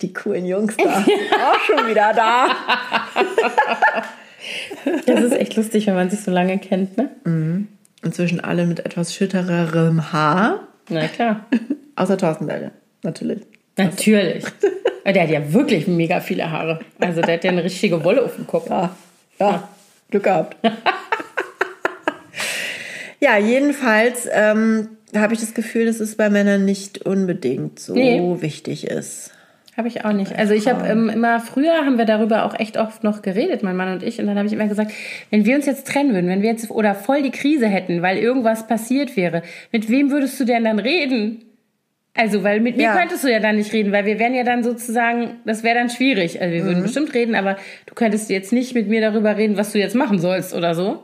die 0.00 0.12
coolen 0.12 0.44
Jungs 0.46 0.76
da, 0.76 0.84
auch 1.04 1.60
schon 1.66 1.88
wieder 1.88 2.12
da. 2.14 2.46
Das 5.06 5.20
ist 5.22 5.32
echt 5.32 5.56
lustig, 5.56 5.86
wenn 5.86 5.94
man 5.94 6.10
sich 6.10 6.20
so 6.20 6.30
lange 6.30 6.58
kennt, 6.58 6.98
ne? 6.98 7.08
Inzwischen 8.02 8.40
alle 8.40 8.66
mit 8.66 8.84
etwas 8.84 9.14
schüttererem 9.14 10.12
Haar, 10.12 10.68
Na 10.90 11.08
klar. 11.08 11.46
außer 11.96 12.18
Thorsten 12.18 12.46
Belle, 12.46 12.70
natürlich. 13.02 13.40
Natürlich. 13.78 14.44
Der 15.06 15.22
hat 15.22 15.30
ja 15.30 15.52
wirklich 15.52 15.86
mega 15.86 16.20
viele 16.20 16.50
Haare. 16.50 16.80
Also 17.00 17.22
der 17.22 17.34
hat 17.36 17.44
ja 17.44 17.50
eine 17.52 17.64
richtige 17.64 18.04
Wolle 18.04 18.22
auf 18.22 18.36
dem 18.36 18.46
Kopf. 18.46 18.68
Ja, 18.68 18.94
ja, 19.40 19.66
Glück 20.10 20.24
gehabt. 20.24 20.56
ja, 23.20 23.38
jedenfalls 23.38 24.28
ähm, 24.30 24.88
habe 25.16 25.34
ich 25.34 25.40
das 25.40 25.54
Gefühl, 25.54 25.86
dass 25.86 26.00
es 26.00 26.16
bei 26.16 26.30
Männern 26.30 26.64
nicht 26.64 27.06
unbedingt 27.06 27.78
so 27.78 27.94
Nee. 27.94 28.20
wichtig 28.40 28.86
ist. 28.86 29.30
Habe 29.76 29.88
ich 29.88 30.04
auch 30.04 30.12
nicht. 30.12 30.36
Also 30.38 30.54
ich 30.54 30.68
habe 30.68 30.86
ähm, 30.86 31.08
immer, 31.08 31.40
früher 31.40 31.84
haben 31.84 31.98
wir 31.98 32.04
darüber 32.04 32.44
auch 32.44 32.56
echt 32.58 32.76
oft 32.76 33.02
noch 33.02 33.22
geredet, 33.22 33.64
mein 33.64 33.74
Mann 33.76 33.92
und 33.92 34.04
ich. 34.04 34.20
Und 34.20 34.26
dann 34.28 34.36
habe 34.36 34.46
ich 34.46 34.52
immer 34.52 34.68
gesagt, 34.68 34.92
wenn 35.30 35.44
wir 35.44 35.56
uns 35.56 35.66
jetzt 35.66 35.88
trennen 35.88 36.14
würden, 36.14 36.28
wenn 36.30 36.42
wir 36.42 36.50
jetzt 36.50 36.70
oder 36.70 36.94
voll 36.94 37.22
die 37.22 37.32
Krise 37.32 37.66
hätten, 37.66 38.00
weil 38.00 38.18
irgendwas 38.18 38.68
passiert 38.68 39.16
wäre, 39.16 39.42
mit 39.72 39.90
wem 39.90 40.10
würdest 40.12 40.38
du 40.38 40.44
denn 40.44 40.62
dann 40.62 40.78
reden? 40.78 41.42
Also, 42.16 42.44
weil 42.44 42.60
mit 42.60 42.76
mir 42.76 42.84
Ja. 42.84 42.96
könntest 42.96 43.24
du 43.24 43.28
ja 43.32 43.40
dann 43.40 43.56
nicht 43.56 43.72
reden, 43.72 43.90
weil 43.90 44.06
wir 44.06 44.20
wären 44.20 44.34
ja 44.34 44.44
dann 44.44 44.62
sozusagen, 44.62 45.38
das 45.44 45.64
wäre 45.64 45.74
dann 45.76 45.90
schwierig. 45.90 46.40
Also 46.40 46.54
wir 46.54 46.62
würden 46.64 46.82
bestimmt 46.84 47.12
reden, 47.12 47.34
aber 47.34 47.56
du 47.86 47.94
könntest 47.96 48.30
jetzt 48.30 48.52
nicht 48.52 48.76
mit 48.76 48.88
mir 48.88 49.00
darüber 49.00 49.36
reden, 49.36 49.56
was 49.56 49.72
du 49.72 49.80
jetzt 49.80 49.96
machen 49.96 50.20
sollst 50.20 50.54
oder 50.54 50.76
so. 50.76 51.02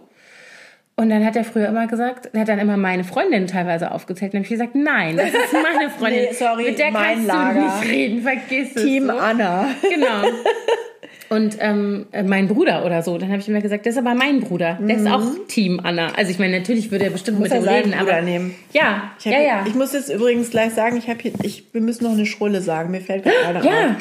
Und 1.01 1.09
dann 1.09 1.25
hat 1.25 1.35
er 1.35 1.45
früher 1.45 1.67
immer 1.69 1.87
gesagt, 1.87 2.29
er 2.35 2.43
hat 2.43 2.49
dann 2.49 2.59
immer 2.59 2.77
meine 2.77 3.05
Freundin 3.05 3.47
teilweise 3.47 3.91
aufgezählt. 3.91 4.35
Dann 4.35 4.41
habe 4.41 4.45
ich 4.45 4.51
gesagt, 4.51 4.75
nein, 4.75 5.17
das 5.17 5.29
ist 5.29 5.53
meine 5.55 5.89
Freundin. 5.99 6.25
Nee, 6.25 6.33
sorry, 6.35 6.65
mit 6.65 6.79
der 6.79 6.93
kannst 6.93 7.27
Lager. 7.27 7.55
du 7.61 7.65
nicht 7.67 7.91
reden, 7.91 8.23
vergiss 8.23 8.69
es. 8.75 8.83
Team 8.83 9.07
so. 9.07 9.13
Anna. 9.13 9.67
Genau. 9.83 10.23
Und 11.31 11.57
ähm, 11.61 12.07
äh, 12.13 12.23
mein 12.23 12.49
Bruder 12.49 12.85
oder 12.85 13.03
so, 13.03 13.17
dann 13.17 13.31
habe 13.31 13.41
ich 13.41 13.49
immer 13.49 13.63
gesagt, 13.63 13.87
das 13.87 13.95
ist 13.95 13.99
aber 13.99 14.15
mein 14.15 14.41
Bruder. 14.41 14.79
Der 14.83 14.97
ist 14.97 15.07
auch 15.07 15.23
Team 15.49 15.81
Anna. 15.83 16.13
Also 16.17 16.33
ich 16.33 16.39
meine, 16.39 16.59
natürlich 16.59 16.91
würde 16.91 17.05
er 17.07 17.11
bestimmt 17.13 17.41
mit 17.41 17.51
Mhm. 17.51 17.55
dem 17.55 17.65
reden, 17.69 17.91
Bruder 17.93 18.01
aber 18.17 18.21
nehmen. 18.21 18.55
ja, 18.73 19.13
Ich, 19.19 19.25
hab, 19.27 19.33
ja, 19.33 19.41
ja, 19.41 19.65
ich 19.67 19.75
muss 19.75 19.95
jetzt 19.95 20.11
übrigens 20.13 20.51
gleich 20.51 20.75
sagen, 20.75 20.99
ich 20.99 21.09
habe 21.09 21.21
hier, 21.23 21.33
ich, 21.45 21.65
wir 21.73 21.81
müssen 21.81 22.05
noch 22.05 22.13
eine 22.13 22.27
Schrulle 22.27 22.61
sagen. 22.61 22.91
Mir 22.91 23.01
fällt 23.01 23.25
gerade 23.43 23.67
ja. 23.67 23.87
auf. 23.87 23.97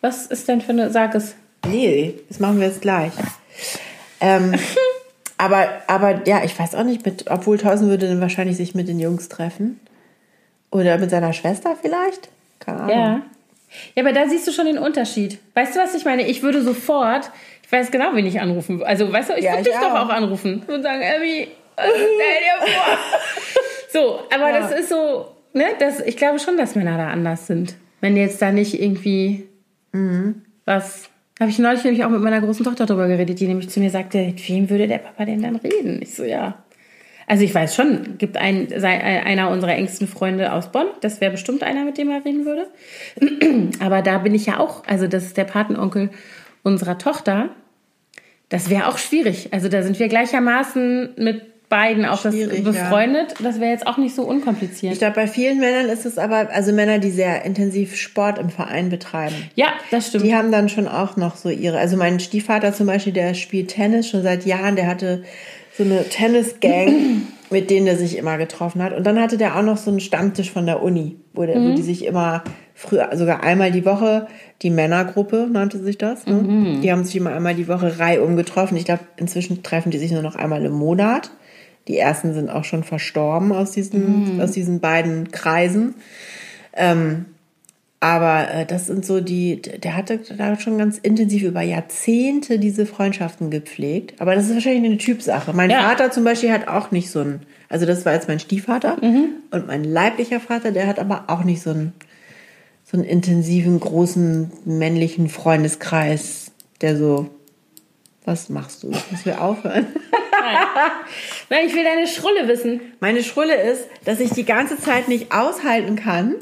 Was 0.00 0.26
ist 0.26 0.48
denn 0.48 0.62
für 0.62 0.70
eine, 0.72 0.90
sag 0.90 1.14
es. 1.14 1.34
Nee, 1.66 2.14
das 2.28 2.38
machen 2.40 2.58
wir 2.60 2.68
jetzt 2.68 2.80
gleich. 2.80 3.12
Ähm, 4.22 4.54
Aber, 5.38 5.68
aber 5.86 6.26
ja, 6.26 6.42
ich 6.44 6.58
weiß 6.58 6.74
auch 6.74 6.82
nicht, 6.84 7.04
mit, 7.06 7.30
obwohl 7.30 7.58
Thorsten 7.58 7.88
würde 7.88 8.08
dann 8.08 8.20
wahrscheinlich 8.20 8.56
sich 8.56 8.74
mit 8.74 8.88
den 8.88 8.98
Jungs 8.98 9.28
treffen. 9.28 9.80
Oder 10.70 10.98
mit 10.98 11.10
seiner 11.10 11.32
Schwester 11.32 11.76
vielleicht? 11.80 12.28
Keine 12.58 12.80
Ahnung. 12.80 12.90
Ja. 12.98 13.22
Ja, 13.94 14.02
aber 14.02 14.12
da 14.12 14.28
siehst 14.28 14.46
du 14.48 14.52
schon 14.52 14.66
den 14.66 14.78
Unterschied. 14.78 15.38
Weißt 15.54 15.76
du, 15.76 15.80
was 15.80 15.94
ich 15.94 16.04
meine? 16.04 16.26
Ich 16.26 16.42
würde 16.42 16.62
sofort, 16.62 17.30
ich 17.62 17.70
weiß 17.70 17.90
genau, 17.90 18.14
wen 18.14 18.24
ich 18.26 18.40
anrufen 18.40 18.82
Also, 18.82 19.12
weißt 19.12 19.30
du, 19.30 19.34
ich 19.34 19.44
Ja, 19.44 19.52
würde 19.52 19.60
ich 19.62 19.68
dich 19.68 19.76
doch 19.76 19.92
auch. 19.92 20.06
auch 20.06 20.08
anrufen 20.08 20.62
und 20.66 20.82
sagen, 20.82 21.02
Abby, 21.02 21.48
stell 21.76 21.92
dir 21.96 22.72
vor. 22.72 22.98
so, 23.92 24.20
aber 24.34 24.50
Ja. 24.50 24.60
das 24.60 24.72
ist 24.80 24.88
so, 24.88 25.34
ne, 25.52 25.66
das, 25.78 26.00
ich 26.00 26.16
glaube 26.16 26.38
schon, 26.38 26.56
dass 26.56 26.74
Männer 26.74 26.96
da 26.96 27.08
anders 27.08 27.46
sind. 27.46 27.74
Wenn 28.00 28.16
jetzt 28.16 28.40
da 28.42 28.50
nicht 28.52 28.80
irgendwie 28.80 29.46
Mhm. 29.92 30.42
was. 30.64 31.08
Habe 31.40 31.50
ich 31.50 31.58
neulich 31.58 31.84
nämlich 31.84 32.04
auch 32.04 32.10
mit 32.10 32.20
meiner 32.20 32.40
großen 32.40 32.64
Tochter 32.64 32.86
darüber 32.86 33.06
geredet, 33.06 33.38
die 33.38 33.46
nämlich 33.46 33.70
zu 33.70 33.80
mir 33.80 33.90
sagte, 33.90 34.18
mit 34.18 34.48
wem 34.48 34.70
würde 34.70 34.88
der 34.88 34.98
Papa 34.98 35.24
denn 35.24 35.42
dann 35.42 35.56
reden? 35.56 36.00
Ich 36.02 36.14
so, 36.14 36.24
ja. 36.24 36.64
Also 37.28 37.44
ich 37.44 37.54
weiß 37.54 37.74
schon, 37.74 38.16
gibt 38.16 38.38
ein, 38.38 38.68
sei, 38.74 38.98
einer 39.22 39.50
unserer 39.50 39.74
engsten 39.74 40.08
Freunde 40.08 40.52
aus 40.52 40.72
Bonn, 40.72 40.86
das 41.02 41.20
wäre 41.20 41.30
bestimmt 41.30 41.62
einer, 41.62 41.84
mit 41.84 41.98
dem 41.98 42.10
er 42.10 42.24
reden 42.24 42.46
würde. 42.46 42.66
Aber 43.80 44.02
da 44.02 44.18
bin 44.18 44.34
ich 44.34 44.46
ja 44.46 44.58
auch, 44.58 44.84
also 44.86 45.06
das 45.06 45.24
ist 45.24 45.36
der 45.36 45.44
Patenonkel 45.44 46.10
unserer 46.62 46.98
Tochter. 46.98 47.50
Das 48.48 48.70
wäre 48.70 48.88
auch 48.88 48.96
schwierig. 48.96 49.52
Also 49.52 49.68
da 49.68 49.82
sind 49.82 49.98
wir 49.98 50.08
gleichermaßen 50.08 51.10
mit 51.18 51.42
beiden 51.68 52.06
auch 52.06 52.22
das 52.22 52.34
befreundet. 52.34 53.34
Das 53.42 53.60
wäre 53.60 53.70
jetzt 53.70 53.86
auch 53.86 53.98
nicht 53.98 54.14
so 54.14 54.22
unkompliziert. 54.22 54.92
Ich 54.92 54.98
glaube, 54.98 55.14
bei 55.14 55.26
vielen 55.26 55.58
Männern 55.60 55.86
ist 55.86 56.06
es 56.06 56.18
aber, 56.18 56.48
also 56.50 56.72
Männer, 56.72 56.98
die 56.98 57.10
sehr 57.10 57.44
intensiv 57.44 57.96
Sport 57.96 58.38
im 58.38 58.50
Verein 58.50 58.88
betreiben. 58.88 59.34
ja, 59.54 59.68
das 59.90 60.08
stimmt. 60.08 60.24
Die 60.24 60.34
haben 60.34 60.50
dann 60.50 60.68
schon 60.68 60.88
auch 60.88 61.16
noch 61.16 61.36
so 61.36 61.50
ihre. 61.50 61.78
Also 61.78 61.96
mein 61.96 62.20
Stiefvater 62.20 62.72
zum 62.72 62.86
Beispiel, 62.86 63.12
der 63.12 63.34
spielt 63.34 63.68
Tennis 63.68 64.08
schon 64.08 64.22
seit 64.22 64.46
Jahren. 64.46 64.76
Der 64.76 64.86
hatte 64.86 65.24
so 65.76 65.84
eine 65.84 66.08
Tennisgang, 66.08 67.22
mit 67.50 67.70
denen 67.70 67.86
er 67.86 67.96
sich 67.96 68.16
immer 68.16 68.38
getroffen 68.38 68.82
hat. 68.82 68.94
Und 68.94 69.06
dann 69.06 69.20
hatte 69.20 69.36
der 69.36 69.56
auch 69.56 69.62
noch 69.62 69.76
so 69.76 69.90
einen 69.90 70.00
Stammtisch 70.00 70.50
von 70.50 70.64
der 70.66 70.82
Uni, 70.82 71.16
wo, 71.34 71.44
der, 71.44 71.56
wo 71.56 71.74
die 71.74 71.82
sich 71.82 72.04
immer 72.04 72.44
früher, 72.74 73.10
sogar 73.14 73.42
einmal 73.42 73.72
die 73.72 73.84
Woche, 73.84 74.26
die 74.62 74.70
Männergruppe 74.70 75.48
nannte 75.50 75.78
sich 75.78 75.98
das. 75.98 76.26
Ne? 76.26 76.78
Die 76.82 76.90
haben 76.90 77.04
sich 77.04 77.16
immer 77.16 77.32
einmal 77.34 77.54
die 77.54 77.68
Woche 77.68 77.98
reihum 77.98 78.36
getroffen. 78.36 78.76
Ich 78.76 78.84
glaube, 78.86 79.02
inzwischen 79.16 79.62
treffen 79.62 79.90
die 79.90 79.98
sich 79.98 80.12
nur 80.12 80.22
noch 80.22 80.36
einmal 80.36 80.64
im 80.64 80.72
Monat. 80.72 81.30
Die 81.88 81.98
ersten 81.98 82.34
sind 82.34 82.50
auch 82.50 82.64
schon 82.64 82.84
verstorben 82.84 83.50
aus 83.52 83.72
diesen, 83.72 84.40
aus 84.40 84.52
diesen 84.52 84.80
beiden 84.80 85.30
Kreisen. 85.32 85.94
Aber 88.00 88.48
äh, 88.52 88.64
das 88.66 88.86
sind 88.86 89.04
so 89.04 89.20
die, 89.20 89.60
der 89.60 89.96
hatte 89.96 90.18
da 90.36 90.58
schon 90.60 90.78
ganz 90.78 90.98
intensiv 90.98 91.42
über 91.42 91.62
Jahrzehnte 91.62 92.58
diese 92.60 92.86
Freundschaften 92.86 93.50
gepflegt. 93.50 94.20
Aber 94.20 94.36
das 94.36 94.46
ist 94.46 94.54
wahrscheinlich 94.54 94.84
eine 94.84 94.98
Typsache. 94.98 95.52
Mein 95.52 95.70
Ja. 95.70 95.80
Vater 95.88 96.10
zum 96.12 96.22
Beispiel 96.22 96.52
hat 96.52 96.68
auch 96.68 96.92
nicht 96.92 97.10
so 97.10 97.20
ein, 97.20 97.40
also 97.68 97.86
das 97.86 98.06
war 98.06 98.12
jetzt 98.12 98.28
mein 98.28 98.38
Stiefvater 98.38 98.98
und 99.50 99.66
mein 99.66 99.82
leiblicher 99.82 100.38
Vater, 100.38 100.70
der 100.70 100.86
hat 100.86 101.00
aber 101.00 101.24
auch 101.26 101.42
nicht 101.42 101.60
so 101.60 101.70
einen, 101.70 101.92
so 102.84 102.96
einen 102.96 103.04
intensiven, 103.04 103.80
großen 103.80 104.52
männlichen 104.64 105.28
Freundeskreis, 105.28 106.52
der 106.80 106.96
so, 106.96 107.28
was 108.24 108.48
machst 108.48 108.84
du? 108.84 108.88
Müssen 108.90 109.24
wir 109.24 109.42
aufhören? 109.42 109.86
Nein, 111.48 111.60
ich 111.66 111.74
will 111.74 111.84
deine 111.84 112.06
Schrulle 112.06 112.48
wissen. 112.48 112.80
Meine 113.00 113.22
Schrulle 113.22 113.54
ist, 113.54 113.86
dass 114.04 114.20
ich 114.20 114.30
die 114.30 114.44
ganze 114.44 114.78
Zeit 114.78 115.08
nicht 115.08 115.32
aushalten 115.32 115.96
kann, 115.96 116.34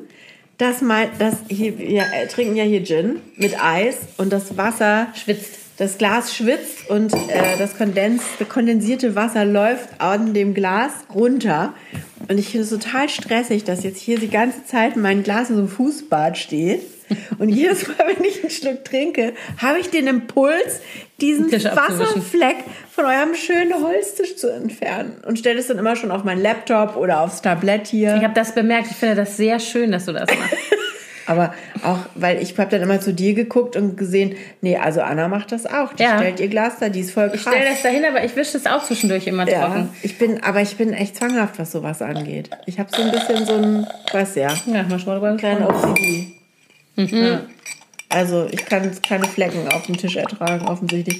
dass 0.59 0.81
mal, 0.81 1.11
dass 1.19 1.37
hier, 1.49 1.79
wir 1.79 2.03
äh, 2.03 2.27
trinken 2.29 2.57
ja 2.57 2.65
hier 2.65 2.85
Gin 2.85 3.21
mit 3.37 3.63
Eis 3.63 3.99
und 4.17 4.33
das 4.33 4.57
Wasser 4.57 5.09
Schwitzt. 5.15 5.66
Das 5.79 5.99
Glas 5.99 6.35
schwitzt 6.35 6.89
und 6.89 7.13
äh, 7.13 7.59
das 7.59 7.77
Kondens, 7.77 8.23
kondensierte 8.49 9.15
Wasser 9.15 9.45
läuft 9.45 10.01
an 10.01 10.33
dem 10.33 10.55
Glas 10.55 10.93
runter. 11.15 11.75
Und 12.29 12.39
ich 12.39 12.49
finde 12.49 12.65
es 12.65 12.71
total 12.71 13.09
stressig, 13.09 13.65
dass 13.65 13.85
jetzt 13.85 14.01
hier 14.01 14.19
die 14.19 14.31
ganze 14.31 14.65
Zeit 14.65 14.97
mein 14.97 15.23
Glas 15.23 15.51
in 15.51 15.57
so 15.57 15.63
einem 15.63 15.69
Fußbad 15.69 16.39
steht. 16.39 16.81
Und 17.39 17.51
jedes 17.51 17.87
Mal, 17.87 17.99
wenn 18.17 18.25
ich 18.25 18.41
einen 18.43 18.51
Schluck 18.51 18.85
trinke, 18.85 19.35
habe 19.59 19.79
ich 19.79 19.91
den 19.91 20.07
Impuls, 20.07 20.81
diesen. 21.21 21.53
Wasserfleck 21.53 22.57
von 22.91 23.05
eurem 23.05 23.35
schönen 23.35 23.75
Holztisch 23.75 24.37
zu 24.37 24.53
entfernen. 24.53 25.23
Und 25.27 25.39
stelle 25.39 25.61
es 25.61 25.69
dann 25.69 25.79
immer 25.79 25.95
schon 25.95 26.11
auf 26.11 26.25
meinen 26.25 26.43
Laptop 26.43 26.97
oder 26.97 27.21
aufs 27.21 27.43
Tablett 27.43 27.87
hier. 27.87 28.17
Ich 28.17 28.25
habe 28.25 28.35
das 28.35 28.55
bemerkt. 28.55 28.91
Ich 28.91 28.97
finde 28.97 29.15
das 29.15 29.37
sehr 29.37 29.61
schön, 29.61 29.93
dass 29.93 30.07
du 30.07 30.13
das 30.13 30.29
machst. 30.29 30.57
Aber 31.27 31.53
auch, 31.83 31.99
weil 32.15 32.41
ich 32.41 32.57
habe 32.59 32.71
dann 32.71 32.83
immer 32.83 33.01
zu 33.01 33.13
dir 33.13 33.35
geguckt 33.35 33.75
und 33.77 33.97
gesehen, 33.97 34.35
nee, 34.61 34.77
also 34.77 35.01
Anna 35.03 35.29
macht 35.29 35.51
das 35.53 35.67
auch. 35.67 35.93
Die 35.95 36.03
Ja. 36.05 36.19
stellt 36.19 36.41
ihr 36.41 36.49
Glas 36.49 36.75
da, 36.79 36.89
die 36.89 37.01
ist 37.01 37.11
voll 37.11 37.29
krass. 37.31 37.35
Ich 37.37 37.43
stelle 37.43 37.65
das 37.71 37.83
dahin, 37.83 38.05
aber 38.05 38.25
ich 38.25 38.35
wische 38.37 38.53
das 38.59 38.67
auch 38.67 38.85
zwischendurch 38.85 39.27
immer 39.27 39.49
ja, 39.49 39.67
trocken. 39.67 39.89
ich 40.03 40.19
bin, 40.19 40.43
aber 40.43 40.63
ich 40.63 40.77
bin 40.77 40.93
echt 40.93 41.17
zwanghaft, 41.17 41.59
was 41.59 41.73
sowas 41.73 42.01
angeht. 42.03 42.51
Ich 42.67 42.79
habe 42.79 42.89
so 42.95 43.03
ein 43.03 43.11
bisschen 43.11 43.45
so 43.45 43.55
ein, 43.55 43.87
weiß 44.13 44.37
ja, 44.37 44.55
Ja, 44.67 44.85
mal 44.85 44.99
schon 45.01 45.21
mal 45.21 45.37
kleinen. 45.37 45.65
OCD. 45.65 46.29
Mhm. 46.97 47.09
Ja. 47.13 47.41
Also 48.09 48.47
ich 48.51 48.65
kann 48.65 48.91
keine 49.03 49.25
Flecken 49.27 49.67
auf 49.69 49.87
dem 49.87 49.97
Tisch 49.97 50.17
ertragen, 50.17 50.67
offensichtlich. 50.67 51.19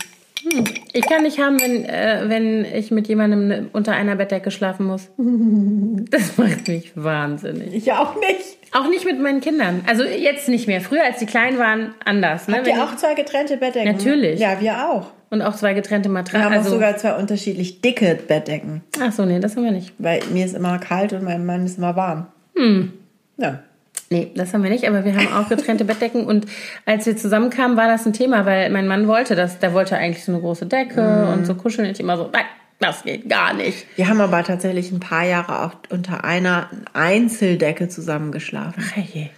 Ich 0.93 1.07
kann 1.09 1.23
nicht 1.23 1.41
haben, 1.41 1.61
wenn, 1.61 1.85
äh, 1.85 2.25
wenn 2.29 2.65
ich 2.65 2.91
mit 2.91 3.09
jemandem 3.09 3.69
unter 3.73 3.93
einer 3.93 4.17
Bettdecke 4.17 4.51
schlafen 4.51 4.87
muss. 4.87 5.09
Das 6.11 6.37
macht 6.39 6.69
mich 6.69 6.93
wahnsinnig. 6.95 7.75
Ich 7.75 7.93
auch 7.93 8.15
nicht. 8.17 8.59
Auch 8.73 8.89
nicht 8.89 9.05
mit 9.05 9.21
meinen 9.21 9.41
Kindern. 9.41 9.83
Also 9.87 10.05
jetzt 10.05 10.49
nicht 10.49 10.67
mehr. 10.67 10.81
Früher, 10.81 11.03
als 11.05 11.19
die 11.19 11.27
klein 11.27 11.59
waren, 11.59 11.95
anders. 12.05 12.47
Ne? 12.49 12.57
Habt 12.57 12.67
ihr 12.67 12.83
auch 12.83 12.95
zwei 12.97 13.15
getrennte 13.15 13.57
Bettdecken? 13.57 13.93
Natürlich. 13.97 14.39
Ja, 14.41 14.61
wir 14.61 14.89
auch. 14.89 15.11
Und 15.31 15.43
auch 15.43 15.57
zwei 15.57 15.75
getrennte 15.75 16.09
Wir 16.09 16.13
Matratzen. 16.15 16.45
haben 16.45 16.53
auch 16.53 16.59
Also, 16.59 16.71
sogar 16.71 16.97
zwei 16.97 17.15
unterschiedlich 17.17 17.81
dicke 17.81 18.17
Bettdecken. 18.29 18.83
ach 19.01 19.13
so, 19.13 19.25
nee, 19.25 19.41
das 19.41 19.57
haben 19.57 19.65
wir 19.65 19.73
nicht. 19.73 19.95
Weil 19.99 20.21
mir 20.33 20.45
ist 20.45 20.55
immer 20.55 20.79
kalt 20.79 21.13
und 21.13 21.25
meinem 21.25 21.45
Mann 21.47 21.65
ist 21.67 21.79
immer 21.79 21.97
warm. 21.97 22.27
Hm. 22.57 22.93
Ja. 23.39 23.61
Nee, 24.09 24.31
das 24.35 24.55
haben 24.55 24.63
wir 24.63 24.71
nicht, 24.71 24.87
aber 24.87 25.05
wir 25.05 25.17
haben 25.17 25.33
auch 25.33 25.49
getrennte 25.49 25.85
Bettdecken. 25.85 26.27
Und 26.27 26.47
als 26.85 27.07
wir 27.07 27.17
zusammenkamen, 27.17 27.77
war 27.77 27.89
das 27.89 28.07
ein 28.07 28.13
Thema, 28.13 28.47
weil 28.47 28.71
mein 28.71 28.87
Mann 28.87 29.09
wollte 29.09 29.35
das. 29.35 29.59
Der 29.59 29.73
wollte 29.73 29.97
eigentlich 29.97 30.25
so 30.25 30.33
eine 30.33 30.41
große 30.41 30.67
Decke 30.67 31.27
und 31.33 31.47
so 31.47 31.55
kuscheln. 31.55 31.91
Ich 31.91 31.99
immer 31.99 32.17
so, 32.17 32.31
nein, 32.33 32.45
das 32.79 33.03
geht 33.03 33.29
gar 33.29 33.53
nicht. 33.55 33.87
Wir 33.97 34.09
haben 34.09 34.21
aber 34.21 34.45
tatsächlich 34.45 34.93
ein 34.93 35.01
paar 35.01 35.25
Jahre 35.25 35.65
auch 35.65 35.73
unter 35.91 36.25
einer 36.25 36.71
Einzeldecke 36.93 37.89
zusammengeschlafen. 37.89 38.83
Hey. 38.95 39.31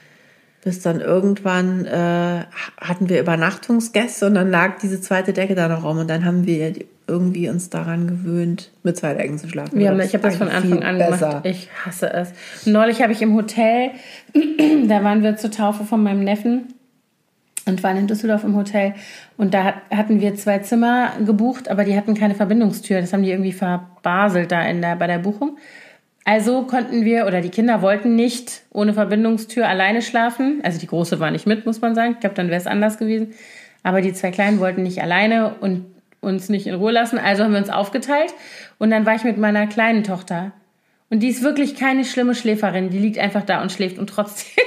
Bis 0.65 0.81
dann 0.83 1.01
irgendwann 1.01 1.85
äh, 1.87 2.45
hatten 2.81 3.09
wir 3.09 3.21
Übernachtungsgäste 3.21 4.27
und 4.27 4.35
dann 4.35 4.51
lag 4.51 4.79
diese 4.83 5.01
zweite 5.01 5.33
Decke 5.33 5.55
da 5.55 5.69
noch 5.69 5.85
rum 5.85 5.99
und 5.99 6.11
dann 6.11 6.25
haben 6.25 6.47
wir 6.47 6.73
irgendwie 7.07 7.49
uns 7.49 7.71
daran 7.71 8.07
gewöhnt, 8.09 8.71
mit 8.83 8.97
zwei 8.97 9.15
Decken 9.15 9.39
zu 9.39 9.49
schlafen. 9.49 9.79
Das 9.81 10.07
ich 10.07 10.15
habe 10.15 10.25
das 10.25 10.37
von 10.37 10.49
Anfang 10.49 10.83
an 10.83 10.99
besser. 10.99 11.29
gemacht. 11.29 11.47
Ich 11.47 11.69
hasse 11.87 12.13
es. 12.13 12.33
Neulich 12.67 13.01
habe 13.03 13.13
ich 13.13 13.23
im 13.23 13.35
Hotel, 13.35 13.93
da 14.89 15.05
waren 15.05 15.23
wir 15.23 15.37
zur 15.37 15.51
Taufe 15.51 15.85
von 15.85 16.03
meinem 16.03 16.25
Neffen 16.25 16.75
und 17.65 17.83
waren 17.83 17.97
in 17.97 18.07
Düsseldorf 18.09 18.45
im 18.45 18.57
Hotel. 18.57 18.95
Und 19.37 19.55
da 19.55 19.65
hat- 19.65 19.75
hatten 19.91 20.21
wir 20.21 20.35
zwei 20.35 20.59
Zimmer 20.59 21.13
gebucht, 21.25 21.71
aber 21.71 21.85
die 21.85 21.97
hatten 21.97 22.15
keine 22.15 22.35
Verbindungstür. 22.35 23.01
Das 23.01 23.13
haben 23.13 23.23
die 23.23 23.31
irgendwie 23.31 23.53
verbaselt 23.53 24.51
da 24.53 24.63
in 24.63 24.83
der, 24.83 24.97
bei 24.97 25.07
der 25.07 25.19
Buchung. 25.19 25.57
Also 26.31 26.65
konnten 26.65 27.07
wir, 27.07 27.27
oder 27.27 27.41
die 27.41 27.49
Kinder 27.49 27.81
wollten 27.81 28.15
nicht 28.15 28.61
ohne 28.71 28.93
Verbindungstür 28.93 29.67
alleine 29.67 30.03
schlafen. 30.03 30.61
Also 30.63 30.79
die 30.79 30.87
große 30.87 31.21
war 31.21 31.31
nicht 31.31 31.47
mit, 31.47 31.65
muss 31.65 31.81
man 31.81 31.95
sagen. 31.95 32.13
Ich 32.13 32.21
glaube, 32.21 32.35
dann 32.35 32.49
wäre 32.49 32.61
es 32.61 32.67
anders 32.67 32.99
gewesen. 32.99 33.33
Aber 33.83 34.03
die 34.03 34.13
zwei 34.13 34.31
Kleinen 34.31 34.61
wollten 34.61 34.83
nicht 34.83 35.01
alleine 35.01 35.55
und 35.61 35.87
uns 36.21 36.51
nicht 36.51 36.67
in 36.67 36.75
Ruhe 36.75 36.93
lassen. 36.93 37.19
Also 37.19 37.45
haben 37.45 37.53
wir 37.53 37.59
uns 37.59 37.71
aufgeteilt. 37.71 38.35
Und 38.79 38.91
dann 38.91 39.07
war 39.07 39.15
ich 39.15 39.25
mit 39.25 39.39
meiner 39.39 39.67
kleinen 39.69 40.05
Tochter. 40.05 40.53
Und 41.09 41.21
die 41.21 41.29
ist 41.29 41.43
wirklich 41.43 41.77
keine 41.77 42.05
schlimme 42.05 42.35
Schläferin. 42.35 42.91
Die 42.91 42.99
liegt 42.99 43.17
einfach 43.17 43.47
da 43.47 43.63
und 43.63 43.73
schläft. 43.73 43.99
Und 43.99 44.11
trotzdem 44.11 44.63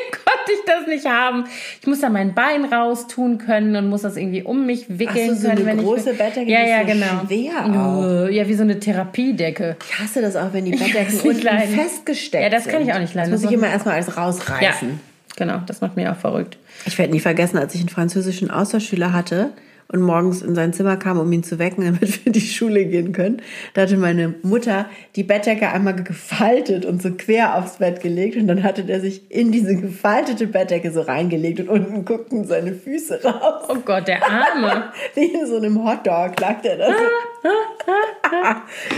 konnte 0.46 0.52
ich 0.54 0.66
das 0.66 0.88
nicht 0.88 1.06
haben. 1.06 1.46
Ich 1.82 1.88
muss 1.88 2.00
da 2.02 2.10
mein 2.10 2.34
Bein 2.34 2.66
raustun 2.66 3.38
können 3.38 3.76
und 3.76 3.90
muss 3.90 4.02
das 4.02 4.18
irgendwie 4.18 4.44
um 4.44 4.66
mich 4.66 4.86
wickeln 4.88 5.30
Ach 5.32 5.36
so, 5.36 5.42
so 5.42 5.48
können. 5.48 5.58
eine 5.60 5.66
wenn 5.68 5.80
ich 5.80 5.86
große 5.86 6.06
will. 6.08 6.14
Bettdecke, 6.14 6.52
ja, 6.52 6.66
ja, 6.66 6.84
genau. 6.84 7.26
schwer 7.28 7.66
auch. 7.66 8.30
Ja, 8.30 8.48
wie 8.48 8.54
so 8.54 8.64
eine 8.64 8.80
Therapiedecke. 8.80 9.78
Ich 9.90 10.00
hasse 10.00 10.22
das 10.22 10.36
auch, 10.36 10.54
wenn 10.54 10.66
die 10.66 10.72
Bettdecken 10.72 11.20
unten 11.22 11.42
leiden. 11.42 11.76
festgesteckt 11.76 12.44
Ja, 12.44 12.50
das 12.50 12.66
kann 12.68 12.82
ich 12.82 12.88
sind. 12.88 12.96
auch 12.96 13.00
nicht 13.00 13.14
leiden. 13.14 13.32
Das 13.32 13.42
muss 13.42 13.50
Das 13.50 13.52
ich 13.52 13.58
immer 13.58 13.72
erstmal 13.72 13.96
alles 13.96 14.18
rausreißen. 14.18 14.90
Ja, 14.90 14.96
genau. 15.36 15.62
Das 15.68 15.82
macht 15.82 15.96
mich 15.96 16.08
auch 16.08 16.16
verrückt. 16.16 16.58
Ich 16.86 16.98
werde 16.98 17.12
nie 17.14 17.20
vergessen, 17.20 17.58
als 17.58 17.74
ich 17.76 17.82
einen 17.82 17.90
französischen 17.90 18.52
Austauschschüler 18.52 19.14
hatte 19.14 19.52
und 19.92 20.02
morgens 20.02 20.42
in 20.42 20.56
sein 20.56 20.74
Zimmer 20.74 20.98
kam, 20.98 21.20
um 21.20 21.32
ihn 21.32 21.44
zu 21.44 21.60
wecken, 21.60 21.84
damit 21.86 22.02
wir 22.02 22.28
in 22.28 22.34
die 22.34 22.42
Schule 22.42 22.86
gehen 22.86 23.12
können. 23.12 23.42
Da 23.74 23.82
hatte 23.82 23.98
meine 23.98 24.36
Mutter 24.44 24.86
die 25.16 25.24
Bettdecke 25.24 25.70
einmal 25.70 25.96
gefaltet 25.96 26.86
und 26.86 27.02
so 27.02 27.12
quer 27.12 27.58
aufs 27.58 27.78
Bett 27.78 28.02
gelegt 28.02 28.38
und 28.38 28.48
dann 28.48 28.64
hatte 28.64 28.84
der 28.84 29.02
sich 29.02 29.30
in 29.30 29.52
diese 29.52 29.76
gefaltete 29.76 30.48
Bettdecke 30.48 30.92
so 30.92 31.02
reingelegt 31.02 31.60
und 31.60 31.70
unten 31.70 32.06
guckten 32.06 32.46
seine 32.46 32.74
Füße 32.74 33.24
raus. 33.24 33.64
Oh 33.70 33.78
Gott, 33.84 34.08
der 34.08 34.24
Arme. 34.24 34.92
Wie 35.16 35.26
in 35.26 35.46
so 35.46 35.58
einem 35.58 35.84
Hotdog 35.84 36.40
lag 36.40 36.62
der 36.62 36.78
da 36.78 36.88
so. 36.88 37.48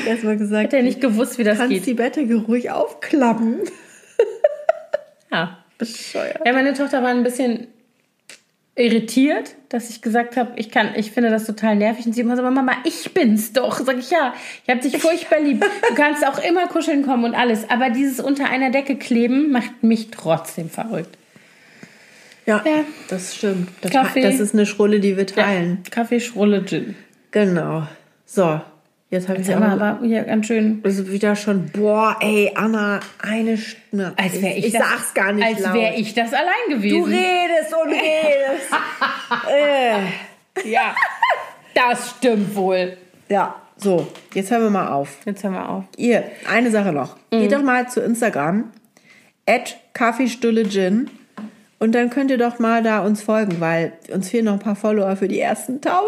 Erstmal 0.09 0.37
gesagt, 0.37 0.65
Hat 0.65 0.73
er 0.73 0.83
nicht 0.83 1.01
gewusst, 1.01 1.37
wie 1.37 1.43
das 1.43 1.57
kannst 1.57 1.73
geht. 1.73 1.85
die 1.85 1.93
Bettdecke 1.93 2.35
ruhig 2.35 2.71
aufklappen. 2.71 3.61
Ja. 5.31 5.57
Bescheuert. 5.77 6.39
Ja, 6.45 6.53
meine 6.53 6.73
Tochter 6.73 7.01
war 7.01 7.09
ein 7.09 7.23
bisschen 7.23 7.67
irritiert, 8.75 9.55
dass 9.69 9.89
ich 9.89 10.01
gesagt 10.01 10.35
habe, 10.35 10.53
ich 10.55 10.71
kann, 10.71 10.89
ich 10.95 11.11
finde 11.11 11.29
das 11.29 11.45
total 11.45 11.75
nervig. 11.75 12.05
Und 12.05 12.13
sie 12.13 12.21
immer 12.21 12.35
so, 12.35 12.41
Mama, 12.41 12.71
ich 12.85 13.13
bin's 13.13 13.53
doch. 13.53 13.79
Sag 13.79 13.97
ich, 13.99 14.09
ja, 14.09 14.33
ich 14.63 14.69
habe 14.69 14.81
dich 14.81 14.97
furchtbar 14.97 15.39
lieb. 15.39 15.63
Du 15.89 15.95
kannst 15.95 16.25
auch 16.25 16.39
immer 16.43 16.67
kuscheln 16.67 17.05
kommen 17.05 17.23
und 17.23 17.35
alles. 17.35 17.69
Aber 17.69 17.89
dieses 17.91 18.19
unter 18.19 18.49
einer 18.49 18.71
Decke 18.71 18.95
kleben 18.95 19.51
macht 19.51 19.83
mich 19.83 20.09
trotzdem 20.11 20.69
verrückt. 20.69 21.15
Ja, 22.45 22.61
Ja. 22.65 22.83
das 23.09 23.35
stimmt. 23.35 23.69
Das, 23.81 23.91
Kaffee. 23.91 24.21
das 24.21 24.39
ist 24.39 24.53
eine 24.53 24.65
Schrulle, 24.65 24.99
die 24.99 25.15
wir 25.17 25.27
teilen. 25.27 25.83
Kaffee, 25.91 26.19
Schrulle, 26.19 26.65
Gin. 26.65 26.95
Genau. 27.31 27.87
So, 28.25 28.59
jetzt 29.13 29.29
habe 29.29 29.39
ich 29.39 29.55
aber 29.55 29.67
aber 29.67 29.99
hier 30.03 30.23
ganz 30.23 30.47
schön. 30.47 30.81
also 30.83 31.09
wieder 31.11 31.35
schon, 31.35 31.69
boah, 31.69 32.17
ey, 32.19 32.51
Anna, 32.55 32.99
eine 33.21 33.57
Stunde. 33.57 34.13
Als 34.17 34.41
wäre 34.41 34.55
ich, 34.55 34.65
ich 34.65 34.73
das, 34.73 34.81
sag's 34.81 35.13
gar 35.13 35.31
nicht 35.31 35.45
Als 35.45 35.73
wäre 35.73 35.93
ich 35.95 36.13
das 36.13 36.33
allein 36.33 36.69
gewesen. 36.69 36.97
Du 36.97 37.05
redest 37.05 37.73
und 37.73 37.91
redest. 37.91 38.69
äh. 40.65 40.69
Ja, 40.69 40.95
das 41.73 42.11
stimmt 42.17 42.55
wohl. 42.55 42.97
Ja, 43.29 43.55
so, 43.77 44.07
jetzt 44.33 44.51
hören 44.51 44.63
wir 44.63 44.69
mal 44.69 44.89
auf. 44.89 45.17
Jetzt 45.25 45.43
hören 45.43 45.53
wir 45.53 45.69
auf. 45.69 45.83
Ihr, 45.97 46.23
eine 46.49 46.71
Sache 46.71 46.91
noch. 46.91 47.15
Mhm. 47.31 47.41
Geht 47.41 47.51
doch 47.51 47.63
mal 47.63 47.89
zu 47.89 48.01
Instagram, 48.01 48.71
at 49.47 49.77
Kaffeestulle 49.93 50.67
Gin. 50.67 51.09
Und 51.79 51.93
dann 51.93 52.09
könnt 52.09 52.31
ihr 52.31 52.37
doch 52.37 52.59
mal 52.59 52.81
da 52.81 52.99
uns 52.99 53.21
folgen, 53.21 53.59
weil 53.59 53.93
uns 54.09 54.29
fehlen 54.29 54.45
noch 54.45 54.53
ein 54.53 54.59
paar 54.59 54.75
Follower 54.75 55.17
für 55.17 55.27
die 55.27 55.39
ersten 55.39 55.81
1000. 55.81 56.07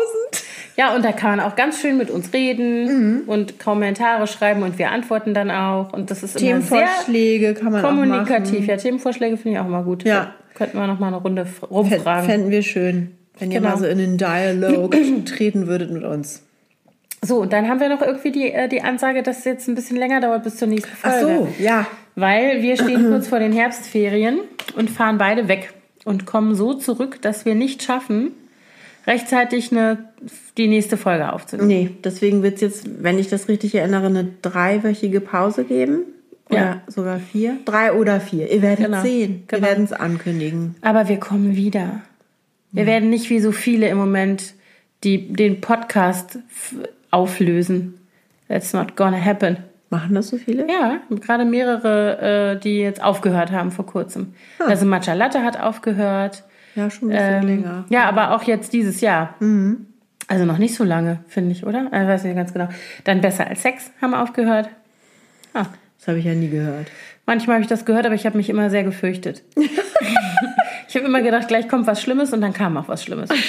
Ja, 0.78 0.94
und 0.94 1.06
da 1.06 1.12
kann 1.14 1.38
man 1.38 1.40
auch 1.40 1.56
ganz 1.56 1.80
schön 1.80 1.98
mit 1.98 2.10
uns 2.12 2.34
reden 2.34 3.24
und 3.28 3.60
Kommentare 3.60 4.28
schreiben 4.28 4.62
und 4.64 4.78
wir 4.78 4.92
antworten 4.92 5.34
dann 5.34 5.50
auch. 5.50 5.94
Und 5.94 6.12
das 6.12 6.22
ist 6.22 6.36
immer 6.42 6.62
sehr 6.62 6.80
Themenvorschläge 6.80 7.54
kann 7.54 7.72
man 7.72 7.86
auch 7.86 7.90
kommunikativ. 7.90 8.60
machen. 8.60 8.70
Ja, 8.70 8.78
Themenvorschläge 8.78 9.38
finde 9.38 9.58
ich 9.58 9.64
auch 9.64 9.68
mal 9.70 9.84
gut. 9.84 10.04
Ja. 10.04 10.34
Könnten 10.54 10.78
wir 10.78 10.88
noch 10.88 11.00
mal 11.00 11.08
eine 11.08 11.18
Runde 11.18 11.46
rumfragen. 11.70 12.30
Fänden 12.30 12.52
wir 12.52 12.62
schön, 12.62 13.12
wenn 13.40 13.52
ihr 13.52 13.60
Genau. 13.60 13.72
mal 13.72 13.78
so 13.78 13.86
in 13.86 13.98
den 14.00 14.18
Dialog 14.18 14.96
treten 15.26 15.68
würdet 15.68 15.92
mit 15.92 16.04
uns. 16.04 16.42
So, 17.22 17.38
und 17.42 17.54
dann 17.54 17.68
haben 17.70 17.80
wir 17.80 17.90
noch 17.90 18.02
irgendwie 18.02 18.32
die, 18.32 18.52
äh, 18.52 18.68
die 18.68 18.82
Ansage, 18.82 19.24
dass 19.24 19.40
es 19.40 19.46
jetzt 19.46 19.68
ein 19.68 19.76
bisschen 19.76 19.98
länger 19.98 20.20
dauert 20.22 20.44
bis 20.44 20.58
zur 20.58 20.68
nächsten 20.68 20.92
Ach 21.02 21.12
Folge. 21.12 21.48
so, 21.58 21.64
ja. 21.64 21.88
Weil 22.16 22.62
wir 22.62 22.76
stehen 22.76 23.06
kurz 23.10 23.28
vor 23.28 23.40
den 23.40 23.52
Herbstferien 23.52 24.40
und 24.76 24.90
fahren 24.90 25.18
beide 25.18 25.48
weg 25.48 25.74
und 26.04 26.26
kommen 26.26 26.54
so 26.54 26.74
zurück, 26.74 27.22
dass 27.22 27.46
wir 27.46 27.56
nicht 27.56 27.82
schaffen, 27.82 28.32
rechtzeitig 29.08 29.72
eine, 29.72 30.10
die 30.58 30.68
nächste 30.68 30.98
Folge 30.98 31.32
aufzunehmen. 31.32 31.68
Nee, 31.68 31.90
deswegen 32.04 32.44
wird 32.44 32.56
es 32.56 32.62
jetzt, 32.62 33.04
wenn 33.04 33.20
ich 33.20 33.28
das 33.30 33.48
richtig 33.48 33.76
erinnere, 33.76 34.08
eine 34.08 34.28
dreiwöchige 34.42 35.22
Pause 35.22 35.64
geben. 35.66 36.00
Oder 36.50 36.60
Ja. 36.60 36.82
sogar 36.88 37.20
vier. 37.20 37.58
Drei 37.66 37.92
oder 37.94 38.20
vier. 38.20 38.52
Ihr 38.52 38.62
werdet 38.62 38.86
Genau. 38.86 39.02
sehen. 39.02 39.44
Wir 39.48 39.58
Genau. 39.58 39.68
werden 39.70 39.84
es 39.86 39.94
ankündigen. 39.94 40.76
Aber 40.82 41.08
wir 41.08 41.18
kommen 41.20 41.56
wieder. 41.56 42.02
Wir 42.72 42.86
werden 42.86 43.10
nicht 43.10 43.30
wie 43.30 43.40
so 43.40 43.52
viele 43.52 43.88
im 43.88 43.98
Moment, 43.98 44.54
die 45.04 45.32
den 45.32 45.62
Podcast 45.62 46.40
auflösen. 47.12 48.00
That's 48.48 48.74
not 48.74 48.96
gonna 48.96 49.20
happen. 49.20 49.58
Machen 49.90 50.14
das 50.16 50.28
so 50.30 50.38
viele? 50.38 50.68
Ja, 50.70 51.00
gerade 51.10 51.46
mehrere, 51.46 52.56
äh, 52.56 52.60
die 52.60 52.80
jetzt 52.80 53.02
aufgehört 53.04 53.52
haben 53.52 53.72
vor 53.72 53.86
kurzem. 53.86 54.34
Also 54.60 54.86
Matcha 54.86 55.14
Latte 55.14 55.44
hat 55.44 55.60
aufgehört. 55.60 56.44
Ja, 56.76 56.90
schon 56.90 57.10
ein 57.10 57.12
bisschen 57.12 57.34
Ähm, 57.42 57.48
länger. 57.48 57.86
Ja, 57.90 58.06
aber 58.10 58.32
auch 58.36 58.44
jetzt 58.44 58.74
dieses 58.74 59.02
Jahr. 59.02 59.36
Also 60.28 60.46
noch 60.46 60.58
nicht 60.58 60.76
so 60.76 60.84
lange, 60.84 61.20
finde 61.28 61.52
ich, 61.52 61.66
oder? 61.66 61.86
Ich 61.86 61.92
weiß 61.92 62.24
nicht 62.24 62.36
ganz 62.36 62.52
genau. 62.54 62.68
Dann 63.04 63.22
Besser 63.22 63.48
als 63.48 63.62
Sex 63.62 63.92
haben 64.02 64.14
aufgehört. 64.14 64.70
Ah, 65.54 65.66
Das 66.00 66.08
habe 66.08 66.20
ich 66.20 66.26
ja 66.26 66.34
nie 66.34 66.50
gehört. 66.50 66.88
manchmal 67.26 67.56
habe 67.56 67.64
ich 67.64 67.70
das 67.70 67.86
gehört, 67.86 68.06
aber 68.06 68.16
ich 68.16 68.26
habe 68.26 68.38
mich 68.38 68.50
immer 68.50 68.70
sehr 68.70 68.84
gefürchtet. 68.84 69.44
ich 70.88 70.96
habe 70.96 71.06
immer 71.06 71.22
gedacht, 71.22 71.48
gleich 71.48 71.68
kommt 71.68 71.88
was 71.88 72.02
Schlimmes 72.02 72.34
und 72.34 72.42
dann 72.42 72.54
kam 72.54 72.76
auch 72.78 72.88
was 72.88 73.04
Schlimmes. 73.04 73.30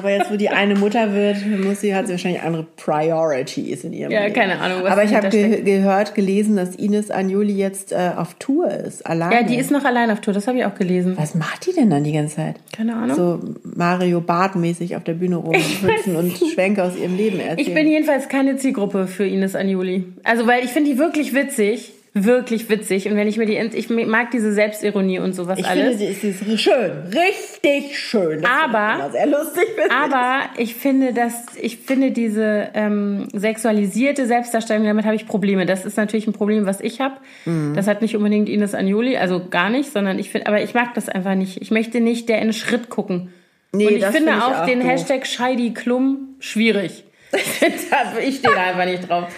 Aber 0.00 0.10
jetzt, 0.10 0.30
wo 0.32 0.36
die 0.36 0.48
eine 0.48 0.74
Mutter 0.74 1.12
wird, 1.14 1.36
muss 1.46 1.80
sie, 1.82 1.94
hat 1.94 2.06
sie 2.06 2.12
wahrscheinlich 2.12 2.42
andere 2.42 2.66
Priorities 2.76 3.84
in 3.84 3.92
ihrem 3.92 4.10
Ja, 4.10 4.22
Leben. 4.22 4.34
keine 4.34 4.58
Ahnung, 4.60 4.82
was 4.82 4.90
Aber 4.90 5.04
ich 5.04 5.14
habe 5.14 5.28
ge 5.28 5.62
gehört, 5.62 6.14
gelesen, 6.14 6.56
dass 6.56 6.74
Ines 6.74 7.10
Anjuli 7.10 7.52
jetzt 7.52 7.92
äh, 7.92 8.10
auf 8.16 8.34
Tour 8.38 8.70
ist. 8.70 9.06
Alleine. 9.06 9.34
Ja, 9.34 9.42
die 9.42 9.56
ist 9.56 9.70
noch 9.70 9.84
allein 9.84 10.10
auf 10.10 10.20
Tour, 10.20 10.32
das 10.34 10.46
habe 10.46 10.58
ich 10.58 10.64
auch 10.64 10.74
gelesen. 10.74 11.14
Was 11.18 11.34
macht 11.34 11.66
die 11.66 11.72
denn 11.72 11.90
dann 11.90 12.02
die 12.04 12.12
ganze 12.12 12.36
Zeit? 12.36 12.56
Keine 12.74 12.96
Ahnung. 12.96 13.16
So 13.16 13.40
Mario 13.62 14.20
Bart-mäßig 14.20 14.96
auf 14.96 15.04
der 15.04 15.14
Bühne 15.14 15.36
rumhüpfen 15.36 16.16
und 16.16 16.32
Schwenke 16.54 16.82
aus 16.82 16.96
ihrem 16.96 17.16
Leben 17.16 17.38
erzählen. 17.40 17.58
Ich 17.58 17.74
bin 17.74 17.86
jedenfalls 17.86 18.28
keine 18.28 18.56
Zielgruppe 18.56 19.06
für 19.06 19.26
Ines 19.26 19.54
Anjuli. 19.54 20.04
Also, 20.24 20.46
weil 20.46 20.64
ich 20.64 20.70
finde 20.70 20.90
die 20.90 20.98
wirklich 20.98 21.34
witzig. 21.34 21.92
Wirklich 22.12 22.68
witzig. 22.68 23.08
Und 23.08 23.16
wenn 23.16 23.28
ich 23.28 23.36
mir 23.36 23.46
die, 23.46 23.56
ich 23.76 23.88
mag 23.88 24.32
diese 24.32 24.52
Selbstironie 24.52 25.20
und 25.20 25.32
sowas 25.32 25.60
Ich 25.60 25.66
alles. 25.66 25.96
finde, 25.96 26.12
sie 26.12 26.28
ist, 26.30 26.60
schön. 26.60 26.90
Richtig 27.14 27.96
schön. 27.98 28.42
Das 28.42 28.50
Aber- 28.64 29.06
ich 29.06 29.12
sehr 29.12 29.26
lustig. 29.26 29.64
ich. 29.76 29.92
Aber 29.92 30.40
ich 30.56 30.74
finde, 30.74 31.12
dass 31.12 31.44
ich 31.60 31.76
finde 31.78 32.10
diese 32.10 32.70
ähm, 32.74 33.28
sexualisierte 33.32 34.26
Selbstdarstellung, 34.26 34.84
damit 34.86 35.04
habe 35.04 35.14
ich 35.14 35.26
Probleme. 35.28 35.66
Das 35.66 35.84
ist 35.84 35.96
natürlich 35.96 36.26
ein 36.26 36.32
Problem, 36.32 36.66
was 36.66 36.80
ich 36.80 37.00
habe. 37.00 37.14
Mhm. 37.44 37.74
Das 37.76 37.86
hat 37.86 38.02
nicht 38.02 38.16
unbedingt 38.16 38.48
Ines 38.48 38.74
Anjuli, 38.74 39.16
also 39.16 39.46
gar 39.48 39.70
nicht, 39.70 39.92
sondern 39.92 40.18
ich 40.18 40.30
finde, 40.30 40.48
aber 40.48 40.60
ich 40.62 40.74
mag 40.74 40.94
das 40.94 41.08
einfach 41.08 41.36
nicht. 41.36 41.62
Ich 41.62 41.70
möchte 41.70 42.00
nicht 42.00 42.28
der 42.28 42.42
in 42.42 42.52
Schritt 42.52 42.90
gucken. 42.90 43.32
Nee, 43.72 43.86
Und 43.86 43.92
ich 43.94 44.00
das 44.00 44.16
finde 44.16 44.32
finde 44.32 44.44
ich 44.46 44.52
auch 44.52 44.62
auch 44.62 44.66
den 44.66 44.80
doof. 44.80 44.88
Hashtag 44.88 45.26
Scheidi 45.28 45.72
Klum 45.74 46.34
schwierig. 46.40 47.04
ich 47.32 48.36
stehe 48.38 48.52
da 48.54 48.62
einfach 48.70 48.84
nicht 48.84 49.08
drauf. 49.08 49.28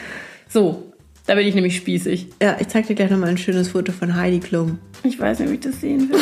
So, 0.49 0.92
da 1.27 1.35
bin 1.35 1.47
ich 1.47 1.55
nämlich 1.55 1.77
spießig. 1.77 2.29
Ja, 2.43 2.57
ich 2.59 2.69
zeig 2.69 2.87
dir 2.87 2.95
gleich 2.95 3.11
nochmal 3.11 3.31
ein 3.31 3.39
schönes 3.39 3.69
Foto 3.69 3.93
von 3.93 4.17
Heidi 4.17 4.41
Klum. 4.41 4.79
Ich 5.05 5.19
weiß 5.19 5.39
nicht, 5.41 5.51
wie 5.51 5.55
ich 5.55 5.61
das 5.61 5.81
sehen 5.81 6.11
will. 6.11 6.21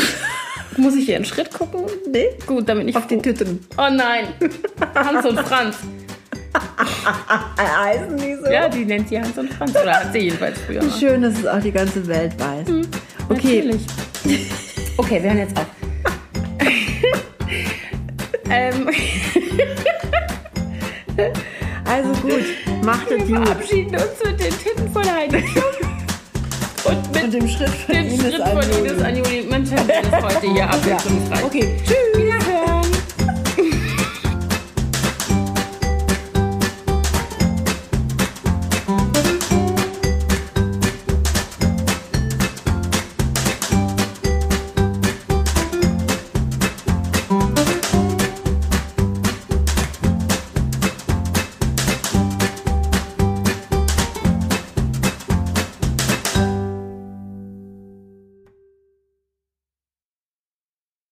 Muss 0.76 0.94
ich 0.94 1.06
hier 1.06 1.16
einen 1.16 1.24
Schritt 1.24 1.52
gucken? 1.52 1.82
Nee? 2.10 2.28
Gut, 2.46 2.68
damit 2.68 2.88
ich 2.88 2.96
Auf 2.96 3.06
die 3.06 3.18
Tüten. 3.18 3.60
Oh 3.76 3.88
nein, 3.90 4.28
Hans 4.94 5.26
und 5.26 5.40
Franz. 5.40 5.78
Heißen 7.58 8.16
die 8.16 8.36
so? 8.36 8.50
Ja, 8.50 8.68
die 8.68 8.84
nennt 8.84 9.08
sie 9.08 9.20
Hans 9.20 9.36
und 9.38 9.52
Franz. 9.52 9.72
Oder 9.72 10.00
hat 10.00 10.12
sie 10.12 10.18
jedenfalls 10.20 10.58
früher 10.60 10.82
mal. 10.82 10.98
Schön, 10.98 11.22
dass 11.22 11.38
es 11.38 11.46
auch 11.46 11.60
die 11.60 11.72
ganze 11.72 12.06
Welt 12.06 12.32
weiß. 12.38 12.68
Okay, 13.28 13.62
Natürlich. 13.62 13.82
Okay, 14.96 15.22
wir 15.22 15.30
hören 15.30 15.38
jetzt 15.38 15.56
auf. 15.56 15.66
ähm, 18.50 18.90
also 21.90 22.12
gut. 22.22 22.84
Macht 22.84 23.10
es 23.10 23.28
wir 23.28 23.36
gut. 23.36 23.46
verabschieden 23.46 23.94
uns 23.94 24.24
mit 24.24 24.40
den 24.40 24.58
Titten 24.58 24.92
von 24.92 25.04
Heidi. 25.04 25.44
Und 26.84 27.12
mit 27.12 27.24
Und 27.24 27.30
dem 27.34 27.48
Schritt 27.48 27.68
von 27.68 27.94
dem 27.94 28.06
Ines 28.06 28.20
Schritt 28.20 28.36
von. 28.36 29.48
Mensch, 29.50 29.70
das 29.70 29.82
ist 29.82 30.22
heute 30.22 30.52
hier 30.52 30.70
abwechslungsreich. 30.70 31.44
Okay, 31.44 31.76
tschüss. 31.84 32.39